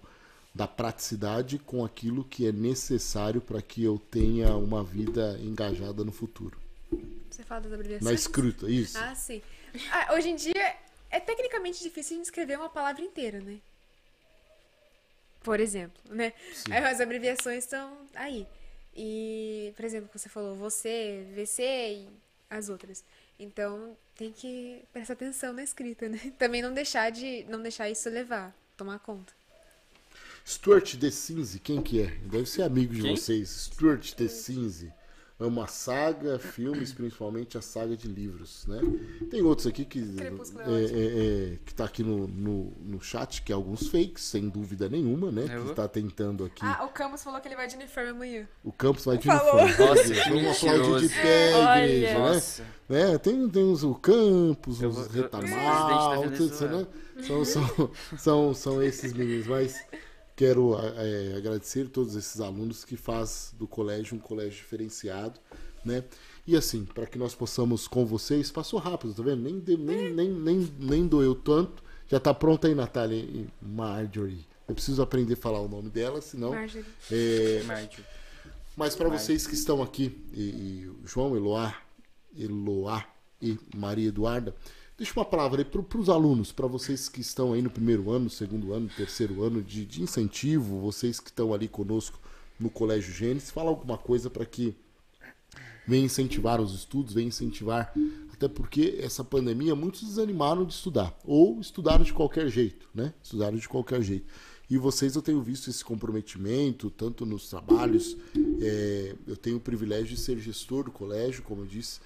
da 0.52 0.66
praticidade 0.66 1.56
com 1.60 1.84
aquilo 1.84 2.24
que 2.24 2.48
é 2.48 2.50
necessário 2.50 3.40
para 3.40 3.62
que 3.62 3.84
eu 3.84 3.96
tenha 4.10 4.56
uma 4.56 4.82
vida 4.82 5.38
engajada 5.40 6.02
no 6.02 6.10
futuro? 6.10 6.58
Você 7.30 7.44
fala 7.44 7.60
das 7.60 7.72
abreviações? 7.72 8.10
Na 8.10 8.12
escrita, 8.12 8.68
isso. 8.68 8.98
Ah, 8.98 9.14
sim. 9.14 9.40
Ah, 9.92 10.12
hoje 10.14 10.30
em 10.30 10.34
dia 10.34 10.76
é 11.12 11.20
tecnicamente 11.20 11.80
difícil 11.80 12.16
de 12.16 12.22
escrever 12.22 12.58
uma 12.58 12.68
palavra 12.68 13.02
inteira, 13.02 13.38
né? 13.38 13.58
Por 15.44 15.60
exemplo, 15.60 16.02
né? 16.12 16.32
Sim. 16.52 16.72
As 16.72 17.00
abreviações 17.00 17.62
estão 17.62 17.96
aí. 18.16 18.48
E, 18.94 19.72
por 19.76 19.84
exemplo, 19.84 20.08
você 20.12 20.28
falou 20.28 20.54
você, 20.56 21.24
VC 21.34 21.62
e 21.62 22.08
as 22.48 22.68
outras. 22.68 23.04
Então, 23.38 23.96
tem 24.16 24.32
que 24.32 24.82
prestar 24.92 25.14
atenção 25.14 25.52
na 25.52 25.62
escrita, 25.62 26.08
né? 26.08 26.18
Também 26.38 26.60
não 26.60 26.74
deixar 26.74 27.10
de 27.10 27.44
não 27.44 27.62
deixar 27.62 27.88
isso 27.88 28.08
levar, 28.10 28.54
tomar 28.76 28.98
conta. 28.98 29.32
Stuart 30.46 30.96
De 30.96 31.10
Cinze, 31.10 31.60
quem 31.60 31.80
que 31.82 32.02
é? 32.02 32.10
Deve 32.22 32.46
ser 32.46 32.62
amigo 32.62 32.92
de 32.94 33.02
Quem? 33.02 33.16
vocês. 33.16 33.48
Stuart 33.48 34.14
De 34.14 34.28
Cinze. 34.28 34.92
É 35.40 35.44
uma 35.44 35.66
saga, 35.66 36.38
filmes, 36.38 36.92
principalmente 36.92 37.56
a 37.56 37.62
saga 37.62 37.96
de 37.96 38.06
livros, 38.06 38.66
né? 38.68 38.78
Tem 39.30 39.40
outros 39.40 39.66
aqui 39.66 39.86
que 39.86 39.98
é 39.98 40.24
é, 40.24 40.84
é, 40.84 41.54
é, 41.54 41.58
que 41.64 41.74
tá 41.74 41.86
aqui 41.86 42.02
no, 42.02 42.28
no, 42.28 42.72
no 42.78 43.00
chat, 43.00 43.40
que 43.40 43.50
é 43.50 43.54
alguns 43.54 43.88
fakes, 43.88 44.22
sem 44.22 44.50
dúvida 44.50 44.86
nenhuma, 44.88 45.32
né? 45.32 45.46
Eu 45.48 45.68
Que 45.68 45.74
tá 45.74 45.88
tentando 45.88 46.44
aqui. 46.44 46.60
Ah, 46.62 46.84
o 46.84 46.88
Campos 46.88 47.22
falou 47.22 47.40
que 47.40 47.48
ele 47.48 47.56
vai 47.56 47.66
de 47.66 47.74
uniforme 47.76 48.10
amanhã. 48.10 48.46
O 48.62 48.70
Campos 48.70 49.06
vai 49.06 49.16
de 49.16 49.26
Falou. 49.26 49.62
uniforme. 49.62 50.14
Vamos 50.28 50.56
aplaudir 50.62 51.08
de 51.08 51.14
pé, 51.14 51.54
Olha. 51.54 51.84
igreja, 51.86 52.18
né? 52.18 52.18
Nossa. 52.18 52.64
É, 52.90 53.18
tem, 53.18 53.48
tem 53.48 53.64
os 53.64 53.82
o 53.82 53.94
Campos, 53.94 54.82
os 54.82 55.06
Retamal, 55.06 56.26
né? 56.26 56.86
São, 57.26 57.44
são, 57.44 57.90
são, 58.18 58.54
são 58.54 58.82
esses 58.82 59.12
meninos, 59.14 59.46
mas 59.46 59.80
quero 60.40 60.74
é, 60.96 61.36
agradecer 61.36 61.90
todos 61.90 62.16
esses 62.16 62.40
alunos 62.40 62.82
que 62.82 62.96
faz 62.96 63.52
do 63.58 63.66
colégio 63.66 64.16
um 64.16 64.18
colégio 64.18 64.52
diferenciado, 64.52 65.38
né? 65.84 66.02
E 66.46 66.56
assim, 66.56 66.86
para 66.86 67.04
que 67.04 67.18
nós 67.18 67.34
possamos 67.34 67.86
com 67.86 68.06
vocês, 68.06 68.50
passou 68.50 68.80
rápido, 68.80 69.12
tá 69.12 69.22
vendo? 69.22 69.42
Nem, 69.42 69.60
de- 69.60 69.76
nem, 69.76 70.10
nem, 70.14 70.30
nem, 70.30 70.72
nem 70.78 71.06
doeu 71.06 71.34
tanto. 71.34 71.82
Já 72.08 72.18
tá 72.18 72.32
pronta 72.32 72.68
aí, 72.68 72.74
Natália 72.74 73.18
e 73.18 73.46
Marjorie. 73.60 74.46
Eu 74.66 74.74
preciso 74.74 75.02
aprender 75.02 75.34
a 75.34 75.36
falar 75.36 75.60
o 75.60 75.68
nome 75.68 75.90
dela, 75.90 76.22
senão. 76.22 76.52
Marjorie. 76.52 76.86
É, 77.12 77.62
Márcio. 77.66 78.02
mas 78.74 78.96
para 78.96 79.10
vocês 79.10 79.46
que 79.46 79.52
estão 79.52 79.82
aqui, 79.82 80.24
e, 80.32 80.40
e 80.40 80.90
João, 81.04 81.36
Eloá, 81.36 81.74
Eloá 82.34 83.04
e 83.42 83.58
Maria 83.76 84.08
Eduarda, 84.08 84.54
deixa 85.00 85.18
uma 85.18 85.24
palavra 85.24 85.62
aí 85.62 85.64
para 85.64 85.98
os 85.98 86.10
alunos, 86.10 86.52
para 86.52 86.66
vocês 86.66 87.08
que 87.08 87.22
estão 87.22 87.54
aí 87.54 87.62
no 87.62 87.70
primeiro 87.70 88.10
ano, 88.10 88.28
segundo 88.28 88.74
ano, 88.74 88.86
terceiro 88.94 89.42
ano 89.42 89.62
de, 89.62 89.86
de 89.86 90.02
incentivo, 90.02 90.78
vocês 90.78 91.18
que 91.18 91.30
estão 91.30 91.54
ali 91.54 91.68
conosco 91.68 92.20
no 92.58 92.68
Colégio 92.68 93.10
Gênesis, 93.10 93.50
fala 93.50 93.70
alguma 93.70 93.96
coisa 93.96 94.28
para 94.28 94.44
que 94.44 94.76
venha 95.86 96.04
incentivar 96.04 96.60
os 96.60 96.74
estudos, 96.74 97.14
venha 97.14 97.28
incentivar, 97.28 97.94
até 98.30 98.46
porque 98.46 98.98
essa 99.00 99.24
pandemia 99.24 99.74
muitos 99.74 100.02
desanimaram 100.02 100.66
de 100.66 100.74
estudar, 100.74 101.18
ou 101.24 101.58
estudaram 101.58 102.04
de 102.04 102.12
qualquer 102.12 102.50
jeito, 102.50 102.86
né? 102.94 103.14
Estudaram 103.22 103.56
de 103.56 103.66
qualquer 103.66 104.02
jeito. 104.02 104.26
E 104.68 104.76
vocês 104.76 105.16
eu 105.16 105.22
tenho 105.22 105.40
visto 105.40 105.70
esse 105.70 105.82
comprometimento, 105.82 106.90
tanto 106.90 107.24
nos 107.24 107.48
trabalhos, 107.48 108.18
é, 108.60 109.16
eu 109.26 109.34
tenho 109.34 109.56
o 109.56 109.60
privilégio 109.60 110.14
de 110.14 110.18
ser 110.18 110.38
gestor 110.38 110.84
do 110.84 110.92
colégio, 110.92 111.42
como 111.42 111.62
eu 111.62 111.66
disse, 111.66 112.00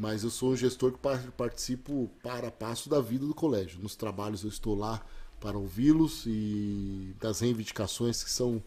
mas 0.00 0.24
eu 0.24 0.30
sou 0.30 0.52
um 0.52 0.56
gestor 0.56 0.92
que 0.92 0.98
par- 0.98 1.30
participo 1.36 2.10
para 2.22 2.48
a 2.48 2.50
passo 2.50 2.88
da 2.88 3.00
vida 3.02 3.26
do 3.26 3.34
colégio. 3.34 3.78
Nos 3.82 3.94
trabalhos 3.94 4.42
eu 4.42 4.48
estou 4.48 4.74
lá 4.74 4.98
para 5.38 5.58
ouvi-los 5.58 6.24
e 6.26 7.14
das 7.20 7.40
reivindicações 7.40 8.24
que 8.24 8.30
são 8.30 8.62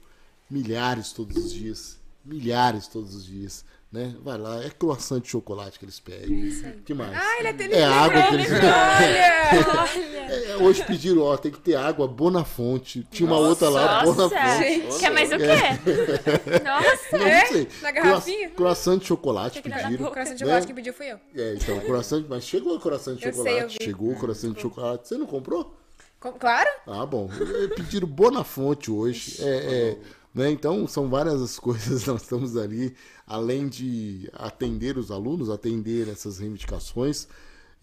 milhares 0.50 1.12
todos 1.12 1.36
os 1.38 1.52
dias, 1.52 2.00
milhares 2.24 2.88
todos 2.88 3.16
os 3.16 3.26
dias, 3.26 3.66
né? 3.92 4.16
Vai 4.24 4.38
lá, 4.38 4.64
é 4.64 4.70
croissant 4.70 5.20
de 5.22 5.30
chocolate 5.30 5.80
que 5.80 5.86
eles 5.86 6.00
pedem. 6.00 6.52
que 6.86 6.94
mais? 6.94 7.16
Ah, 7.16 7.40
ele 7.40 7.48
é 7.48 7.80
é 7.80 7.84
água 7.84 8.22
que 8.28 8.34
eles 8.36 8.52
Olha! 8.52 8.64
É, 8.64 10.13
hoje 10.62 10.84
pediram, 10.86 11.22
ó, 11.22 11.36
tem 11.38 11.52
que 11.52 11.60
ter 11.60 11.76
água 11.76 12.08
Bonafonte. 12.08 13.08
Tinha 13.12 13.28
uma 13.28 13.38
outra 13.40 13.70
lá, 13.70 14.04
Nossa, 14.06 14.28
Bonafonte. 14.30 14.64
Gente. 14.64 15.00
quer 15.00 15.10
mais 15.12 15.30
o 15.32 15.38
quê? 15.38 15.46
Nossa, 16.64 17.18
Não, 17.18 17.28
É? 17.28 17.42
não 17.44 17.48
sei. 17.52 17.68
Na 17.82 17.92
garrafinha? 17.92 18.38
Croiss- 18.50 18.56
Croissant 18.56 18.98
de 19.00 19.06
chocolate 19.06 19.68
na 19.68 19.78
pediram. 19.78 20.08
coração 20.10 20.24
de 20.36 20.40
né? 20.44 20.46
chocolate 20.48 20.68
que 20.68 20.74
pediu 20.74 20.94
fui 20.94 21.12
eu. 21.12 21.20
É, 21.36 21.54
então, 21.56 21.80
croissant, 21.82 22.26
mas 22.30 22.44
chegou 22.46 22.76
o 22.76 22.80
croissant 22.80 23.16
de 23.16 23.26
Eu 23.26 23.34
sei, 23.34 23.44
chocolate. 23.44 23.78
vi. 23.80 23.84
chegou 23.86 24.12
o 24.12 24.16
croissant 24.20 24.52
de 24.54 24.62
chocolate. 24.62 25.08
Você 25.08 25.18
não 25.18 25.26
comprou? 25.26 25.76
Com- 26.20 26.34
Claro? 26.34 26.70
Ah, 26.88 27.06
bom. 27.06 27.30
Eh, 27.32 27.68
Pediram 27.76 28.08
Bonafonte 28.08 28.90
hoje. 28.90 29.36
É, 29.40 29.46
é, 29.46 29.98
né? 30.34 30.50
Então, 30.50 30.88
são 30.88 31.10
várias 31.10 31.42
as 31.42 31.58
coisas. 31.60 32.06
Nós 32.06 32.22
estamos 32.22 32.56
ali, 32.56 32.96
além 33.28 33.68
de 33.68 34.30
atender 34.34 34.98
os 34.98 35.12
alunos, 35.12 35.50
atender 35.50 36.08
essas 36.08 36.40
reivindicações, 36.40 37.28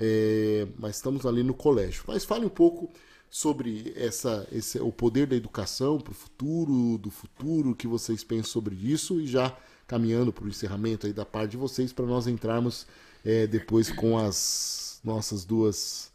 é, 0.01 0.67
mas 0.79 0.97
estamos 0.97 1.27
ali 1.27 1.43
no 1.43 1.53
colégio. 1.55 2.03
Mas 2.07 2.25
fale 2.25 2.47
um 2.47 2.51
pouco 2.51 2.91
sobre 3.29 3.93
essa, 3.97 4.49
esse, 4.51 4.81
o 4.81 4.91
poder 4.91 5.27
da 5.27 5.37
educação 5.37 6.01
para 6.01 6.11
o 6.11 6.15
futuro, 6.15 6.99
do 6.99 7.11
futuro, 7.11 7.71
o 7.71 7.75
que 7.77 7.87
vocês 7.87 8.25
pensam 8.25 8.51
sobre 8.51 8.75
isso 8.75 9.21
e 9.21 9.27
já 9.27 9.55
caminhando 9.87 10.33
para 10.33 10.45
o 10.45 10.49
encerramento 10.49 11.07
aí 11.07 11.13
da 11.13 11.25
parte 11.27 11.53
de 11.53 11.57
vocês 11.57 11.93
para 11.93 12.07
nós 12.07 12.27
entrarmos 12.27 12.87
é, 13.25 13.47
depois 13.47 13.91
com 13.93 14.17
as 14.19 15.01
nossas 15.05 15.45
duas 15.45 16.11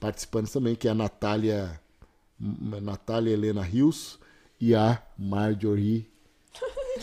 participantes 0.00 0.52
também, 0.52 0.74
que 0.74 0.88
é 0.88 0.90
a 0.90 0.94
Natália, 0.94 1.80
M- 2.40 2.80
Natália 2.80 3.30
Helena 3.32 3.62
Rios 3.62 4.18
e 4.60 4.74
a 4.74 5.00
Marjorie. 5.16 6.10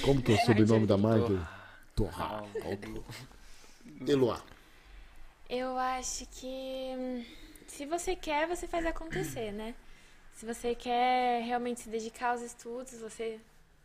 Como 0.03 0.21
que 0.21 0.31
é 0.33 0.35
o 0.35 0.39
sobrenome 0.45 0.85
da 0.85 0.97
Marjorie? 0.97 1.39
Torra. 1.95 2.43
Eloá. 4.07 4.41
Eu 5.49 5.77
acho 5.77 6.27
que 6.27 6.93
hum, 6.97 7.25
se 7.67 7.85
você 7.85 8.15
quer, 8.15 8.47
você 8.47 8.67
faz 8.67 8.85
acontecer, 8.85 9.51
né? 9.51 9.73
Se 10.33 10.45
você 10.45 10.75
quer 10.75 11.43
realmente 11.43 11.81
se 11.81 11.89
dedicar 11.89 12.31
aos 12.31 12.41
estudos, 12.41 12.99
você 12.99 13.39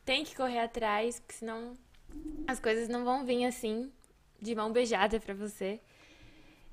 tem 0.04 0.24
que 0.24 0.36
correr 0.36 0.60
atrás, 0.60 1.18
porque 1.18 1.34
senão 1.34 1.76
as 2.46 2.60
coisas 2.60 2.88
não 2.88 3.04
vão 3.04 3.24
vir 3.24 3.46
assim, 3.46 3.90
de 4.40 4.54
mão 4.54 4.70
beijada 4.70 5.18
pra 5.18 5.34
você. 5.34 5.80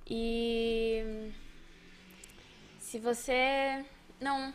E 0.05 1.01
hum, 1.05 1.31
se 2.79 2.99
você 2.99 3.85
não 4.19 4.53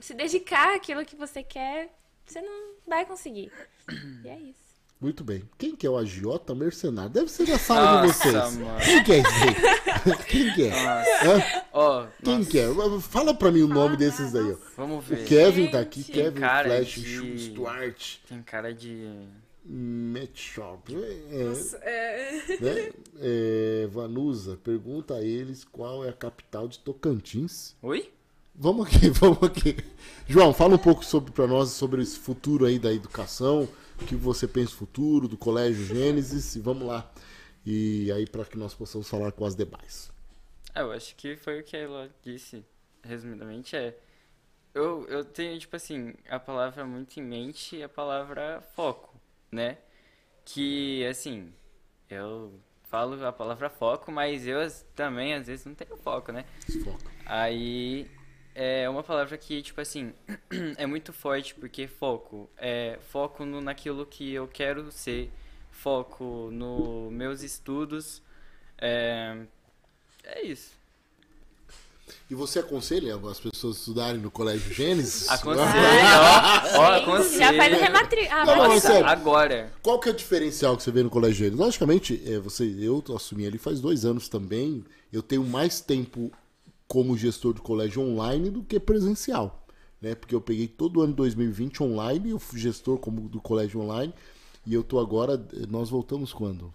se 0.00 0.14
dedicar 0.14 0.74
àquilo 0.74 1.04
que 1.04 1.14
você 1.14 1.42
quer, 1.42 1.88
você 2.26 2.42
não 2.42 2.74
vai 2.86 3.06
conseguir. 3.06 3.52
E 4.24 4.28
é 4.28 4.38
isso. 4.38 4.63
Muito 5.00 5.22
bem. 5.22 5.42
Quem 5.58 5.76
que 5.76 5.86
é 5.86 5.90
o 5.90 5.98
agiota 5.98 6.54
mercenário? 6.54 7.10
Deve 7.10 7.30
ser 7.30 7.46
da 7.46 7.58
sala 7.58 8.00
de 8.02 8.06
Nossa, 8.06 8.30
vocês. 8.30 8.56
mano. 8.56 8.78
Quem 8.84 9.04
que 9.04 9.12
é 9.12 9.18
esse 9.18 9.28
aí? 9.28 10.16
Quem 10.28 10.54
que 10.54 10.62
é? 10.64 11.64
Ó, 11.72 12.06
Quem 12.22 12.38
nossa, 12.38 12.50
que 12.50 12.58
é? 12.58 12.66
Fala 13.00 13.34
pra 13.34 13.50
mim 13.52 13.62
o 13.62 13.68
nome 13.68 13.96
desses 13.96 14.34
aí, 14.34 14.52
ó. 14.52 14.56
Vamos 14.76 15.04
ver. 15.04 15.24
O 15.24 15.26
Kevin 15.26 15.70
tá 15.70 15.80
aqui, 15.80 16.00
Gente. 16.00 16.12
Kevin 16.12 16.40
Cara 16.40 16.68
Flash, 16.68 16.94
de- 16.94 17.50
Duarte, 17.50 18.22
Tem 18.28 18.42
cara 18.42 18.72
de. 18.72 19.06
Matt 19.66 20.36
Sharp. 20.38 20.88
É, 20.90 21.80
É, 21.82 22.56
né? 22.60 22.92
É, 23.18 23.88
Vanusa, 23.90 24.58
pergunta 24.62 25.14
a 25.14 25.22
eles 25.22 25.64
qual 25.64 26.04
é 26.04 26.10
a 26.10 26.12
capital 26.12 26.68
de 26.68 26.78
Tocantins. 26.78 27.74
Oi? 27.82 28.10
Vamos 28.54 28.86
aqui, 28.86 29.08
vamos 29.18 29.42
aqui. 29.42 29.76
João, 30.28 30.52
fala 30.52 30.74
um 30.74 30.78
pouco 30.78 31.04
sobre 31.04 31.32
para 31.32 31.46
nós 31.46 31.70
sobre 31.70 32.02
esse 32.02 32.18
futuro 32.18 32.66
aí 32.66 32.78
da 32.78 32.92
educação, 32.92 33.66
o 34.00 34.04
que 34.04 34.14
você 34.14 34.46
pensa 34.46 34.70
do 34.70 34.76
futuro, 34.76 35.28
do 35.28 35.36
Colégio 35.36 35.84
Gênesis, 35.84 36.56
e 36.56 36.60
vamos 36.60 36.86
lá. 36.86 37.10
E 37.64 38.10
aí 38.12 38.26
para 38.26 38.44
que 38.44 38.58
nós 38.58 38.74
possamos 38.74 39.08
falar 39.08 39.32
com 39.32 39.44
as 39.44 39.54
demais. 39.54 40.12
Ah, 40.74 40.80
eu 40.80 40.92
acho 40.92 41.14
que 41.16 41.36
foi 41.36 41.60
o 41.60 41.64
que 41.64 41.76
a 41.76 41.80
Elo 41.80 42.10
disse, 42.22 42.64
resumidamente, 43.02 43.76
é. 43.76 43.96
Eu, 44.74 45.06
eu 45.08 45.24
tenho, 45.24 45.58
tipo 45.58 45.76
assim, 45.76 46.14
a 46.28 46.38
palavra 46.38 46.84
muito 46.84 47.18
em 47.20 47.22
mente 47.22 47.76
e 47.76 47.82
a 47.82 47.88
palavra 47.88 48.60
foco, 48.74 49.14
né? 49.52 49.78
Que, 50.44 51.06
assim, 51.06 51.52
eu 52.10 52.60
falo 52.82 53.24
a 53.24 53.32
palavra 53.32 53.70
foco, 53.70 54.10
mas 54.10 54.46
eu 54.48 54.58
também, 54.96 55.34
às 55.34 55.46
vezes, 55.46 55.64
não 55.64 55.74
tenho 55.74 55.96
foco, 55.96 56.32
né? 56.32 56.44
Foca. 56.84 57.10
Aí 57.24 58.10
é 58.54 58.88
uma 58.88 59.02
palavra 59.02 59.36
que, 59.36 59.60
tipo 59.62 59.80
assim, 59.80 60.12
é 60.78 60.86
muito 60.86 61.12
forte, 61.12 61.54
porque 61.54 61.88
foco 61.88 62.48
é 62.56 62.98
foco 63.10 63.44
no, 63.44 63.60
naquilo 63.60 64.06
que 64.06 64.32
eu 64.32 64.46
quero 64.46 64.92
ser, 64.92 65.30
foco 65.70 66.50
nos 66.52 67.12
meus 67.12 67.42
estudos. 67.42 68.22
É, 68.78 69.36
é 70.22 70.46
isso. 70.46 70.84
E 72.30 72.34
você 72.34 72.58
aconselha 72.58 73.16
as 73.16 73.40
pessoas 73.40 73.78
estudarem 73.78 74.20
no 74.20 74.30
Colégio 74.30 74.72
Gênesis? 74.72 75.28
Aconselho, 75.30 75.64
ó, 75.64 76.78
ó, 76.78 76.94
Gente, 76.94 77.02
aconselho. 77.02 77.38
já 77.38 77.54
faz 77.54 77.82
a. 77.82 78.42
Ah, 78.42 78.80
sério. 78.80 79.06
agora. 79.06 79.72
Qual 79.82 79.98
que 79.98 80.08
é 80.08 80.12
o 80.12 80.14
diferencial 80.14 80.76
que 80.76 80.82
você 80.82 80.90
vê 80.90 81.02
no 81.02 81.10
Colégio 81.10 81.38
Gênesis? 81.38 81.58
Logicamente, 81.58 82.22
é, 82.26 82.38
você, 82.38 82.64
eu 82.78 83.02
assumi 83.16 83.46
ali 83.46 83.58
faz 83.58 83.80
dois 83.80 84.04
anos 84.04 84.28
também. 84.28 84.84
Eu 85.12 85.22
tenho 85.22 85.44
mais 85.44 85.80
tempo 85.80 86.30
como 86.94 87.16
gestor 87.16 87.52
de 87.54 87.60
colégio 87.60 88.00
online 88.00 88.50
do 88.50 88.62
que 88.62 88.78
presencial. 88.78 89.66
Né? 90.00 90.14
Porque 90.14 90.32
eu 90.32 90.40
peguei 90.40 90.68
todo 90.68 90.98
o 90.98 91.02
ano 91.02 91.10
de 91.10 91.16
2020 91.16 91.82
online, 91.82 92.30
eu 92.30 92.38
fui 92.38 92.60
gestor 92.60 92.98
como 92.98 93.28
do 93.28 93.40
colégio 93.40 93.80
online. 93.80 94.14
E 94.64 94.72
eu 94.72 94.84
tô 94.84 95.00
agora. 95.00 95.36
Nós 95.68 95.90
voltamos 95.90 96.32
quando? 96.32 96.72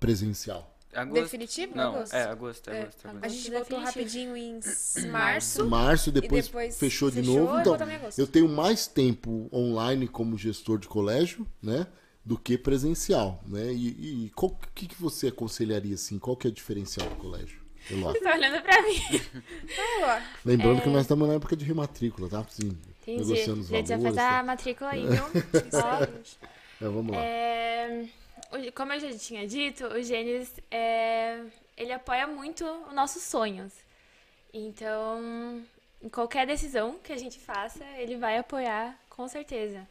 Presencial. 0.00 0.74
agosto. 0.94 1.22
Definitivo? 1.22 1.76
Não, 1.76 1.96
Agosto? 1.96 2.14
é 2.14 2.22
agosto, 2.22 2.70
É, 2.70 2.80
agosto, 2.80 3.08
agosto. 3.08 3.24
A 3.26 3.28
gente 3.28 3.50
voltou 3.50 3.78
rapidinho 3.78 4.34
em 4.34 4.58
março. 5.12 5.66
Março, 5.66 6.10
depois, 6.10 6.46
depois 6.46 6.78
fechou 6.78 7.10
de 7.10 7.16
fechou 7.16 7.40
novo. 7.40 7.58
e 7.58 7.60
Então, 7.60 7.76
eu 8.16 8.26
tenho 8.26 8.48
mais 8.48 8.86
tempo 8.86 9.50
online 9.52 10.08
como 10.08 10.38
gestor 10.38 10.78
de 10.78 10.88
colégio, 10.88 11.46
né? 11.62 11.86
Do 12.24 12.38
que 12.38 12.56
presencial, 12.56 13.44
né? 13.46 13.70
E, 13.70 14.24
e 14.24 14.30
qual 14.30 14.58
que, 14.74 14.88
que 14.88 15.00
você 15.00 15.28
aconselharia, 15.28 15.94
assim? 15.94 16.18
Qual 16.18 16.34
que 16.38 16.46
é 16.46 16.50
o 16.50 16.52
diferencial 16.52 17.06
do 17.06 17.16
colégio? 17.16 17.65
Eloá? 17.90 18.14
Tá 18.20 18.34
olhando 18.34 18.62
pra 18.62 18.82
mim. 18.82 19.00
Ah, 20.04 20.22
Lembrando 20.44 20.82
que 20.82 20.88
nós 20.88 21.02
estamos 21.02 21.28
na 21.28 21.34
época 21.34 21.56
de 21.56 21.64
rematrícula, 21.64 22.28
tá? 22.28 22.44
Sim, 22.50 22.76
Entendi. 23.02 23.22
negociando 23.24 23.60
os 23.60 23.68
Gente, 23.68 23.88
já 23.88 23.98
faz 23.98 24.18
a 24.18 24.28
tá? 24.30 24.42
matrícula 24.42 24.90
aí, 24.90 25.06
viu? 25.06 25.24
Ó, 25.74 26.02
É, 26.84 26.88
vamos 26.88 27.14
lá. 27.14 27.18
É, 27.22 28.06
como 28.74 28.92
eu 28.92 29.00
já 29.00 29.16
tinha 29.18 29.46
dito, 29.46 29.86
o 29.86 30.02
Gênesis, 30.02 30.52
é, 30.70 31.40
ele 31.76 31.92
apoia 31.92 32.26
muito 32.26 32.64
os 32.88 32.94
nossos 32.94 33.22
sonhos. 33.22 33.72
Então, 34.52 35.62
em 36.02 36.08
qualquer 36.08 36.46
decisão 36.46 36.98
que 37.02 37.12
a 37.12 37.16
gente 37.18 37.38
faça, 37.38 37.84
ele 37.98 38.16
vai 38.16 38.38
apoiar 38.38 38.98
com 39.08 39.28
certeza. 39.28 39.86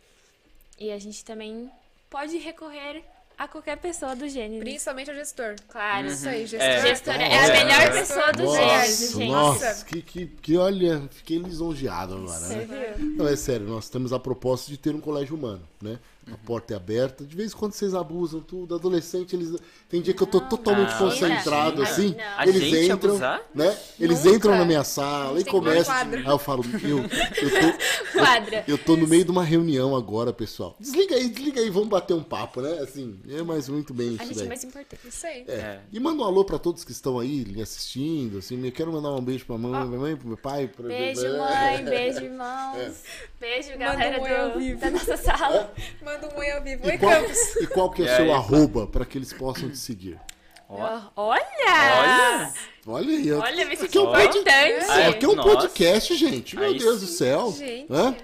E 0.79 0.91
a 0.91 0.99
gente 0.99 1.23
também 1.23 1.69
pode 2.09 2.37
recorrer 2.37 3.03
a 3.37 3.47
qualquer 3.47 3.77
pessoa 3.77 4.15
do 4.15 4.27
Gênesis. 4.29 4.59
Principalmente 4.63 5.11
o 5.11 5.13
gestor. 5.13 5.55
Claro. 5.67 6.07
Isso 6.07 6.27
aí, 6.27 6.43
É. 6.43 6.47
gestor. 6.47 6.87
Gestora 6.89 7.23
é 7.23 7.29
Nossa. 7.29 7.51
a 7.51 7.65
melhor 7.65 7.91
pessoa 7.91 8.31
do 8.33 8.43
Nossa, 8.43 8.57
Gênesis, 8.57 9.11
gente. 9.11 9.31
nossa, 9.31 9.85
que, 9.85 10.01
que, 10.01 10.25
que 10.27 10.57
olha, 10.57 11.03
fiquei 11.11 11.37
lisonjeado 11.39 12.15
agora, 12.15 12.27
Você 12.39 12.55
né? 12.55 12.93
viu? 12.97 13.05
Não, 13.17 13.27
é 13.27 13.35
sério, 13.35 13.67
nós 13.67 13.89
temos 13.89 14.13
a 14.13 14.19
proposta 14.19 14.71
de 14.71 14.77
ter 14.77 14.95
um 14.95 15.01
colégio 15.01 15.35
humano, 15.35 15.61
né? 15.81 15.99
A 16.31 16.37
porta 16.45 16.73
é 16.73 16.77
aberta. 16.77 17.23
De 17.23 17.35
vez 17.35 17.53
em 17.53 17.55
quando 17.55 17.73
vocês 17.73 17.93
abusam 17.93 18.41
tudo. 18.41 18.73
Adolescente, 18.73 19.35
eles. 19.35 19.55
Tem 19.87 20.01
dia 20.01 20.11
que 20.13 20.23
eu 20.23 20.27
tô 20.27 20.39
totalmente 20.41 20.91
Ah, 20.93 20.97
concentrado, 20.97 21.83
assim. 21.83 22.15
Não. 22.17 22.23
A 22.37 22.47
Eles 22.47 22.61
gente 22.63 22.91
entram, 22.91 23.09
abusar? 23.11 23.41
né? 23.53 23.77
Eles 23.99 24.23
Nunca. 24.23 24.35
entram 24.37 24.57
na 24.57 24.65
minha 24.65 24.83
sala 24.83 25.37
A 25.37 25.41
e 25.41 25.45
começam. 25.45 25.93
Aí 25.95 26.25
eu 26.25 26.39
falo, 26.39 26.63
eu, 26.83 26.97
eu, 26.99 27.07
tô, 27.07 27.77
Quadra. 28.19 28.63
eu 28.67 28.77
tô 28.77 28.95
no 28.95 29.07
meio 29.07 29.23
de 29.23 29.29
uma 29.29 29.43
reunião 29.43 29.95
agora, 29.95 30.33
pessoal. 30.33 30.75
Desliga 30.79 31.15
aí, 31.15 31.29
desliga 31.29 31.61
aí, 31.61 31.69
vamos 31.69 31.89
bater 31.89 32.13
um 32.15 32.23
papo, 32.23 32.59
né? 32.61 32.79
Assim, 32.79 33.19
é 33.29 33.43
mais 33.43 33.69
muito 33.69 33.93
bem 33.93 34.09
A 34.19 34.23
isso 34.23 34.23
gente 34.25 34.33
é 34.33 34.39
daí. 34.39 34.47
mais 34.47 34.63
importante. 34.63 35.07
Isso 35.07 35.27
aí. 35.27 35.45
É. 35.47 35.53
É. 35.53 35.79
E 35.93 35.99
manda 35.99 36.23
um 36.23 36.25
alô 36.25 36.43
pra 36.43 36.57
todos 36.57 36.83
que 36.83 36.91
estão 36.91 37.19
aí 37.19 37.45
me 37.45 37.61
assistindo, 37.61 38.39
assim, 38.39 38.63
eu 38.65 38.71
quero 38.71 38.91
mandar 38.91 39.11
um 39.11 39.21
beijo 39.21 39.45
pra 39.45 39.57
mãe, 39.57 39.71
pra 39.73 39.85
minha 39.85 39.99
mãe, 39.99 40.15
pro 40.15 40.27
meu 40.27 40.37
pai, 40.37 40.67
pra 40.67 40.87
Beijo, 40.87 41.23
É. 41.25 41.37
mãe. 41.37 41.85
Beijo, 41.85 42.19
irmãos. 42.23 42.95
Beijo, 43.39 43.77
galera 43.77 44.19
um 44.19 44.59
do, 44.73 44.79
da 44.79 44.89
nossa 44.91 45.17
sala. 45.17 45.73
Manda 46.03 46.14
um 46.23 46.37
oi 46.37 46.51
ao 46.51 46.63
vivo. 46.63 46.85
E 46.87 46.91
Oi, 46.91 46.97
qual, 46.97 47.11
Campos. 47.11 47.55
e 47.57 47.67
qual 47.67 47.91
que 47.91 48.01
é 48.01 48.05
o 48.05 48.15
seu 48.15 48.25
aí? 48.25 48.31
arroba 48.31 48.87
pra 48.87 49.05
que 49.05 49.17
eles 49.17 49.33
possam 49.33 49.69
te 49.69 49.77
seguir? 49.77 50.19
Olha! 50.67 51.09
Olha! 51.15 52.53
Olha 52.87 53.09
aí, 53.17 53.31
ó. 53.33 53.39
Olha, 53.39 53.75
senti 53.75 53.97
é 53.97 54.01
um 54.01 54.05
pod- 54.05 54.21
importante. 54.37 54.85
Ai, 54.89 55.05
Aqui 55.07 55.25
é 55.25 55.29
um 55.29 55.35
Nossa. 55.35 55.49
podcast, 55.49 56.15
gente. 56.15 56.55
Meu 56.55 56.65
Aí 56.65 56.77
Deus 56.77 56.99
sim. 56.99 57.05
do 57.05 57.11
céu. 57.11 57.51
Gente. 57.51 57.91
Hã? 57.91 58.15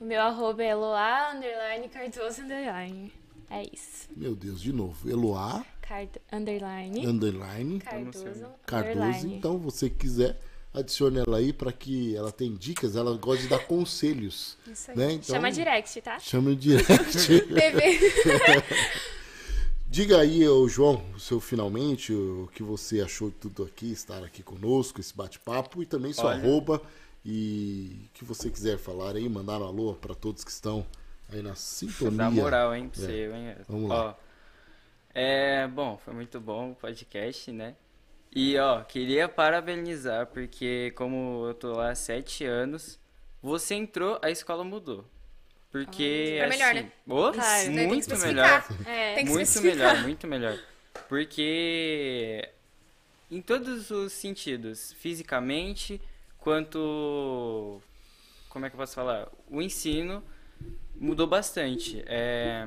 O 0.00 0.04
meu 0.04 0.20
arroba 0.20 0.62
é 0.62 0.68
Eloá, 0.70 1.32
underline, 1.34 1.88
Cardoso, 1.88 2.42
underline. 2.42 3.12
É 3.50 3.62
isso. 3.72 4.08
Meu 4.16 4.34
Deus, 4.34 4.60
de 4.60 4.72
novo. 4.72 5.08
Eloá, 5.10 5.64
Card, 5.80 6.10
underline, 6.30 7.06
underline, 7.06 7.80
Cardoso, 7.80 8.24
Cardoso. 8.66 8.98
underline. 8.98 9.34
Então, 9.36 9.58
você 9.58 9.88
quiser, 9.88 10.38
adicione 10.78 11.18
ela 11.18 11.38
aí 11.38 11.52
pra 11.52 11.72
que 11.72 12.14
ela 12.16 12.30
tem 12.32 12.54
dicas. 12.54 12.96
Ela 12.96 13.16
gosta 13.16 13.42
de 13.42 13.48
dar 13.48 13.60
conselhos. 13.66 14.56
Isso 14.66 14.90
aí. 14.90 14.96
Né? 14.96 15.12
Então, 15.12 15.34
Chama 15.36 15.50
direct, 15.52 16.00
tá? 16.00 16.18
Chama 16.18 16.54
direct. 16.54 16.86
TV. 17.48 17.98
Diga 19.90 20.20
aí, 20.20 20.46
ô, 20.46 20.68
João, 20.68 21.02
o 21.14 21.18
seu 21.20 21.40
finalmente, 21.40 22.12
o 22.12 22.48
que 22.54 22.62
você 22.62 23.00
achou 23.00 23.30
de 23.30 23.36
tudo 23.36 23.62
aqui, 23.64 23.90
estar 23.90 24.22
aqui 24.22 24.42
conosco, 24.42 25.00
esse 25.00 25.16
bate-papo 25.16 25.82
e 25.82 25.86
também 25.86 26.12
seu 26.12 26.24
Olha. 26.26 26.36
arroba 26.38 26.82
e 27.24 28.02
o 28.10 28.12
que 28.12 28.24
você 28.24 28.50
quiser 28.50 28.76
falar 28.76 29.16
aí, 29.16 29.26
mandar 29.28 29.58
um 29.60 29.64
alô 29.66 29.94
para 29.94 30.14
todos 30.14 30.44
que 30.44 30.50
estão 30.50 30.86
aí 31.32 31.40
na 31.40 31.54
sintonia. 31.54 32.18
Dá 32.18 32.30
moral, 32.30 32.74
hein, 32.74 32.90
pra 32.90 33.02
É. 33.02 33.06
você, 33.06 33.32
hein? 33.34 33.56
Vamos 33.66 33.90
Ó, 33.90 33.94
lá. 33.94 34.18
é, 35.14 35.66
bom, 35.66 35.98
foi 36.04 36.12
muito 36.12 36.38
bom 36.38 36.72
o 36.72 36.74
podcast, 36.74 37.50
né? 37.50 37.74
E, 38.34 38.58
ó, 38.58 38.82
queria 38.82 39.28
parabenizar, 39.28 40.26
porque 40.26 40.92
como 40.94 41.46
eu 41.48 41.54
tô 41.54 41.72
lá 41.72 41.90
há 41.90 41.94
sete 41.94 42.44
anos, 42.44 42.98
você 43.42 43.74
entrou, 43.74 44.18
a 44.22 44.30
escola 44.30 44.62
mudou. 44.64 45.04
Porque, 45.70 46.36
Pra 46.38 46.48
melhor, 46.48 46.70
assim, 46.70 46.80
né? 46.82 46.92
ô, 47.06 47.32
Claro, 47.32 47.70
né? 47.70 47.86
Muito 47.86 48.18
melhor. 48.18 48.64
É. 48.86 49.24
Muito 49.24 49.60
melhor, 49.62 50.02
muito 50.02 50.26
melhor. 50.26 50.58
Porque 51.08 52.48
em 53.30 53.42
todos 53.42 53.90
os 53.90 54.12
sentidos, 54.12 54.94
fisicamente, 54.98 56.00
quanto 56.38 57.82
como 58.48 58.66
é 58.66 58.70
que 58.70 58.74
eu 58.74 58.78
posso 58.80 58.94
falar? 58.94 59.28
O 59.48 59.60
ensino 59.60 60.24
mudou 60.96 61.26
bastante. 61.26 62.02
É... 62.06 62.66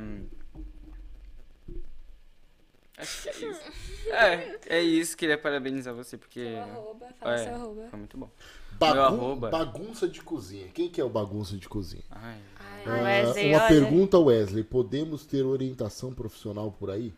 Acho 3.01 3.23
que 3.23 3.29
é 3.45 3.49
isso. 3.49 3.61
É, 4.11 4.59
é 4.77 4.81
isso. 4.81 5.15
Queria 5.15 5.37
parabenizar 5.37 5.93
você 5.93 6.17
porque 6.17 6.57
arroba, 6.59 7.07
fala 7.19 7.35
É. 7.35 7.43
seu 7.45 7.53
arroba. 7.55 7.87
foi 7.89 7.99
muito 7.99 8.17
bom. 8.17 8.29
Bagun- 8.73 8.93
Meu 8.95 9.03
arroba. 9.03 9.49
Bagunça 9.51 10.07
de 10.07 10.21
cozinha. 10.21 10.67
Quem 10.73 10.89
que 10.89 10.99
é 10.99 11.03
o 11.03 11.09
bagunça 11.09 11.55
de 11.55 11.69
cozinha? 11.69 12.03
Ai, 12.09 12.35
Ai, 12.59 12.83
Ah, 12.85 13.03
Wesley, 13.03 13.49
uma 13.53 13.57
olha. 13.59 13.67
pergunta, 13.67 14.17
Wesley. 14.19 14.63
Podemos 14.63 15.23
ter 15.25 15.43
orientação 15.43 16.13
profissional 16.13 16.71
por 16.71 16.89
aí? 16.89 17.13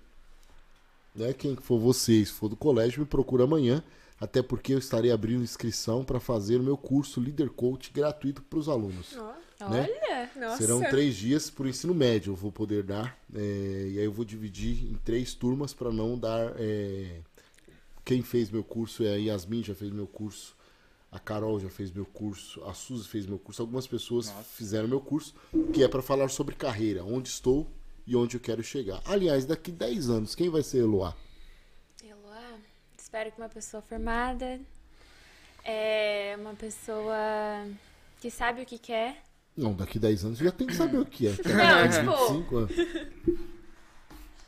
Né? 1.15 1.31
Quem 1.33 1.55
for 1.55 1.79
você, 1.79 2.23
se 2.25 2.31
for 2.33 2.49
do 2.49 2.55
colégio, 2.55 2.99
me 2.99 3.05
procura 3.05 3.45
amanhã. 3.45 3.81
Até 4.19 4.41
porque 4.43 4.73
eu 4.73 4.77
estarei 4.77 5.11
abrindo 5.11 5.41
inscrição 5.43 6.03
para 6.03 6.19
fazer 6.19 6.57
o 6.57 6.63
meu 6.63 6.77
curso 6.77 7.19
Leader 7.19 7.49
Coach 7.49 7.91
gratuito 7.91 8.41
para 8.43 8.59
os 8.59 8.69
alunos. 8.69 9.17
Né? 9.69 9.89
Olha. 9.89 10.29
Nossa. 10.35 10.57
Serão 10.57 10.81
três 10.81 11.15
dias 11.15 11.49
para 11.49 11.65
o 11.65 11.69
ensino 11.69 11.93
médio, 11.93 12.31
eu 12.31 12.35
vou 12.35 12.51
poder 12.51 12.83
dar. 12.83 13.17
é, 13.35 13.39
e 13.91 13.99
aí 13.99 14.05
eu 14.05 14.11
vou 14.11 14.25
dividir 14.25 14.85
em 14.91 14.95
três 14.95 15.33
turmas 15.33 15.73
para 15.73 15.91
não 15.91 16.17
dar. 16.17 16.53
é, 16.57 17.21
quem 18.05 18.21
fez 18.21 18.49
meu 18.49 18.63
curso 18.63 19.03
é 19.03 19.13
a 19.13 19.15
Yasmin, 19.15 19.63
já 19.63 19.73
fez 19.73 19.91
meu 19.91 20.07
curso. 20.07 20.55
A 21.11 21.19
Carol 21.19 21.59
já 21.59 21.69
fez 21.69 21.91
meu 21.91 22.05
curso. 22.05 22.63
A 22.65 22.73
Suzy 22.73 23.07
fez 23.07 23.25
meu 23.25 23.37
curso. 23.37 23.61
Algumas 23.61 23.87
pessoas 23.87 24.27
Nossa. 24.27 24.43
fizeram 24.43 24.87
meu 24.87 24.99
curso, 24.99 25.35
que 25.71 25.83
é 25.83 25.87
para 25.87 26.01
falar 26.01 26.27
sobre 26.29 26.55
carreira, 26.55 27.03
onde 27.03 27.29
estou 27.29 27.67
e 28.05 28.15
onde 28.15 28.35
eu 28.35 28.41
quero 28.41 28.63
chegar. 28.63 29.01
Aliás, 29.05 29.45
daqui 29.45 29.71
10 29.71 30.09
anos, 30.09 30.35
quem 30.35 30.49
vai 30.49 30.63
ser 30.63 30.79
Eloá? 30.79 31.15
Eloá, 32.03 32.57
espero 32.97 33.31
que 33.31 33.39
uma 33.39 33.47
pessoa 33.47 33.81
formada, 33.83 34.59
é 35.63 36.35
uma 36.39 36.55
pessoa 36.55 37.15
que 38.19 38.29
sabe 38.29 38.63
o 38.63 38.65
que 38.65 38.77
quer. 38.77 39.23
Não, 39.55 39.73
daqui 39.73 39.99
10 39.99 40.25
anos 40.25 40.37
já 40.39 40.51
tem 40.51 40.65
que 40.67 40.75
saber 40.75 40.97
o 40.97 41.05
que 41.05 41.27
é. 41.27 41.31
Não, 41.45 41.89
tipo- 41.89 42.27
25 42.33 42.57
anos. 42.57 42.71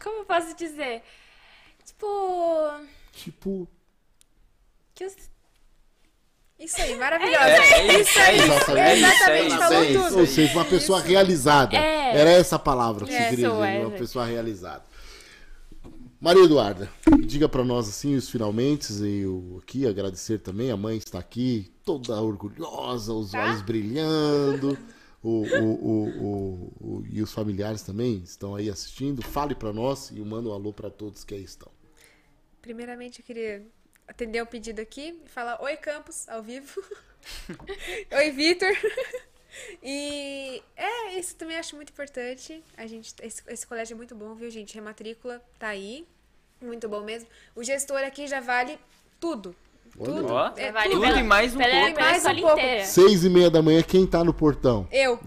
Como 0.01 0.17
eu 0.19 0.25
posso 0.25 0.55
dizer? 0.55 1.01
Tipo, 1.85 2.71
Tipo, 3.11 3.67
que 4.93 5.03
eu 5.03 5.11
Isso 6.59 6.81
aí, 6.81 6.95
maravilhosa. 6.95 7.45
É, 7.45 7.57
é 7.87 8.01
isso, 8.01 8.19
é 8.19 8.35
isso, 8.35 8.45
Exatamente, 8.45 8.79
é 8.79 8.95
isso, 8.95 9.05
é 9.05 9.07
exatamente, 9.07 9.47
isso, 9.47 9.57
falou 9.57 9.73
é 9.83 9.89
isso, 9.91 10.03
tudo. 10.03 10.19
Ou 10.19 10.25
seja, 10.27 10.53
uma 10.53 10.65
pessoa 10.65 11.01
realizada. 11.01 11.77
É. 11.77 12.17
Era 12.17 12.29
essa 12.31 12.55
a 12.55 12.59
palavra 12.59 13.05
que 13.05 13.13
É, 13.13 13.17
você 13.23 13.29
queria 13.29 13.35
dizer, 13.49 13.49
uma 13.57 13.67
essa. 13.69 13.89
pessoa 13.91 14.25
realizada. 14.25 14.83
Maria 16.25 16.43
Eduarda, 16.43 16.89
diga 17.27 17.47
pra 17.47 17.63
nós 17.63 17.87
assim 17.87 18.15
os 18.15 18.27
finalmente 18.27 18.91
e 19.03 19.19
eu 19.21 19.59
aqui 19.61 19.85
agradecer 19.85 20.39
também. 20.39 20.71
A 20.71 20.75
mãe 20.75 20.97
está 20.97 21.19
aqui, 21.19 21.71
toda 21.83 22.19
orgulhosa, 22.19 23.13
os 23.13 23.29
Tá? 23.29 23.43
olhos 23.43 23.61
brilhando. 23.61 24.75
O, 25.21 25.43
o, 25.43 25.85
o, 25.85 26.07
o- 26.23 26.73
o- 26.81 27.05
e 27.11 27.21
os 27.21 27.31
familiares 27.31 27.83
também 27.83 28.23
estão 28.23 28.55
aí 28.55 28.71
assistindo. 28.71 29.21
Fale 29.21 29.53
pra 29.53 29.71
nós 29.71 30.09
e 30.09 30.19
manda 30.25 30.49
um 30.49 30.51
alô 30.51 30.73
pra 30.73 30.89
todos 30.89 31.23
que 31.23 31.35
aí 31.35 31.43
estão. 31.43 31.71
Primeiramente, 32.59 33.19
eu 33.19 33.25
queria 33.25 33.63
atender 34.07 34.41
um 34.41 34.47
pedido 34.47 34.79
aqui 34.81 35.19
e 35.23 35.29
falar 35.29 35.61
Oi, 35.61 35.77
Campos, 35.77 36.27
ao 36.27 36.41
vivo. 36.41 36.81
Oi, 38.17 38.31
Vitor. 38.31 38.69
E 39.81 40.61
é, 40.75 41.17
isso 41.17 41.33
também 41.37 41.55
acho 41.55 41.77
muito 41.77 41.89
importante. 41.89 42.61
A 42.75 42.85
gente, 42.87 43.15
esse, 43.21 43.41
esse 43.47 43.65
colégio 43.65 43.93
é 43.93 43.95
muito 43.95 44.13
bom, 44.13 44.35
viu, 44.35 44.49
gente? 44.51 44.75
Rematrícula 44.75 45.41
tá 45.57 45.69
aí. 45.69 46.05
Muito 46.65 46.89
bom 46.89 47.01
mesmo. 47.01 47.27
O 47.55 47.63
gestor 47.63 47.97
aqui 47.99 48.27
já 48.27 48.39
vale 48.41 48.77
tudo. 49.19 49.55
Olha. 49.97 50.11
Tudo. 50.13 50.33
Ó, 50.33 50.51
É, 50.57 50.71
vale 50.71 50.89
tudo. 50.89 51.05
tudo 51.07 51.19
e 51.19 51.23
mais 51.23 51.53
um 51.55 51.57
pela, 51.57 51.71
pouco. 51.79 51.95
pela 51.95 52.07
Mais 52.09 52.25
um 52.25 52.35
pouco. 52.35 52.59
inteira. 52.59 52.83
Seis 52.85 53.23
e 53.23 53.29
meia 53.29 53.49
da 53.49 53.61
manhã, 53.61 53.81
quem 53.81 54.05
tá 54.05 54.23
no 54.23 54.33
portão? 54.33 54.87
Eu. 54.91 55.19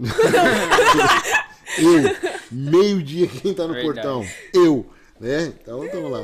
Eu. 1.77 2.15
Meio-dia, 2.51 3.27
quem 3.27 3.53
tá 3.53 3.67
no 3.67 3.73
Verdade. 3.73 4.01
portão? 4.01 4.25
Eu. 4.53 4.85
Né? 5.19 5.53
Então, 5.61 5.79
vamos 5.91 6.11
lá. 6.11 6.19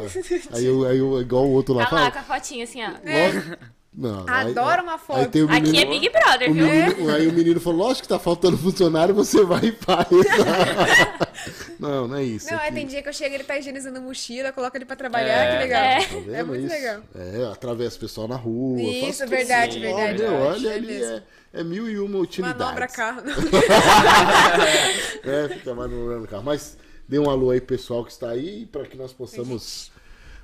Aí 0.53 0.65
eu, 0.65 0.85
aí 0.87 0.97
eu 0.97 1.19
igual 1.21 1.45
o 1.45 1.51
outro 1.51 1.73
lá 1.73 1.85
Tá 1.85 1.95
lá 1.95 2.01
fala. 2.01 2.11
com 2.11 2.19
a 2.19 2.23
fotinha 2.23 2.63
assim, 2.63 2.81
ó. 2.83 2.87
Logo- 2.87 3.57
Não, 3.93 4.25
aí- 4.27 4.51
Adoro 4.51 4.83
uma 4.83 4.97
foto. 4.97 5.19
Aí 5.37 5.41
menino, 5.59 5.69
Aqui 5.69 5.77
é 5.81 5.85
Big 5.85 6.09
Brother, 6.09 6.51
viu? 6.53 6.65
menino- 6.65 7.13
Aí 7.13 7.27
o 7.27 7.33
menino 7.33 7.59
falou: 7.59 7.79
lógico 7.87 8.03
que 8.03 8.07
tá 8.07 8.19
faltando 8.19 8.57
funcionário, 8.57 9.13
você 9.13 9.43
vai 9.43 9.65
e 9.65 9.71
faz. 9.73 10.07
não, 11.79 12.07
não 12.07 12.15
é 12.17 12.23
isso. 12.23 12.47
Não, 12.51 12.59
é, 12.59 12.65
aqui. 12.67 12.73
tem 12.75 12.87
dia 12.87 13.01
que 13.03 13.09
eu 13.09 13.13
chego 13.13 13.35
ele 13.35 13.43
tá 13.43 13.57
higienizando 13.57 14.01
mochila, 14.01 14.51
coloca 14.51 14.77
ele 14.77 14.85
pra 14.85 14.95
trabalhar, 14.95 15.45
É. 15.45 15.51
que 15.51 15.63
legal. 15.63 15.83
É. 15.83 15.99
Tá 16.05 16.15
vendo 16.15 16.35
É 16.35 16.43
muito 16.43 16.65
isso? 16.65 16.73
legal. 16.75 17.01
É, 17.15 17.51
atravessa 17.51 17.97
o 17.97 17.99
pessoal 17.99 18.27
na 18.27 18.35
rua. 18.35 18.81
Isso, 18.81 19.25
verdade, 19.27 19.79
verdade, 19.79 20.23
Olha, 20.23 20.31
olha 20.33 20.69
é 20.69 20.73
ali, 20.75 20.87
mesmo. 20.87 21.13
é, 21.53 21.59
é 21.59 21.63
mil 21.63 21.89
e 21.89 21.99
uma 21.99 22.17
utilidades. 22.19 22.59
Manobra 22.59 22.87
carro. 22.87 23.21
É, 25.23 25.49
fica 25.49 25.73
manobrando 25.73 26.25
o 26.25 26.27
carro. 26.27 26.43
Mas 26.43 26.77
dê 27.07 27.17
um 27.19 27.29
alô 27.29 27.49
aí, 27.51 27.59
pessoal 27.61 28.03
que 28.05 28.11
está 28.11 28.29
aí, 28.29 28.65
para 28.65 28.85
que 28.85 28.95
nós 28.97 29.11
possamos, 29.13 29.91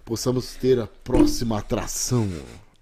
possamos 0.03 0.53
ter 0.55 0.79
a 0.79 0.87
próxima 1.03 1.59
atração. 1.59 2.27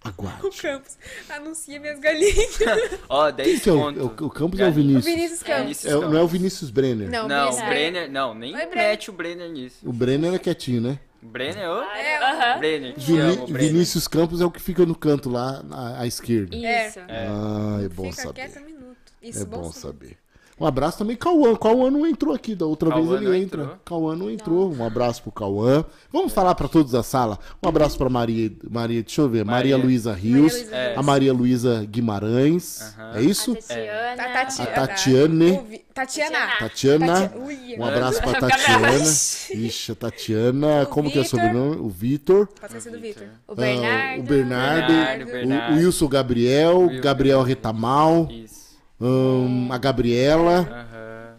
O 0.03 0.07
Aguarde. 0.07 0.49
Campos 0.61 0.97
anuncia 1.29 1.79
minhas 1.79 1.99
galinhas. 1.99 2.57
Ó, 3.09 3.25
Quem 3.31 3.45
10 3.45 3.61
que 3.61 3.69
é 3.69 3.73
o, 3.73 3.77
conto. 3.79 3.99
o, 4.23 4.27
o 4.27 4.29
Campos 4.29 4.59
é 4.59 4.63
o 4.63 4.71
Galinha. 4.71 4.99
Vinícius? 4.99 5.05
O 5.05 5.15
Vinícius 5.15 5.43
Campos. 5.43 5.85
É, 5.85 5.91
não 5.91 6.17
é 6.17 6.21
o 6.21 6.27
Vinícius 6.27 6.69
Brenner. 6.69 7.09
Não, 7.09 7.27
Não, 7.27 7.43
Vinícius 7.45 7.63
o 7.63 7.69
Brenner, 7.69 8.11
não, 8.11 8.33
nem 8.33 8.55
Oi, 8.55 8.65
Brenner. 8.65 8.75
mete 8.89 9.09
o 9.09 9.13
Brenner 9.13 9.49
nisso. 9.51 9.77
O 9.83 9.91
Brenner 9.91 10.33
é 10.33 10.39
quietinho, 10.39 10.81
né? 10.81 10.99
Brenner, 11.21 11.69
ô, 11.69 11.81
É, 11.81 12.17
Aham. 12.17 12.59
Brenner, 12.59 12.93
te 12.93 13.05
Vini- 13.07 13.19
amo, 13.19 13.47
Brenner. 13.47 13.71
Vinícius 13.73 14.07
Campos 14.07 14.39
é 14.39 14.45
o 14.45 14.51
que 14.51 14.61
fica 14.61 14.85
no 14.85 14.95
canto 14.95 15.29
lá 15.29 15.61
à, 15.69 16.01
à 16.03 16.07
esquerda. 16.07 16.55
Isso. 16.55 16.99
É. 16.99 17.27
Ah, 17.27 17.79
é 17.83 17.89
bom 17.89 18.09
Fica 18.09 18.21
saber. 18.23 18.33
quieto 18.35 18.59
um 18.61 18.65
minuto. 18.65 18.97
Isso, 19.21 19.41
É 19.41 19.45
bom 19.45 19.69
saber. 19.69 20.15
saber. 20.15 20.17
Um 20.59 20.65
abraço 20.65 20.97
também, 20.97 21.15
Cauã. 21.15 21.55
Cauã 21.55 21.89
não 21.89 22.05
entrou 22.05 22.33
aqui, 22.33 22.53
da 22.55 22.65
outra 22.65 22.89
Cauã 22.89 23.17
vez 23.17 23.21
ele 23.21 23.37
entra. 23.43 23.61
entrou? 23.63 23.77
Cauã 23.85 24.15
não 24.15 24.29
entrou. 24.29 24.73
Um 24.73 24.85
abraço 24.85 25.21
pro 25.23 25.31
Cauã. 25.31 25.85
Vamos 26.11 26.33
falar 26.33 26.53
pra 26.55 26.67
todos 26.67 26.91
da 26.91 27.01
sala. 27.03 27.39
Um 27.63 27.69
abraço 27.69 27.97
pra 27.97 28.09
Maria, 28.09 28.51
Maria, 28.69 29.01
deixa 29.01 29.21
eu 29.21 29.29
ver, 29.29 29.45
Maria, 29.45 29.75
Maria. 29.75 29.85
Luísa 29.85 30.13
Rios, 30.13 30.53
Luísa 30.53 30.75
É. 30.75 30.95
a 30.97 31.01
Maria 31.01 31.31
Luísa 31.33 31.85
Guimarães. 31.89 32.93
É 33.15 33.21
isso? 33.21 33.51
A 33.51 33.55
Tatiana. 33.55 34.23
Tati- 34.33 34.61
A. 34.61 34.65
Tatiane. 34.65 35.51
O 35.51 35.93
Tatiana. 35.93 36.37
Tatiana. 36.59 37.33
Um 37.77 37.85
abraço 37.85 38.21
pra. 38.21 38.33
Tatiana. 38.39 38.89
Ixi, 39.53 39.91
a 39.91 39.95
Tatiana. 39.95 40.83
O 40.83 40.87
Como 40.87 41.09
que 41.11 41.17
é 41.17 41.21
o 41.21 41.25
sobrenome? 41.25 41.77
O 41.77 41.89
Vitor. 41.89 42.47
Pode 42.59 42.81
ser 42.81 42.89
do 42.91 42.99
Vitor. 42.99 43.27
O 43.47 43.53
Ah, 43.53 43.55
Bernardo. 43.55 44.19
o 44.19 44.23
Bernardo. 44.23 44.87
Bernardo, 44.93 45.21
O, 45.23 45.25
Bernardo. 45.31 45.73
o 45.73 45.77
Wilson 45.77 46.07
Gabriel. 46.07 46.89
Gabriel 47.01 47.41
Retamal. 47.43 48.27
Isso. 48.31 48.58
Hum, 48.99 49.67
a 49.71 49.77
Gabriela. 49.77 50.87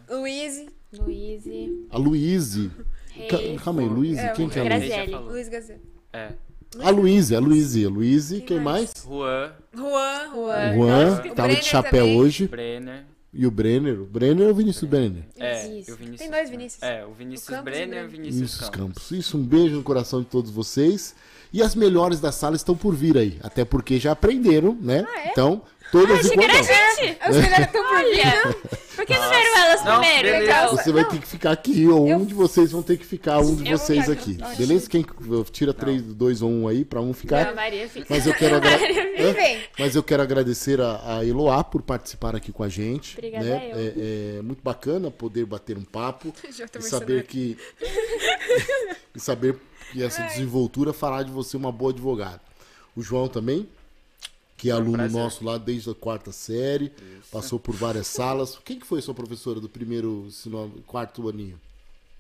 Luiz. 0.09 0.67
Luiz. 0.99 1.45
A 1.91 1.99
Luíse. 1.99 2.71
Ca-. 3.29 3.63
Calma 3.65 3.83
aí, 3.83 3.89
Luíse. 3.89 4.21
É, 4.21 4.29
Quem 4.31 4.49
que 4.49 4.59
é 4.59 4.63
a 4.63 4.65
Luíse? 4.77 4.89
Graziele. 4.89 5.17
Luiz 5.17 5.49
Gazeta. 5.49 5.81
É. 6.13 6.33
A 6.81 6.91
Luíse, 6.91 7.35
a 7.35 7.41
Luíse. 7.41 7.85
A 7.85 7.89
Luíse, 7.89 8.41
quem 8.43 8.61
mais? 8.61 8.93
Juan, 9.05 9.53
Juan. 9.75 10.31
Juan. 10.33 10.75
Juan, 10.75 11.13
O 11.13 11.17
tava 11.17 11.27
de 11.29 11.35
Brenner 11.35 11.63
chapéu 11.65 12.05
também. 12.05 12.19
hoje. 12.19 12.49
Brenner. 12.49 13.05
E 13.33 13.47
o 13.47 13.51
Brenner. 13.51 14.01
O 14.01 14.05
Brenner 14.07 14.49
é 14.49 14.51
o 14.51 14.55
Vinícius 14.55 14.89
Brenner. 14.91 15.23
É, 15.39 15.67
Isso. 15.69 15.93
o 15.93 15.97
Vinícius. 15.97 16.19
Tem 16.21 16.31
dois 16.31 16.51
Vinícius. 16.51 16.83
É, 16.83 17.05
o 17.05 17.13
Vinícius 17.13 17.49
O 17.49 17.53
Campos 17.53 17.67
e 17.73 17.77
Brenner 17.77 18.03
e 18.03 18.07
o. 18.07 18.09
Vinícius 18.11 18.35
Vinícius 18.37 18.61
Campos. 18.71 18.79
Campos. 18.79 19.11
Isso, 19.13 19.37
um 19.39 19.43
beijo 19.43 19.77
no 19.77 19.83
coração 19.83 20.21
de 20.21 20.27
todos 20.27 20.51
vocês. 20.51 21.15
E 21.53 21.63
as 21.63 21.75
melhores 21.75 22.21
da 22.21 22.31
sala 22.33 22.55
estão 22.57 22.77
por 22.77 22.95
vir 22.95 23.17
aí. 23.19 23.39
Até 23.43 23.65
porque 23.65 23.99
já 23.99 24.13
aprenderam, 24.13 24.77
né? 24.81 25.05
Ah, 25.09 25.21
é? 25.27 25.29
Então, 25.33 25.63
todas 25.93 26.19
Achei 26.21 26.31
que 26.31 26.45
igual. 26.45 26.49
era 26.51 26.59
a 26.59 26.63
gente. 26.63 27.19
Melhores 27.41 27.67
estão 27.67 27.89
por 27.89 27.99
vir. 27.99 28.21
Olha, 28.27 28.55
por 28.97 29.07
que 29.07 29.15
não 29.19 29.31
deram 29.31 29.57
elas 29.59 29.85
Não, 29.85 30.01
primeiro, 30.01 30.29
beleza. 30.29 30.53
então. 30.53 30.77
Você 30.77 30.93
vai 30.93 31.05
ter 31.09 31.19
que 31.21 31.27
ficar 31.27 31.51
aqui, 31.53 31.89
ou 31.89 32.05
um 32.07 32.09
Eu- 32.09 32.25
de 32.27 32.35
vocês 32.35 32.71
vão 32.73 32.83
ter 32.83 32.97
que 32.99 33.07
ficar, 33.07 33.39
um 33.39 33.55
de 33.57 33.71
Eu 33.71 33.79
vocês 33.79 34.11
aqui. 34.11 34.39
Beleza? 34.59 34.89
Quem 34.91 35.05
tira 35.51 35.73
3, 35.73 36.03
2 36.03 36.43
ou 36.43 36.51
1 36.51 36.69
aí 36.69 36.85
pra 36.85 37.01
um 37.01 37.13
ficar? 37.15 37.45
Não, 37.45 37.53
a 37.53 37.55
Maria 37.55 37.89
fica. 37.89 38.07
Mas 38.11 38.27
eu 38.27 38.35
quero, 38.35 38.57
agra-. 38.61 38.79
Mas 39.79 39.97
eu 39.97 40.03
quero 40.03 40.23
agradecer 40.23 40.81
a, 40.81 41.19
a 41.19 41.25
Eloá 41.25 41.65
por 41.65 41.81
participar 41.83 42.37
aqui 42.37 42.53
com 42.53 42.63
a 42.63 42.69
gente. 42.69 43.17
Obrigada 43.17 43.45
né? 43.45 43.71
eu. 43.73 43.79
É, 43.79 44.39
é 44.39 44.43
muito 44.43 44.63
bacana 44.63 45.11
poder 45.11 45.47
bater 45.47 45.79
um 45.79 45.85
papo 45.85 46.33
e 46.79 46.83
saber 46.83 47.25
que 47.25 47.57
e 49.15 49.21
saber 49.21 49.57
que 49.93 50.03
essa 50.03 50.23
desenvoltura 50.23 50.93
fará 50.93 51.23
de 51.23 51.31
você 51.31 51.57
uma 51.57 51.73
boa 51.73 51.91
advogada. 51.91 52.41
O 52.95 53.03
João 53.03 53.29
também, 53.29 53.69
que 54.61 54.69
é 54.71 54.73
aluno 54.73 54.99
prazer. 54.99 55.21
nosso 55.21 55.45
lá 55.45 55.57
desde 55.59 55.91
a 55.91 55.95
quarta 55.95 56.33
série, 56.33 56.93
passou 57.33 57.59
por 57.59 57.75
várias 57.75 58.07
salas. 58.07 58.59
Quem 58.65 58.79
que 58.79 58.87
foi 58.87 59.01
sua 59.01 59.15
professora 59.15 59.61
do 59.61 59.69
primeiro, 59.69 60.29
quarto 60.87 61.29
aninho? 61.29 61.59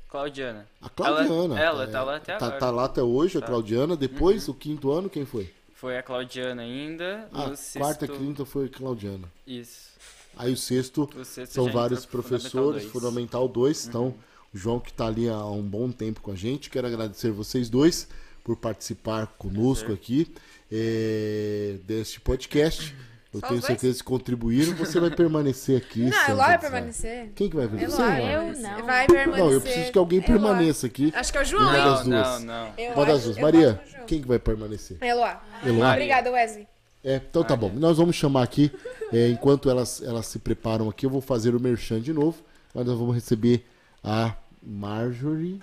Claudiana. 0.08 0.66
A 0.80 0.88
Claudiana. 0.88 1.60
Ela, 1.60 1.60
ela 1.60 1.84
É, 1.84 1.86
tá 1.86 2.02
lá 2.02 2.16
até 2.16 2.36
tá, 2.36 2.46
agora. 2.46 2.60
tá 2.60 2.70
lá 2.70 2.84
até 2.86 3.02
hoje, 3.02 3.38
a 3.38 3.40
Tá. 3.40 3.46
Claudiana. 3.46 3.96
Depois, 3.96 4.48
o 4.48 4.54
quinto 4.54 4.90
ano, 4.90 5.08
quem 5.08 5.24
foi? 5.24 5.52
Foi 5.74 5.96
a 5.96 6.02
Claudiana 6.02 6.62
ainda. 6.62 7.28
A 7.32 7.48
no 7.48 7.56
sexto... 7.56 7.78
quarta 7.78 8.04
e 8.06 8.08
quinta 8.08 8.44
foi 8.44 8.68
Claudiana. 8.68 9.30
Isso. 9.46 9.90
Aí 10.36 10.52
o 10.52 10.56
sexto 10.56 11.08
O 11.16 11.24
sexto 11.24 11.52
são 11.52 11.70
vários 11.70 12.04
professores, 12.06 12.84
Fundamental 12.84 12.92
Fundamental 12.92 13.48
2. 13.48 13.86
Então, 13.86 14.14
o 14.52 14.58
João 14.58 14.80
que 14.80 14.90
está 14.90 15.06
ali 15.06 15.28
há 15.28 15.44
um 15.46 15.62
bom 15.62 15.90
tempo 15.92 16.20
com 16.20 16.32
a 16.32 16.36
gente. 16.36 16.70
Quero 16.70 16.86
agradecer 16.86 17.30
vocês 17.30 17.68
dois 17.70 18.08
por 18.42 18.56
participar 18.56 19.26
conosco 19.38 19.86
Prazer. 19.86 20.02
aqui 20.02 20.34
eh, 20.70 21.76
deste 21.84 22.20
podcast. 22.20 22.94
Eu 23.32 23.38
Só 23.40 23.46
tenho 23.46 23.60
dois? 23.60 23.66
certeza 23.66 23.98
que 23.98 24.04
contribuíram. 24.04 24.74
Você 24.74 24.98
vai 24.98 25.10
permanecer 25.10 25.76
aqui. 25.76 26.00
Não, 26.00 26.10
Sandra 26.12 26.30
Eloá 26.32 26.46
vai 26.48 26.58
permanecer. 26.58 27.30
Quem 27.36 27.48
que 27.48 27.54
vai 27.56 27.68
permanecer? 27.68 28.00
Eloá? 28.00 28.20
Eu 28.20 28.58
não. 28.58 28.86
Vai 28.86 29.06
permanecer. 29.06 29.44
Não, 29.44 29.52
eu 29.52 29.60
preciso 29.60 29.92
que 29.92 29.98
alguém 29.98 30.20
permaneça 30.20 30.86
aqui. 30.88 31.12
Acho 31.14 31.30
que 31.30 31.38
é 31.38 31.42
o 31.42 31.44
João, 31.44 31.62
Uma 31.62 31.78
hein? 31.78 31.84
das 31.84 32.06
Não, 32.06 32.22
duas. 32.22 32.40
não, 32.40 32.46
não. 32.66 32.72
Eu 32.76 32.92
Uma 32.94 33.06
das 33.06 33.22
duas. 33.24 33.36
eu 33.36 33.42
Maria, 33.42 33.80
quem 34.08 34.20
que 34.20 34.26
vai 34.26 34.38
permanecer? 34.40 34.96
Eloá. 35.00 35.40
Eloá. 35.64 35.92
Obrigada, 35.92 36.30
Wesley. 36.32 36.66
É, 37.04 37.16
então 37.30 37.44
tá 37.44 37.54
bom. 37.54 37.70
Nós 37.72 37.96
vamos 37.96 38.16
chamar 38.16 38.42
aqui, 38.42 38.70
é, 39.12 39.28
enquanto 39.28 39.70
elas, 39.70 40.02
elas 40.02 40.26
se 40.26 40.38
preparam 40.40 40.88
aqui, 40.88 41.06
eu 41.06 41.10
vou 41.10 41.20
fazer 41.20 41.54
o 41.54 41.60
merchan 41.60 42.00
de 42.00 42.12
novo. 42.12 42.42
Mas 42.74 42.84
nós 42.84 42.98
vamos 42.98 43.14
receber 43.14 43.64
a 44.02 44.34
Marjorie 44.60 45.62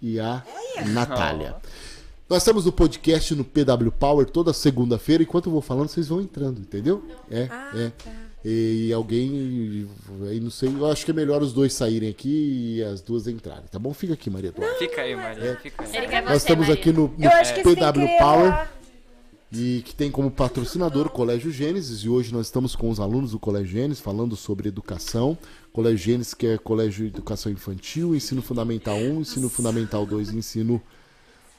e 0.00 0.18
a 0.20 0.42
Natália. 0.86 1.56
Nós 2.32 2.40
estamos 2.40 2.64
no 2.64 2.72
podcast 2.72 3.34
no 3.34 3.44
PW 3.44 3.90
Power 3.90 4.24
toda 4.24 4.54
segunda-feira. 4.54 5.22
Enquanto 5.22 5.50
eu 5.50 5.52
vou 5.52 5.60
falando, 5.60 5.88
vocês 5.88 6.08
vão 6.08 6.18
entrando, 6.18 6.60
entendeu? 6.60 7.04
É, 7.30 7.46
Ah, 7.50 7.70
é. 7.74 7.90
tá. 7.90 8.10
E 8.42 8.90
alguém, 8.90 9.86
aí 10.26 10.40
não 10.40 10.48
sei, 10.50 10.70
eu 10.70 10.86
acho 10.86 11.04
que 11.04 11.10
é 11.10 11.14
melhor 11.14 11.42
os 11.42 11.52
dois 11.52 11.74
saírem 11.74 12.08
aqui 12.08 12.78
e 12.78 12.82
as 12.84 13.02
duas 13.02 13.26
entrarem, 13.28 13.64
tá 13.70 13.78
bom? 13.78 13.92
Fica 13.92 14.14
aqui, 14.14 14.30
Maria 14.30 14.48
Eduarda. 14.48 14.78
Fica 14.78 15.02
aí, 15.02 15.14
Maria. 15.14 15.58
Fica 15.62 15.84
aí. 15.84 16.22
Nós 16.22 16.30
você, 16.30 16.36
estamos 16.38 16.68
Maria. 16.68 16.74
aqui 16.74 16.90
no, 16.90 17.02
no 17.02 17.62
PW 17.62 18.18
Power 18.18 18.68
e 19.52 19.82
que 19.84 19.94
tem 19.94 20.10
como 20.10 20.30
patrocinador 20.30 21.08
o 21.08 21.10
Colégio 21.10 21.52
Gênesis. 21.52 21.98
E 22.02 22.08
hoje 22.08 22.32
nós 22.32 22.46
estamos 22.46 22.74
com 22.74 22.88
os 22.88 22.98
alunos 22.98 23.32
do 23.32 23.38
Colégio 23.38 23.72
Gênesis 23.72 24.00
falando 24.02 24.36
sobre 24.36 24.68
educação. 24.68 25.36
Colégio 25.70 25.98
Gênesis, 25.98 26.32
que 26.32 26.46
é 26.46 26.56
Colégio 26.56 27.04
de 27.04 27.14
Educação 27.14 27.52
Infantil, 27.52 28.16
Ensino 28.16 28.40
Fundamental 28.40 28.96
1, 28.96 29.20
Ensino 29.20 29.50
Fundamental 29.50 30.06
2 30.06 30.30
e 30.30 30.36
Ensino 30.38 30.82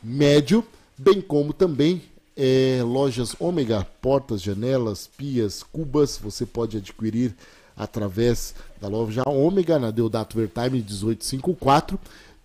Médio, 0.04 0.66
bem 0.98 1.22
como 1.22 1.54
também 1.54 2.02
é, 2.36 2.82
lojas 2.84 3.36
Ômega, 3.40 3.88
portas, 4.02 4.42
janelas, 4.42 5.08
pias, 5.08 5.64
cubas. 5.64 6.18
Você 6.22 6.46
pode 6.46 6.78
adquirir 6.78 7.34
através 7.76 8.54
da 8.82 8.88
loja 8.88 9.24
Ômega 9.28 9.80
na 9.80 9.92
Deodato 9.92 10.38
Vertime 10.38 10.82
1854. 10.82 12.00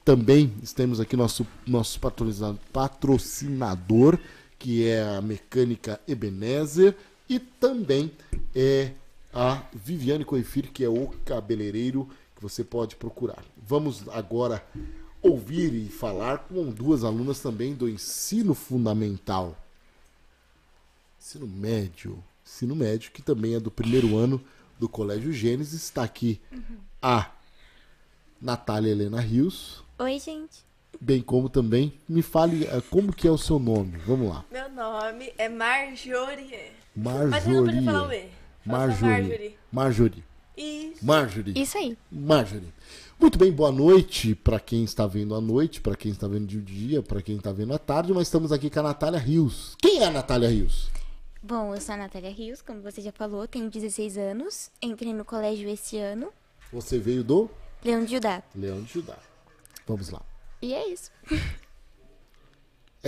Também 0.04 0.52
temos 0.74 1.00
aqui 1.00 1.16
nosso, 1.16 1.46
nosso 1.66 1.98
patrocina- 2.00 2.56
patrocinador, 2.72 4.18
que 4.58 4.86
é 4.86 5.02
a 5.02 5.20
Mecânica 5.20 6.00
Ebenezer, 6.08 6.94
e 7.28 7.38
também 7.38 8.10
é 8.54 8.92
a 9.34 9.62
Viviane 9.74 10.24
Coifir, 10.24 10.70
que 10.72 10.82
é 10.82 10.88
o 10.88 11.08
cabeleireiro 11.26 12.08
que 12.34 12.42
você 12.42 12.64
pode 12.64 12.96
procurar. 12.96 13.42
Vamos 13.66 14.08
agora 14.08 14.64
ouvir 15.22 15.74
e 15.74 15.88
falar 15.88 16.38
com 16.38 16.70
duas 16.70 17.04
alunas 17.04 17.40
também 17.40 17.74
do 17.74 17.88
ensino 17.88 18.54
fundamental. 18.54 19.56
Ensino 21.20 21.46
médio. 21.46 22.22
Ensino 22.44 22.74
médio, 22.74 23.10
que 23.12 23.22
também 23.22 23.54
é 23.54 23.60
do 23.60 23.70
primeiro 23.70 24.16
ano 24.16 24.42
do 24.78 24.88
Colégio 24.88 25.32
Gênesis. 25.32 25.82
Está 25.82 26.02
aqui 26.02 26.40
a 27.02 27.30
Natália 28.40 28.90
Helena 28.90 29.20
Rios, 29.20 29.82
Oi, 29.98 30.18
gente. 30.18 30.64
bem 31.00 31.20
como 31.20 31.48
também, 31.48 31.92
me 32.08 32.22
fale 32.22 32.64
eh, 32.66 32.80
como 32.88 33.12
que 33.12 33.26
é 33.26 33.30
o 33.30 33.36
seu 33.38 33.58
nome. 33.58 33.98
Vamos 33.98 34.28
lá. 34.28 34.44
Meu 34.50 34.70
nome 34.70 35.32
é 35.36 35.48
Marjorie. 35.48 36.72
Marjorie. 36.94 37.30
Mas 37.30 37.46
eu 37.46 37.52
não 37.52 37.64
podia 37.64 37.82
falar 37.82 38.08
o 38.08 38.12
E. 38.12 38.22
Só 38.22 38.28
Marjorie. 38.64 39.10
Marjorie. 39.12 39.56
Marjorie. 39.72 40.24
Isso. 40.56 41.04
Marjorie. 41.04 41.60
Isso 41.62 41.78
aí. 41.78 41.98
Marjorie. 42.10 42.72
Muito 43.20 43.36
bem, 43.36 43.50
boa 43.50 43.72
noite 43.72 44.34
para 44.34 44.60
quem 44.60 44.84
está 44.84 45.04
vendo 45.06 45.34
à 45.34 45.40
noite, 45.40 45.80
para 45.80 45.96
quem 45.96 46.12
está 46.12 46.28
vendo 46.28 46.46
de 46.46 46.60
dia, 46.60 47.02
para 47.02 47.20
quem 47.20 47.36
está 47.36 47.50
vendo 47.50 47.74
à 47.74 47.78
tarde, 47.78 48.12
mas 48.12 48.28
estamos 48.28 48.52
aqui 48.52 48.70
com 48.70 48.78
a 48.78 48.82
Natália 48.84 49.18
Rios. 49.18 49.76
Quem 49.80 50.00
é 50.00 50.04
a 50.06 50.10
Natália 50.10 50.48
Rios? 50.48 50.88
Bom, 51.42 51.74
eu 51.74 51.80
sou 51.80 51.94
a 51.94 51.98
Natália 51.98 52.30
Rios, 52.30 52.62
como 52.62 52.80
você 52.80 53.00
já 53.00 53.10
falou, 53.10 53.46
tenho 53.48 53.68
16 53.68 54.16
anos, 54.16 54.70
entrei 54.80 55.12
no 55.12 55.24
colégio 55.24 55.68
esse 55.68 55.98
ano, 55.98 56.32
Você 56.72 56.98
veio 56.98 57.24
do 57.24 57.50
Leão 57.84 58.04
de 58.04 58.12
Judá. 58.12 58.42
Leão 58.54 58.82
de 58.82 58.92
Judá. 58.92 59.16
Vamos 59.86 60.10
lá. 60.10 60.22
E 60.62 60.72
é 60.72 60.88
isso. 60.88 61.10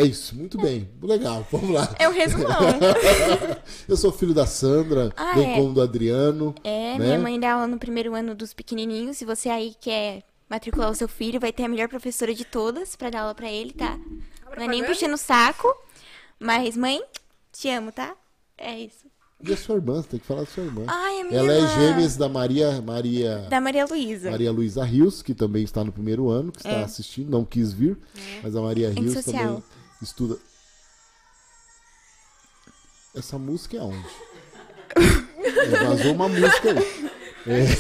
É 0.01 0.05
isso, 0.07 0.35
muito 0.35 0.59
bem. 0.59 0.89
Legal, 1.03 1.47
vamos 1.51 1.71
lá. 1.71 1.95
É 1.99 2.09
um 2.09 2.13
resumão. 2.13 2.49
Eu 3.89 3.97
sou 3.97 4.13
filho 4.13 4.33
da 4.35 4.47
Sandra, 4.47 5.13
Ah, 5.17 5.35
bem 5.35 5.53
é. 5.53 5.57
como 5.57 5.75
do 5.75 5.81
Adriano. 5.83 6.55
É, 6.65 6.99
né? 6.99 7.05
minha 7.05 7.19
mãe 7.19 7.39
dá 7.39 7.53
aula 7.55 7.67
no 7.67 7.79
primeiro 7.79 8.15
ano 8.15 8.35
dos 8.35 8.53
pequenininhos. 8.53 9.17
Se 9.19 9.25
você 9.25 9.49
aí 9.49 9.75
quer 9.81 10.23
matricular 10.49 10.91
o 10.91 10.95
seu 10.95 11.09
filho, 11.09 11.39
vai 11.41 11.53
ter 11.53 11.65
a 11.65 11.69
melhor 11.69 11.89
professora 11.89 12.35
de 12.35 12.45
todas 12.45 12.97
pra 12.97 13.11
dar 13.11 13.23
aula 13.23 13.35
pra 13.35 13.51
ele, 13.51 13.73
tá? 13.73 13.99
Não 14.57 14.65
é 14.65 14.69
nem 14.69 14.85
puxando 14.85 15.15
o 15.15 15.19
saco, 15.19 15.69
mas 16.39 16.77
mãe, 16.77 17.01
te 17.53 17.69
amo, 17.71 17.93
tá? 17.93 18.15
É 18.59 18.79
isso. 18.79 19.09
E 19.43 19.53
a 19.55 19.57
sua 19.57 19.77
irmã, 19.77 20.03
você 20.03 20.09
tem 20.09 20.21
que 20.21 20.27
falar 20.27 20.41
da 20.41 20.47
sua 20.47 20.65
irmã. 20.65 20.83
Ai, 20.87 21.21
a 21.21 21.25
minha 21.25 21.39
Ela 21.39 21.53
é 21.55 21.57
irmã. 21.57 21.69
gêmeas 21.79 22.15
da 22.17 22.29
Maria 22.29 22.83
Maria 22.83 23.47
Da 23.49 23.59
Maria 23.59 23.87
Luísa. 23.87 24.31
Maria 24.31 24.53
Luísa 24.53 24.85
Rios, 24.85 25.23
que 25.23 25.33
também 25.35 25.63
está 25.65 25.83
no 25.83 25.91
primeiro 25.91 26.29
ano, 26.29 26.53
que 26.53 26.59
está 26.59 26.71
É. 26.73 26.83
assistindo, 26.85 27.31
não 27.31 27.43
quis 27.43 27.73
vir, 27.73 27.97
mas 28.43 28.55
a 28.55 28.61
Maria 28.61 28.91
Rios 28.91 29.25
também 29.25 29.63
estuda. 30.03 30.39
Essa 33.15 33.39
música 33.39 33.77
é 33.77 33.81
onde? 33.81 34.09
É, 34.97 35.85
Vazou 35.85 36.13
uma 36.13 36.29
música 36.29 36.71
aí. 36.71 37.11
É. 37.47 37.65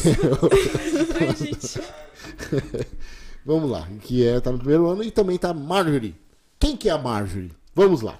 Vamos 3.44 3.70
lá, 3.70 3.86
que 4.02 4.26
é, 4.26 4.40
tá 4.40 4.50
no 4.52 4.58
primeiro 4.58 4.86
ano 4.88 5.02
e 5.02 5.10
também 5.10 5.38
tá 5.38 5.52
Marjorie. 5.54 6.14
Quem 6.58 6.76
que 6.76 6.88
é 6.88 6.92
a 6.92 6.98
Marjorie? 6.98 7.52
Vamos 7.74 8.02
lá. 8.02 8.18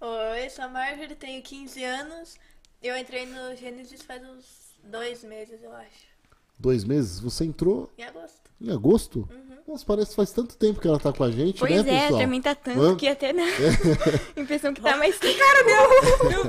Oi, 0.00 0.48
sou 0.50 0.64
a 0.64 0.68
Marjorie, 0.68 1.14
tenho 1.16 1.42
15 1.42 1.84
anos. 1.84 2.36
Eu 2.82 2.96
entrei 2.96 3.26
no 3.26 3.54
Gênesis 3.56 4.02
faz 4.02 4.22
uns 4.22 4.44
dois 4.84 5.22
meses, 5.24 5.62
eu 5.62 5.74
acho. 5.74 6.07
Dois 6.58 6.84
meses? 6.84 7.20
Você 7.20 7.44
entrou 7.44 7.90
Em 7.96 8.02
agosto. 8.04 8.50
em 8.60 8.70
agosto? 8.72 9.28
Nossa, 9.66 9.84
parece 9.84 10.10
que 10.10 10.16
faz 10.16 10.32
tanto 10.32 10.56
tempo 10.56 10.80
que 10.80 10.88
ela 10.88 10.98
tá 10.98 11.12
com 11.12 11.22
a 11.22 11.30
gente, 11.30 11.58
Pois 11.60 11.84
né, 11.84 11.94
é, 11.94 12.00
pessoal? 12.04 12.18
pra 12.20 12.26
mim 12.26 12.40
tá 12.40 12.54
tanto 12.54 12.80
Hã? 12.80 12.96
que 12.96 13.06
até 13.06 13.34
dá 13.34 13.42
a 13.42 13.46
impressão 14.40 14.72
que 14.72 14.80
tá 14.80 14.96
mais 14.96 15.18
tempo. 15.20 15.38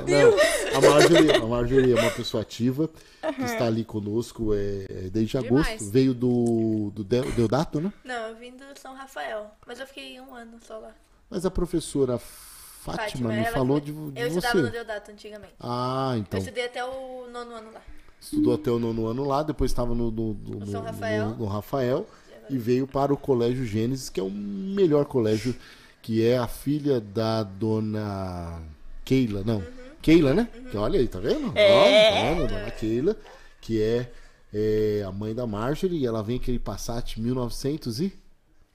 Não, 0.08 0.78
a 0.78 0.80
Marjorie, 0.90 1.30
a 1.32 1.46
Marjorie 1.46 1.92
é 1.92 2.00
uma 2.00 2.10
pessoa 2.12 2.42
ativa 2.42 2.88
que 3.36 3.42
está 3.42 3.66
ali 3.66 3.84
conosco 3.84 4.54
é, 4.54 4.86
é, 4.88 5.10
desde 5.10 5.38
Demais. 5.38 5.66
agosto. 5.68 5.90
Veio 5.90 6.14
do, 6.14 6.90
do 6.94 7.04
De- 7.04 7.30
Deodato, 7.32 7.78
né? 7.80 7.92
Não, 8.04 8.28
eu 8.28 8.36
vim 8.36 8.52
do 8.52 8.64
São 8.80 8.94
Rafael, 8.94 9.50
mas 9.66 9.78
eu 9.78 9.86
fiquei 9.86 10.18
um 10.20 10.34
ano 10.34 10.58
só 10.66 10.78
lá. 10.78 10.94
Mas 11.28 11.44
a 11.44 11.50
professora 11.50 12.18
Fátima, 12.18 13.28
me 13.28 13.40
ela 13.40 13.50
falou 13.52 13.78
que- 13.80 13.92
de, 13.92 14.10
de 14.12 14.20
Eu 14.20 14.28
estudava 14.28 14.54
no 14.54 14.62
você. 14.66 14.70
Deodato 14.72 15.10
antigamente. 15.10 15.52
Ah, 15.60 16.14
então. 16.16 16.38
Eu 16.38 16.42
estudei 16.42 16.64
até 16.64 16.82
o 16.84 17.26
nono 17.30 17.54
ano 17.54 17.70
lá. 17.72 17.82
Estudou 18.20 18.54
até 18.54 18.70
o 18.70 18.78
nono 18.78 19.06
ano 19.06 19.24
lá, 19.24 19.42
depois 19.42 19.70
estava 19.70 19.94
no, 19.94 20.10
no, 20.10 20.34
no- 20.34 20.66
São 20.66 20.82
Rafael. 20.82 21.30
no- 21.36 21.46
Rafael 21.46 22.06
e 22.50 22.58
veio 22.58 22.86
para 22.86 23.12
o 23.14 23.16
Colégio 23.16 23.64
Gênesis, 23.64 24.08
que 24.10 24.20
é 24.20 24.22
o 24.22 24.30
melhor 24.30 25.04
colégio, 25.06 25.54
que 26.02 26.24
é 26.24 26.36
a 26.36 26.46
filha 26.48 27.00
da 27.00 27.42
dona 27.42 28.60
Keila, 29.04 29.42
não. 29.44 29.62
Keila, 30.02 30.34
né? 30.34 30.48
Que 30.70 30.76
olha 30.76 30.98
aí, 31.00 31.06
tá 31.08 31.18
vendo? 31.20 31.52
É. 31.56 32.36
tá? 32.36 32.46
Dona 32.46 32.70
Keila, 32.70 33.16
que 33.60 33.80
é, 33.82 34.10
é, 34.52 35.04
a 35.06 35.12
mãe 35.12 35.34
da 35.34 35.46
Marjorie, 35.46 35.98
e 36.00 36.06
ela 36.06 36.22
vem 36.22 36.36
aquele 36.36 36.58
Passat 36.58 37.16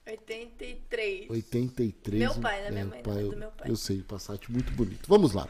1983. 0.06 1.30
83. 1.30 2.18
Meu 2.20 2.34
pai, 2.36 2.62
né? 2.62 2.70
Minha 2.70 2.82
É, 2.82 2.84
mãe, 2.84 3.02
pai, 3.02 3.12
não 3.14 3.20
é 3.20 3.24
eu, 3.24 3.30
do 3.30 3.36
meu 3.36 3.48
pai. 3.50 3.70
eu 3.70 3.76
sei, 3.76 4.02
Passat 4.02 4.50
muito 4.50 4.72
bonito. 4.72 5.06
Vamos 5.08 5.32
lá. 5.32 5.48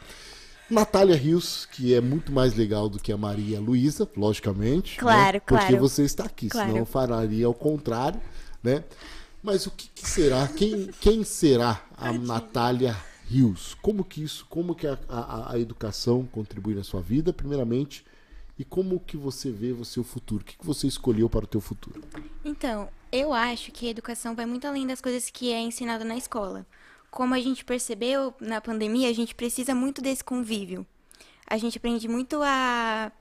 Natália 0.69 1.15
Rios, 1.15 1.65
que 1.65 1.93
é 1.93 2.01
muito 2.01 2.31
mais 2.31 2.53
legal 2.53 2.89
do 2.89 2.99
que 2.99 3.11
a 3.11 3.17
Maria 3.17 3.59
Luísa, 3.59 4.09
logicamente. 4.15 4.97
Claro, 4.97 5.35
né? 5.35 5.39
Porque 5.39 5.67
claro. 5.67 5.79
você 5.79 6.03
está 6.03 6.25
aqui, 6.25 6.49
Claro. 6.49 6.71
senão 6.71 6.85
faria 6.85 7.45
ao 7.45 7.53
contrário, 7.53 8.19
né? 8.61 8.83
Mas 9.41 9.65
o 9.65 9.71
que, 9.71 9.87
que 9.87 10.09
será? 10.09 10.47
Quem, 10.47 10.87
quem 10.99 11.23
será 11.23 11.81
a 11.95 12.11
Natália 12.11 12.95
Rios? 13.29 13.77
Como 13.81 14.03
que 14.03 14.23
isso, 14.23 14.45
como 14.49 14.75
que 14.75 14.85
a, 14.87 14.97
a, 15.07 15.53
a 15.53 15.59
educação 15.59 16.25
contribui 16.25 16.75
na 16.75 16.83
sua 16.83 17.01
vida, 17.01 17.31
primeiramente, 17.31 18.05
e 18.59 18.65
como 18.65 18.99
que 18.99 19.15
você 19.15 19.51
vê 19.51 19.71
o 19.71 19.85
seu 19.85 20.03
futuro? 20.03 20.41
O 20.41 20.45
que, 20.45 20.57
que 20.57 20.65
você 20.65 20.87
escolheu 20.87 21.29
para 21.29 21.45
o 21.45 21.47
teu 21.47 21.61
futuro? 21.61 22.03
Então, 22.43 22.89
eu 23.11 23.31
acho 23.31 23.71
que 23.71 23.87
a 23.87 23.91
educação 23.91 24.35
vai 24.35 24.45
muito 24.45 24.67
além 24.67 24.85
das 24.85 24.99
coisas 24.99 25.29
que 25.29 25.53
é 25.53 25.61
ensinado 25.61 26.03
na 26.03 26.17
escola. 26.17 26.65
Como 27.17 27.33
a 27.33 27.39
gente 27.39 27.65
percebeu 27.65 28.31
na 28.39 28.61
pandemia, 28.61 29.09
a 29.09 29.11
gente 29.11 29.33
precisa 29.33 29.73
muito 29.73 30.03
desse 30.03 30.23
convívio. 30.23 30.85
A 31.47 31.57
gente 31.57 31.79
aprende 31.79 32.07
muito 32.07 32.39
a, 32.43 33.11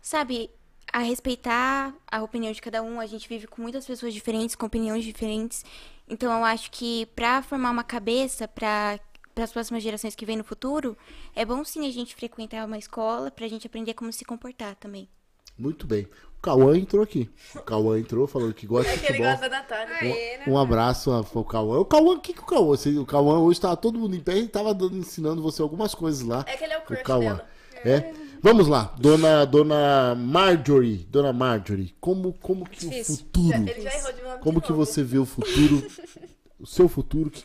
sabe, 0.00 0.50
a 0.90 1.00
respeitar 1.00 1.94
a 2.10 2.22
opinião 2.22 2.50
de 2.50 2.62
cada 2.62 2.82
um. 2.82 2.98
A 2.98 3.04
gente 3.04 3.28
vive 3.28 3.46
com 3.46 3.60
muitas 3.60 3.84
pessoas 3.84 4.14
diferentes, 4.14 4.56
com 4.56 4.64
opiniões 4.64 5.04
diferentes. 5.04 5.66
Então, 6.08 6.32
eu 6.32 6.46
acho 6.46 6.70
que 6.70 7.04
para 7.14 7.42
formar 7.42 7.72
uma 7.72 7.84
cabeça 7.84 8.48
para 8.48 8.98
para 9.34 9.44
as 9.44 9.52
próximas 9.52 9.82
gerações 9.82 10.14
que 10.14 10.24
vêm 10.24 10.38
no 10.38 10.42
futuro, 10.42 10.96
é 11.34 11.44
bom 11.44 11.62
sim 11.62 11.86
a 11.86 11.90
gente 11.90 12.14
frequentar 12.14 12.64
uma 12.64 12.78
escola 12.78 13.30
para 13.30 13.44
a 13.44 13.48
gente 13.48 13.66
aprender 13.66 13.92
como 13.92 14.10
se 14.10 14.24
comportar 14.24 14.76
também. 14.76 15.10
Muito 15.58 15.86
bem. 15.86 16.08
O 16.52 16.58
Cauã 16.58 16.76
entrou 16.78 17.02
aqui. 17.02 17.28
O 17.54 17.60
Cauã 17.60 17.98
entrou 17.98 18.26
falando 18.26 18.54
que 18.54 18.66
gosta 18.66 18.90
É 18.90 18.94
de 18.94 19.00
que 19.00 19.06
ele 19.06 19.14
futebol. 19.18 19.32
gosta 19.32 19.48
da 19.48 19.56
Natália. 19.58 19.94
Aê, 19.96 20.38
né? 20.38 20.44
Um 20.46 20.56
abraço 20.58 21.10
ao 21.10 21.44
Cauã. 21.44 21.78
O 21.80 21.84
Cauã, 21.84 22.14
o 22.14 22.20
que, 22.20 22.32
que 22.32 22.40
o 22.40 22.46
Cauã? 22.46 22.66
Você- 22.66 22.96
O 22.98 23.04
Cauã 23.06 23.38
hoje 23.40 23.58
estava 23.58 23.76
todo 23.76 23.98
mundo 23.98 24.14
em 24.14 24.20
pé 24.20 24.36
e 24.38 24.44
estava 24.44 24.72
dando- 24.72 24.96
ensinando 24.96 25.42
você 25.42 25.60
algumas 25.62 25.94
coisas 25.94 26.22
lá. 26.22 26.44
É 26.46 26.56
que 26.56 26.64
ele 26.64 26.72
é 26.74 26.78
o 26.78 26.82
O 26.82 26.84
crush 26.84 27.02
Cauã. 27.02 27.20
dela. 27.20 27.46
É. 27.84 28.12
Vamos 28.42 28.68
lá, 28.68 28.94
dona, 28.98 29.44
dona 29.44 30.14
Marjorie. 30.14 31.06
Dona 31.10 31.32
Marjorie, 31.32 31.94
como, 32.00 32.32
como 32.34 32.64
que 32.68 32.86
o 32.86 32.90
Difícil. 32.90 33.16
futuro. 33.16 33.56
Ele 33.68 33.80
já 33.80 33.94
errou 33.94 34.12
de 34.12 34.22
nome 34.22 34.38
Como 34.40 34.60
que 34.60 34.72
você 34.72 35.02
vê 35.02 35.18
o 35.18 35.24
futuro, 35.24 35.82
o 36.60 36.66
seu 36.66 36.88
futuro? 36.88 37.28
O 37.28 37.30
que 37.30 37.44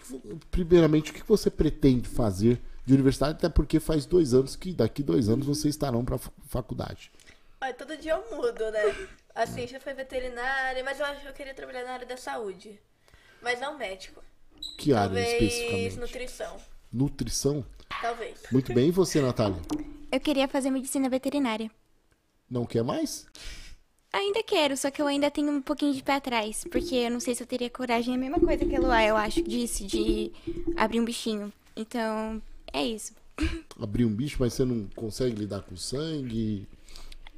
primeiramente, 0.51 1.11
o 1.11 1.13
que 1.13 1.21
que 1.21 1.27
você 1.27 1.49
pretende 1.49 2.07
fazer 2.07 2.61
de 2.85 2.93
universidade? 2.93 3.33
Até 3.33 3.49
porque 3.49 3.79
faz 3.79 4.05
dois 4.05 4.33
anos 4.33 4.55
que 4.55 4.73
daqui 4.73 5.01
dois 5.03 5.29
anos 5.29 5.45
vocês 5.47 5.73
estarão 5.73 6.03
para 6.03 6.19
faculdade. 6.47 7.11
Olha, 7.61 7.73
todo 7.75 7.95
dia 7.95 8.13
eu 8.13 8.35
mudo, 8.35 8.71
né? 8.71 9.07
Assim, 9.35 9.67
já 9.67 9.79
foi 9.79 9.93
veterinária, 9.93 10.83
mas 10.83 10.99
eu 10.99 11.05
acho 11.05 11.21
que 11.21 11.27
eu 11.27 11.33
queria 11.33 11.53
trabalhar 11.53 11.83
na 11.83 11.91
área 11.91 12.07
da 12.07 12.17
saúde. 12.17 12.79
Mas 13.39 13.59
não 13.59 13.77
médico. 13.77 14.23
Que 14.79 14.93
área 14.93 15.05
Talvez 15.05 15.43
especificamente? 15.43 15.99
nutrição. 15.99 16.57
Nutrição. 16.91 17.65
Talvez. 18.01 18.39
Muito 18.51 18.73
bem, 18.73 18.87
e 18.87 18.91
você, 18.91 19.21
Natália? 19.21 19.61
Eu 20.11 20.19
queria 20.19 20.47
fazer 20.47 20.71
medicina 20.71 21.07
veterinária. 21.07 21.69
Não 22.49 22.65
quer 22.65 22.83
mais? 22.83 23.27
Ainda 24.11 24.43
quero, 24.43 24.75
só 24.75 24.89
que 24.89 25.01
eu 25.01 25.07
ainda 25.07 25.29
tenho 25.29 25.51
um 25.51 25.61
pouquinho 25.61 25.93
de 25.93 26.01
pé 26.03 26.13
atrás. 26.13 26.65
Porque 26.69 26.95
eu 26.95 27.11
não 27.11 27.19
sei 27.19 27.35
se 27.35 27.43
eu 27.43 27.47
teria 27.47 27.69
coragem. 27.69 28.15
É 28.15 28.17
a 28.17 28.19
mesma 28.19 28.39
coisa 28.39 28.65
que 28.65 28.75
a 28.75 28.79
Luá, 28.79 29.03
eu 29.03 29.15
acho, 29.15 29.41
disse, 29.43 29.85
de 29.85 30.31
abrir 30.75 30.99
um 30.99 31.05
bichinho. 31.05 31.53
Então, 31.75 32.41
é 32.73 32.83
isso. 32.83 33.13
Abrir 33.79 34.05
um 34.05 34.13
bicho, 34.13 34.37
mas 34.39 34.53
você 34.53 34.65
não 34.65 34.87
consegue 34.95 35.35
lidar 35.35 35.61
com 35.61 35.75
sangue? 35.77 36.67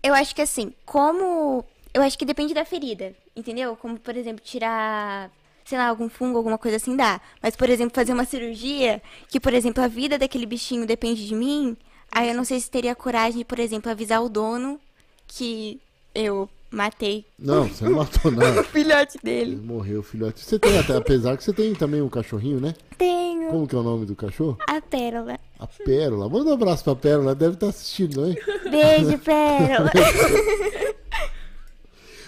Eu 0.03 0.13
acho 0.13 0.35
que 0.35 0.41
assim, 0.41 0.73
como. 0.85 1.63
Eu 1.93 2.01
acho 2.01 2.17
que 2.17 2.25
depende 2.25 2.53
da 2.53 2.65
ferida, 2.65 3.15
entendeu? 3.35 3.75
Como, 3.77 3.97
por 3.99 4.17
exemplo, 4.17 4.43
tirar, 4.43 5.31
sei 5.63 5.77
lá, 5.77 5.88
algum 5.88 6.09
fungo, 6.09 6.38
alguma 6.38 6.57
coisa 6.57 6.77
assim 6.77 6.95
dá. 6.95 7.21
Mas, 7.41 7.55
por 7.55 7.69
exemplo, 7.69 7.95
fazer 7.95 8.11
uma 8.13 8.25
cirurgia, 8.25 9.01
que, 9.30 9.39
por 9.39 9.53
exemplo, 9.53 9.84
a 9.84 9.88
vida 9.88 10.17
daquele 10.17 10.45
bichinho 10.45 10.85
depende 10.88 11.25
de 11.25 11.35
mim, 11.35 11.77
aí 12.11 12.30
eu 12.30 12.35
não 12.35 12.43
sei 12.43 12.59
se 12.59 12.69
teria 12.69 12.95
coragem 12.95 13.39
de, 13.39 13.45
por 13.45 13.59
exemplo, 13.59 13.91
avisar 13.91 14.23
o 14.23 14.30
dono 14.30 14.80
que 15.27 15.80
eu 16.15 16.49
matei 16.74 17.26
Não, 17.38 17.68
você 17.68 17.86
não 17.86 17.98
matou 17.98 18.32
o 18.32 18.36
nada. 18.36 18.64
filhote 18.64 19.18
Ele 19.24 19.45
dele. 19.45 19.56
morreu, 19.58 20.02
filhote. 20.04 20.41
Você 20.44 20.58
tem 20.60 20.78
até, 20.78 20.95
apesar 20.98 21.38
que 21.38 21.44
você 21.44 21.54
tem 21.54 21.74
também 21.76 22.02
um 22.02 22.10
cachorrinho, 22.10 22.60
né? 22.60 22.74
Tenho 22.98 23.50
Como 23.52 23.68
que 23.68 23.76
é 23.76 23.78
o 23.78 23.84
nome 23.84 24.06
do 24.06 24.16
cachorro? 24.16 24.58
a 24.68 24.82
pérola. 24.82 25.40
A 25.60 25.68
Pérola. 25.68 26.28
Manda 26.28 26.50
um 26.50 26.54
abraço 26.54 26.84
pra 26.84 26.95
Pérola, 26.95 27.34
deve 27.36 27.54
estar 27.54 27.68
assistindo, 27.68 28.22
não 28.22 28.32
é? 28.32 28.70
Beijo, 28.70 29.18
pérola. 29.24 29.91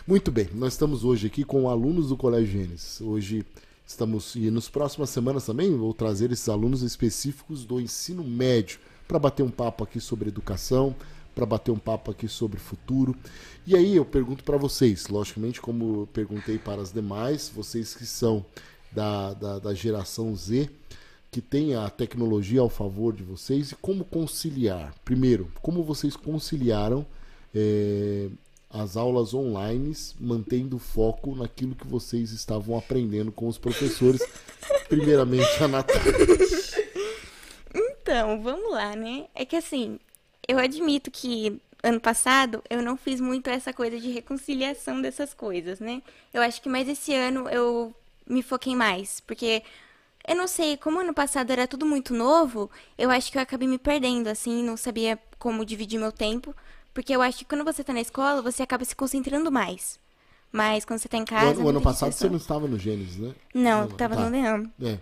Muito 0.07 0.31
bem, 0.31 0.47
nós 0.53 0.73
estamos 0.73 1.03
hoje 1.03 1.27
aqui 1.27 1.43
com 1.43 1.67
alunos 1.67 2.09
do 2.09 2.17
Colégio 2.17 2.51
Gênesis. 2.61 3.01
Hoje 3.01 3.43
estamos, 3.85 4.35
e 4.35 4.51
nas 4.51 4.69
próximas 4.69 5.09
semanas 5.09 5.45
também, 5.45 5.75
vou 5.75 5.93
trazer 5.93 6.31
esses 6.31 6.47
alunos 6.47 6.83
específicos 6.83 7.65
do 7.65 7.79
ensino 7.79 8.23
médio 8.23 8.79
para 9.07 9.17
bater 9.17 9.41
um 9.43 9.49
papo 9.49 9.83
aqui 9.83 9.99
sobre 9.99 10.29
educação, 10.29 10.95
para 11.35 11.45
bater 11.45 11.71
um 11.71 11.77
papo 11.77 12.09
aqui 12.09 12.27
sobre 12.27 12.57
futuro. 12.57 13.15
E 13.67 13.75
aí 13.75 13.97
eu 13.97 14.05
pergunto 14.05 14.43
para 14.43 14.57
vocês, 14.57 15.07
logicamente, 15.07 15.61
como 15.61 16.01
eu 16.01 16.07
perguntei 16.07 16.57
para 16.57 16.81
as 16.81 16.91
demais, 16.91 17.51
vocês 17.53 17.93
que 17.93 18.05
são 18.05 18.45
da, 18.91 19.33
da, 19.33 19.59
da 19.59 19.73
geração 19.73 20.33
Z, 20.35 20.69
que 21.29 21.41
tem 21.41 21.75
a 21.75 21.89
tecnologia 21.89 22.61
ao 22.61 22.69
favor 22.69 23.13
de 23.13 23.23
vocês, 23.23 23.71
e 23.71 23.75
como 23.75 24.05
conciliar? 24.05 24.95
Primeiro, 25.03 25.51
como 25.61 25.83
vocês 25.83 26.15
conciliaram 26.15 27.05
eh, 27.53 28.29
as 28.69 28.97
aulas 28.97 29.33
online, 29.33 29.93
mantendo 30.19 30.77
foco 30.77 31.33
naquilo 31.35 31.75
que 31.75 31.87
vocês 31.87 32.31
estavam 32.31 32.77
aprendendo 32.77 33.31
com 33.31 33.47
os 33.47 33.57
professores. 33.57 34.21
Primeiramente, 34.89 35.63
a 35.63 35.67
Natália. 35.67 36.13
Então, 37.73 38.41
vamos 38.41 38.71
lá, 38.71 38.95
né? 38.95 39.27
É 39.33 39.45
que 39.45 39.55
assim, 39.55 39.99
eu 40.47 40.57
admito 40.57 41.11
que 41.11 41.59
ano 41.83 41.99
passado 41.99 42.63
eu 42.69 42.81
não 42.81 42.97
fiz 42.97 43.21
muito 43.21 43.49
essa 43.49 43.71
coisa 43.71 43.99
de 43.99 44.09
reconciliação 44.09 45.01
dessas 45.01 45.33
coisas, 45.33 45.79
né? 45.79 46.01
Eu 46.33 46.41
acho 46.41 46.61
que 46.61 46.69
mais 46.69 46.87
esse 46.89 47.13
ano 47.13 47.47
eu 47.49 47.93
me 48.27 48.41
foquei 48.41 48.75
mais, 48.75 49.19
porque 49.19 49.61
eu 50.27 50.35
não 50.35 50.47
sei, 50.47 50.77
como 50.77 50.99
ano 50.99 51.13
passado 51.13 51.51
era 51.51 51.67
tudo 51.67 51.85
muito 51.85 52.13
novo, 52.13 52.69
eu 52.97 53.11
acho 53.11 53.31
que 53.31 53.37
eu 53.37 53.41
acabei 53.41 53.67
me 53.67 53.77
perdendo, 53.77 54.27
assim, 54.27 54.63
não 54.63 54.75
sabia 54.75 55.19
como 55.37 55.63
dividir 55.63 55.99
meu 55.99 56.11
tempo, 56.11 56.55
porque 56.93 57.15
eu 57.15 57.21
acho 57.21 57.39
que 57.39 57.45
quando 57.45 57.63
você 57.63 57.83
tá 57.83 57.93
na 57.93 58.01
escola, 58.01 58.41
você 58.41 58.63
acaba 58.63 58.83
se 58.83 58.95
concentrando 58.95 59.51
mais. 59.51 59.99
Mas 60.51 60.85
quando 60.85 60.99
você 60.99 61.09
tá 61.09 61.17
em 61.17 61.25
casa. 61.25 61.61
o 61.61 61.67
ano 61.67 61.81
passado 61.81 62.13
você 62.13 62.29
não 62.29 62.37
estava 62.37 62.65
no 62.65 62.79
Gênesis, 62.79 63.17
né? 63.17 63.35
Não, 63.53 63.81
Não, 63.81 63.87
tava 63.89 64.15
tá. 64.15 64.23
no 64.23 64.31
Leão. 64.31 64.71
É. 64.81 64.97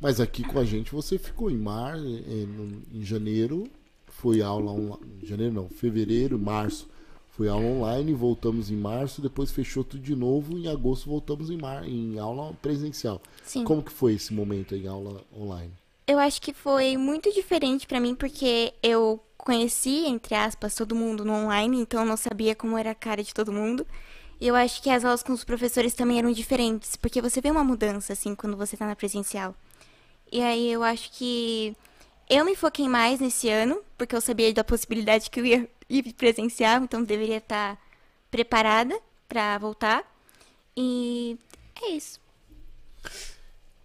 Mas 0.00 0.20
aqui 0.20 0.42
com 0.42 0.58
a 0.58 0.64
gente 0.64 0.90
você 0.92 1.16
ficou 1.16 1.48
em 1.50 1.56
mar, 1.56 1.96
em 1.96 3.02
janeiro 3.02 3.70
foi 4.18 4.42
aula 4.42 4.72
online. 4.72 5.20
Janeiro 5.22 5.52
não, 5.52 5.68
fevereiro, 5.68 6.38
março 6.38 6.88
foi 7.36 7.48
aula 7.48 7.66
online, 7.66 8.14
voltamos 8.14 8.70
em 8.70 8.76
março, 8.76 9.20
depois 9.20 9.50
fechou 9.50 9.84
tudo 9.84 10.02
de 10.02 10.16
novo, 10.16 10.56
em 10.56 10.68
agosto 10.68 11.10
voltamos 11.10 11.50
em 11.50 11.58
mar, 11.58 11.86
em 11.86 12.18
aula 12.18 12.54
presencial. 12.62 13.20
Sim. 13.44 13.62
Como 13.62 13.82
que 13.82 13.92
foi 13.92 14.14
esse 14.14 14.32
momento 14.32 14.74
em 14.74 14.86
aula 14.86 15.22
online? 15.36 15.70
Eu 16.06 16.18
acho 16.18 16.40
que 16.40 16.54
foi 16.54 16.96
muito 16.96 17.30
diferente 17.30 17.86
pra 17.86 18.00
mim 18.00 18.14
porque 18.14 18.72
eu 18.82 19.20
conheci, 19.36 20.06
entre 20.06 20.34
aspas, 20.34 20.74
todo 20.74 20.94
mundo 20.94 21.26
no 21.26 21.34
online, 21.34 21.78
então 21.78 22.00
eu 22.00 22.06
não 22.06 22.16
sabia 22.16 22.54
como 22.54 22.78
era 22.78 22.92
a 22.92 22.94
cara 22.94 23.22
de 23.22 23.34
todo 23.34 23.52
mundo. 23.52 23.86
E 24.40 24.46
eu 24.46 24.56
acho 24.56 24.82
que 24.82 24.88
as 24.88 25.04
aulas 25.04 25.22
com 25.22 25.32
os 25.32 25.44
professores 25.44 25.92
também 25.92 26.18
eram 26.18 26.32
diferentes, 26.32 26.96
porque 26.96 27.20
você 27.20 27.42
vê 27.42 27.50
uma 27.50 27.64
mudança 27.64 28.14
assim 28.14 28.34
quando 28.34 28.56
você 28.56 28.78
tá 28.78 28.86
na 28.86 28.96
presencial. 28.96 29.54
E 30.32 30.40
aí 30.40 30.72
eu 30.72 30.82
acho 30.82 31.12
que 31.12 31.76
eu 32.28 32.44
me 32.44 32.56
foquei 32.56 32.88
mais 32.88 33.20
nesse 33.20 33.48
ano, 33.48 33.82
porque 33.96 34.14
eu 34.14 34.20
sabia 34.20 34.52
da 34.52 34.64
possibilidade 34.64 35.30
que 35.30 35.40
eu 35.40 35.46
ia 35.46 35.68
ir 35.88 36.12
presencial, 36.14 36.82
então 36.82 37.02
deveria 37.02 37.38
estar 37.38 37.80
preparada 38.30 38.98
pra 39.28 39.56
voltar. 39.58 40.04
E 40.76 41.38
é 41.82 41.90
isso. 41.90 42.20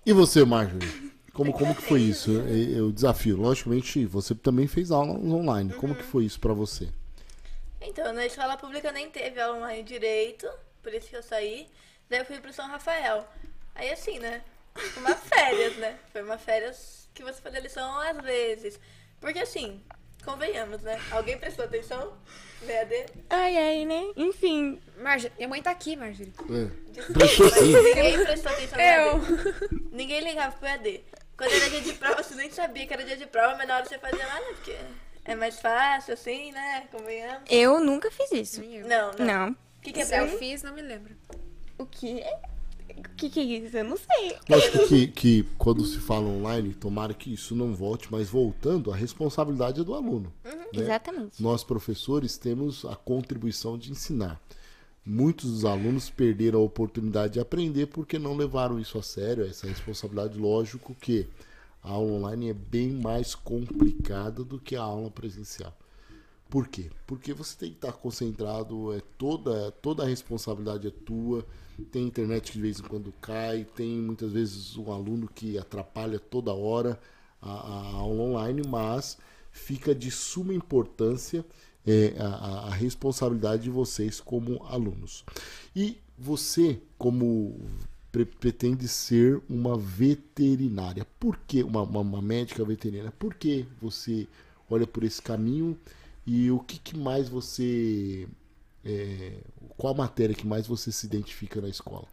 E 0.05 0.11
você, 0.11 0.43
Marjorie? 0.43 1.11
Como, 1.33 1.53
como 1.53 1.73
que 1.73 1.81
foi 1.81 2.01
isso? 2.01 2.31
É, 2.41 2.79
é 2.79 2.81
o 2.81 2.91
desafio. 2.91 3.37
Logicamente, 3.37 4.05
você 4.05 4.35
também 4.35 4.67
fez 4.67 4.91
aula 4.91 5.13
online. 5.13 5.73
Como 5.73 5.95
que 5.95 6.03
foi 6.03 6.25
isso 6.25 6.39
pra 6.39 6.53
você? 6.53 6.89
Então, 7.79 8.11
na 8.11 8.25
escola 8.25 8.57
pública 8.57 8.91
nem 8.91 9.09
teve 9.09 9.39
aula 9.39 9.57
online 9.57 9.83
direito, 9.83 10.47
por 10.83 10.93
isso 10.93 11.07
que 11.07 11.15
eu 11.15 11.23
saí. 11.23 11.67
Daí 12.09 12.19
eu 12.19 12.25
fui 12.25 12.39
pro 12.39 12.51
São 12.51 12.67
Rafael. 12.67 13.25
Aí 13.73 13.89
assim, 13.91 14.19
né? 14.19 14.41
Uma 14.97 15.15
férias, 15.15 15.77
né? 15.77 15.97
Foi 16.11 16.21
uma 16.21 16.37
férias 16.37 17.00
que 17.13 17.23
você 17.23 17.41
fazia 17.41 17.59
lição 17.59 17.99
às 17.99 18.17
vezes. 18.23 18.79
Porque 19.19 19.39
assim, 19.39 19.81
convenhamos, 20.23 20.81
né? 20.81 20.99
Alguém 21.11 21.37
prestou 21.37 21.65
atenção? 21.65 22.13
VAD? 22.61 23.05
Ai, 23.29 23.57
ai, 23.57 23.85
né? 23.85 24.11
Enfim, 24.15 24.79
Marjorie, 24.99 25.35
minha 25.37 25.49
mãe 25.49 25.61
tá 25.61 25.71
aqui, 25.71 25.95
Marjorie. 25.95 26.33
É. 26.49 27.13
Prestou 27.13 27.49
sim. 27.49 27.73
Ninguém 27.73 28.23
prestou 28.23 28.51
atenção 28.51 28.77
no 28.77 28.83
Eu. 28.83 29.89
Ninguém 29.91 30.21
ligava 30.21 30.55
pro 30.55 30.67
EAD. 30.67 31.03
Quando 31.37 31.53
era 31.53 31.69
dia 31.69 31.81
de 31.81 31.93
prova, 31.93 32.21
você 32.21 32.35
nem 32.35 32.51
sabia 32.51 32.85
que 32.85 32.93
era 32.93 33.03
dia 33.03 33.17
de 33.17 33.25
prova, 33.25 33.55
mas 33.57 33.67
na 33.67 33.77
hora 33.77 33.85
você 33.85 33.97
fazia 33.97 34.25
lá, 34.27 34.35
né? 34.35 34.47
Porque 34.53 34.77
é 35.25 35.35
mais 35.35 35.59
fácil, 35.59 36.13
assim, 36.13 36.51
né? 36.51 36.87
Convenhamos. 36.91 37.43
eu 37.49 37.79
nunca 37.79 38.11
fiz 38.11 38.31
isso. 38.31 38.61
Não, 38.61 39.11
não. 39.13 39.25
Não. 39.25 39.51
O 39.51 39.81
que, 39.81 39.91
que 39.91 40.01
é 40.01 40.05
Se 40.05 40.15
eu 40.15 40.27
fiz, 40.37 40.61
não 40.61 40.73
me 40.73 40.81
lembro. 40.81 41.15
O 41.79 41.85
quê? 41.87 42.23
O 42.97 43.15
que, 43.15 43.29
que 43.29 43.39
é 43.39 43.43
isso? 43.43 43.77
Eu 43.77 43.83
não 43.83 43.97
sei. 43.97 44.35
Lógico 44.49 44.87
que, 44.87 45.07
que 45.07 45.43
quando 45.57 45.85
se 45.85 45.97
fala 45.99 46.27
online, 46.27 46.73
tomara 46.73 47.13
que 47.13 47.33
isso 47.33 47.55
não 47.55 47.73
volte, 47.73 48.07
mas 48.11 48.29
voltando, 48.29 48.91
a 48.91 48.95
responsabilidade 48.95 49.81
é 49.81 49.83
do 49.83 49.93
aluno. 49.93 50.31
né? 50.43 50.65
Exatamente. 50.73 51.41
Nós, 51.41 51.63
professores, 51.63 52.37
temos 52.37 52.85
a 52.85 52.95
contribuição 52.95 53.77
de 53.77 53.91
ensinar. 53.91 54.41
Muitos 55.05 55.51
dos 55.51 55.65
alunos 55.65 56.09
perderam 56.09 56.59
a 56.59 56.63
oportunidade 56.63 57.33
de 57.33 57.39
aprender 57.39 57.87
porque 57.87 58.19
não 58.19 58.35
levaram 58.37 58.79
isso 58.79 58.97
a 58.99 59.03
sério, 59.03 59.43
essa 59.45 59.67
responsabilidade. 59.67 60.37
Lógico 60.37 60.93
que 60.95 61.27
a 61.83 61.89
aula 61.89 62.11
online 62.13 62.49
é 62.49 62.53
bem 62.53 62.91
mais 62.91 63.33
complicada 63.33 64.43
do 64.43 64.59
que 64.59 64.75
a 64.75 64.81
aula 64.83 65.09
presencial. 65.09 65.75
Por 66.51 66.67
quê? 66.67 66.91
Porque 67.07 67.33
você 67.33 67.57
tem 67.57 67.69
que 67.69 67.77
estar 67.77 67.93
concentrado, 67.93 68.93
é 68.93 68.99
toda, 69.17 69.71
toda 69.71 70.03
a 70.03 70.05
responsabilidade 70.05 70.85
é 70.85 70.91
tua. 70.91 71.45
Tem 71.93 72.03
internet 72.05 72.51
que 72.51 72.57
de 72.57 72.61
vez 72.61 72.79
em 72.79 72.83
quando 72.83 73.11
cai, 73.21 73.65
tem 73.73 73.87
muitas 73.99 74.33
vezes 74.33 74.75
um 74.75 74.91
aluno 74.91 75.29
que 75.33 75.57
atrapalha 75.57 76.19
toda 76.19 76.51
hora 76.53 76.99
a, 77.41 77.49
a 77.51 77.85
aula 77.93 78.21
online, 78.23 78.61
mas 78.67 79.17
fica 79.49 79.95
de 79.95 80.11
suma 80.11 80.53
importância 80.53 81.45
é, 81.87 82.15
a, 82.19 82.67
a- 82.67 82.69
responsabilidade 82.71 83.63
de 83.63 83.69
vocês 83.69 84.19
como 84.19 84.61
alunos. 84.65 85.23
E 85.73 85.97
você, 86.17 86.81
como 86.97 87.61
pre- 88.11 88.25
pretende 88.25 88.89
ser 88.89 89.41
uma 89.49 89.77
veterinária, 89.77 91.07
por 91.17 91.37
que 91.47 91.63
uma, 91.63 91.81
uma, 91.83 92.01
uma 92.01 92.21
médica 92.21 92.63
veterinária? 92.65 93.11
Por 93.17 93.33
que 93.35 93.65
você 93.81 94.27
olha 94.69 94.85
por 94.85 95.03
esse 95.05 95.21
caminho 95.21 95.77
e 96.25 96.51
o 96.51 96.59
que, 96.59 96.79
que 96.79 96.97
mais 96.97 97.29
você. 97.29 98.27
é, 98.85 99.43
qual 99.77 99.93
a 99.93 99.97
matéria 99.97 100.35
que 100.35 100.47
mais 100.47 100.67
você 100.67 100.91
se 100.91 101.05
identifica 101.05 101.61
na 101.61 101.69
escola? 101.69 102.07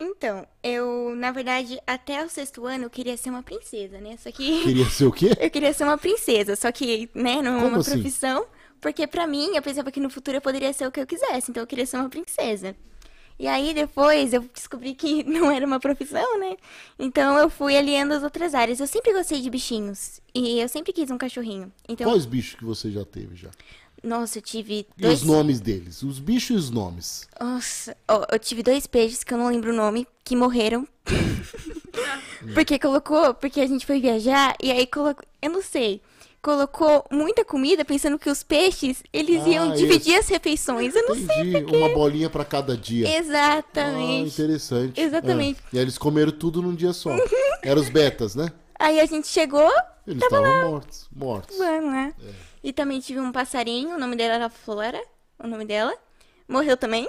Então, 0.00 0.46
eu, 0.62 1.14
na 1.16 1.32
verdade, 1.32 1.80
até 1.86 2.24
o 2.24 2.28
sexto 2.28 2.64
ano 2.66 2.84
eu 2.84 2.90
queria 2.90 3.16
ser 3.16 3.30
uma 3.30 3.42
princesa, 3.42 4.00
né? 4.00 4.16
Só 4.16 4.30
que 4.30 4.44
Queria 4.62 4.88
ser 4.90 5.06
o 5.06 5.12
quê? 5.12 5.30
eu 5.36 5.50
queria 5.50 5.72
ser 5.72 5.84
uma 5.84 5.98
princesa, 5.98 6.56
só 6.56 6.70
que, 6.72 7.10
né, 7.14 7.42
não 7.42 7.60
é 7.60 7.64
uma 7.64 7.78
assim? 7.78 8.02
profissão. 8.02 8.46
Porque 8.80 9.06
pra 9.08 9.26
mim, 9.26 9.56
eu 9.56 9.62
pensava 9.62 9.90
que 9.90 9.98
no 10.00 10.10
futuro 10.10 10.36
eu 10.36 10.40
poderia 10.40 10.72
ser 10.72 10.86
o 10.86 10.92
que 10.92 11.00
eu 11.00 11.06
quisesse, 11.06 11.50
então 11.50 11.62
eu 11.62 11.66
queria 11.66 11.86
ser 11.86 11.96
uma 11.96 12.08
princesa. 12.08 12.76
E 13.38 13.46
aí 13.46 13.72
depois 13.72 14.32
eu 14.32 14.40
descobri 14.52 14.94
que 14.94 15.22
não 15.28 15.50
era 15.50 15.64
uma 15.66 15.78
profissão, 15.78 16.38
né? 16.40 16.56
Então 16.98 17.38
eu 17.38 17.48
fui 17.48 17.76
aliando 17.76 18.14
as 18.14 18.22
outras 18.22 18.54
áreas. 18.54 18.80
Eu 18.80 18.86
sempre 18.86 19.12
gostei 19.12 19.40
de 19.40 19.48
bichinhos 19.48 20.20
e 20.34 20.58
eu 20.58 20.68
sempre 20.68 20.92
quis 20.92 21.10
um 21.10 21.18
cachorrinho. 21.18 21.72
Então, 21.88 22.10
Quais 22.10 22.26
bichos 22.26 22.58
que 22.58 22.64
você 22.64 22.90
já 22.90 23.04
teve 23.04 23.36
já? 23.36 23.50
nossa, 24.02 24.38
eu 24.38 24.42
tive 24.42 24.86
E 24.96 25.02
dois 25.02 25.22
os 25.22 25.26
nomes 25.26 25.60
deles? 25.60 26.02
Os 26.02 26.18
bichos 26.18 26.50
e 26.50 26.54
os 26.54 26.70
nomes. 26.70 27.28
Nossa, 27.40 27.96
ó, 28.06 28.24
eu 28.30 28.38
tive 28.38 28.62
dois 28.62 28.86
peixes 28.86 29.24
que 29.24 29.34
eu 29.34 29.38
não 29.38 29.48
lembro 29.48 29.72
o 29.72 29.76
nome, 29.76 30.06
que 30.24 30.36
morreram. 30.36 30.86
porque 32.54 32.78
colocou, 32.78 33.34
porque 33.34 33.60
a 33.60 33.66
gente 33.66 33.84
foi 33.86 34.00
viajar 34.00 34.54
e 34.62 34.70
aí 34.70 34.86
colocou, 34.86 35.24
eu 35.42 35.50
não 35.50 35.62
sei, 35.62 36.00
colocou 36.42 37.04
muita 37.10 37.44
comida 37.44 37.84
pensando 37.84 38.18
que 38.18 38.30
os 38.30 38.42
peixes, 38.42 39.02
eles 39.12 39.42
Ah, 39.44 39.48
iam 39.48 39.72
dividir 39.74 40.16
as 40.18 40.28
refeições. 40.28 40.94
Eu 40.94 41.08
não 41.08 41.14
sei. 41.14 41.50
Entendi. 41.50 41.76
Uma 41.76 41.88
bolinha 41.90 42.30
pra 42.30 42.44
cada 42.44 42.76
dia. 42.76 43.06
Ah, 43.08 43.16
Exatamente. 43.18 44.28
interessante. 44.32 45.00
Exatamente. 45.00 45.60
É. 45.60 45.76
E 45.76 45.78
aí 45.78 45.84
eles 45.84 45.98
comeram 45.98 46.32
tudo 46.32 46.62
num 46.62 46.74
dia 46.74 46.92
só. 46.92 47.10
Eram 47.62 47.80
os 47.82 47.88
betas, 47.88 48.34
né? 48.34 48.50
Aí 48.78 49.00
a 49.00 49.06
gente 49.06 49.26
chegou, 49.26 49.70
Eles 50.06 50.22
estavam 50.22 50.70
mortos. 50.70 51.08
Mortos. 51.14 51.56
vamos 51.58 51.92
lá. 51.92 52.12
E 52.62 52.72
também 52.72 53.00
tive 53.00 53.20
um 53.20 53.32
passarinho, 53.32 53.96
o 53.96 53.98
nome 53.98 54.14
dela 54.16 54.34
era 54.34 54.48
Flora, 54.48 55.00
o 55.42 55.46
nome 55.46 55.64
dela. 55.64 55.92
Morreu 56.48 56.76
também. 56.76 57.08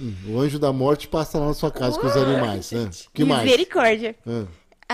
Hum, 0.00 0.14
O 0.28 0.40
anjo 0.40 0.58
da 0.58 0.72
morte 0.72 1.06
passa 1.06 1.38
lá 1.38 1.46
na 1.46 1.54
sua 1.54 1.70
casa 1.70 1.98
com 2.00 2.06
os 2.06 2.16
animais, 2.16 2.72
né? 2.72 2.90
que 3.14 3.24
mais? 3.24 3.44
Misericórdia. 3.44 4.16
Ah, 4.26 4.44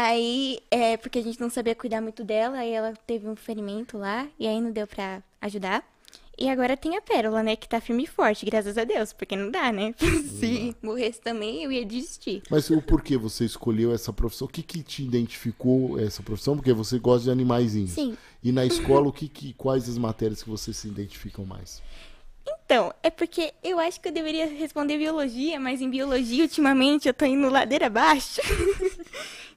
Aí, 0.02 0.60
é 0.70 0.96
porque 0.96 1.18
a 1.18 1.22
gente 1.22 1.40
não 1.40 1.50
sabia 1.50 1.74
cuidar 1.74 2.00
muito 2.00 2.24
dela, 2.24 2.58
aí 2.58 2.70
ela 2.70 2.94
teve 3.06 3.28
um 3.28 3.36
ferimento 3.36 3.98
lá, 3.98 4.26
e 4.38 4.46
aí 4.46 4.60
não 4.60 4.70
deu 4.70 4.86
pra 4.86 5.22
ajudar. 5.40 5.84
E 6.38 6.48
agora 6.48 6.74
tem 6.74 6.96
a 6.96 7.02
Pérola, 7.02 7.42
né, 7.42 7.54
que 7.54 7.68
tá 7.68 7.82
firme 7.82 8.04
e 8.04 8.06
forte, 8.06 8.46
graças 8.46 8.78
a 8.78 8.84
Deus, 8.84 9.12
porque 9.12 9.36
não 9.36 9.50
dá, 9.50 9.70
né? 9.70 9.94
Se 10.38 10.74
morresse 10.82 11.20
também, 11.20 11.62
eu 11.62 11.70
ia 11.70 11.84
desistir. 11.84 12.42
Mas 12.50 12.70
o 12.70 12.80
porquê 12.80 13.18
você 13.18 13.44
escolheu 13.44 13.92
essa 13.92 14.10
profissão? 14.10 14.46
O 14.46 14.50
que, 14.50 14.62
que 14.62 14.82
te 14.82 15.02
identificou 15.02 16.00
essa 16.00 16.22
profissão? 16.22 16.56
Porque 16.56 16.72
você 16.72 16.98
gosta 16.98 17.24
de 17.24 17.30
animaizinhos. 17.30 17.90
Sim. 17.90 18.16
E 18.42 18.52
na 18.52 18.64
escola, 18.64 19.08
o 19.08 19.12
que, 19.12 19.28
que, 19.28 19.52
quais 19.52 19.86
as 19.86 19.98
matérias 19.98 20.42
que 20.42 20.48
você 20.48 20.72
se 20.72 20.88
identificam 20.88 21.44
mais? 21.44 21.82
Então, 22.64 22.94
é 23.02 23.10
porque 23.10 23.52
eu 23.62 23.78
acho 23.78 24.00
que 24.00 24.08
eu 24.08 24.12
deveria 24.12 24.46
responder 24.46 24.96
biologia, 24.96 25.60
mas 25.60 25.82
em 25.82 25.90
biologia, 25.90 26.44
ultimamente, 26.44 27.06
eu 27.06 27.12
tô 27.12 27.26
indo 27.26 27.50
ladeira 27.50 27.88
abaixo. 27.88 28.40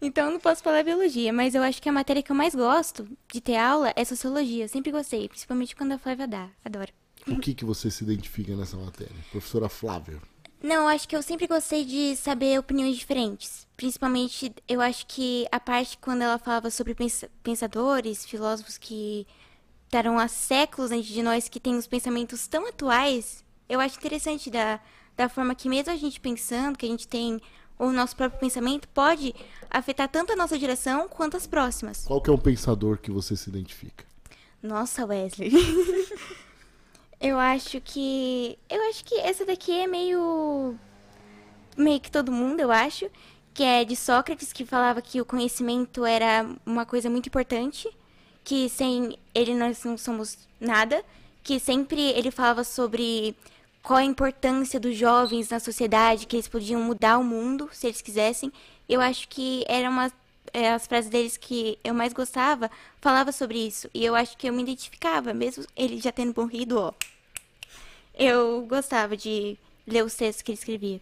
então, 0.04 0.28
eu 0.28 0.32
não 0.34 0.40
posso 0.40 0.62
falar 0.62 0.84
biologia, 0.84 1.32
mas 1.34 1.56
eu 1.56 1.64
acho 1.64 1.82
que 1.82 1.90
a 1.90 1.92
matéria 1.92 2.22
que 2.22 2.32
eu 2.32 2.36
mais 2.36 2.54
gosto 2.54 3.08
de 3.32 3.42
ter 3.42 3.56
aula 3.58 3.92
é 3.96 4.04
sociologia. 4.06 4.68
Sempre 4.68 4.92
gostei, 4.92 5.28
principalmente 5.28 5.76
quando 5.76 5.94
a 5.94 5.98
Flávia 5.98 6.28
dá. 6.28 6.50
Adoro. 6.64 6.92
O 7.28 7.40
que, 7.40 7.54
que 7.54 7.64
você 7.66 7.90
se 7.90 8.04
identifica 8.04 8.56
nessa 8.56 8.76
matéria? 8.78 9.16
Professora 9.32 9.70
Flávia. 9.70 10.22
Não, 10.62 10.88
acho 10.88 11.08
que 11.08 11.16
eu 11.16 11.22
sempre 11.22 11.48
gostei 11.48 11.84
de 11.84 12.16
saber 12.16 12.58
opiniões 12.60 12.96
diferentes. 12.98 13.68
Principalmente, 13.76 14.54
eu 14.68 14.80
acho 14.80 15.06
que 15.08 15.46
a 15.52 15.60
parte 15.60 15.98
quando 15.98 16.22
ela 16.22 16.38
falava 16.38 16.70
sobre 16.70 16.96
pens- 16.96 17.26
pensadores, 17.42 18.26
filósofos 18.26 18.78
que 18.78 19.28
estavam 19.86 20.18
há 20.18 20.28
séculos 20.28 20.92
antes 20.92 21.08
de 21.08 21.22
nós, 21.22 21.48
que 21.50 21.60
têm 21.60 21.76
os 21.76 21.86
pensamentos 21.88 22.48
tão 22.48 22.68
atuais, 22.68 23.44
eu 23.70 23.80
acho 23.80 23.98
interessante 23.98 24.50
da, 24.50 24.80
da 25.16 25.28
forma 25.30 25.54
que 25.54 25.70
mesmo 25.70 25.92
a 25.92 25.96
gente 25.96 26.20
pensando, 26.20 26.78
que 26.78 26.86
a 26.86 26.90
gente 26.90 27.08
tem 27.08 27.40
o 27.78 27.92
nosso 27.92 28.16
próprio 28.16 28.40
pensamento, 28.40 28.88
pode 28.90 29.34
afetar 29.70 30.08
tanto 30.08 30.34
a 30.34 30.36
nossa 30.36 30.58
geração 30.58 31.08
quanto 31.08 31.36
as 31.36 31.48
próximas. 31.48 32.06
Qual 32.06 32.22
que 32.22 32.30
é 32.30 32.34
um 32.34 32.38
pensador 32.38 32.98
que 32.98 33.12
você 33.12 33.36
se 33.36 33.50
identifica? 33.50 34.06
Nossa, 34.62 35.06
Wesley. 35.06 35.52
eu 37.20 37.38
acho 37.38 37.82
que. 37.82 38.58
Eu 38.70 38.82
acho 38.90 39.04
que 39.04 39.16
essa 39.16 39.46
daqui 39.46 39.72
é 39.72 39.88
meio. 39.88 40.76
Meio 41.76 42.00
que 42.00 42.10
todo 42.10 42.32
mundo, 42.32 42.62
eu 42.62 42.72
acho. 42.72 43.10
Que 43.54 43.64
é 43.64 43.84
de 43.84 43.96
Sócrates, 43.96 44.54
que 44.54 44.66
falava 44.66 45.02
que 45.02 45.20
o 45.20 45.26
conhecimento 45.26 46.06
era 46.06 46.48
uma 46.66 46.86
coisa 46.86 47.10
muito 47.10 47.28
importante. 47.28 47.90
Que 48.44 48.70
sem 48.70 49.18
ele 49.36 49.54
nós 49.54 49.84
não 49.84 49.98
somos 49.98 50.38
nada. 50.60 51.04
Que 51.44 51.60
sempre 51.60 52.02
ele 52.12 52.32
falava 52.32 52.64
sobre 52.64 53.36
qual 53.84 54.00
a 54.00 54.04
importância 54.04 54.80
dos 54.80 54.96
jovens 54.98 55.50
na 55.50 55.60
sociedade, 55.60 56.26
que 56.26 56.38
eles 56.38 56.48
podiam 56.48 56.82
mudar 56.82 57.18
o 57.20 57.24
mundo 57.24 57.70
se 57.74 57.86
eles 57.88 58.02
quisessem. 58.02 58.52
Eu 58.88 59.02
acho 59.02 59.28
que 59.28 59.64
era 59.68 59.90
uma 59.90 60.12
é, 60.54 60.72
as 60.72 60.88
frases 60.88 61.10
deles 61.10 61.36
que 61.36 61.78
eu 61.84 61.94
mais 61.94 62.14
gostava 62.14 62.72
falava 63.02 63.32
sobre 63.32 63.58
isso. 63.60 63.90
E 63.94 64.06
eu 64.06 64.16
acho 64.16 64.38
que 64.38 64.48
eu 64.48 64.54
me 64.54 64.62
identificava, 64.62 65.34
mesmo 65.34 65.66
ele 65.76 66.00
já 66.00 66.12
tendo 66.12 66.34
morrido, 66.40 66.80
ó. 66.80 66.94
Eu 68.18 68.66
gostava 68.68 69.18
de 69.18 69.58
ler 69.88 70.04
os 70.04 70.14
textos 70.16 70.42
que 70.44 70.52
ele 70.52 70.58
escrevia. 70.60 71.02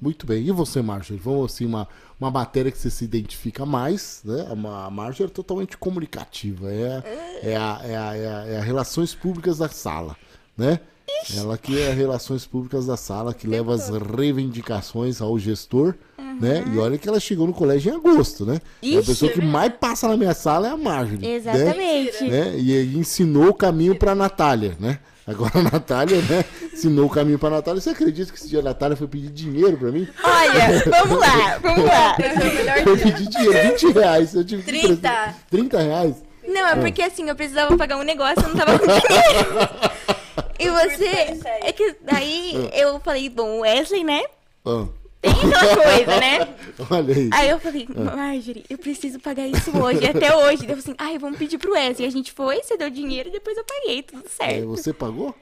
Muito 0.00 0.26
bem. 0.26 0.44
E 0.44 0.50
você, 0.50 0.80
Marjorie? 0.82 1.20
Vamos 1.22 1.52
assim, 1.52 1.66
uma, 1.66 1.88
uma 2.20 2.30
matéria 2.30 2.70
que 2.70 2.78
você 2.78 2.90
se 2.90 3.04
identifica 3.04 3.64
mais, 3.66 4.20
né? 4.24 4.46
A 4.50 4.54
Ma- 4.54 4.86
a 4.86 4.90
Marjorie 4.90 5.30
é 5.30 5.34
totalmente 5.34 5.76
comunicativa. 5.76 6.70
É, 6.72 7.02
é, 7.42 7.56
a, 7.56 7.80
é, 7.82 7.96
a, 7.96 8.14
é, 8.16 8.28
a, 8.28 8.44
é 8.46 8.58
a 8.58 8.62
Relações 8.62 9.14
Públicas 9.14 9.58
da 9.58 9.68
sala, 9.68 10.16
né? 10.56 10.80
Ela 11.36 11.56
que 11.58 11.80
é 11.80 11.90
a 11.90 11.94
Relações 11.94 12.46
Públicas 12.46 12.86
da 12.86 12.96
sala, 12.96 13.32
que 13.34 13.46
leva 13.46 13.74
as 13.74 13.88
reivindicações 13.88 15.20
ao 15.20 15.38
gestor, 15.38 15.94
né? 16.40 16.64
E 16.72 16.78
olha 16.78 16.98
que 16.98 17.08
ela 17.08 17.18
chegou 17.20 17.46
no 17.46 17.52
colégio 17.52 17.92
em 17.92 17.96
agosto, 17.96 18.44
né? 18.44 18.60
E 18.82 18.96
a 18.96 19.00
Ixi. 19.00 19.08
pessoa 19.10 19.32
que 19.32 19.40
mais 19.42 19.72
passa 19.78 20.08
na 20.08 20.16
minha 20.16 20.34
sala 20.34 20.68
é 20.68 20.70
a 20.70 20.76
Marjorie. 20.76 21.26
né? 21.26 21.34
Exatamente. 21.34 22.24
né? 22.24 22.54
E 22.58 22.72
aí 22.76 22.96
ensinou 22.96 23.48
o 23.48 23.54
caminho 23.54 23.94
pra 23.96 24.14
Natália, 24.14 24.76
né? 24.80 24.98
Agora 25.26 25.52
a 25.58 25.62
Natália, 25.62 26.20
né? 26.22 26.44
Ensinou 26.72 27.06
o 27.06 27.10
caminho 27.10 27.38
pra 27.38 27.48
Natália. 27.48 27.80
Você 27.80 27.90
acredita 27.90 28.30
que 28.30 28.38
esse 28.38 28.48
dia 28.48 28.60
a 28.60 28.62
Natália 28.62 28.94
foi 28.96 29.06
pedir 29.08 29.30
dinheiro 29.30 29.76
pra 29.78 29.90
mim? 29.90 30.06
Olha, 30.22 30.84
vamos 30.90 31.18
lá, 31.18 31.58
vamos 31.62 31.84
lá. 31.86 32.16
É 32.18 32.82
Foi 32.82 32.96
pedir 32.98 33.28
dinheiro, 33.28 33.70
20 33.72 33.92
reais. 33.92 34.34
Eu 34.34 34.44
tive 34.44 34.62
que 34.62 34.68
30. 34.70 34.86
emprestar- 34.86 35.36
30 35.50 35.78
reais? 35.80 36.16
Não, 36.46 36.66
é 36.68 36.76
porque 36.76 37.00
assim, 37.00 37.26
eu 37.26 37.34
precisava 37.34 37.74
pagar 37.74 37.96
um 37.96 38.02
negócio, 38.02 38.42
eu 38.42 38.48
não 38.50 38.54
tava 38.56 38.78
com 38.78 38.84
dinheiro. 38.86 39.94
E 40.64 40.70
você. 40.70 41.40
É 41.62 41.72
que 41.72 41.96
daí 42.02 42.70
eu 42.74 42.98
falei, 43.00 43.28
bom, 43.28 43.60
Wesley, 43.60 44.04
né? 44.04 44.22
Ah, 44.64 44.86
Tem 45.20 45.30
aquela 45.32 45.76
coisa, 45.76 46.20
né? 46.20 46.54
olha 46.90 47.14
aí. 47.14 47.30
Aí 47.32 47.48
eu 47.50 47.58
falei, 47.60 47.86
Marjorie, 47.88 48.64
eu 48.68 48.78
preciso 48.78 49.18
pagar 49.20 49.46
isso 49.46 49.70
hoje, 49.76 50.06
até 50.06 50.34
hoje. 50.36 50.66
Daí 50.66 50.76
eu 50.76 50.76
falei 50.76 50.78
assim, 50.78 50.94
ai, 50.98 51.18
vamos 51.18 51.38
pedir 51.38 51.58
pro 51.58 51.72
Wesley. 51.72 52.06
A 52.06 52.10
gente 52.10 52.32
foi, 52.32 52.62
você 52.62 52.76
deu 52.76 52.90
dinheiro 52.90 53.28
e 53.28 53.32
depois 53.32 53.56
eu 53.56 53.64
paguei, 53.64 54.02
tudo 54.02 54.24
É, 54.24 54.28
certo. 54.28 54.66
você 54.68 54.92
pagou? 54.92 55.34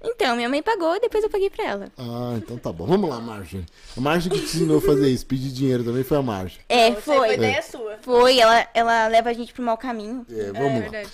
Então, 0.00 0.36
minha 0.36 0.48
mãe 0.48 0.62
pagou 0.62 0.94
e 0.94 1.00
depois 1.00 1.24
eu 1.24 1.28
paguei 1.30 1.50
pra 1.50 1.64
ela. 1.64 1.88
Ah, 1.98 2.34
então 2.36 2.56
tá 2.56 2.72
bom. 2.72 2.86
Vamos 2.86 3.10
lá, 3.10 3.20
Marjorie. 3.20 3.66
A 3.96 4.00
Marjorie 4.00 4.38
que 4.38 4.46
te 4.46 4.56
ensinou 4.56 4.78
a 4.78 4.80
fazer 4.80 5.08
isso, 5.10 5.26
pedir 5.26 5.50
dinheiro 5.50 5.82
também 5.82 6.04
foi 6.04 6.16
a 6.18 6.22
Marjorie. 6.22 6.60
É, 6.68 6.92
foi. 6.92 7.16
Foi 7.16 7.34
ideia 7.34 7.60
sua. 7.62 7.98
Foi, 8.02 8.38
ela, 8.38 8.64
ela 8.74 9.08
leva 9.08 9.30
a 9.30 9.32
gente 9.32 9.52
pro 9.52 9.60
mau 9.60 9.76
caminho. 9.76 10.24
É, 10.30 10.40
É 10.40 10.52
vamos 10.52 10.74
lá. 10.74 10.78
verdade. 10.78 11.08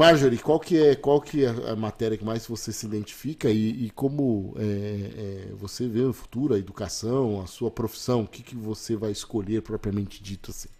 Marjorie, 0.00 0.38
qual 0.38 0.58
que 0.58 0.82
é, 0.82 0.96
qual 0.96 1.20
que 1.20 1.44
é 1.44 1.48
a 1.50 1.76
matéria 1.76 2.16
que 2.16 2.24
mais 2.24 2.46
você 2.46 2.72
se 2.72 2.86
identifica 2.86 3.50
e, 3.50 3.84
e 3.84 3.90
como 3.90 4.54
é, 4.56 4.62
é, 4.62 5.52
você 5.52 5.86
vê 5.86 6.00
no 6.00 6.14
futuro 6.14 6.54
a 6.54 6.58
educação, 6.58 7.42
a 7.42 7.46
sua 7.46 7.70
profissão, 7.70 8.22
o 8.22 8.26
que, 8.26 8.42
que 8.42 8.56
você 8.56 8.96
vai 8.96 9.10
escolher 9.10 9.60
propriamente 9.60 10.22
dito 10.22 10.52
assim? 10.52 10.70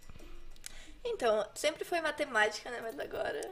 Então, 1.04 1.46
sempre 1.54 1.84
foi 1.84 2.00
matemática, 2.00 2.70
né? 2.70 2.80
Mas 2.80 2.98
agora. 2.98 3.42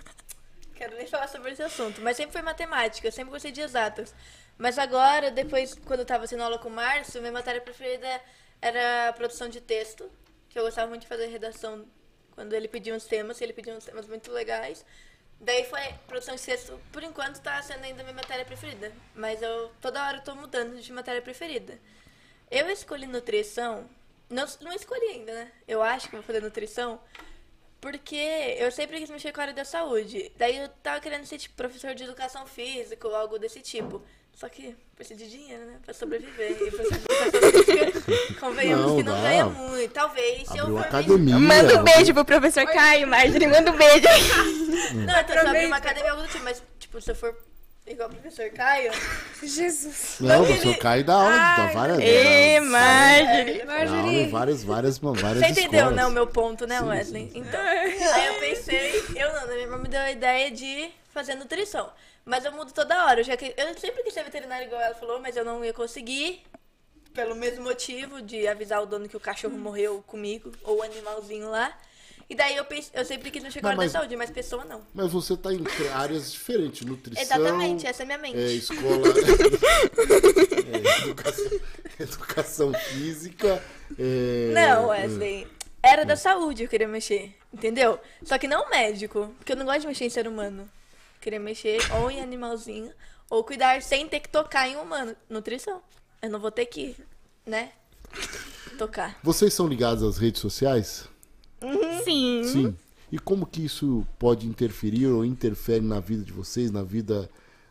Quero 0.76 0.94
nem 0.94 1.06
falar 1.06 1.28
sobre 1.28 1.52
esse 1.52 1.62
assunto. 1.62 2.02
Mas 2.02 2.18
sempre 2.18 2.34
foi 2.34 2.42
matemática, 2.42 3.10
sempre 3.10 3.30
gostei 3.30 3.50
de 3.50 3.62
exatas. 3.62 4.14
Mas 4.58 4.78
agora, 4.78 5.30
depois, 5.30 5.74
quando 5.86 6.00
eu 6.00 6.06
tava 6.06 6.28
tendo 6.28 6.42
aula 6.42 6.58
com 6.58 6.68
o 6.68 6.72
Márcio, 6.72 7.22
minha 7.22 7.32
matéria 7.32 7.62
preferida 7.62 8.20
era 8.60 9.10
produção 9.14 9.48
de 9.48 9.62
texto. 9.62 10.04
Que 10.50 10.58
eu 10.58 10.64
gostava 10.64 10.86
muito 10.86 11.00
de 11.00 11.08
fazer 11.08 11.28
redação 11.28 11.86
quando 12.38 12.52
ele 12.52 12.68
pedia 12.68 12.94
uns 12.94 13.04
temas, 13.04 13.40
ele 13.40 13.52
pedia 13.52 13.74
uns 13.74 13.84
temas 13.84 14.06
muito 14.06 14.30
legais. 14.30 14.86
Daí 15.40 15.64
foi 15.64 15.80
produção 16.06 16.36
de 16.36 16.42
texto, 16.42 16.80
por 16.92 17.02
enquanto 17.02 17.40
tá 17.40 17.60
sendo 17.62 17.82
ainda 17.82 18.04
minha 18.04 18.14
matéria 18.14 18.44
preferida. 18.44 18.92
Mas 19.12 19.42
eu 19.42 19.72
toda 19.80 20.06
hora 20.06 20.20
tô 20.20 20.36
mudando 20.36 20.80
de 20.80 20.92
matéria 20.92 21.20
preferida. 21.20 21.76
Eu 22.48 22.70
escolhi 22.70 23.08
nutrição. 23.08 23.90
Não, 24.30 24.46
não 24.60 24.72
escolhi 24.72 25.06
ainda, 25.06 25.32
né? 25.32 25.52
Eu 25.66 25.82
acho 25.82 26.08
que 26.08 26.14
vou 26.14 26.22
fazer 26.22 26.40
nutrição. 26.40 27.00
Porque 27.80 28.14
eu 28.56 28.70
sempre 28.70 29.00
quis 29.00 29.10
mexer 29.10 29.32
com 29.32 29.40
a 29.40 29.42
área 29.42 29.54
da 29.54 29.64
saúde. 29.64 30.30
Daí 30.36 30.58
eu 30.58 30.68
tava 30.80 31.00
querendo 31.00 31.26
ser 31.26 31.38
tipo 31.38 31.56
professor 31.56 31.92
de 31.92 32.04
educação 32.04 32.46
física 32.46 33.08
ou 33.08 33.16
algo 33.16 33.36
desse 33.36 33.60
tipo. 33.60 34.00
Só 34.38 34.48
que 34.48 34.76
precisa 34.94 35.18
de 35.18 35.28
dinheiro, 35.30 35.64
né? 35.64 35.78
Pra 35.84 35.92
sobreviver. 35.92 36.52
E 36.52 36.70
professor 36.70 36.96
física, 36.96 38.34
convenhamos 38.38 38.86
Não, 38.86 38.96
que 38.98 39.02
não 39.02 39.12
dá. 39.14 39.20
ganha 39.22 39.44
muito. 39.46 39.90
Talvez 39.92 40.46
se 40.48 40.56
eu 40.56 40.62
Abriu 40.62 40.76
for 40.78 40.86
academia. 40.86 41.38
Manda 41.38 41.80
um 41.80 41.82
beijo 41.82 42.14
pro 42.14 42.24
professor 42.24 42.64
Caio, 42.66 43.08
Marjorie, 43.08 43.48
manda 43.48 43.72
um 43.72 43.76
beijo. 43.76 44.06
Não, 44.94 45.20
então 45.20 45.42
só 45.42 45.48
abrir 45.48 45.66
uma 45.66 45.76
academia 45.78 46.12
algo 46.12 46.22
do 46.22 46.28
tipo, 46.28 46.44
mas 46.44 46.62
tipo, 46.78 47.00
se 47.00 47.10
eu 47.10 47.16
for 47.16 47.36
igual 47.84 48.08
o 48.08 48.12
professor 48.12 48.48
Caio. 48.50 48.92
Jesus. 49.42 50.18
Não, 50.20 50.28
Não, 50.38 50.44
você 50.44 50.68
ele- 50.68 50.76
cai 50.78 51.02
da 51.02 51.14
aula, 51.14 51.30
dá 51.36 51.66
várias 51.74 51.98
Ê, 51.98 52.54
dá 52.54 52.66
Marjorie. 52.66 53.38
aula 53.40 53.50
em 53.50 53.64
Marjorie. 53.66 54.28
várias, 54.30 54.62
várias, 54.62 54.98
várias 54.98 55.18
Você 55.44 55.46
entendeu, 55.50 55.78
escolas. 55.80 55.96
né, 55.96 56.06
o 56.06 56.10
meu 56.10 56.26
ponto, 56.28 56.64
né, 56.66 56.78
Sim, 56.78 56.84
Wesley? 56.86 57.30
sim. 57.32 57.40
Então, 57.40 57.60
aí 57.60 58.26
eu 58.26 58.34
pensei, 58.34 59.02
eu 59.16 59.32
não, 59.32 59.40
né, 59.48 59.54
minha 59.54 59.60
irmã 59.64 59.78
me 59.78 59.88
deu 59.88 60.00
a 60.00 60.12
ideia 60.12 60.48
de 60.50 60.90
fazer 61.12 61.34
nutrição. 61.34 61.90
Mas 62.28 62.44
eu 62.44 62.52
mudo 62.52 62.70
toda 62.72 63.06
hora, 63.06 63.24
já 63.24 63.38
que 63.38 63.54
eu 63.56 63.78
sempre 63.78 64.02
quis 64.02 64.12
ser 64.12 64.22
veterinária 64.22 64.66
igual 64.66 64.82
ela 64.82 64.94
falou, 64.94 65.18
mas 65.18 65.34
eu 65.34 65.46
não 65.46 65.64
ia 65.64 65.72
conseguir. 65.72 66.42
Pelo 67.14 67.34
mesmo 67.34 67.64
motivo 67.64 68.20
de 68.20 68.46
avisar 68.46 68.82
o 68.82 68.86
dono 68.86 69.08
que 69.08 69.16
o 69.16 69.20
cachorro 69.20 69.56
morreu 69.56 70.04
comigo, 70.06 70.52
ou 70.62 70.76
o 70.76 70.82
animalzinho 70.82 71.50
lá. 71.50 71.74
E 72.28 72.34
daí 72.34 72.54
eu, 72.54 72.66
pense, 72.66 72.90
eu 72.92 73.02
sempre 73.06 73.30
quis 73.30 73.42
Não, 73.42 73.50
mas- 73.74 73.92
da 73.92 74.00
saúde, 74.00 74.14
mas 74.14 74.30
pessoa 74.30 74.62
não. 74.66 74.82
Mas 74.92 75.10
você 75.10 75.34
tá 75.38 75.50
em 75.50 75.64
áreas 75.94 76.30
diferentes, 76.30 76.86
nutrição... 76.86 77.22
Exatamente, 77.22 77.86
essa 77.86 78.02
é 78.02 78.04
a 78.04 78.06
minha 78.06 78.18
mente. 78.18 78.36
É, 78.36 78.52
escola. 78.52 79.08
é, 80.70 81.04
educação, 81.08 81.60
educação 81.98 82.72
física. 82.74 83.64
é, 83.98 84.52
Não, 84.52 84.88
Wesley. 84.88 85.48
Era 85.82 86.04
da 86.04 86.14
saúde 86.14 86.64
eu 86.64 86.68
queria 86.68 86.86
mexer, 86.86 87.34
entendeu? 87.50 87.98
Só 88.22 88.36
que 88.36 88.46
não 88.46 88.68
médico, 88.68 89.34
porque 89.38 89.52
eu 89.52 89.56
não 89.56 89.64
gosto 89.64 89.80
de 89.80 89.86
mexer 89.86 90.04
em 90.04 90.10
ser 90.10 90.28
humano. 90.28 90.68
Eu 91.28 91.32
queria 91.32 91.40
mexer 91.40 91.78
ou 92.00 92.10
em 92.10 92.22
animalzinho, 92.22 92.90
ou 93.28 93.44
cuidar 93.44 93.82
sem 93.82 94.08
ter 94.08 94.20
que 94.20 94.30
tocar 94.30 94.66
em 94.66 94.76
humano. 94.76 95.14
Nutrição. 95.28 95.82
Eu 96.22 96.30
não 96.30 96.40
vou 96.40 96.50
ter 96.50 96.64
que, 96.64 96.96
né? 97.44 97.72
Tocar. 98.78 99.18
Vocês 99.22 99.52
são 99.52 99.66
ligados 99.66 100.02
às 100.02 100.16
redes 100.16 100.40
sociais? 100.40 101.06
Sim. 102.02 102.44
Sim. 102.44 102.76
E 103.12 103.18
como 103.18 103.44
que 103.44 103.62
isso 103.62 104.06
pode 104.18 104.46
interferir 104.46 105.08
ou 105.08 105.22
interfere 105.22 105.84
na 105.84 106.00
vida 106.00 106.24
de 106.24 106.32
vocês, 106.32 106.70
na 106.70 106.82
vida 106.82 107.28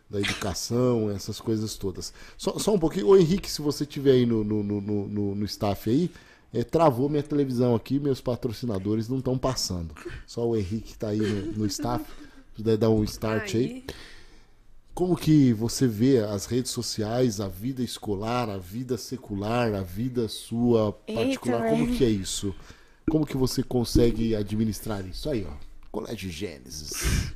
da 0.08 0.20
educação, 0.20 1.10
essas 1.10 1.42
coisas 1.42 1.76
todas? 1.78 2.14
Só, 2.38 2.60
só 2.60 2.76
um 2.76 2.80
pouquinho. 2.80 3.08
Ô 3.08 3.18
Henrique, 3.18 3.50
se 3.50 3.64
você 3.64 3.86
estiver 3.86 4.12
aí 4.12 4.26
no, 4.28 4.44
no, 4.44 4.62
no, 4.62 4.82
no, 4.82 5.36
no 5.36 5.46
staff 5.46 5.90
aí, 5.90 6.12
é, 6.54 6.64
travou 6.64 7.10
minha 7.10 7.24
televisão 7.24 7.74
aqui, 7.74 8.00
meus 8.00 8.22
patrocinadores 8.22 9.10
não 9.10 9.18
estão 9.18 9.36
passando. 9.36 9.96
Só 10.28 10.48
o 10.48 10.56
Henrique 10.56 10.92
que 10.92 10.98
tá 11.00 11.08
aí 11.08 11.18
no, 11.18 11.54
no 11.54 11.66
staff. 11.66 12.06
Puder 12.58 12.76
dar 12.78 12.90
um 12.90 13.04
start 13.04 13.56
aí. 13.56 13.86
Como 14.94 15.16
que 15.16 15.54
você 15.54 15.88
vê 15.88 16.20
as 16.24 16.48
redes 16.48 16.72
sociais, 16.72 17.40
a 17.40 17.48
vida 17.48 17.84
escolar, 17.84 18.50
a 18.50 18.58
vida 18.58 18.98
secular, 18.98 19.74
a 19.76 19.82
vida 19.84 20.28
sua 20.28 20.92
particular? 20.92 21.62
Eita, 21.66 21.70
como 21.70 21.86
velho. 21.86 21.98
que 21.98 22.04
é 22.04 22.10
isso? 22.10 22.54
Como 23.10 23.26
que 23.26 23.38
você 23.38 23.62
consegue 23.64 24.36
administrar 24.36 25.06
isso 25.06 25.30
aí, 25.30 25.46
ó? 25.48 25.54
Colégio 25.92 26.30
Gênesis. 26.32 27.34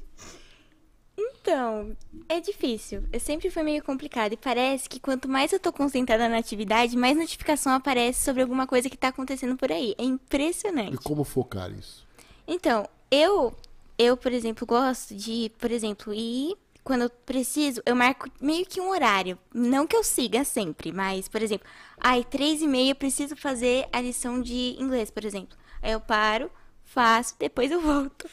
Então, 1.18 1.96
é 2.30 2.40
difícil. 2.40 3.04
Eu 3.12 3.20
sempre 3.20 3.50
foi 3.50 3.64
meio 3.64 3.84
complicado. 3.84 4.34
E 4.34 4.38
parece 4.38 4.88
que 4.90 5.00
quanto 5.00 5.28
mais 5.28 5.52
eu 5.52 5.60
tô 5.60 5.72
concentrada 5.72 6.28
na 6.30 6.38
atividade, 6.38 6.98
mais 6.98 7.18
notificação 7.18 7.74
aparece 7.74 8.24
sobre 8.24 8.42
alguma 8.42 8.66
coisa 8.68 8.90
que 8.90 8.98
tá 8.98 9.10
acontecendo 9.10 9.56
por 9.56 9.72
aí. 9.72 9.94
É 9.98 10.04
E 10.04 10.08
impressionante. 10.08 10.98
como 10.98 11.24
focar 11.24 11.72
isso? 11.72 12.08
Então, 12.48 12.88
eu, 13.10 13.56
eu, 14.02 14.18
por 14.18 14.32
exemplo, 14.34 14.66
gosto 14.66 15.16
de, 15.16 15.52
por 15.60 15.72
exemplo, 15.72 16.14
ir 16.14 16.56
quando 16.84 17.04
eu 17.04 17.10
preciso, 17.10 17.82
eu 17.86 17.96
marco 17.96 18.28
meio 18.42 18.66
que 18.66 18.82
um 18.82 18.90
horário. 18.90 19.38
Não 19.54 19.86
que 19.86 19.96
eu 19.96 20.04
siga 20.04 20.44
sempre, 20.44 20.92
mas, 20.92 21.28
por 21.28 21.42
exemplo, 21.42 21.68
ai, 22.00 22.24
três 22.24 22.62
e 22.62 22.68
meia 22.68 22.92
eu 22.92 22.96
preciso 22.96 23.36
fazer 23.36 23.88
a 23.94 24.02
lição 24.02 24.42
de 24.42 24.76
inglês, 24.80 25.12
por 25.12 25.24
exemplo. 25.24 25.58
Aí 25.82 25.92
eu 25.92 26.02
paro, 26.02 26.50
faço, 26.84 27.36
depois 27.40 27.72
eu 27.72 27.80
volto. 27.82 28.28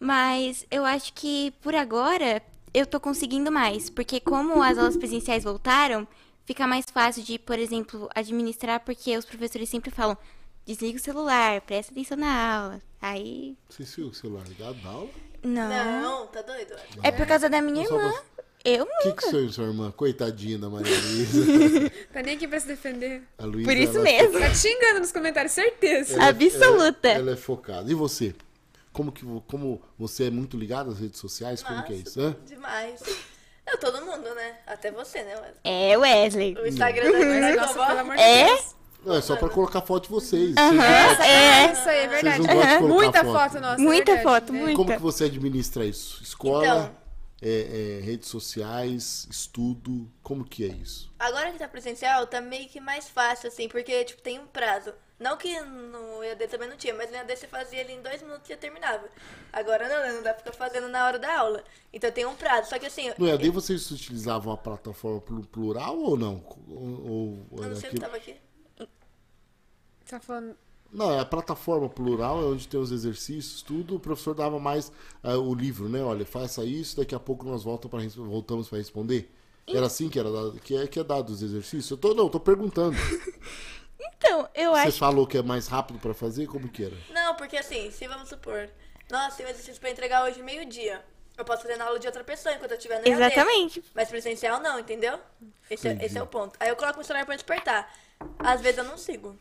Mas 0.00 0.66
eu 0.70 0.84
acho 0.84 1.12
que 1.14 1.52
por 1.62 1.74
agora 1.74 2.42
eu 2.72 2.86
tô 2.86 3.00
conseguindo 3.00 3.50
mais, 3.52 3.88
porque 3.90 4.20
como 4.20 4.62
as 4.62 4.78
aulas 4.78 4.96
presenciais 4.96 5.44
voltaram, 5.44 6.06
fica 6.44 6.66
mais 6.66 6.86
fácil 6.90 7.22
de, 7.22 7.38
por 7.38 7.58
exemplo, 7.58 8.08
administrar, 8.14 8.80
porque 8.80 9.16
os 9.16 9.24
professores 9.24 9.68
sempre 9.68 9.90
falam: 9.90 10.16
desliga 10.66 10.98
o 10.98 11.00
celular, 11.00 11.60
presta 11.62 11.92
atenção 11.92 12.16
na 12.16 12.56
aula. 12.62 12.82
Aí. 13.00 13.56
Você 13.68 13.84
se 13.86 14.00
o 14.00 14.12
celular 14.12 14.44
ligado 14.48 14.76
na 14.82 14.90
aula? 14.90 15.08
Não. 15.42 16.00
Não, 16.02 16.26
tá 16.26 16.42
doido? 16.42 16.70
Wesley? 16.72 17.00
É 17.02 17.12
por 17.12 17.26
causa 17.26 17.48
da 17.48 17.60
minha 17.62 17.84
irmã. 17.84 18.10
pra- 18.10 18.44
Eu 18.64 18.82
O 18.82 18.86
que 18.86 19.02
que 19.02 19.08
nunca. 19.26 19.30
sou, 19.30 19.48
sua 19.52 19.64
irmã? 19.66 19.92
Coitadinha 19.92 20.58
da 20.58 20.68
Maria 20.68 20.92
Luísa. 20.92 21.40
Tá 22.12 22.20
nem 22.22 22.34
aqui 22.34 22.48
pra 22.48 22.58
se 22.58 22.66
defender. 22.66 23.22
A 23.38 23.44
Luísa, 23.44 23.68
Por 23.70 23.76
isso 23.76 23.92
ela- 23.94 24.02
mesmo. 24.02 24.40
Tá 24.40 24.50
te 24.50 24.56
xingando 24.58 25.00
nos 25.00 25.12
comentários, 25.12 25.52
certeza. 25.52 26.14
ela 26.14 26.24
é- 26.24 26.28
Absoluta. 26.30 27.08
Ela, 27.08 27.18
ela 27.20 27.30
é 27.32 27.36
focada. 27.36 27.88
E 27.90 27.94
você? 27.94 28.34
Como 28.92 29.12
que 29.12 29.24
como 29.46 29.80
você 29.98 30.24
é 30.24 30.30
muito 30.30 30.56
ligado 30.56 30.90
às 30.90 30.98
redes 30.98 31.20
sociais? 31.20 31.62
Como 31.62 31.82
que 31.84 31.92
é 31.92 31.96
isso? 31.96 32.18
Hã? 32.20 32.34
Demais. 32.46 33.00
Não, 33.66 33.76
todo 33.78 34.00
mundo, 34.04 34.34
né? 34.34 34.56
Até 34.66 34.90
você, 34.90 35.22
né, 35.22 35.34
Wesley? 35.36 35.54
É, 35.64 35.98
Wesley. 35.98 36.54
O 36.56 36.66
Instagram 36.66 37.12
da 37.12 37.18
Wesley 37.18 37.56
nossa, 37.56 37.86
pelo 37.86 37.98
amor 38.00 38.16
de 38.16 38.22
É? 38.22 38.58
Não, 39.06 39.14
é 39.14 39.20
só 39.22 39.36
pra 39.36 39.48
colocar 39.48 39.80
foto 39.82 40.04
de 40.04 40.08
vocês. 40.10 40.54
Aham, 40.56 40.72
Vocês 40.74 41.18
não 41.18 41.24
é. 41.24 41.72
Isso 41.72 41.88
aí 41.88 41.98
é 41.98 42.08
verdade. 42.08 42.38
não 42.40 42.46
gostam 42.46 42.72
de 42.72 42.78
colocar 42.78 42.94
Muita 42.94 43.24
foto. 43.24 43.32
foto, 43.52 43.60
nossa. 43.60 43.80
é 43.80 43.84
Muita 43.84 44.14
verdade. 44.16 44.22
foto, 44.40 44.52
É. 44.54 44.58
muita. 44.58 44.76
Como 44.76 44.92
que 44.92 44.98
você 45.02 45.24
administra 45.24 45.84
isso? 45.84 46.22
Escola, 46.22 46.64
Então. 46.66 46.96
é, 47.40 47.98
é, 48.00 48.04
redes 48.04 48.28
sociais, 48.28 49.26
estudo, 49.30 50.10
como 50.22 50.44
que 50.44 50.64
é 50.64 50.68
isso? 50.68 51.12
Agora 51.18 51.52
que 51.52 51.58
tá 51.58 51.68
presencial, 51.68 52.26
tá 52.26 52.40
meio 52.40 52.68
que 52.68 52.80
mais 52.80 53.08
fácil, 53.08 53.48
assim, 53.48 53.68
porque, 53.68 54.04
tipo, 54.04 54.20
tem 54.20 54.38
um 54.40 54.46
prazo. 54.46 54.92
Não 55.18 55.34
que 55.38 55.58
no 55.60 56.22
EAD 56.22 56.46
também 56.48 56.68
não 56.68 56.76
tinha, 56.76 56.92
mas 56.92 57.08
no 57.10 57.16
EAD 57.16 57.36
você 57.36 57.46
fazia 57.46 57.80
ali 57.80 57.94
em 57.94 58.02
dois 58.02 58.20
minutos 58.22 58.50
e 58.50 58.52
já 58.52 58.56
terminava. 58.58 59.04
Agora 59.50 59.88
não, 59.88 60.02
né? 60.02 60.12
não 60.12 60.22
dá 60.22 60.34
pra 60.34 60.42
ficar 60.44 60.52
fazendo 60.52 60.88
na 60.88 61.06
hora 61.06 61.18
da 61.18 61.38
aula. 61.38 61.64
Então 61.90 62.10
tem 62.12 62.26
um 62.26 62.34
prazo. 62.34 62.68
Só 62.68 62.78
que 62.78 62.84
assim, 62.84 63.10
No 63.16 63.26
EAD 63.26 63.48
vocês 63.48 63.90
utilizavam 63.90 64.52
a 64.52 64.58
plataforma 64.58 65.18
plu- 65.22 65.46
plural 65.46 65.96
ou 65.96 66.18
não? 66.18 66.44
Ou, 66.68 67.46
ou 67.50 67.62
eu 67.64 67.68
não 67.70 67.76
sei 67.76 67.88
o 67.88 67.92
que 67.94 68.00
tava 68.00 68.16
aqui. 68.16 68.36
Tá 70.08 70.20
falando. 70.20 70.56
Não, 70.92 71.18
a 71.18 71.24
plataforma 71.24 71.88
plural 71.88 72.40
é 72.40 72.44
onde 72.44 72.68
tem 72.68 72.78
os 72.78 72.92
exercícios, 72.92 73.60
tudo. 73.60 73.96
O 73.96 74.00
professor 74.00 74.34
dava 74.34 74.58
mais 74.58 74.92
ah, 75.22 75.36
o 75.36 75.54
livro, 75.54 75.88
né? 75.88 76.02
Olha, 76.02 76.24
faça 76.24 76.64
isso, 76.64 76.96
daqui 76.96 77.14
a 77.14 77.20
pouco 77.20 77.44
nós 77.44 77.64
volta 77.64 77.88
pra, 77.88 78.00
voltamos 78.16 78.68
para 78.68 78.78
responder. 78.78 79.30
Era 79.66 79.86
assim 79.86 80.08
que 80.08 80.18
era 80.18 80.30
dado, 80.30 80.60
que 80.60 80.76
é, 80.76 80.86
que 80.86 81.00
é 81.00 81.02
dado 81.04 81.30
os 81.30 81.42
exercícios? 81.42 81.90
Eu 81.90 81.96
tô, 81.96 82.14
não, 82.14 82.28
tô 82.28 82.40
perguntando. 82.40 82.96
Então, 84.18 84.48
eu 84.54 84.72
Você 84.72 84.88
acho. 84.88 84.98
falou 84.98 85.26
que 85.26 85.38
é 85.38 85.42
mais 85.42 85.66
rápido 85.68 85.98
pra 85.98 86.14
fazer? 86.14 86.46
Como 86.46 86.68
que 86.68 86.84
era? 86.84 86.96
Não, 87.10 87.34
porque 87.34 87.56
assim, 87.56 87.90
se 87.90 88.06
vamos 88.06 88.28
supor, 88.28 88.68
nossa, 89.10 89.36
tem 89.36 89.46
um 89.46 89.48
exercício 89.48 89.80
pra 89.80 89.90
entregar 89.90 90.24
hoje 90.24 90.42
meio-dia. 90.42 91.02
Eu 91.36 91.44
posso 91.44 91.62
fazer 91.62 91.76
na 91.76 91.84
aula 91.84 91.98
de 91.98 92.06
outra 92.06 92.24
pessoa 92.24 92.54
enquanto 92.54 92.70
eu 92.72 92.76
estiver 92.76 93.00
no. 93.00 93.08
Exatamente. 93.08 93.82
Mas 93.94 94.08
presencial 94.08 94.60
não, 94.60 94.78
entendeu? 94.78 95.18
Esse 95.70 95.88
é, 95.88 95.98
esse 96.04 96.16
é 96.16 96.22
o 96.22 96.26
ponto. 96.26 96.56
Aí 96.58 96.68
eu 96.68 96.76
coloco 96.76 97.00
o 97.00 97.04
celular 97.04 97.26
pra 97.26 97.34
despertar. 97.34 97.92
Às 98.38 98.60
vezes 98.62 98.78
eu 98.78 98.84
não 98.84 98.96
sigo. 98.96 99.36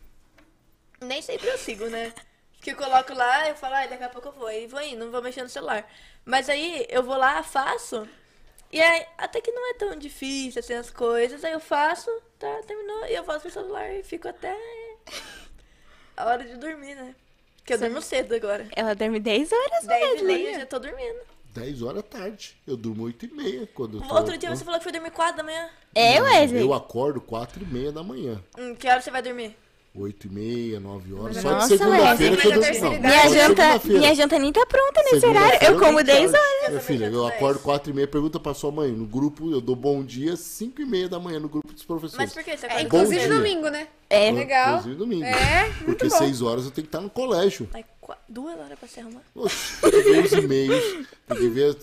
Nem 1.01 1.21
sempre 1.21 1.47
eu 1.47 1.57
sigo, 1.57 1.87
né? 1.87 2.13
Que 2.61 2.71
eu 2.71 2.75
coloco 2.75 3.13
lá, 3.13 3.47
eu 3.49 3.55
falo, 3.55 3.75
ah, 3.75 3.85
daqui 3.85 4.03
a 4.03 4.09
pouco 4.09 4.29
eu 4.29 4.31
vou. 4.33 4.51
E 4.51 4.65
vou 4.67 4.81
indo, 4.81 5.05
não 5.05 5.11
vou 5.11 5.21
mexer 5.21 5.43
no 5.43 5.49
celular. 5.49 5.87
Mas 6.23 6.49
aí 6.49 6.85
eu 6.89 7.03
vou 7.03 7.15
lá, 7.17 7.43
faço. 7.43 8.07
E 8.71 8.81
aí, 8.81 9.05
até 9.17 9.39
que 9.39 9.51
não 9.51 9.69
é 9.69 9.73
tão 9.75 9.95
difícil 9.95 10.59
assim 10.59 10.73
as 10.73 10.89
coisas. 10.89 11.43
Aí 11.43 11.53
eu 11.53 11.59
faço, 11.59 12.09
tá, 12.39 12.61
terminou. 12.65 13.05
E 13.05 13.13
eu 13.13 13.23
volto 13.23 13.41
pro 13.43 13.51
celular 13.51 13.93
e 13.93 14.03
fico 14.03 14.27
até 14.27 14.55
a 16.17 16.25
hora 16.25 16.43
de 16.43 16.57
dormir, 16.57 16.95
né? 16.95 17.15
Porque 17.57 17.73
eu 17.73 17.77
durmo 17.79 18.01
cedo 18.01 18.33
agora. 18.35 18.67
Ela 18.75 18.93
dorme 18.95 19.19
10 19.19 19.51
horas, 19.51 19.85
10 19.85 20.01
e 20.01 20.11
Wesley. 20.13 20.25
meia 20.37 20.51
eu 20.55 20.59
já 20.61 20.65
tô 20.65 20.79
dormindo. 20.79 21.19
10 21.53 21.81
horas 21.83 21.95
da 21.97 22.03
tarde. 22.03 22.55
Eu 22.67 22.75
durmo 22.77 23.03
8 23.03 23.25
e 23.25 23.31
meia. 23.33 23.67
Quando 23.73 23.97
eu 23.99 24.07
tô- 24.07 24.15
outro 24.15 24.37
dia 24.37 24.49
você 24.55 24.63
falou 24.63 24.79
que 24.79 24.83
foi 24.83 24.91
dormir 24.91 25.11
4 25.11 25.37
da 25.37 25.43
manhã. 25.43 25.69
É, 25.93 26.21
Wesley? 26.21 26.61
Eu 26.61 26.73
acordo 26.73 27.21
4 27.21 27.63
e 27.63 27.65
meia 27.65 27.91
da 27.91 28.03
manhã. 28.03 28.43
Hum, 28.57 28.75
que 28.75 28.87
hora 28.87 29.01
você 29.01 29.09
vai 29.09 29.21
dormir? 29.21 29.57
8 29.97 30.27
e 30.27 30.29
meia, 30.29 30.79
9 30.79 31.13
horas. 31.13 31.37
Só 31.37 31.51
nossa, 31.51 31.67
de 31.69 31.77
segunda-feira 31.77 32.35
que 32.37 32.47
eu 32.47 32.51
durmo. 32.51 32.61
Terceira 32.65 32.89
Não, 32.89 32.95
idade. 32.95 33.17
Minha 33.23 33.47
janta, 33.47 33.81
minha 33.87 34.15
janta 34.15 34.39
nem 34.39 34.51
tá 34.51 34.65
pronta 34.65 35.01
nesse 35.03 35.25
horário. 35.25 35.59
Eu 35.61 35.79
como 35.79 35.93
não 35.99 36.03
10 36.03 36.31
tarde. 36.31 36.45
horas. 36.45 36.69
Minha 36.69 36.81
filha, 36.81 37.05
eu 37.05 37.25
acordo 37.27 37.59
4 37.59 37.91
e 37.91 37.95
meia, 37.95 38.07
pergunta 38.07 38.39
pra 38.39 38.53
sua 38.53 38.71
mãe. 38.71 38.91
No 38.91 39.05
grupo, 39.05 39.49
eu 39.51 39.61
dou 39.61 39.75
bom 39.75 40.03
dia 40.03 40.35
5 40.35 40.81
e 40.81 40.85
meia 40.85 41.07
da 41.07 41.19
manhã 41.19 41.39
no 41.39 41.47
grupo 41.47 41.71
dos 41.71 41.83
professores. 41.83 42.17
Mas 42.17 42.33
por 42.33 42.43
que 42.43 42.57
você 42.57 42.65
É, 42.67 42.81
inclusive 42.81 43.19
dia. 43.19 43.29
domingo, 43.29 43.69
né? 43.69 43.87
É. 44.09 44.31
Legal. 44.31 44.69
Inclusive 44.79 44.95
domingo. 44.95 45.23
É, 45.25 45.63
muito 45.65 45.85
Porque 45.85 46.07
bom. 46.09 46.17
6 46.17 46.41
horas 46.41 46.65
eu 46.65 46.71
tenho 46.71 46.85
que 46.85 46.89
estar 46.89 47.01
no 47.01 47.09
colégio. 47.09 47.67
Ai, 47.73 47.83
duas 48.27 48.57
horas 48.59 48.77
pra 48.77 48.87
se 48.87 48.99
arrumar. 48.99 49.21
Oxe, 49.33 49.81
tem 49.81 49.91
que 49.91 50.01
ver 50.11 50.25
os 50.25 50.31
e-mails, 50.31 51.07
tem 51.27 51.37
que 51.37 51.49
ver. 51.49 51.77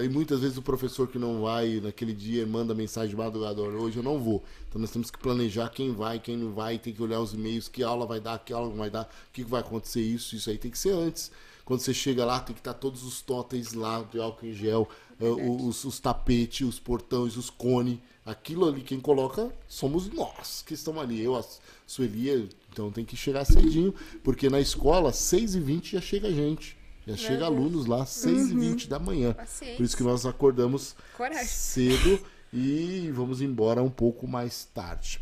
Aí 0.00 0.08
muitas 0.08 0.40
vezes 0.40 0.56
o 0.56 0.62
professor 0.62 1.08
que 1.08 1.18
não 1.18 1.42
vai 1.42 1.80
naquele 1.80 2.12
dia 2.12 2.46
manda 2.46 2.74
mensagem 2.74 3.10
de 3.10 3.16
madrugada, 3.16 3.60
"Olha, 3.60 3.78
hoje 3.78 3.98
eu 3.98 4.02
não 4.02 4.18
vou. 4.18 4.42
Então 4.68 4.80
nós 4.80 4.90
temos 4.90 5.10
que 5.10 5.18
planejar 5.18 5.68
quem 5.68 5.92
vai, 5.92 6.18
quem 6.18 6.36
não 6.36 6.52
vai, 6.52 6.78
tem 6.78 6.92
que 6.92 7.02
olhar 7.02 7.20
os 7.20 7.34
e-mails, 7.34 7.68
que 7.68 7.82
aula 7.82 8.06
vai 8.06 8.20
dar, 8.20 8.38
que 8.38 8.52
aula 8.52 8.68
não 8.68 8.76
vai 8.76 8.90
dar, 8.90 9.04
o 9.04 9.32
que 9.32 9.44
vai 9.44 9.60
acontecer, 9.60 10.00
isso, 10.00 10.34
isso 10.34 10.48
aí 10.50 10.58
tem 10.58 10.70
que 10.70 10.78
ser 10.78 10.92
antes. 10.92 11.30
Quando 11.64 11.80
você 11.80 11.94
chega 11.94 12.24
lá, 12.24 12.40
tem 12.40 12.54
que 12.54 12.60
estar 12.60 12.74
todos 12.74 13.04
os 13.04 13.20
totens 13.20 13.72
lá 13.72 14.02
de 14.10 14.18
álcool 14.20 14.46
em 14.46 14.52
gel, 14.52 14.88
eh, 15.20 15.24
os, 15.28 15.84
os 15.84 16.00
tapetes, 16.00 16.66
os 16.66 16.78
portões, 16.80 17.36
os 17.36 17.50
cones. 17.50 17.98
Aquilo 18.24 18.68
ali, 18.68 18.82
quem 18.82 19.00
coloca 19.00 19.52
somos 19.66 20.08
nós 20.08 20.62
que 20.66 20.74
estamos 20.74 21.02
ali. 21.02 21.22
Eu, 21.22 21.36
a 21.36 21.44
Sueli, 21.86 22.48
então 22.72 22.90
tem 22.90 23.04
que 23.04 23.16
chegar 23.16 23.44
cedinho, 23.44 23.94
porque 24.24 24.48
na 24.48 24.60
escola, 24.60 25.12
6h20 25.12 25.90
já 25.90 26.00
chega 26.00 26.32
gente. 26.32 26.76
Já 27.06 27.16
chega 27.16 27.46
alunos 27.46 27.86
lá, 27.86 28.04
6h20 28.04 28.86
da 28.86 28.98
manhã. 28.98 29.32
Paciência. 29.32 29.76
Por 29.76 29.82
isso 29.84 29.96
que 29.96 30.02
nós 30.04 30.24
acordamos 30.24 30.94
Coragem. 31.16 31.46
cedo 31.46 32.20
e 32.52 33.10
vamos 33.12 33.42
embora 33.42 33.82
um 33.82 33.90
pouco 33.90 34.26
mais 34.28 34.64
tarde. 34.72 35.20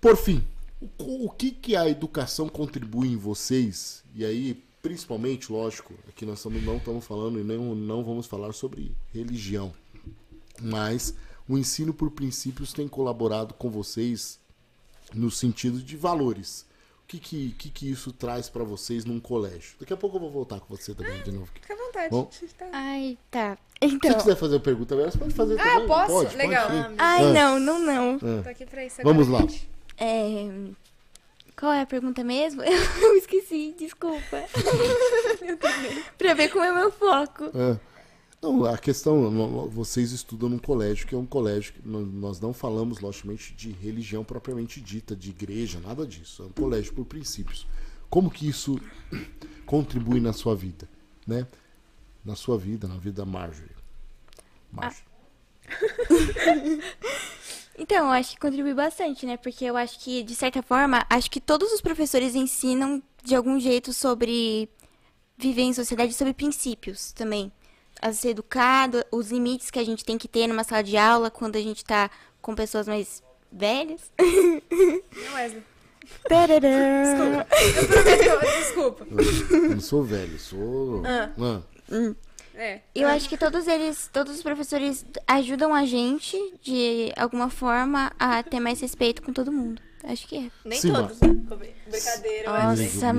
Por 0.00 0.16
fim, 0.16 0.42
o, 0.80 1.26
o 1.26 1.30
que, 1.30 1.50
que 1.50 1.76
a 1.76 1.88
educação 1.88 2.48
contribui 2.48 3.08
em 3.08 3.16
vocês? 3.16 4.02
E 4.14 4.24
aí, 4.24 4.64
principalmente, 4.80 5.52
lógico, 5.52 5.94
aqui 6.08 6.24
nós 6.24 6.38
estamos, 6.38 6.62
não 6.64 6.78
estamos 6.78 7.04
falando 7.04 7.38
e 7.38 7.44
não, 7.44 7.74
não 7.74 8.02
vamos 8.02 8.26
falar 8.26 8.52
sobre 8.52 8.96
religião. 9.12 9.72
Mas 10.60 11.14
o 11.46 11.58
ensino 11.58 11.92
por 11.92 12.10
princípios 12.10 12.72
tem 12.72 12.88
colaborado 12.88 13.52
com 13.54 13.70
vocês 13.70 14.40
no 15.12 15.30
sentido 15.30 15.82
de 15.82 15.96
valores. 15.96 16.64
O 17.12 17.14
que, 17.14 17.20
que, 17.20 17.50
que, 17.58 17.68
que 17.68 17.90
isso 17.90 18.10
traz 18.10 18.48
para 18.48 18.64
vocês 18.64 19.04
num 19.04 19.20
colégio? 19.20 19.74
Daqui 19.78 19.92
a 19.92 19.96
pouco 19.98 20.16
eu 20.16 20.20
vou 20.20 20.30
voltar 20.30 20.58
com 20.60 20.74
você 20.74 20.94
também 20.94 21.22
de 21.22 21.30
novo. 21.30 21.46
Fica 21.52 21.74
à 21.74 21.76
vontade. 21.76 22.08
Bom. 22.10 22.30
Tá. 22.56 22.66
Ai, 22.72 23.18
tá. 23.30 23.58
Se 23.82 23.88
você 23.90 23.94
Então. 23.96 24.14
quiser 24.14 24.36
fazer 24.36 24.56
a 24.56 24.60
pergunta, 24.60 24.96
você 24.96 25.18
pode 25.18 25.34
fazer 25.34 25.60
Ah, 25.60 25.64
também. 25.64 25.86
posso? 25.88 26.12
Pode, 26.12 26.36
Legal. 26.36 26.66
Pode. 26.70 26.94
Ai, 26.96 27.24
Ah. 27.24 27.32
não, 27.32 27.60
não, 27.60 27.78
não. 27.78 28.18
Tô 28.42 28.48
aqui 28.48 28.64
pra 28.64 28.82
isso 28.86 29.02
Vamos 29.02 29.26
agora, 29.28 29.44
lá. 29.44 29.50
gente. 29.50 29.68
É. 29.98 30.48
Qual 31.54 31.70
é 31.70 31.82
a 31.82 31.86
pergunta 31.86 32.24
mesmo? 32.24 32.62
Eu 32.64 33.16
esqueci, 33.16 33.74
desculpa. 33.78 34.42
pra 36.16 36.34
ver 36.34 36.48
como 36.48 36.64
é 36.64 36.72
o 36.72 36.76
meu 36.76 36.90
foco. 36.92 37.44
É. 37.54 37.91
Não, 38.42 38.64
a 38.64 38.76
questão, 38.76 39.68
vocês 39.68 40.10
estudam 40.10 40.48
num 40.48 40.58
colégio 40.58 41.06
que 41.06 41.14
é 41.14 41.18
um 41.18 41.24
colégio 41.24 41.74
que 41.74 41.80
nós 41.86 42.40
não 42.40 42.52
falamos, 42.52 42.98
logicamente, 42.98 43.54
de 43.54 43.70
religião 43.70 44.24
propriamente 44.24 44.80
dita, 44.80 45.14
de 45.14 45.30
igreja, 45.30 45.78
nada 45.78 46.04
disso. 46.04 46.42
É 46.42 46.46
um 46.46 46.50
colégio 46.50 46.92
por 46.92 47.04
princípios. 47.04 47.68
Como 48.10 48.28
que 48.28 48.48
isso 48.48 48.80
contribui 49.64 50.20
na 50.20 50.32
sua 50.32 50.56
vida, 50.56 50.88
né? 51.24 51.46
Na 52.24 52.34
sua 52.34 52.58
vida, 52.58 52.88
na 52.88 52.96
vida 52.96 53.22
da 53.22 53.24
Marjorie. 53.24 53.76
Marjorie. 54.72 55.04
Então, 57.78 58.04
eu 58.04 58.12
acho 58.12 58.34
que 58.34 58.40
contribui 58.40 58.74
bastante, 58.74 59.24
né? 59.24 59.38
Porque 59.38 59.64
eu 59.64 59.78
acho 59.78 59.98
que, 59.98 60.22
de 60.22 60.34
certa 60.34 60.62
forma, 60.62 61.06
acho 61.08 61.30
que 61.30 61.40
todos 61.40 61.72
os 61.72 61.80
professores 61.80 62.34
ensinam 62.34 63.02
de 63.24 63.34
algum 63.34 63.58
jeito 63.58 63.94
sobre 63.94 64.68
viver 65.38 65.62
em 65.62 65.72
sociedade, 65.72 66.12
sobre 66.12 66.34
princípios 66.34 67.12
também. 67.12 67.50
A 68.02 68.12
ser 68.12 68.30
educado, 68.30 69.04
os 69.10 69.30
limites 69.30 69.70
que 69.70 69.78
a 69.78 69.84
gente 69.84 70.04
tem 70.04 70.18
que 70.18 70.26
ter 70.28 70.48
numa 70.48 70.64
sala 70.64 70.82
de 70.82 70.96
aula 70.96 71.30
quando 71.30 71.56
a 71.56 71.60
gente 71.60 71.84
tá 71.84 72.10
com 72.40 72.54
pessoas 72.54 72.88
mais 72.88 73.22
velhas. 73.50 74.10
Não, 74.18 75.34
Wesley. 75.34 75.62
Eu 76.64 77.86
prometo 77.86 78.22
que 78.22 78.28
eu... 78.28 78.40
Desculpa. 78.58 79.06
Eu 79.08 79.70
não 79.70 79.80
sou 79.80 80.02
velho, 80.02 80.38
sou. 80.38 81.02
Ah. 81.06 81.62
É. 82.54 82.80
Eu 82.94 83.08
acho 83.08 83.28
que 83.28 83.38
todos 83.38 83.66
eles, 83.66 84.10
todos 84.12 84.36
os 84.36 84.42
professores 84.42 85.06
ajudam 85.26 85.74
a 85.74 85.86
gente, 85.86 86.36
de 86.60 87.12
alguma 87.16 87.48
forma, 87.48 88.12
a 88.18 88.42
ter 88.42 88.60
mais 88.60 88.80
respeito 88.80 89.22
com 89.22 89.32
todo 89.32 89.52
mundo. 89.52 89.80
Acho 90.04 90.26
que 90.26 90.36
é. 90.36 90.50
Nem 90.64 90.80
Sim, 90.80 90.92
todos, 90.92 91.20
né? 91.20 91.28
Brincadeira. 91.28 92.52
Nossa, 92.52 93.12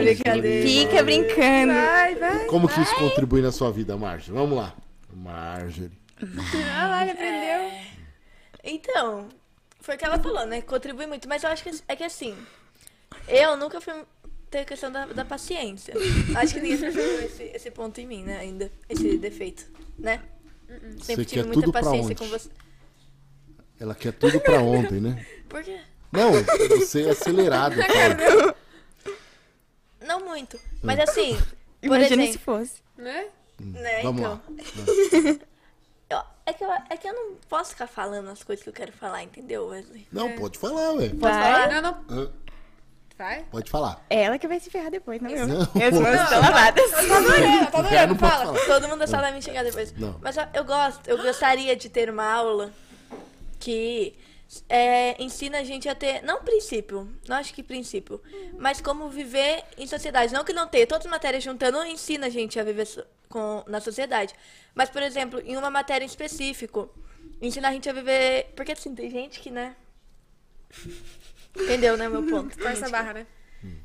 Brincadeira. 0.00 0.68
fica 0.68 1.02
brincando. 1.02 1.72
Vai, 1.72 2.14
vai. 2.14 2.46
Como 2.46 2.68
que 2.68 2.80
isso 2.80 2.94
contribui 2.94 3.42
na 3.42 3.50
sua 3.50 3.72
vida, 3.72 3.96
Marjorie? 3.96 4.40
Vamos 4.40 4.56
lá. 4.56 4.74
Marjorie. 5.12 5.90
Ah 6.76 6.88
lá, 6.88 7.02
ele 7.02 7.12
aprendeu. 7.12 7.88
Então, 8.62 9.28
foi 9.80 9.96
o 9.96 9.98
que 9.98 10.04
ela 10.04 10.18
falou, 10.18 10.46
né? 10.46 10.60
Contribui 10.62 11.06
muito, 11.06 11.28
mas 11.28 11.42
eu 11.42 11.50
acho 11.50 11.62
que 11.62 11.70
é 11.88 11.96
que 11.96 12.04
assim, 12.04 12.36
eu 13.26 13.56
nunca 13.56 13.80
fui 13.80 13.94
ter 14.50 14.64
questão 14.64 14.90
da, 14.90 15.06
da 15.06 15.24
paciência. 15.24 15.94
Acho 16.36 16.54
que 16.54 16.60
ninguém 16.60 16.78
percebeu 16.78 17.20
esse, 17.20 17.42
esse 17.44 17.70
ponto 17.70 18.00
em 18.00 18.06
mim, 18.06 18.22
né? 18.22 18.38
Ainda, 18.38 18.70
esse 18.88 19.18
defeito, 19.18 19.66
né? 19.98 20.22
Sempre 20.68 21.02
Você 21.02 21.24
tive 21.24 21.42
quer 21.42 21.46
muita 21.46 21.72
paciência 21.72 22.14
com 22.14 22.26
você. 22.28 22.50
Ela 23.80 23.94
quer 23.94 24.12
tudo 24.12 24.40
pra 24.40 24.60
ontem, 24.62 25.00
né? 25.00 25.24
Por 25.48 25.62
quê? 25.62 25.80
Não, 26.12 26.32
você 26.78 27.06
é 27.06 27.10
acelerado. 27.10 27.76
cara. 27.86 28.56
Não 30.00 30.20
muito. 30.24 30.58
Mas 30.82 31.00
assim, 31.00 31.36
por 31.80 31.86
Imagina 31.86 32.22
se 32.22 32.28
exemplo, 32.30 32.40
fosse. 32.44 32.82
Né? 32.96 33.26
né? 33.58 34.02
Vamos 34.02 34.20
então, 34.20 34.32
lá. 34.32 35.38
eu- 36.10 36.22
é, 36.46 36.52
que 36.52 36.64
eu, 36.64 36.70
é 36.72 36.96
que 36.96 37.08
eu 37.08 37.14
não 37.14 37.34
posso 37.48 37.70
ficar 37.70 37.86
falando 37.86 38.30
as 38.30 38.42
coisas 38.42 38.62
que 38.62 38.68
eu 38.68 38.74
quero 38.74 38.92
falar, 38.92 39.22
entendeu, 39.22 39.66
Wesley? 39.66 40.06
Não, 40.10 40.32
pode 40.32 40.58
falar, 40.58 40.92
ué. 40.92 41.08
Vai. 41.08 41.32
falar? 41.32 41.82
Não, 41.82 41.82
não. 42.08 42.32
Vai. 43.18 43.44
Pode 43.50 43.68
falar. 43.68 44.06
É 44.08 44.22
ela 44.22 44.38
que 44.38 44.46
vai 44.46 44.60
se 44.60 44.70
ferrar 44.70 44.92
depois, 44.92 45.20
não 45.20 45.28
eu. 45.28 45.46
Não. 45.46 45.60
As 45.60 45.92
mãos 45.92 46.20
estão 46.22 46.40
lavadas. 46.40 46.90
Tá 46.90 47.00
adorando, 47.00 47.64
tá 47.64 47.70
pode 47.72 48.18
Fala. 48.18 48.58
Todo 48.64 48.88
mundo 48.88 49.06
sala 49.08 49.22
vai 49.24 49.34
me 49.34 49.42
xingar 49.42 49.64
depois. 49.64 49.92
Não. 49.98 50.16
Mas 50.22 50.36
eu, 50.36 50.44
eu 50.54 50.64
gosto, 50.64 51.08
eu 51.08 51.18
gostaria 51.18 51.74
de 51.74 51.88
ter 51.88 52.08
uma 52.08 52.24
aula 52.24 52.72
que 53.58 54.14
é, 54.68 55.22
ensina 55.22 55.58
a 55.58 55.64
gente 55.64 55.88
a 55.88 55.94
ter, 55.94 56.22
não 56.22 56.42
princípio, 56.42 57.08
não 57.28 57.36
acho 57.36 57.52
que 57.52 57.62
princípio, 57.62 58.20
mas 58.56 58.80
como 58.80 59.08
viver 59.08 59.62
em 59.76 59.86
sociedade. 59.86 60.32
Não 60.32 60.44
que 60.44 60.52
não 60.52 60.66
tenha, 60.66 60.86
todas 60.86 61.04
as 61.06 61.10
matérias 61.10 61.42
juntando 61.44 61.84
ensina 61.84 62.26
a 62.26 62.30
gente 62.30 62.58
a 62.58 62.64
viver 62.64 62.86
so- 62.86 63.04
com, 63.28 63.62
na 63.66 63.80
sociedade. 63.80 64.34
Mas, 64.74 64.88
por 64.88 65.02
exemplo, 65.02 65.40
em 65.44 65.56
uma 65.56 65.70
matéria 65.70 66.04
em 66.04 66.08
específico, 66.08 66.88
ensina 67.42 67.68
a 67.68 67.72
gente 67.72 67.88
a 67.90 67.92
viver. 67.92 68.52
Porque 68.56 68.72
assim, 68.72 68.94
tem 68.94 69.10
gente 69.10 69.40
que, 69.40 69.50
né? 69.50 69.76
Entendeu, 71.56 71.96
né, 71.96 72.08
meu 72.08 72.22
ponto? 72.22 72.56
Força 72.60 72.86
a 72.86 72.90
barra, 72.90 73.12
né? 73.14 73.26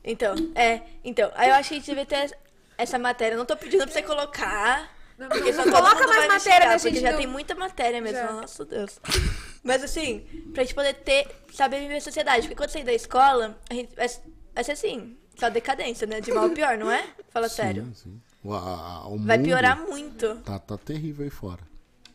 então, 0.03 0.35
é. 0.56 0.81
Então, 1.03 1.31
aí 1.35 1.49
eu 1.49 1.56
acho 1.56 1.69
que 1.69 1.76
a 1.76 1.77
gente 1.80 1.85
devia 1.88 2.06
ter 2.06 2.38
essa 2.77 2.99
matéria. 2.99 3.38
Não 3.38 3.45
tô 3.45 3.57
pedindo 3.57 3.84
pra 3.84 3.91
você 3.91 4.03
colocar. 4.03 4.92
Não, 5.18 5.30
Porque 5.30 5.52
não 5.52 5.64
coloca 5.65 6.07
mais 6.07 6.27
matéria, 6.27 6.40
xingar, 6.40 6.60
né, 6.68 6.73
Porque 6.73 6.90
gente? 6.90 7.02
já 7.02 7.11
Não- 7.11 7.18
tem 7.18 7.27
muita 7.27 7.56
matéria 7.56 8.02
mesmo. 8.02 8.18
Já. 8.18 8.31
Nossa 8.34 8.65
Deus. 8.65 8.99
Mas 9.64 9.84
assim, 9.84 10.19
pra 10.53 10.64
gente 10.64 10.73
poder 10.76 10.94
ter, 10.95 11.27
saber 11.53 11.80
viver 11.81 11.98
a 11.98 12.02
sociedade. 12.02 12.41
Porque 12.41 12.56
quando 12.56 12.69
sair 12.72 12.84
da 12.84 12.94
escola, 12.94 13.57
a 13.69 13.73
gente 13.73 13.95
vai, 13.95 14.07
vai 14.56 14.64
ser 14.64 14.72
assim, 14.73 15.18
só 15.40 15.49
decadência, 15.49 16.06
né? 16.07 16.19
De 16.19 16.31
mal 16.31 16.45
a 16.45 16.49
pior, 16.49 16.77
não 16.77 16.90
é? 16.91 17.06
Fala 17.30 17.48
sério. 17.48 17.85
Sim, 17.85 17.94
sim. 17.94 18.22
O, 18.44 18.53
a- 18.53 19.07
o 19.07 19.18
Vai 19.19 19.38
mundo 19.38 19.45
piorar 19.48 19.77
muito. 19.80 20.35
Tá, 20.38 20.60
tá 20.60 20.77
terrível 20.77 21.23
aí 21.23 21.30
fora. 21.30 21.61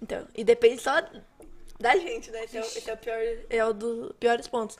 Então, 0.02 0.26
e 0.34 0.44
depende 0.44 0.82
só 0.82 1.00
da 1.80 1.96
gente, 1.96 2.30
né? 2.30 2.44
Esse 2.44 2.58
é, 2.58 2.60
o- 2.60 2.64
esse 2.64 2.90
é 2.90 2.92
o 2.94 2.96
pior, 2.96 3.18
é 3.48 3.64
o 3.64 3.72
dos 3.72 4.12
piores 4.20 4.46
pontos. 4.48 4.76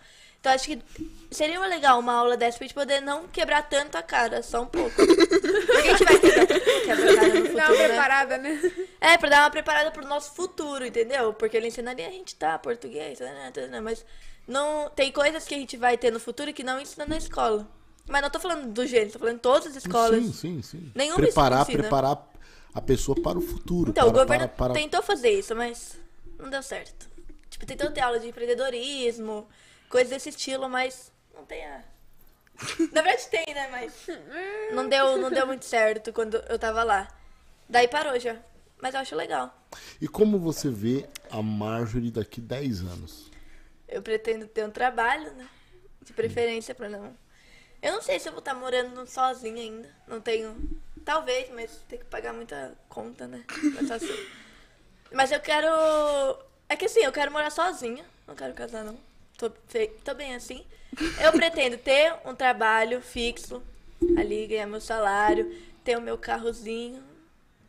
Então, 0.48 0.54
acho 0.54 0.66
que 0.66 0.82
seria 1.30 1.60
legal 1.60 1.98
uma 1.98 2.14
aula 2.14 2.36
dessa 2.36 2.56
pra 2.56 2.66
gente 2.66 2.74
poder 2.74 3.00
não 3.00 3.28
quebrar 3.28 3.68
tanto 3.68 3.96
a 3.96 4.02
cara, 4.02 4.42
só 4.42 4.62
um 4.62 4.66
pouco. 4.66 4.96
Porque 4.96 5.88
a 5.88 5.96
gente 5.96 6.04
vai 6.04 6.18
quebrar 6.20 6.46
quebra 6.46 7.12
a 7.12 7.16
cara 7.16 7.28
no 7.28 7.46
futuro, 7.46 7.52
uma 7.52 7.68
né? 7.68 7.88
preparada, 7.88 8.38
né? 8.38 8.72
É, 9.00 9.18
pra 9.18 9.28
dar 9.28 9.42
uma 9.42 9.50
preparada 9.50 9.90
pro 9.90 10.06
nosso 10.06 10.34
futuro, 10.34 10.86
entendeu? 10.86 11.34
Porque 11.34 11.56
ele 11.56 11.68
ensinaria 11.68 12.08
a 12.08 12.10
gente 12.10 12.34
tá 12.34 12.58
português, 12.58 13.20
né, 13.20 13.52
né, 13.54 13.66
né, 13.66 13.80
mas 13.80 14.04
não 14.46 14.88
tem 14.90 15.12
coisas 15.12 15.44
que 15.44 15.54
a 15.54 15.58
gente 15.58 15.76
vai 15.76 15.98
ter 15.98 16.10
no 16.10 16.18
futuro 16.18 16.52
que 16.54 16.62
não 16.62 16.80
ensina 16.80 17.04
na 17.04 17.18
escola. 17.18 17.68
Mas 18.08 18.22
não 18.22 18.30
tô 18.30 18.40
falando 18.40 18.72
do 18.72 18.86
gênero, 18.86 19.12
tô 19.12 19.18
falando 19.18 19.36
de 19.36 19.42
todas 19.42 19.66
as 19.66 19.76
escolas. 19.76 20.24
Sim, 20.24 20.32
sim, 20.32 20.62
sim. 20.62 20.92
Nenhuma 20.94 21.20
preparar, 21.20 21.66
preparar 21.66 22.26
a 22.72 22.80
pessoa 22.80 23.20
para 23.20 23.36
o 23.36 23.42
futuro. 23.42 23.90
Então, 23.90 24.08
o 24.08 24.12
para, 24.12 24.22
governo 24.22 24.48
para, 24.48 24.68
para... 24.68 24.74
tentou 24.74 25.02
fazer 25.02 25.30
isso, 25.30 25.54
mas 25.54 25.98
não 26.38 26.48
deu 26.48 26.62
certo. 26.62 27.06
Tipo, 27.50 27.66
tentou 27.66 27.90
ter 27.90 28.00
aula 28.00 28.18
de 28.18 28.28
empreendedorismo, 28.28 29.46
coisas 29.89 30.10
desse 30.10 30.28
estilo, 30.28 30.69
mas 30.69 31.12
não 31.35 31.44
tem 31.44 31.65
a. 31.65 31.82
Na 32.93 33.02
verdade 33.02 33.28
tem, 33.28 33.55
né? 33.55 33.69
Mas 33.70 34.06
não 34.73 34.89
deu, 34.89 35.16
não 35.19 35.31
deu 35.31 35.47
muito 35.47 35.65
certo 35.65 36.12
quando 36.12 36.36
eu 36.48 36.59
tava 36.59 36.82
lá. 36.82 37.09
Daí 37.69 37.86
parou 37.86 38.19
já. 38.19 38.36
mas 38.81 38.94
eu 38.94 39.01
acho 39.01 39.15
legal. 39.15 39.55
E 40.01 40.09
como 40.09 40.39
você 40.39 40.70
vê 40.70 41.09
a 41.31 41.43
Marjorie 41.43 42.10
daqui 42.10 42.40
10 42.40 42.81
anos? 42.81 43.31
Eu 43.86 44.02
pretendo 44.02 44.47
ter 44.47 44.65
um 44.65 44.70
trabalho, 44.70 45.32
né? 45.35 45.48
De 46.02 46.12
preferência 46.12 46.74
pra 46.74 46.89
não. 46.89 47.16
Eu 47.81 47.93
não 47.93 48.02
sei 48.02 48.19
se 48.19 48.28
eu 48.28 48.32
vou 48.32 48.40
estar 48.40 48.55
morando 48.55 49.06
sozinha 49.06 49.62
ainda. 49.62 49.89
Não 50.06 50.20
tenho. 50.20 50.56
Talvez, 51.05 51.48
mas 51.51 51.70
tem 51.89 51.98
que 51.98 52.05
pagar 52.06 52.32
muita 52.32 52.77
conta, 52.89 53.27
né? 53.27 53.44
Mas, 53.74 53.90
assim. 53.90 54.27
mas 55.12 55.32
eu 55.32 55.40
quero. 55.40 55.69
É 56.69 56.77
que 56.77 56.86
assim, 56.86 57.01
eu 57.01 57.12
quero 57.12 57.31
morar 57.31 57.51
sozinha. 57.51 58.05
Não 58.27 58.35
quero 58.35 58.52
casar, 58.52 58.85
não. 58.85 58.98
Tô. 59.39 59.48
Tô 60.05 60.15
bem 60.15 60.35
assim. 60.35 60.65
Eu 61.23 61.32
pretendo 61.32 61.78
ter 61.78 62.12
um 62.27 62.35
trabalho 62.35 63.01
fixo 63.01 63.62
ali, 64.19 64.47
ganhar 64.47 64.66
meu 64.66 64.81
salário, 64.81 65.51
ter 65.85 65.97
o 65.97 66.01
meu 66.02 66.19
carrozinho, 66.19 67.02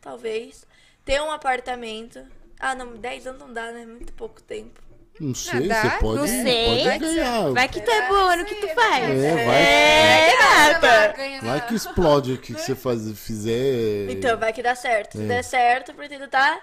talvez. 0.00 0.66
Ter 1.04 1.20
um 1.22 1.30
apartamento. 1.30 2.20
Ah, 2.58 2.74
não, 2.74 2.94
10 2.96 3.26
anos 3.28 3.40
não 3.40 3.52
dá, 3.52 3.70
né? 3.72 3.86
Muito 3.86 4.12
pouco 4.12 4.42
tempo. 4.42 4.80
Não 5.18 5.34
sei, 5.34 5.68
dá? 5.68 5.82
você 5.82 5.90
pode, 6.00 6.18
Não 6.20 6.26
sei. 6.26 6.84
pode 6.84 6.98
ganhar. 6.98 7.50
Vai 7.52 7.68
que 7.68 7.80
tu 7.80 7.90
é 7.90 8.08
boa 8.08 8.36
no 8.36 8.44
que 8.44 8.54
tu 8.54 8.68
faz. 8.68 9.04
É, 9.04 9.44
vai, 9.44 9.62
É, 9.62 10.36
gata. 10.38 11.14
Vai 11.16 11.40
na- 11.42 11.60
que 11.60 11.74
explode 11.74 12.34
aqui 12.34 12.54
que 12.54 12.60
você 12.60 12.74
faz, 12.74 13.00
fizer. 13.18 14.10
Então, 14.10 14.38
vai 14.38 14.50
que 14.52 14.62
dá 14.62 14.74
certo. 14.74 15.18
É. 15.18 15.20
Se 15.20 15.26
der 15.28 15.44
certo, 15.44 15.92
pretendo 15.94 16.26
tá. 16.26 16.58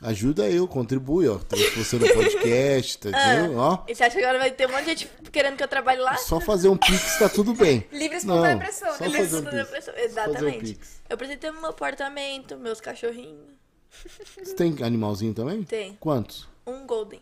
Ajuda 0.00 0.48
eu, 0.48 0.68
contribui, 0.68 1.26
ó. 1.28 1.38
Trouxe 1.38 1.70
você 1.84 1.96
no 1.98 2.06
podcast, 2.14 2.98
tá 2.98 3.10
Ah. 3.14 3.34
entendeu? 3.34 3.58
Ó. 3.58 3.84
E 3.88 3.94
você 3.94 4.04
acha 4.04 4.16
que 4.16 4.22
agora 4.22 4.38
vai 4.38 4.50
ter 4.52 4.68
um 4.68 4.70
monte 4.72 4.84
de 4.84 4.90
gente 4.90 5.10
querendo 5.32 5.56
que 5.56 5.62
eu 5.64 5.68
trabalhe 5.68 6.00
lá? 6.00 6.16
Só 6.18 6.38
fazer 6.40 6.68
um 6.68 6.76
pix 6.76 7.18
tá 7.18 7.28
tudo 7.28 7.52
bem. 7.52 7.84
Livre 7.90 8.16
espontânea 8.18 8.52
Não, 8.54 8.58
pressão, 8.60 8.92
só 8.96 9.04
né? 9.04 9.08
um 9.08 9.12
pessoa- 9.12 9.42
Fazer 9.42 9.90
um 9.90 10.04
Exatamente. 10.04 10.58
pix. 10.74 11.00
Eu 11.10 11.16
preciso 11.18 11.40
ter 11.40 11.50
meu 11.52 11.66
apartamento, 11.70 12.56
meus 12.56 12.80
cachorrinhos. 12.80 13.40
Você 14.44 14.54
tem 14.54 14.76
animalzinho 14.82 15.34
também? 15.34 15.64
Tem. 15.64 15.96
Quantos? 15.98 16.46
Um 16.64 16.86
golden. 16.86 17.20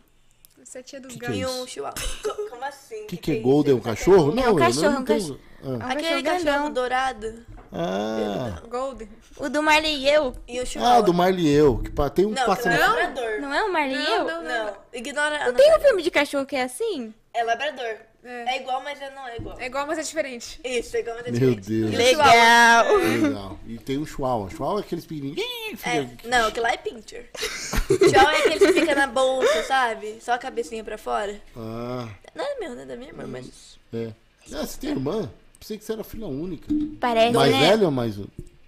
Você 0.63 0.79
é 0.79 0.83
tia 0.83 0.99
dos 0.99 1.13
Que 1.13 1.19
gatos. 1.19 1.37
E 1.37 1.45
um 1.45 1.65
chihuahua. 1.65 1.95
Co- 2.21 2.49
Como 2.49 2.63
assim? 2.65 3.03
O 3.03 3.07
que, 3.07 3.17
Que 3.17 3.17
que 3.17 3.31
é? 3.37 3.39
Golden? 3.39 3.73
Um 3.75 3.79
cachorro? 3.79 4.35
Não, 4.35 4.43
É 4.43 4.47
um 4.47 4.49
eu 4.51 4.55
cachorro, 4.57 4.91
não 4.91 5.01
um 5.01 5.05
tenho- 5.05 5.39
Ah. 5.63 5.67
Um 5.69 5.75
Aquele 5.81 6.21
cachorro 6.23 6.45
cachorro 6.45 6.69
dourado 6.69 7.45
Ah. 7.79 8.59
Golden. 8.67 9.07
O 9.37 9.49
do 9.49 9.61
Marley 9.61 9.97
e 9.97 10.09
eu. 10.09 10.35
e 10.47 10.59
o 10.59 10.65
chihuahua. 10.65 10.97
Ah, 10.97 11.01
do 11.01 11.13
Marley 11.13 11.45
e 11.45 11.53
eu. 11.53 11.77
Que 11.77 11.91
pa- 11.91 12.09
tem 12.09 12.25
um 12.25 12.31
Não, 12.31 12.51
aquele 12.51 12.73
é 12.75 12.77
labrador. 12.79 13.39
Não 13.41 13.53
é 13.53 13.63
o 13.63 13.71
Marley 13.71 13.95
e 13.95 14.03
Não, 14.03 14.09
eu? 14.15 14.23
não, 14.25 14.43
não. 14.43 14.65
Não, 14.65 14.73
ignora. 14.93 15.45
Não 15.45 15.53
tem 15.53 15.77
um 15.77 15.79
filme 15.79 16.01
de 16.01 16.09
cachorro 16.11 16.45
que 16.45 16.55
é 16.55 16.63
assim? 16.63 17.13
É 17.33 17.43
labrador. 17.43 17.97
É. 18.23 18.55
É. 18.55 18.61
igual, 18.61 18.81
mas 18.83 18.99
é- 18.99 19.11
não 19.11 19.27
é 19.27 19.37
igual. 19.37 19.59
É 19.59 19.65
igual, 19.67 19.85
mas 19.87 19.99
é 19.99 20.01
diferente. 20.01 20.59
Isso, 20.65 20.97
é 20.97 20.99
igual, 21.01 21.15
mas 21.17 21.27
é 21.27 21.31
Meu 21.31 21.55
diferente. 21.55 21.69
Deus. 21.69 21.91
E 21.91 21.95
o 21.95 21.97
Legal. 21.97 22.95
Legal. 22.97 23.59
E 23.67 23.77
tem 23.77 23.97
um 23.99 24.05
chihuahua. 24.07 24.49
Chihuahua 24.49 24.79
é 24.79 24.83
aqueles 24.83 25.05
pequenininhos. 25.05 25.85
É, 25.85 26.07
não, 26.27 26.47
aquele 26.47 26.65
lá 26.65 26.73
é 26.73 26.77
pincher. 26.77 27.29
Chihuahua 27.37 28.33
é 28.33 28.37
aquele 28.39 28.59
que 28.59 28.73
fica 28.73 28.95
na 28.95 29.07
bolsa, 29.07 29.63
sabe? 29.63 30.17
Só 30.19 30.33
a 30.33 30.37
cabecinha 30.37 30.83
pra 30.83 30.97
fora. 30.97 31.39
Ah, 31.55 32.07
Não 32.35 32.43
é 32.43 32.59
meu, 32.59 32.75
né? 32.75 32.85
Da 32.85 32.95
minha 32.95 33.11
irmã, 33.11 33.25
mas 33.27 33.77
é. 33.93 34.07
Ah, 34.51 34.65
você 34.65 34.79
tem 34.79 34.89
irmã? 34.89 35.29
Pensei 35.59 35.77
que 35.77 35.83
você 35.83 35.93
era 35.93 36.03
filha 36.03 36.27
única. 36.27 36.67
Parece, 36.99 37.33
mais 37.35 37.51
né? 37.51 37.59
velho 37.71 37.85
ou 37.85 37.91
mais. 37.91 38.15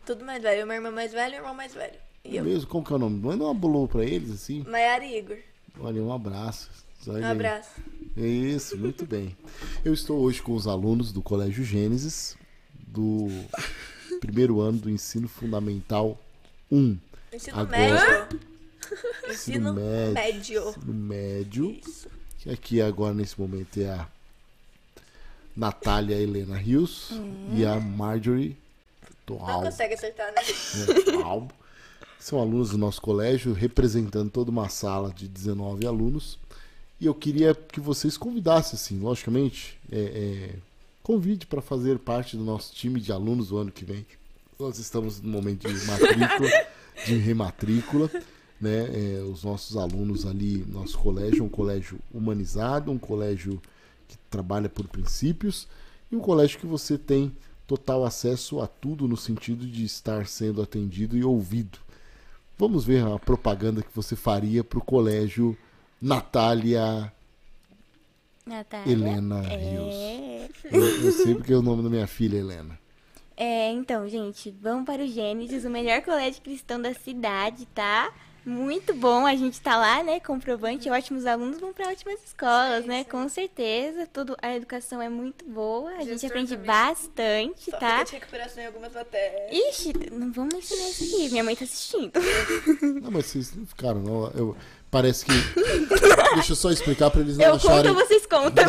tudo 0.05 0.25
mais 0.25 0.41
velho. 0.41 0.65
Minha 0.65 0.77
irmã 0.77 0.91
mais 0.91 1.11
velha 1.11 1.35
e 1.35 1.37
o 1.37 1.41
irmão 1.41 1.53
mais 1.53 1.73
velho. 1.73 1.93
E 2.25 2.35
eu. 2.37 2.43
Mesmo? 2.43 2.67
Como 2.67 2.83
que 2.85 2.91
é 2.91 2.95
o 2.95 2.99
nome? 2.99 3.19
Manda 3.19 3.43
uma 3.43 3.53
bolô 3.53 3.87
pra 3.87 4.03
eles, 4.03 4.31
assim. 4.31 4.63
Maiara 4.67 5.05
e 5.05 5.17
Igor. 5.19 5.37
Olha, 5.79 6.01
um 6.03 6.11
abraço. 6.11 6.69
Olha 7.07 7.13
Um 7.21 7.25
aí. 7.25 7.31
abraço. 7.31 7.69
Isso, 8.17 8.77
muito 8.77 9.05
bem. 9.05 9.37
Eu 9.85 9.93
estou 9.93 10.19
hoje 10.19 10.41
com 10.41 10.53
os 10.53 10.67
alunos 10.67 11.11
do 11.13 11.21
Colégio 11.21 11.63
Gênesis, 11.63 12.35
do 12.75 13.27
primeiro 14.19 14.59
ano 14.59 14.79
do 14.79 14.89
ensino 14.89 15.27
fundamental 15.27 16.19
1. 16.71 16.97
Ensino 17.33 17.57
Agora- 17.59 17.77
médio. 17.77 18.39
Ensino 19.29 19.31
Ensino 19.31 19.73
médio. 19.73 20.13
médio. 20.13 20.69
Ensino 20.69 20.93
médio. 20.93 21.71
Isso. 21.87 22.07
Que 22.39 22.49
aqui 22.49 22.81
agora 22.81 23.13
nesse 23.13 23.39
momento 23.39 23.79
é 23.79 23.89
a 23.89 24.07
Natália 25.59 26.15
Helena 26.15 26.55
Rios 26.55 27.11
e 27.53 27.65
a 27.65 27.77
Marjorie 27.77 28.55
Não 29.27 29.37
Toal. 29.37 29.63
consegue 29.63 29.93
acertar, 29.93 30.33
né? 30.33 30.41
Albo. 31.21 31.53
São 32.17 32.39
alunos 32.39 32.69
do 32.69 32.77
nosso 32.77 33.01
colégio, 33.01 33.51
representando 33.51 34.29
toda 34.29 34.49
uma 34.49 34.69
sala 34.69 35.11
de 35.11 35.27
19 35.27 35.85
alunos. 35.85 36.39
E 36.99 37.05
eu 37.05 37.13
queria 37.13 37.53
que 37.53 37.79
vocês 37.81 38.17
convidassem, 38.17 38.75
assim, 38.75 38.99
logicamente, 38.99 39.77
é, 39.91 39.99
é, 39.99 40.55
convide 41.03 41.45
para 41.45 41.61
fazer 41.61 41.99
parte 41.99 42.37
do 42.37 42.43
nosso 42.43 42.73
time 42.73 43.01
de 43.01 43.11
alunos 43.11 43.49
do 43.49 43.57
ano 43.57 43.71
que 43.71 43.83
vem. 43.83 44.05
Nós 44.57 44.79
estamos 44.79 45.21
no 45.21 45.29
momento 45.29 45.67
de 45.67 45.85
matrícula, 45.85 46.49
de 47.05 47.17
rematrícula. 47.17 48.11
Né? 48.61 49.17
É, 49.17 49.21
os 49.23 49.43
nossos 49.43 49.75
alunos 49.75 50.25
ali, 50.25 50.65
nosso 50.67 50.97
colégio 50.97 51.41
é 51.41 51.43
um 51.43 51.49
colégio 51.49 51.99
humanizado, 52.13 52.91
um 52.91 52.97
colégio 52.97 53.61
que 54.09 54.17
trabalha 54.29 54.67
por 54.67 54.87
princípios 54.87 55.67
e 56.11 56.15
um 56.15 56.19
colégio 56.19 56.59
que 56.59 56.65
você 56.65 56.97
tem 56.97 57.31
total 57.65 58.03
acesso 58.03 58.59
a 58.59 58.67
tudo 58.67 59.07
no 59.07 59.15
sentido 59.15 59.65
de 59.65 59.85
estar 59.85 60.25
sendo 60.25 60.61
atendido 60.61 61.15
e 61.15 61.23
ouvido. 61.23 61.77
Vamos 62.57 62.83
ver 62.83 63.05
a 63.05 63.17
propaganda 63.19 63.83
que 63.83 63.95
você 63.95 64.15
faria 64.15 64.63
para 64.63 64.79
o 64.79 64.83
colégio 64.83 65.55
Natália 66.01 67.13
Natália. 68.45 68.91
Helena 68.91 69.41
Rios. 69.41 69.95
É. 69.95 70.49
Eu, 70.71 70.81
eu 70.81 71.11
sei 71.11 71.35
porque 71.35 71.53
é 71.53 71.55
o 71.55 71.61
nome 71.61 71.83
da 71.83 71.89
minha 71.89 72.07
filha, 72.07 72.37
Helena. 72.37 72.79
É, 73.37 73.71
então, 73.71 74.09
gente, 74.09 74.51
vamos 74.59 74.85
para 74.85 75.03
o 75.03 75.07
Gênesis, 75.07 75.63
o 75.63 75.69
melhor 75.69 76.01
colégio 76.01 76.41
cristão 76.41 76.81
da 76.81 76.93
cidade, 76.93 77.65
tá? 77.67 78.11
Muito 78.49 78.95
bom, 78.95 79.27
a 79.27 79.35
gente 79.35 79.61
tá 79.61 79.77
lá, 79.77 80.01
né? 80.03 80.19
Comprovante, 80.19 80.89
ótimos 80.89 81.27
alunos 81.27 81.59
vão 81.59 81.71
para 81.71 81.87
ótimas 81.89 82.19
escolas, 82.25 82.83
né? 82.83 83.03
Com 83.03 83.29
certeza, 83.29 84.07
tudo, 84.11 84.35
a 84.41 84.55
educação 84.55 84.99
é 84.99 85.07
muito 85.07 85.45
boa, 85.45 85.91
a 85.91 85.99
gente 85.99 86.09
Gestor 86.21 86.29
aprende 86.31 86.57
também. 86.57 86.65
bastante, 86.65 87.69
Só 87.69 87.77
tá? 87.77 87.89
fica 87.99 88.05
de 88.05 88.11
recuperação 88.13 88.63
em 88.63 88.65
algumas 88.65 88.91
matérias. 88.93 89.51
Ixi, 89.69 89.93
não 90.11 90.31
vamos 90.31 90.55
ensinar 90.55 90.89
isso 90.89 91.03
aqui, 91.03 91.29
minha 91.29 91.43
mãe 91.43 91.55
tá 91.55 91.63
assistindo. 91.63 92.11
Não, 93.03 93.11
mas 93.11 93.27
vocês 93.27 93.55
não 93.55 93.65
ficaram, 93.65 93.99
não. 94.01 94.31
Eu, 94.35 94.57
parece 94.89 95.25
que. 95.25 95.31
Deixa 96.35 96.51
eu 96.51 96.55
só 96.55 96.71
explicar 96.71 97.09
para 97.11 97.21
eles 97.21 97.37
não 97.37 97.45
Eu 97.45 97.51
conto 97.53 97.67
acharem. 97.67 97.91
ou 97.91 97.97
vocês 97.97 98.25
contam? 98.25 98.65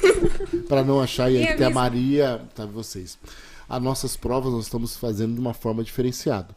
Para 0.68 0.82
não 0.84 1.00
achar 1.00 1.30
e 1.30 1.38
aí 1.38 1.56
tem 1.56 1.66
a? 1.66 1.70
Maria, 1.70 2.40
tá 2.54 2.64
vocês. 2.66 3.18
As 3.68 3.82
nossas 3.82 4.16
provas 4.16 4.52
nós 4.52 4.64
estamos 4.64 4.96
fazendo 4.96 5.34
de 5.34 5.40
uma 5.40 5.54
forma 5.54 5.82
diferenciada, 5.82 6.54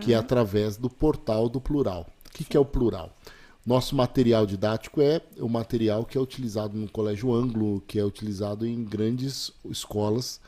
que 0.00 0.12
é 0.12 0.16
através 0.16 0.76
do 0.76 0.90
portal 0.90 1.48
do 1.48 1.60
plural. 1.60 2.06
O 2.26 2.30
que, 2.30 2.44
que 2.44 2.56
é 2.56 2.60
o 2.60 2.64
plural? 2.64 3.16
Nosso 3.64 3.94
material 3.94 4.44
didático 4.44 5.00
é 5.00 5.20
o 5.38 5.48
material 5.48 6.04
que 6.04 6.18
é 6.18 6.20
utilizado 6.20 6.76
no 6.76 6.90
colégio 6.90 7.32
ângulo, 7.32 7.82
que 7.86 7.98
é 7.98 8.04
utilizado 8.04 8.66
em 8.66 8.84
grandes 8.84 9.52
escolas, 9.70 10.40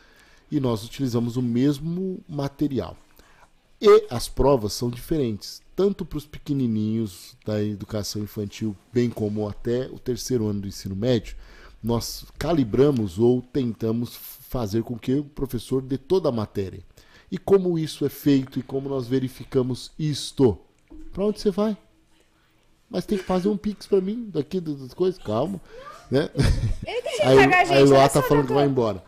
e 0.51 0.59
nós 0.59 0.85
utilizamos 0.85 1.36
o 1.36 1.43
mesmo 1.43 2.20
material. 2.28 2.97
E 3.81 4.06
as 4.10 4.28
provas 4.28 4.72
são 4.72 4.90
diferentes, 4.90 5.62
tanto 5.76 6.05
para 6.05 6.18
os 6.18 6.26
pequenininhos 6.26 7.36
da 7.44 7.62
educação 7.62 8.22
infantil, 8.22 8.76
bem 8.93 9.10
como 9.10 9.48
até 9.48 9.86
o 9.86 9.98
terceiro 9.98 10.47
ano 10.47 10.62
do 10.62 10.68
ensino 10.68 10.97
médio, 10.97 11.36
nós 11.82 12.24
calibramos 12.39 13.18
ou 13.18 13.43
tentamos 13.43 14.16
fazer 14.55 14.85
com 14.85 14.97
que 14.97 15.14
o 15.14 15.24
professor 15.24 15.82
dê 15.82 15.98
toda 15.98 16.28
a 16.28 16.32
matéria. 16.32 16.81
E 17.28 17.36
como 17.36 17.76
isso 17.76 18.06
é 18.06 18.09
feito 18.09 18.60
e 18.60 18.62
como 18.62 18.89
nós 18.89 19.09
verificamos 19.09 19.90
isto? 19.98 20.56
Para 21.12 21.24
onde 21.24 21.40
você 21.40 21.51
vai? 21.51 21.76
Mas 22.89 23.05
tem 23.05 23.18
que 23.18 23.24
fazer 23.24 23.48
um 23.48 23.56
pix 23.56 23.85
para 23.89 24.01
mim 24.01 24.31
daqui 24.32 24.60
das 24.60 24.94
coisas, 24.94 25.20
calma, 25.20 25.60
né? 26.09 26.31
Aí, 27.24 27.36
pagar 27.36 27.56
a 27.56 27.60
a 27.62 27.64
gente, 27.64 27.78
Eloá 27.78 27.98
olha 27.98 28.09
tá 28.09 28.22
falando 28.22 28.47
que 28.47 28.52
vai 28.52 28.64
embora. 28.64 29.02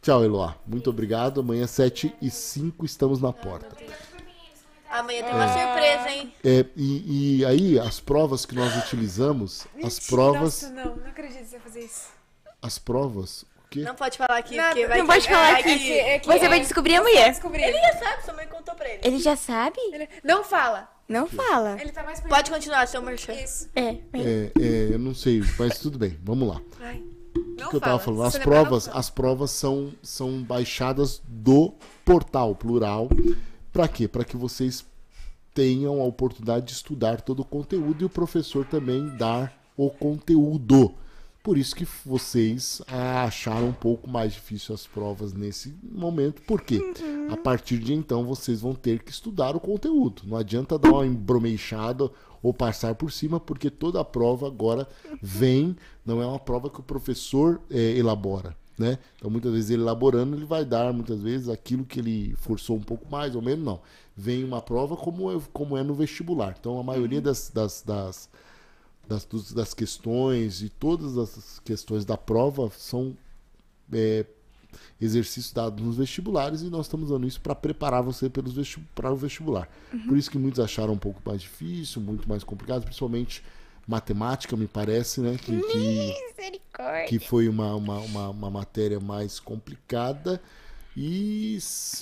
Tchau, 0.00 0.24
Eloá. 0.24 0.56
Muito 0.66 0.88
obrigado. 0.88 1.40
Amanhã, 1.40 1.66
7 1.66 2.14
e 2.22 2.30
5 2.30 2.86
estamos 2.86 3.20
na 3.20 3.30
porta. 3.30 3.76
Amanhã 4.88 5.22
tem 5.22 5.34
uma 5.34 5.48
surpresa, 5.48 6.10
hein? 6.10 6.32
É, 6.42 6.64
e, 6.74 7.40
e 7.40 7.44
aí, 7.44 7.78
as 7.78 8.00
provas 8.00 8.46
que 8.46 8.54
nós 8.54 8.74
utilizamos, 8.86 9.66
as 9.84 10.00
provas. 10.00 10.62
Nossa, 10.62 10.70
não, 10.70 10.96
não 10.96 11.06
acredito 11.06 11.40
que 11.40 11.44
você 11.44 11.58
vai 11.58 11.60
fazer 11.60 11.80
isso. 11.80 12.08
As 12.62 12.78
provas. 12.78 13.44
Não 13.76 13.94
pode 13.94 14.16
falar 14.18 14.38
aqui, 14.38 14.56
Nada. 14.56 14.68
porque 14.70 14.86
vai 14.86 14.98
Não 14.98 15.06
que- 15.06 15.12
pode 15.12 15.28
falar 15.28 15.50
vai 15.52 15.60
aqui. 15.60 15.78
que- 15.78 15.92
É 15.92 16.18
que- 16.18 16.26
Você 16.26 16.48
vai 16.48 16.58
é- 16.58 16.62
descobrir 16.62 16.96
amanhã. 16.96 17.24
Descobri. 17.28 17.62
Ele 17.62 17.78
já 17.78 17.92
sabe, 17.98 18.24
sua 18.24 18.34
mãe 18.34 18.46
contou 18.46 18.74
pra 18.74 18.88
ele. 18.88 19.00
Ele 19.04 19.18
já 19.18 19.36
sabe? 19.36 19.78
Ele- 19.92 20.08
Não 20.24 20.42
fala. 20.44 20.88
Não 21.08 21.26
fala. 21.26 21.76
Ele 21.80 21.90
tá 21.90 22.02
mais 22.02 22.20
Pode 22.20 22.50
continuar, 22.50 22.86
seu 22.86 23.00
merchan. 23.02 23.32
Isso. 23.32 23.68
É, 23.74 23.88
É, 24.12 24.50
é, 24.60 24.88
eu 24.92 24.98
não 24.98 25.14
sei, 25.14 25.42
mas 25.58 25.78
tudo 25.78 25.98
bem, 25.98 26.18
vamos 26.22 26.46
lá. 26.48 26.60
Vai. 26.78 26.96
O 27.36 27.60
Não 27.60 27.70
que 27.70 27.76
eu 27.76 27.80
tava 27.80 27.98
fala. 27.98 28.16
falando? 28.16 28.30
Se 28.32 28.36
As 28.38 28.42
provas, 28.42 28.88
as 28.88 29.10
provas 29.10 29.50
são, 29.50 29.92
são 30.02 30.42
baixadas 30.42 31.22
do 31.26 31.72
portal 32.04 32.54
plural. 32.54 33.08
Para 33.72 33.86
quê? 33.88 34.06
Para 34.08 34.24
que 34.24 34.36
vocês 34.36 34.84
tenham 35.54 36.00
a 36.00 36.04
oportunidade 36.04 36.66
de 36.66 36.72
estudar 36.72 37.20
todo 37.20 37.40
o 37.40 37.44
conteúdo 37.44 38.02
e 38.02 38.04
o 38.04 38.08
professor 38.10 38.64
também 38.66 39.08
dar 39.16 39.52
o 39.76 39.88
conteúdo. 39.90 40.94
Por 41.48 41.56
isso 41.56 41.74
que 41.74 41.88
vocês 42.04 42.82
acharam 42.86 43.68
um 43.68 43.72
pouco 43.72 44.06
mais 44.06 44.34
difícil 44.34 44.74
as 44.74 44.86
provas 44.86 45.32
nesse 45.32 45.74
momento. 45.82 46.42
Por 46.42 46.60
quê? 46.60 46.78
A 47.30 47.38
partir 47.38 47.78
de 47.78 47.94
então 47.94 48.22
vocês 48.26 48.60
vão 48.60 48.74
ter 48.74 49.02
que 49.02 49.10
estudar 49.10 49.56
o 49.56 49.60
conteúdo. 49.60 50.24
Não 50.26 50.36
adianta 50.36 50.78
dar 50.78 50.90
uma 50.90 51.06
embromeixada 51.06 52.10
ou 52.42 52.52
passar 52.52 52.96
por 52.96 53.10
cima, 53.10 53.40
porque 53.40 53.70
toda 53.70 53.98
a 53.98 54.04
prova 54.04 54.46
agora 54.46 54.86
vem, 55.22 55.74
não 56.04 56.20
é 56.20 56.26
uma 56.26 56.38
prova 56.38 56.68
que 56.68 56.80
o 56.80 56.82
professor 56.82 57.62
eh, 57.70 57.96
elabora. 57.96 58.54
Né? 58.78 58.98
Então, 59.16 59.30
muitas 59.30 59.50
vezes 59.50 59.70
ele 59.70 59.80
elaborando, 59.80 60.36
ele 60.36 60.44
vai 60.44 60.66
dar 60.66 60.92
muitas 60.92 61.22
vezes 61.22 61.48
aquilo 61.48 61.86
que 61.86 61.98
ele 61.98 62.36
forçou 62.36 62.76
um 62.76 62.82
pouco 62.82 63.10
mais 63.10 63.34
ou 63.34 63.40
menos, 63.40 63.64
não. 63.64 63.80
Vem 64.14 64.44
uma 64.44 64.60
prova 64.60 64.98
como 64.98 65.32
é, 65.32 65.40
como 65.50 65.78
é 65.78 65.82
no 65.82 65.94
vestibular. 65.94 66.54
Então, 66.60 66.78
a 66.78 66.82
maioria 66.82 67.22
das, 67.22 67.48
das, 67.48 67.80
das, 67.80 68.28
das, 69.08 69.26
das 69.52 69.74
questões 69.74 70.62
e 70.62 70.68
todas 70.68 71.16
as 71.16 71.58
questões 71.64 72.04
da 72.04 72.16
prova 72.16 72.70
são 72.76 73.16
é, 73.92 74.26
exercícios 75.00 75.52
dados 75.52 75.84
nos 75.84 75.96
vestibulares 75.96 76.60
e 76.62 76.70
nós 76.70 76.86
estamos 76.86 77.08
dando 77.08 77.26
isso 77.26 77.40
para 77.40 77.54
preparar 77.54 78.02
você 78.02 78.28
pelos 78.28 78.76
para 78.94 79.10
o 79.10 79.16
vestibular. 79.16 79.68
Por 80.06 80.16
isso 80.16 80.30
que 80.30 80.38
muitos 80.38 80.60
acharam 80.60 80.92
um 80.92 80.98
pouco 80.98 81.20
mais 81.24 81.40
difícil, 81.40 82.02
muito 82.02 82.28
mais 82.28 82.44
complicado, 82.44 82.84
principalmente 82.84 83.42
matemática, 83.86 84.54
me 84.54 84.66
parece, 84.66 85.22
né? 85.22 85.36
Que, 85.38 85.58
que, 85.62 86.14
que 87.08 87.18
foi 87.18 87.48
uma, 87.48 87.74
uma, 87.74 87.98
uma, 88.00 88.28
uma 88.28 88.50
matéria 88.50 89.00
mais 89.00 89.40
complicada. 89.40 90.40
E 90.94 91.56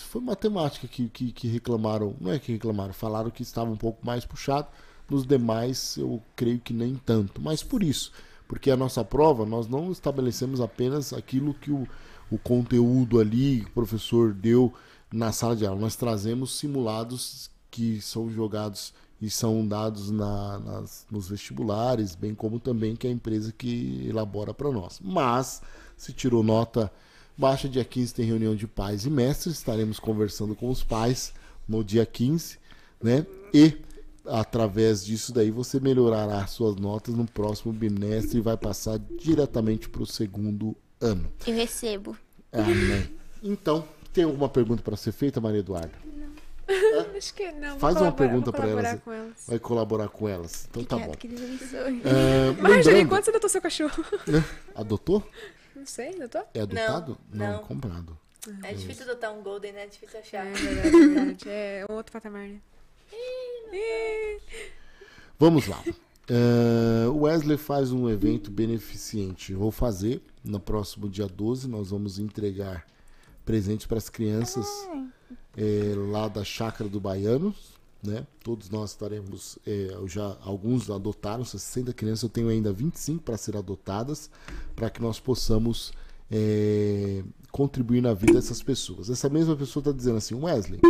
foi 0.09 0.23
matemática 0.23 0.89
que, 0.89 1.09
que, 1.09 1.31
que 1.31 1.47
reclamaram, 1.47 2.17
não 2.19 2.33
é 2.33 2.39
que 2.39 2.51
reclamaram, 2.51 2.95
falaram 2.95 3.31
que 3.31 3.43
estava 3.43 3.71
um 3.71 3.77
pouco 3.77 4.05
mais 4.05 4.25
puxado. 4.25 4.69
Nos 5.09 5.25
demais, 5.27 5.97
eu 5.97 6.21
creio 6.35 6.59
que 6.59 6.73
nem 6.73 6.97
tanto. 6.97 7.41
Mas 7.41 7.63
por 7.63 7.83
isso, 7.83 8.13
porque 8.49 8.71
a 8.71 8.77
nossa 8.77 9.05
prova, 9.05 9.45
nós 9.47 9.69
não 9.69 9.93
estabelecemos 9.93 10.61
apenas 10.61 11.13
aquilo 11.13 11.55
que 11.55 11.71
o, 11.71 11.87
o 12.31 12.39
conteúdo 12.39 13.21
ali, 13.21 13.61
que 13.61 13.71
o 13.71 13.73
professor 13.73 14.33
deu 14.33 14.73
na 15.13 15.31
sala 15.33 15.55
de 15.55 15.65
aula. 15.67 15.81
Nós 15.81 15.97
trazemos 15.97 16.59
simulados 16.59 17.51
que 17.71 18.01
são 18.01 18.29
jogados 18.31 18.93
e 19.21 19.31
são 19.31 19.67
dados 19.67 20.11
na- 20.11 20.59
nas- 20.59 21.07
nos 21.11 21.29
vestibulares, 21.29 22.15
bem 22.15 22.35
como 22.35 22.59
também 22.59 22.95
que 22.97 23.07
a 23.07 23.11
empresa 23.11 23.53
que 23.53 24.07
elabora 24.09 24.53
para 24.53 24.71
nós. 24.71 25.01
Mas, 25.03 25.63
se 25.97 26.13
tirou 26.13 26.43
nota 26.43 26.93
baixa, 27.39 27.69
dia 27.69 27.85
15 27.85 28.13
tem 28.15 28.27
reunião 28.27 28.55
de 28.55 28.67
pais 28.67 29.05
e 29.07 29.11
mestres, 29.11 29.55
estaremos 29.57 29.99
conversando 29.99 30.55
com 30.55 30.69
os 30.71 30.83
pais 30.83 31.33
no 31.69 31.83
dia 31.85 32.05
15, 32.05 32.59
né? 33.03 33.27
E 33.55 33.77
através 34.29 35.05
disso 35.05 35.33
daí 35.33 35.51
você 35.51 35.81
melhorará 35.81 36.47
suas 36.47 36.77
notas 36.77 37.15
no 37.15 37.27
próximo 37.27 37.73
bimestre 37.73 38.39
e 38.39 38.41
vai 38.41 38.57
passar 38.57 38.99
diretamente 38.99 39.89
para 39.89 40.03
o 40.03 40.07
segundo 40.07 40.77
ano. 41.01 41.31
Eu 41.47 41.55
recebo. 41.55 42.17
Amém. 42.53 43.09
Então, 43.43 43.87
tem 44.13 44.25
alguma 44.25 44.49
pergunta 44.49 44.83
para 44.83 44.97
ser 44.97 45.13
feita, 45.13 45.41
Maria 45.41 45.61
Eduarda? 45.61 45.93
Acho 47.17 47.35
que 47.35 47.53
não. 47.53 47.79
Faz 47.79 47.97
uma 47.97 48.13
pergunta 48.13 48.51
colaborar 48.51 48.89
elas. 48.89 49.03
com 49.03 49.13
elas. 49.13 49.45
Vai 49.47 49.59
colaborar 49.59 50.09
com 50.09 50.29
elas. 50.29 50.69
Então 50.71 50.85
tá 50.85 50.99
bom. 50.99 51.13
Que 51.13 51.29
Deus 51.29 51.43
abençoe. 51.43 52.03
Ah, 52.05 52.53
Marjorie, 52.61 52.99
lembrando, 52.99 53.25
você 53.25 53.31
adotou 53.31 53.49
seu 53.49 53.63
cachorro? 53.63 54.05
adotou? 54.75 55.23
Não 55.75 55.87
sei, 55.87 56.15
adotou? 56.17 56.45
É 56.53 56.61
adotado? 56.61 57.19
Não, 57.33 57.53
não. 57.53 57.59
comprado. 57.61 58.19
É 58.63 58.73
difícil 58.73 59.05
adotar 59.05 59.33
um 59.33 59.43
Golden, 59.43 59.73
né? 59.73 59.85
É 59.85 59.87
difícil 59.87 60.21
achar. 60.21 60.47
É 60.47 60.53
verdade, 60.53 60.89
é 60.89 60.91
verdade. 60.91 61.49
É 61.49 61.87
outro 61.89 62.13
patamar, 62.13 62.49
né? 62.49 62.61
Vamos 65.39 65.67
lá. 65.67 65.83
O 67.13 67.21
Wesley 67.23 67.57
faz 67.57 67.93
um 67.93 68.09
evento 68.09 68.51
beneficente. 68.51 69.55
Vou 69.55 69.71
fazer 69.71 70.23
no 70.43 70.59
próximo 70.59 71.09
dia 71.09 71.27
12. 71.27 71.69
Nós 71.69 71.91
vamos 71.91 72.19
entregar 72.19 72.87
presentes 73.45 73.87
para 73.87 73.99
as 73.99 74.09
crianças 74.09 74.67
eh, 75.57 75.95
lá 76.11 76.29
da 76.29 76.43
Chácara 76.45 76.91
do 76.91 77.01
Baiano. 77.01 77.55
Né? 78.03 78.27
Todos 78.43 78.71
nós 78.71 78.91
estaremos. 78.91 79.59
eu 79.65 80.07
já 80.07 80.37
Alguns 80.43 80.91
adotaram 80.91 81.45
60 81.45 81.93
crianças. 81.93 82.25
Eu 82.25 82.29
tenho 82.29 82.49
ainda 82.49 82.73
25 82.73 83.23
para 83.23 83.37
ser 83.37 83.57
adotadas. 83.57 84.31
Para 84.75 84.91
que 84.91 85.01
nós 85.01 85.19
possamos 85.21 85.93
eh, 86.31 87.23
contribuir 87.51 88.03
na 88.03 88.15
vida 88.15 88.35
dessas 88.35 88.63
pessoas. 88.63 89.09
Essa 89.09 89.29
mesma 89.29 89.57
pessoa 89.57 89.81
está 89.81 89.93
dizendo 89.93 90.19
assim: 90.19 90.35
Wesley. 90.35 90.81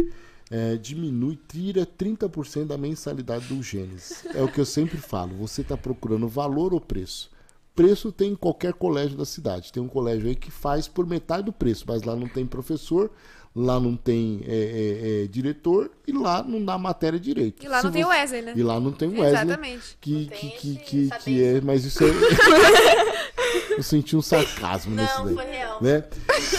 É, 0.50 0.76
diminui, 0.76 1.38
tira 1.48 1.84
30% 1.86 2.66
da 2.66 2.78
mensalidade 2.78 3.46
do 3.46 3.62
Gênesis. 3.62 4.24
É 4.34 4.42
o 4.42 4.48
que 4.48 4.60
eu 4.60 4.64
sempre 4.66 4.96
falo. 4.98 5.34
Você 5.38 5.62
está 5.62 5.76
procurando 5.76 6.28
valor 6.28 6.72
ou 6.72 6.80
preço? 6.80 7.30
Preço 7.74 8.10
tem 8.12 8.32
em 8.32 8.36
qualquer 8.36 8.72
colégio 8.72 9.16
da 9.18 9.24
cidade. 9.24 9.72
Tem 9.72 9.82
um 9.82 9.88
colégio 9.88 10.28
aí 10.28 10.34
que 10.34 10.50
faz 10.50 10.88
por 10.88 11.06
metade 11.06 11.44
do 11.44 11.52
preço, 11.52 11.84
mas 11.86 12.02
lá 12.04 12.16
não 12.16 12.26
tem 12.26 12.46
professor, 12.46 13.10
lá 13.54 13.78
não 13.78 13.94
tem 13.96 14.40
é, 14.46 14.54
é, 14.54 15.24
é, 15.24 15.26
diretor 15.26 15.90
e 16.06 16.12
lá 16.12 16.42
não 16.42 16.64
dá 16.64 16.78
matéria 16.78 17.20
direito. 17.20 17.62
E 17.64 17.68
lá 17.68 17.82
não 17.82 17.90
Se 17.90 17.92
tem 17.94 18.04
o 18.04 18.06
você- 18.08 18.14
Wesley, 18.14 18.42
né? 18.42 18.52
E 18.56 18.62
lá 18.62 18.80
não 18.80 18.92
tem 18.92 19.08
o 19.08 19.20
Wesley. 19.20 19.42
Exatamente. 19.42 19.98
Que, 20.00 20.12
Não 20.12 20.26
que, 20.38 20.50
que, 20.50 20.76
que, 20.76 21.10
que 21.24 21.42
é, 21.44 21.60
mas 21.60 21.84
isso 21.84 22.02
é. 22.02 22.06
eu 23.76 23.82
senti 23.82 24.16
um 24.16 24.22
sarcasmo 24.22 24.94
nesse 24.94 25.14
Não, 25.18 25.24
daí 25.26 25.34
foi 25.34 25.44
real. 25.44 25.82
né? 25.82 26.04
Mas 26.28 26.54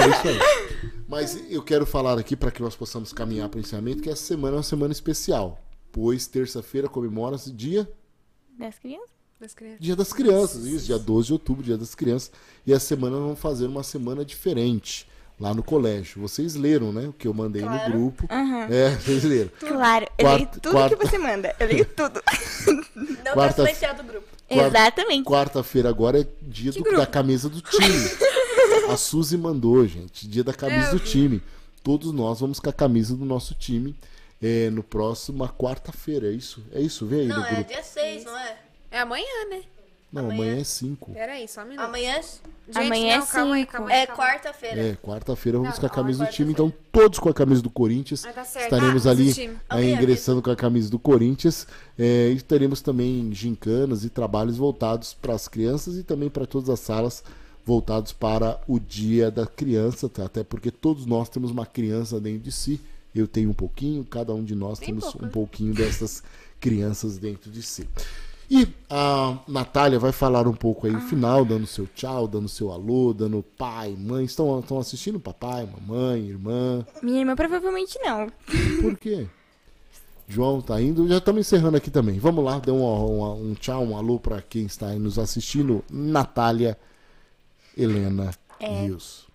é 0.00 0.08
isso 0.08 0.28
aí. 0.28 0.73
Mas 1.14 1.38
eu 1.48 1.62
quero 1.62 1.86
falar 1.86 2.18
aqui 2.18 2.34
para 2.34 2.50
que 2.50 2.60
nós 2.60 2.74
possamos 2.74 3.12
caminhar 3.12 3.48
para 3.48 3.58
o 3.58 3.60
encerramento 3.60 4.02
que 4.02 4.10
essa 4.10 4.22
semana 4.22 4.56
é 4.56 4.58
uma 4.58 4.62
semana 4.64 4.92
especial, 4.92 5.60
pois 5.92 6.26
terça-feira 6.26 6.88
comemora-se 6.88 7.52
dia 7.52 7.88
Das 8.58 8.78
crianças? 8.80 9.10
Das 9.40 9.54
crianças. 9.54 9.78
Dia 9.80 9.94
das 9.96 10.12
Crianças, 10.12 10.64
isso, 10.64 10.86
dia 10.86 10.98
12 10.98 11.26
de 11.28 11.32
outubro, 11.34 11.62
dia 11.62 11.76
das 11.76 11.94
crianças. 11.94 12.32
E 12.66 12.72
essa 12.72 12.86
semana 12.86 13.16
nós 13.16 13.24
vamos 13.26 13.38
fazer 13.40 13.66
uma 13.66 13.82
semana 13.82 14.24
diferente 14.24 15.08
lá 15.38 15.52
no 15.54 15.62
colégio. 15.62 16.20
Vocês 16.22 16.54
leram, 16.54 16.92
né? 16.92 17.08
O 17.08 17.12
que 17.12 17.28
eu 17.28 17.34
mandei 17.34 17.62
no 17.62 17.68
Claro. 17.68 17.92
grupo. 17.92 18.26
É, 18.70 18.90
vocês 18.90 19.22
leram. 19.24 19.50
Claro, 19.60 20.06
eu 20.18 20.26
leio 20.26 20.38
Quarta- 20.46 20.60
tudo 20.60 20.72
quarta- 20.72 20.96
que 20.96 21.06
você 21.06 21.18
manda. 21.18 21.54
Eu 21.60 21.66
leio 21.66 21.84
tudo. 21.84 22.22
Não 23.24 23.32
Quarta- 23.34 23.54
tá 23.56 23.62
silenciado 23.64 24.02
o 24.02 24.04
grupo. 24.06 24.26
Quarta- 24.48 24.66
Exatamente. 24.78 25.24
Quarta-feira 25.24 25.88
agora 25.88 26.20
é 26.20 26.26
dia 26.42 26.72
do- 26.72 26.82
da 26.96 27.06
camisa 27.06 27.48
do 27.48 27.60
time. 27.60 27.84
A 28.90 28.96
Suzy 28.96 29.36
mandou, 29.36 29.86
gente. 29.86 30.26
Dia 30.28 30.44
da 30.44 30.52
camisa 30.52 30.88
É, 30.88 30.90
do 30.92 30.98
time. 31.00 31.42
Todos 31.82 32.12
nós 32.12 32.40
vamos 32.40 32.58
com 32.60 32.68
a 32.70 32.72
camisa 32.72 33.16
do 33.16 33.24
nosso 33.24 33.54
time 33.54 33.94
é, 34.42 34.70
no 34.70 34.82
próximo 34.82 35.46
quarta-feira. 35.48 36.28
É 36.28 36.32
isso? 36.32 36.62
É 36.72 36.80
isso? 36.80 37.06
Vem 37.06 37.20
aí 37.22 37.26
Não, 37.28 37.40
no 37.40 37.46
é 37.46 37.54
grupo. 37.54 37.72
dia 37.72 37.82
6, 37.82 38.24
não 38.24 38.36
é? 38.38 38.56
É 38.90 39.00
amanhã, 39.00 39.48
né? 39.50 39.62
Não, 40.12 40.26
amanhã. 40.26 40.42
amanhã 40.44 40.60
é 40.60 40.64
5. 40.64 41.12
Peraí, 41.12 41.48
só 41.48 41.62
um 41.62 41.64
minuto. 41.66 41.84
Amanhã 41.84 42.20
Gente, 42.66 42.78
Amanhã 42.78 43.18
não, 43.18 43.24
é 43.24 43.26
calma 43.26 43.54
aí, 43.56 43.60
cinco. 43.60 43.72
calma 43.72 43.90
aí. 43.90 43.96
é 44.00 44.06
calma 44.06 44.22
aí. 44.24 44.30
quarta-feira. 44.30 44.80
É, 44.80 44.94
quarta-feira 44.96 45.58
vamos 45.58 45.74
Não, 45.74 45.80
com 45.80 45.86
a 45.86 45.90
camisa 45.90 46.24
do 46.24 46.30
time. 46.30 46.52
Então, 46.52 46.72
todos 46.90 47.18
com 47.18 47.28
a 47.28 47.34
camisa 47.34 47.60
do 47.60 47.68
Corinthians. 47.68 48.24
Ah, 48.24 48.32
tá 48.32 48.44
certo. 48.44 48.72
Estaremos 48.72 49.06
Ah, 49.06 49.10
ali 49.10 49.34
time. 49.34 49.56
aí, 49.68 49.82
Amanhã 49.82 49.96
ingressando 49.98 50.40
com 50.40 50.50
a 50.50 50.56
camisa 50.56 50.88
do 50.88 50.98
Corinthians. 50.98 51.66
É, 51.98 52.30
e 52.30 52.40
teremos 52.40 52.80
também 52.80 53.28
gincanas 53.34 54.02
e 54.04 54.08
trabalhos 54.08 54.56
voltados 54.56 55.12
para 55.12 55.34
as 55.34 55.46
crianças 55.46 55.96
e 55.96 56.02
também 56.04 56.30
para 56.30 56.46
todas 56.46 56.70
as 56.70 56.80
salas 56.80 57.22
voltados 57.64 58.12
para 58.12 58.60
o 58.68 58.78
dia 58.78 59.30
da 59.30 59.46
criança, 59.46 60.08
tá? 60.08 60.24
até 60.26 60.44
porque 60.44 60.70
todos 60.70 61.06
nós 61.06 61.28
temos 61.28 61.50
uma 61.50 61.66
criança 61.66 62.20
dentro 62.20 62.40
de 62.40 62.52
si. 62.52 62.80
Eu 63.14 63.28
tenho 63.28 63.50
um 63.50 63.54
pouquinho, 63.54 64.04
cada 64.04 64.34
um 64.34 64.42
de 64.42 64.54
nós 64.54 64.78
Bem 64.78 64.88
temos 64.88 65.04
pouco, 65.04 65.18
um 65.22 65.26
né? 65.26 65.32
pouquinho 65.32 65.74
dessas 65.74 66.22
crianças 66.60 67.16
dentro 67.16 67.50
de 67.50 67.62
si. 67.62 67.88
E 68.50 68.68
a 68.90 69.38
Natália 69.48 69.98
vai 69.98 70.12
falar 70.12 70.46
um 70.46 70.52
pouco 70.52 70.86
aí 70.86 70.92
no 70.92 71.00
final, 71.00 71.44
dando 71.44 71.66
seu 71.66 71.86
tchau, 71.86 72.28
dando 72.28 72.48
seu 72.48 72.70
alô, 72.70 73.14
dando 73.14 73.42
pai, 73.56 73.96
mãe. 73.98 74.24
Estão, 74.24 74.60
estão 74.60 74.78
assistindo 74.78 75.18
papai, 75.18 75.66
mamãe, 75.66 76.28
irmã? 76.28 76.84
Minha 77.02 77.20
irmã 77.20 77.34
provavelmente 77.34 77.98
não. 78.02 78.28
Por 78.82 78.98
quê? 78.98 79.26
João 80.28 80.60
tá 80.60 80.80
indo, 80.80 81.06
já 81.08 81.18
estamos 81.18 81.40
encerrando 81.40 81.76
aqui 81.76 81.90
também. 81.90 82.18
Vamos 82.18 82.44
lá, 82.44 82.58
dê 82.58 82.70
um, 82.70 82.82
um, 82.82 83.50
um 83.50 83.54
tchau, 83.54 83.82
um 83.82 83.96
alô 83.96 84.18
para 84.18 84.42
quem 84.42 84.66
está 84.66 84.88
aí 84.88 84.98
nos 84.98 85.18
assistindo. 85.18 85.82
Natália 85.90 86.76
Helena 87.76 88.30
É. 88.60 88.66
Rios. 88.82 89.26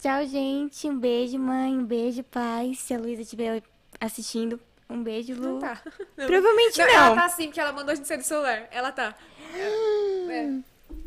Tchau, 0.00 0.26
gente. 0.26 0.86
Um 0.88 0.98
beijo, 0.98 1.38
mãe. 1.38 1.72
Um 1.76 1.84
beijo, 1.84 2.22
pai. 2.24 2.74
Se 2.74 2.92
a 2.94 2.98
Luísa 2.98 3.22
estiver 3.22 3.62
assistindo, 4.00 4.60
um 4.88 5.02
beijo, 5.02 5.34
Lu. 5.34 5.54
Não 5.54 5.58
tá. 5.60 5.80
Provavelmente 6.14 6.78
Não, 6.78 6.86
não. 6.86 6.92
ela 6.94 7.14
tá 7.14 7.28
sim, 7.30 7.46
porque 7.46 7.60
ela 7.60 7.72
mandou 7.72 7.92
a 7.92 7.94
gente 7.94 8.06
sair 8.06 8.18
do 8.18 8.22
celular. 8.24 8.68
Ela 8.70 8.92
tá. 8.92 9.14
É. 9.54 10.58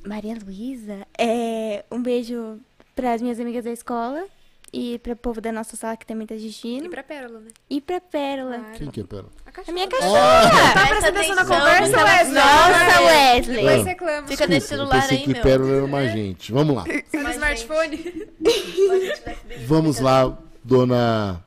Maria 0.06 0.38
Luísa, 0.44 1.06
é, 1.18 1.84
um 1.92 2.02
beijo 2.02 2.60
para 2.96 3.14
as 3.14 3.22
minhas 3.22 3.40
amigas 3.40 3.66
da 3.66 3.72
escola 3.72 4.26
e 4.74 5.00
para 5.00 5.14
o 5.14 5.16
povo 5.16 5.40
da 5.40 5.52
nossa 5.52 5.76
sala 5.78 5.96
que 5.98 6.06
também 6.06 6.28
tá 6.28 6.36
E 6.36 6.38
assistindo. 6.38 6.90
pra 6.90 7.02
Pérola, 7.04 7.40
né? 7.40 7.50
E 7.70 7.80
para 7.82 8.02
Pérola. 8.02 8.58
Claro. 8.60 8.78
Quem 8.78 8.92
que 8.92 9.00
é, 9.02 9.04
pera? 9.04 9.26
A 9.46 9.50
A 9.50 9.52
cachorra. 9.52 9.74
minha 9.74 9.88
Tá 9.88 9.98
cachorra. 9.98 10.50
Presta 10.50 10.74
prestando 10.74 11.08
atenção 11.18 11.36
na 11.36 11.46
conversa, 11.46 12.04
Wesley? 12.04 12.34
Nossa, 12.34 13.02
É. 13.02 13.34
Wesley. 13.36 13.56
Depois 13.58 13.86
reclama. 13.86 14.28
Fica 14.28 14.48
nesse 14.48 14.68
celular 14.68 15.08
aí, 15.10 15.18
que 15.24 15.34
meu. 15.34 15.42
Pérola 15.42 15.72
era 15.76 15.86
uma 15.86 16.08
gente. 16.08 16.52
Vamos 16.52 16.76
lá. 16.76 16.84
Tá 16.84 17.18
no 17.18 17.24
Mas, 17.24 17.36
smartphone. 17.36 18.28
Vamos 19.68 20.00
lá, 20.00 20.38
dona 20.64 21.44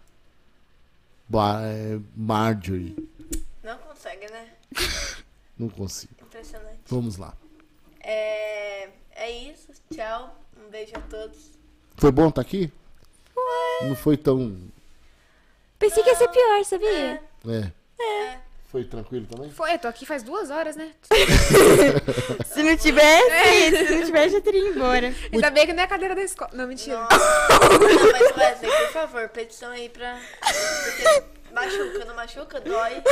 eh, 1.62 1.98
Marjorie. 2.16 2.96
Não 3.62 3.76
consegue, 3.78 4.30
né? 4.30 4.46
Não 5.58 5.68
consigo. 5.68 6.12
Impressionante. 6.22 6.78
Vamos 6.86 7.16
lá. 7.16 7.34
É, 8.02 8.88
é 9.14 9.30
isso. 9.30 9.68
Tchau. 9.94 10.36
Um 10.66 10.70
beijo 10.70 10.92
a 10.96 11.00
todos. 11.00 11.50
Foi 11.96 12.10
bom 12.10 12.28
estar 12.28 12.40
aqui? 12.40 12.72
Não 13.82 13.96
foi 13.96 14.16
tão. 14.16 14.56
Pensei 15.78 16.02
que 16.02 16.10
ia 16.10 16.16
ser 16.16 16.28
pior, 16.28 16.64
sabia? 16.64 17.22
É. 17.48 17.70
Foi 18.70 18.84
tranquilo 18.84 19.26
também? 19.26 19.50
Foi, 19.50 19.74
eu 19.74 19.78
tô 19.80 19.88
aqui 19.88 20.06
faz 20.06 20.22
duas 20.22 20.48
horas, 20.48 20.76
né? 20.76 20.92
Se 22.46 22.62
não 22.62 22.76
tivesse, 22.76 23.86
se 23.86 23.94
não 23.96 24.04
tivesse, 24.04 24.34
já 24.36 24.40
teria 24.40 24.60
ido 24.60 24.76
embora. 24.76 25.12
Ainda 25.32 25.50
bem 25.50 25.66
que 25.66 25.72
não 25.72 25.82
é 25.82 25.86
a 25.86 25.88
cadeira 25.88 26.14
da 26.14 26.22
escola. 26.22 26.50
Não, 26.54 26.68
mentira. 26.68 26.96
Não, 27.00 28.12
mas 28.12 28.36
Wesley, 28.36 28.70
por 28.70 28.92
favor, 28.92 29.28
petição 29.30 29.70
aí 29.70 29.88
pra. 29.88 30.16
Porque 30.84 31.24
machuca, 31.54 32.04
não 32.04 32.14
machuca, 32.14 32.60
dói. 32.60 33.02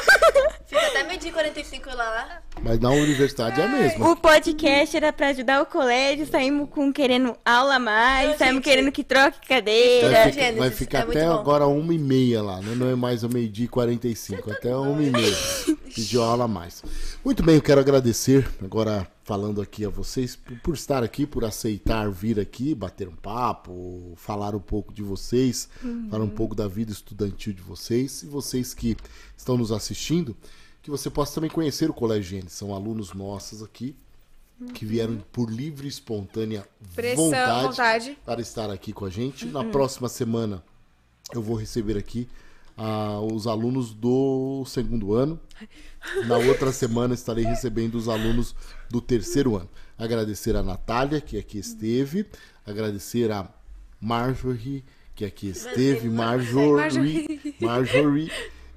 Fica 0.66 0.86
até 0.86 1.02
meio-dia 1.04 1.30
e 1.30 1.32
45 1.32 1.88
lá. 1.94 2.42
Mas 2.62 2.78
na 2.78 2.90
universidade 2.90 3.60
é 3.60 3.64
a 3.64 3.68
mesma. 3.68 4.10
O 4.10 4.16
podcast 4.16 4.96
era 4.96 5.12
pra 5.12 5.28
ajudar 5.28 5.62
o 5.62 5.66
colégio, 5.66 6.26
saímos 6.26 6.68
com 6.70 6.92
querendo 6.92 7.36
aula 7.44 7.76
a 7.76 7.78
mais, 7.78 8.34
Ô, 8.34 8.38
saímos 8.38 8.56
gente. 8.56 8.64
querendo 8.64 8.92
que 8.92 9.02
troque 9.04 9.46
cadeira. 9.46 10.10
Vai, 10.10 10.32
ficar- 10.32 10.52
vai 10.54 10.70
ficar 10.70 10.98
é 10.98 11.02
até 11.02 11.24
bom. 11.26 11.32
agora 11.38 11.66
uma 11.66 11.94
e 11.94 11.98
meia 11.98 12.42
lá, 12.42 12.56
né? 12.60 12.74
Não 12.74 12.88
é 12.90 12.94
mais 12.94 13.22
o 13.24 13.28
meio-dia 13.28 13.64
e 13.64 13.68
45, 13.68 14.50
até 14.50 14.74
uma 14.76 15.02
e 15.02 15.10
meia. 15.10 15.36
Pediu 15.94 16.22
aula 16.22 16.44
a 16.44 16.48
mais. 16.48 16.82
Muito 17.24 17.42
bem, 17.42 17.56
eu 17.56 17.62
quero 17.62 17.80
agradecer, 17.80 18.46
agora 18.62 19.06
falando 19.28 19.60
aqui 19.60 19.84
a 19.84 19.90
vocês, 19.90 20.38
por, 20.62 20.72
estar 20.72 21.04
aqui, 21.04 21.26
por 21.26 21.44
aceitar 21.44 22.10
vir 22.10 22.40
aqui, 22.40 22.74
bater 22.74 23.06
um 23.06 23.14
papo, 23.14 24.14
falar 24.16 24.54
um 24.54 24.60
pouco 24.60 24.90
de 24.90 25.02
vocês, 25.02 25.68
falar 26.08 26.24
um 26.24 26.30
pouco 26.30 26.54
da 26.54 26.66
vida 26.66 26.92
estudantil 26.92 27.52
de 27.52 27.60
vocês. 27.60 28.22
E 28.22 28.26
vocês 28.26 28.72
que 28.72 28.96
estão 29.36 29.58
nos 29.58 29.70
assistindo, 29.70 30.34
que 30.82 30.90
você 30.90 31.10
possa 31.10 31.34
também 31.34 31.50
conhecer 31.50 31.90
o 31.90 31.92
Colégio 31.92 32.22
Gênesis. 32.22 32.54
São 32.54 32.74
alunos 32.74 33.12
nossos 33.12 33.62
aqui, 33.62 33.94
que 34.72 34.86
vieram 34.86 35.22
por 35.30 35.50
livre 35.50 35.84
e 35.84 35.90
espontânea 35.90 36.66
Pressão, 36.94 37.26
vontade 37.26 37.66
vontade. 37.66 38.18
para 38.24 38.40
estar 38.40 38.70
aqui 38.70 38.94
com 38.94 39.04
a 39.04 39.10
gente. 39.10 39.44
Na 39.44 39.62
próxima 39.62 40.08
semana 40.08 40.64
eu 41.34 41.42
vou 41.42 41.54
receber 41.54 41.98
aqui 41.98 42.26
ah, 42.78 43.20
os 43.20 43.46
alunos 43.46 43.92
do 43.92 44.64
segundo 44.64 45.12
ano. 45.12 45.38
Na 46.26 46.38
outra 46.38 46.72
semana 46.72 47.12
estarei 47.12 47.44
recebendo 47.44 47.96
os 47.96 48.08
alunos 48.08 48.54
do 48.90 49.00
terceiro 49.00 49.56
ano. 49.56 49.68
Agradecer 49.96 50.54
a 50.56 50.62
Natália, 50.62 51.20
que 51.20 51.36
aqui 51.38 51.58
esteve. 51.58 52.26
Agradecer 52.66 53.30
a 53.30 53.48
Marjorie, 54.00 54.84
que 55.14 55.24
aqui 55.24 55.48
esteve. 55.48 56.08
Marjorie. 56.08 57.54
Marjorie. 57.60 58.30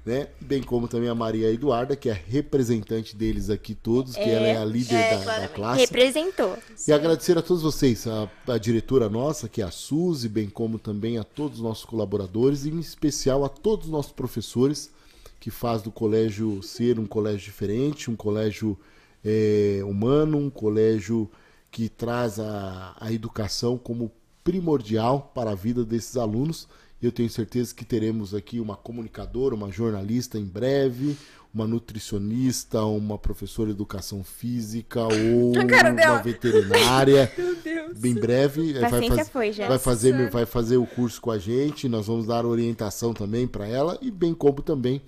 Né? 0.04 0.26
Bem 0.40 0.60
como 0.60 0.88
também 0.88 1.08
a 1.08 1.14
Maria 1.14 1.48
Eduarda, 1.52 1.94
que 1.94 2.08
é 2.08 2.12
a 2.12 2.14
representante 2.16 3.14
deles 3.14 3.48
aqui 3.48 3.72
todos, 3.72 4.14
que 4.16 4.20
ela 4.20 4.48
é 4.48 4.56
a 4.56 4.64
líder 4.64 4.96
É, 4.96 5.10
da- 5.10 5.16
da, 5.16 5.22
claramente. 5.24 5.52
classe. 5.54 5.80
Representou. 5.82 6.58
E 6.88 6.92
agradecer 6.92 7.38
a 7.38 7.42
todos 7.42 7.62
vocês, 7.62 8.04
a, 8.08 8.28
a 8.48 8.58
diretora 8.58 9.08
nossa, 9.08 9.48
que 9.48 9.62
é 9.62 9.64
a 9.64 9.70
Suzy, 9.70 10.28
bem 10.28 10.50
como 10.50 10.76
também 10.76 11.18
a 11.18 11.22
todos 11.24 11.58
os 11.58 11.62
nossos 11.62 11.84
colaboradores, 11.84 12.64
e 12.64 12.70
em 12.70 12.80
especial 12.80 13.44
a 13.44 13.48
todos 13.48 13.86
os 13.86 13.92
nossos 13.92 14.10
professores, 14.10 14.90
que 15.38 15.52
faz 15.52 15.82
do 15.82 15.92
colégio 15.92 16.60
ser 16.64 16.98
um 16.98 17.06
colégio 17.06 17.38
diferente, 17.44 18.10
um 18.10 18.16
colégio 18.16 18.76
eh, 19.24 19.80
humano, 19.84 20.38
um 20.38 20.50
colégio 20.50 21.30
que 21.70 21.88
traz 21.88 22.38
a, 22.38 22.94
a 23.00 23.12
educação 23.12 23.78
como 23.78 24.10
primordial 24.44 25.32
para 25.34 25.50
a 25.52 25.54
vida 25.54 25.84
desses 25.84 26.16
alunos. 26.16 26.68
Eu 27.00 27.10
tenho 27.10 27.30
certeza 27.30 27.74
que 27.74 27.84
teremos 27.84 28.34
aqui 28.34 28.60
uma 28.60 28.76
comunicadora, 28.76 29.54
uma 29.54 29.70
jornalista 29.72 30.38
em 30.38 30.44
breve, 30.44 31.16
uma 31.52 31.66
nutricionista, 31.66 32.82
uma 32.84 33.18
professora 33.18 33.68
de 33.68 33.74
educação 33.74 34.22
física 34.22 35.00
ou 35.02 35.52
uma 35.52 36.22
veterinária. 36.22 37.32
Bem 37.98 38.14
breve. 38.14 38.76
eh, 38.76 38.80
Paciência 38.80 39.16
faz- 39.16 39.28
foi 39.28 39.52
já. 39.52 39.68
vai 39.68 39.78
fazer, 39.78 40.30
vai 40.30 40.46
fazer 40.46 40.76
o 40.76 40.86
curso 40.86 41.20
com 41.20 41.30
a 41.30 41.38
gente. 41.38 41.88
Nós 41.88 42.06
vamos 42.06 42.26
dar 42.26 42.46
orientação 42.46 43.12
também 43.12 43.46
para 43.46 43.66
ela 43.66 43.98
e 44.00 44.10
bem 44.10 44.32
como 44.34 44.62
também 44.62 45.00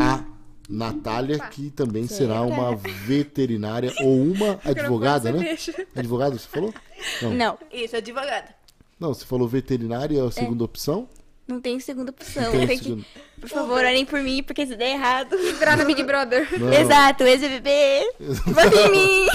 a 0.00 0.24
Natália, 0.70 1.38
que 1.50 1.70
também 1.70 2.06
será 2.06 2.42
uma 2.42 2.74
veterinária 3.06 3.92
ou 4.02 4.22
uma 4.22 4.60
advogada, 4.64 5.32
né? 5.32 5.56
Advogada, 5.96 6.38
você 6.38 6.46
falou? 6.48 6.72
Não. 7.20 7.30
Não, 7.34 7.58
Isso, 7.72 7.96
advogada. 7.96 8.54
Não, 8.98 9.12
você 9.14 9.24
falou 9.24 9.48
veterinária 9.48 10.18
é 10.18 10.26
a 10.26 10.30
segunda 10.30 10.62
opção? 10.64 11.08
não 11.48 11.60
tem 11.60 11.80
segunda 11.80 12.10
opção. 12.12 12.52
Tem 12.52 12.64
Tem 12.64 12.78
que, 12.78 12.84
segunda- 12.84 13.04
por 13.40 13.48
favor, 13.48 13.78
olhem 13.84 14.06
por 14.06 14.20
mim, 14.20 14.40
porque 14.40 14.64
se 14.64 14.76
der 14.76 14.92
errado. 14.92 15.34
Entrar 15.48 15.76
no 15.76 15.84
Big 15.84 16.00
Brother. 16.04 16.46
Não. 16.60 16.72
Exato, 16.72 17.24
ex-BBB. 17.24 18.12
Vota 18.46 18.76
em 18.76 18.90
mim. 18.92 19.26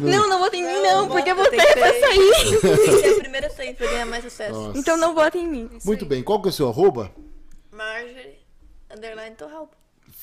não- 0.00 0.10
Não, 0.10 0.28
não 0.30 0.38
votem 0.38 0.62
em 0.62 0.66
mim, 0.66 0.82
não, 0.82 1.02
Não, 1.02 1.08
porque 1.08 1.30
eu 1.30 1.36
vota, 1.36 1.50
que 1.50 1.56
pra 1.56 1.92
sair. 2.00 2.60
Tem 2.62 2.86
que 2.86 2.96
ser 3.02 3.10
a 3.16 3.18
primeira 3.20 3.46
a 3.48 3.50
sair 3.50 3.74
pra 3.74 3.86
ganhar 3.86 4.06
mais 4.06 4.24
sucesso. 4.24 4.54
Nossa. 4.54 4.78
Então 4.78 4.96
não 4.96 5.14
votem 5.14 5.44
em 5.44 5.48
mim. 5.48 5.70
Muito 5.84 6.06
bem, 6.06 6.22
qual 6.22 6.40
que 6.40 6.48
é 6.48 6.50
o 6.50 6.54
seu 6.54 6.68
arroba? 6.70 7.12
Marjorie, 7.70 8.38
underline 8.90 9.36
Torralbo. 9.36 9.72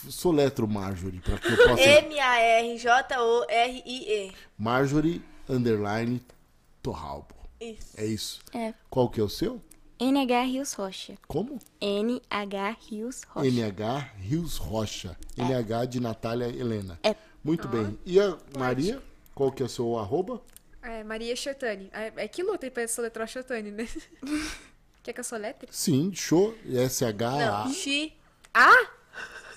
Soletro 0.10 0.68
Marjorie, 0.68 1.20
para 1.20 1.38
que 1.40 1.48
eu 1.48 1.58
possa. 1.58 1.82
M-A-R-J-O-R-I-E. 1.82 3.02
Marjorie 4.58 5.24
underline 5.50 6.22
Torralbo. 6.82 7.36
Isso. 7.60 7.94
É 7.98 8.06
isso. 8.06 8.40
É. 8.54 8.74
Qual 8.90 9.10
que 9.10 9.20
é 9.20 9.24
o 9.24 9.30
seu? 9.30 9.60
NH 10.00 10.44
Rios 10.46 10.74
Rocha. 10.74 11.16
Como? 11.28 11.58
NH 11.82 12.78
Rios 12.88 13.24
Rocha. 13.24 13.50
NH 13.50 14.12
Rios 14.20 14.58
Rocha. 14.58 15.18
NH 15.36 15.86
de 15.88 16.00
Natália 16.00 16.46
Helena. 16.48 17.00
É. 17.04 17.16
Muito 17.44 17.68
bem. 17.68 17.98
E 18.06 18.20
a 18.20 18.38
Maria? 18.58 19.02
Qual 19.34 19.52
que 19.52 19.64
é 19.64 19.66
o 19.66 19.70
seu 19.70 19.98
arroba? 19.98 20.40
É, 20.84 21.04
Maria 21.04 21.36
Shotani. 21.36 21.90
É, 21.92 22.14
é 22.16 22.28
que 22.28 22.44
luta 22.44 22.68
aí 22.68 22.72
pra 22.72 22.88
soletrar 22.88 23.28
Shotani, 23.28 23.72
né? 23.72 23.88
Quer 25.02 25.14
que 25.14 25.20
eu 25.20 25.24
soletre? 25.24 25.70
Sim, 25.72 26.14
show. 26.14 26.54
S-H-A. 26.70 27.66
Não, 27.66 27.74
Xi. 27.74 28.14
Ah! 28.54 28.88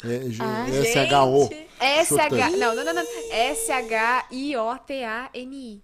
É, 0.05 0.23
Ah, 0.41 0.69
S-H-O. 0.69 1.43
gente. 1.49 1.69
Shotani. 2.07 2.41
S-H... 2.41 2.51
Não, 2.57 2.75
não, 2.75 2.85
não, 2.85 2.95
não. 2.95 3.05
S-H-I-O-T-A-N-I. 4.51 5.83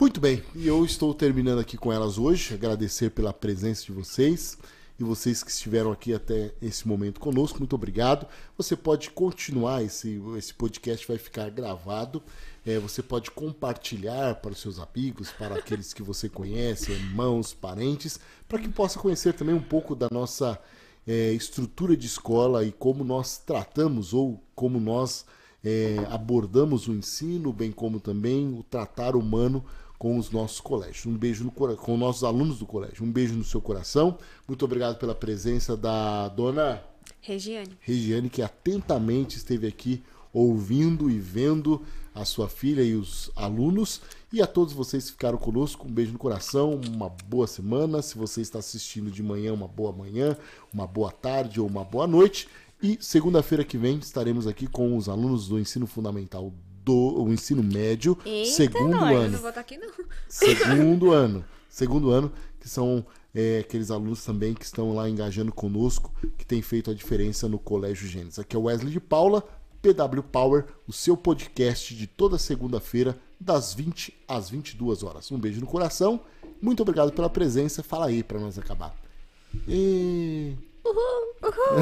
Muito 0.00 0.20
bem, 0.20 0.44
e 0.54 0.66
eu 0.68 0.84
estou 0.84 1.12
terminando 1.12 1.58
aqui 1.58 1.76
com 1.76 1.92
elas 1.92 2.18
hoje. 2.18 2.54
Agradecer 2.54 3.10
pela 3.10 3.32
presença 3.32 3.84
de 3.84 3.90
vocês 3.92 4.56
e 4.98 5.02
vocês 5.02 5.42
que 5.42 5.50
estiveram 5.50 5.90
aqui 5.90 6.14
até 6.14 6.52
esse 6.62 6.86
momento 6.86 7.18
conosco. 7.18 7.58
Muito 7.58 7.74
obrigado. 7.74 8.24
Você 8.56 8.76
pode 8.76 9.10
continuar, 9.10 9.82
esse, 9.82 10.20
esse 10.36 10.54
podcast 10.54 11.06
vai 11.06 11.18
ficar 11.18 11.50
gravado. 11.50 12.22
É, 12.64 12.78
você 12.78 13.02
pode 13.02 13.30
compartilhar 13.32 14.36
para 14.36 14.52
os 14.52 14.60
seus 14.60 14.78
amigos, 14.78 15.30
para 15.32 15.56
aqueles 15.56 15.92
que 15.92 16.02
você 16.02 16.28
conhece, 16.28 16.92
irmãos, 16.92 17.52
parentes, 17.52 18.20
para 18.48 18.60
que 18.60 18.68
possa 18.68 19.00
conhecer 19.00 19.32
também 19.34 19.54
um 19.54 19.62
pouco 19.62 19.96
da 19.96 20.06
nossa 20.12 20.60
é, 21.08 21.32
estrutura 21.32 21.96
de 21.96 22.06
escola 22.06 22.62
e 22.62 22.70
como 22.70 23.02
nós 23.02 23.38
tratamos 23.38 24.12
ou 24.12 24.44
como 24.54 24.78
nós 24.78 25.24
é, 25.64 25.96
abordamos 26.10 26.86
o 26.86 26.92
ensino, 26.92 27.50
bem 27.50 27.72
como 27.72 27.98
também 27.98 28.52
o 28.52 28.62
tratar 28.62 29.16
humano 29.16 29.64
com 29.98 30.18
os 30.18 30.30
nossos 30.30 30.60
colégios. 30.60 31.06
Um 31.06 31.16
beijo 31.16 31.44
no 31.44 31.50
com 31.50 31.94
os 31.94 31.98
nossos 31.98 32.24
alunos 32.24 32.58
do 32.58 32.66
colégio. 32.66 33.04
Um 33.04 33.10
beijo 33.10 33.34
no 33.34 33.42
seu 33.42 33.60
coração. 33.60 34.18
Muito 34.46 34.62
obrigado 34.66 34.98
pela 34.98 35.14
presença 35.14 35.74
da 35.74 36.28
dona 36.28 36.82
Regiane. 37.22 37.76
Regiane, 37.80 38.28
que 38.28 38.42
atentamente 38.42 39.38
esteve 39.38 39.66
aqui 39.66 40.02
ouvindo 40.32 41.10
e 41.10 41.18
vendo 41.18 41.82
a 42.20 42.24
sua 42.24 42.48
filha 42.48 42.82
e 42.82 42.94
os 42.94 43.30
alunos. 43.36 44.00
E 44.32 44.42
a 44.42 44.46
todos 44.46 44.74
vocês 44.74 45.06
que 45.06 45.12
ficaram 45.12 45.38
conosco, 45.38 45.86
um 45.86 45.90
beijo 45.90 46.12
no 46.12 46.18
coração, 46.18 46.80
uma 46.88 47.08
boa 47.08 47.46
semana. 47.46 48.02
Se 48.02 48.18
você 48.18 48.40
está 48.40 48.58
assistindo 48.58 49.10
de 49.10 49.22
manhã, 49.22 49.52
uma 49.54 49.68
boa 49.68 49.92
manhã, 49.92 50.36
uma 50.72 50.86
boa 50.86 51.10
tarde 51.10 51.60
ou 51.60 51.66
uma 51.66 51.84
boa 51.84 52.06
noite. 52.06 52.48
E 52.82 52.98
segunda-feira 53.00 53.64
que 53.64 53.78
vem 53.78 53.98
estaremos 53.98 54.46
aqui 54.46 54.66
com 54.66 54.96
os 54.96 55.08
alunos 55.08 55.48
do 55.48 55.58
ensino 55.58 55.86
fundamental 55.86 56.52
do 56.84 57.22
o 57.22 57.32
ensino 57.32 57.62
médio, 57.62 58.16
Eita, 58.24 58.50
segundo 58.50 58.92
nós. 58.92 59.16
Ano 59.16 59.30
não 59.30 59.38
vou 59.40 59.48
estar 59.50 59.60
aqui, 59.60 59.76
não. 59.76 59.90
segundo 60.28 61.10
ano. 61.12 61.44
Segundo 61.68 62.10
ano, 62.10 62.32
que 62.58 62.68
são 62.68 63.04
é, 63.34 63.58
aqueles 63.58 63.90
alunos 63.90 64.24
também 64.24 64.54
que 64.54 64.64
estão 64.64 64.94
lá 64.94 65.08
engajando 65.08 65.52
conosco, 65.52 66.12
que 66.36 66.46
tem 66.46 66.62
feito 66.62 66.90
a 66.90 66.94
diferença 66.94 67.48
no 67.48 67.58
Colégio 67.58 68.08
Gênesis. 68.08 68.38
Aqui 68.38 68.56
é 68.56 68.58
o 68.58 68.62
Wesley 68.62 68.90
de 68.90 69.00
Paula, 69.00 69.44
PW 69.82 70.22
Power, 70.30 70.66
o 70.86 70.92
seu 70.92 71.16
podcast 71.16 71.94
de 71.94 72.06
toda 72.06 72.38
segunda-feira, 72.38 73.18
das 73.40 73.72
20 73.72 74.14
às 74.26 74.50
22 74.50 75.02
horas. 75.02 75.30
Um 75.30 75.38
beijo 75.38 75.60
no 75.60 75.66
coração, 75.66 76.20
muito 76.60 76.82
obrigado 76.82 77.12
pela 77.12 77.30
presença. 77.30 77.82
Fala 77.82 78.06
aí 78.06 78.22
para 78.22 78.38
nós 78.38 78.58
acabar. 78.58 78.94
E... 79.66 80.54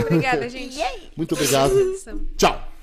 Obrigada, 0.00 0.48
gente. 0.50 0.78
Muito 1.16 1.34
obrigado. 1.34 1.74
Tchau. 2.36 2.75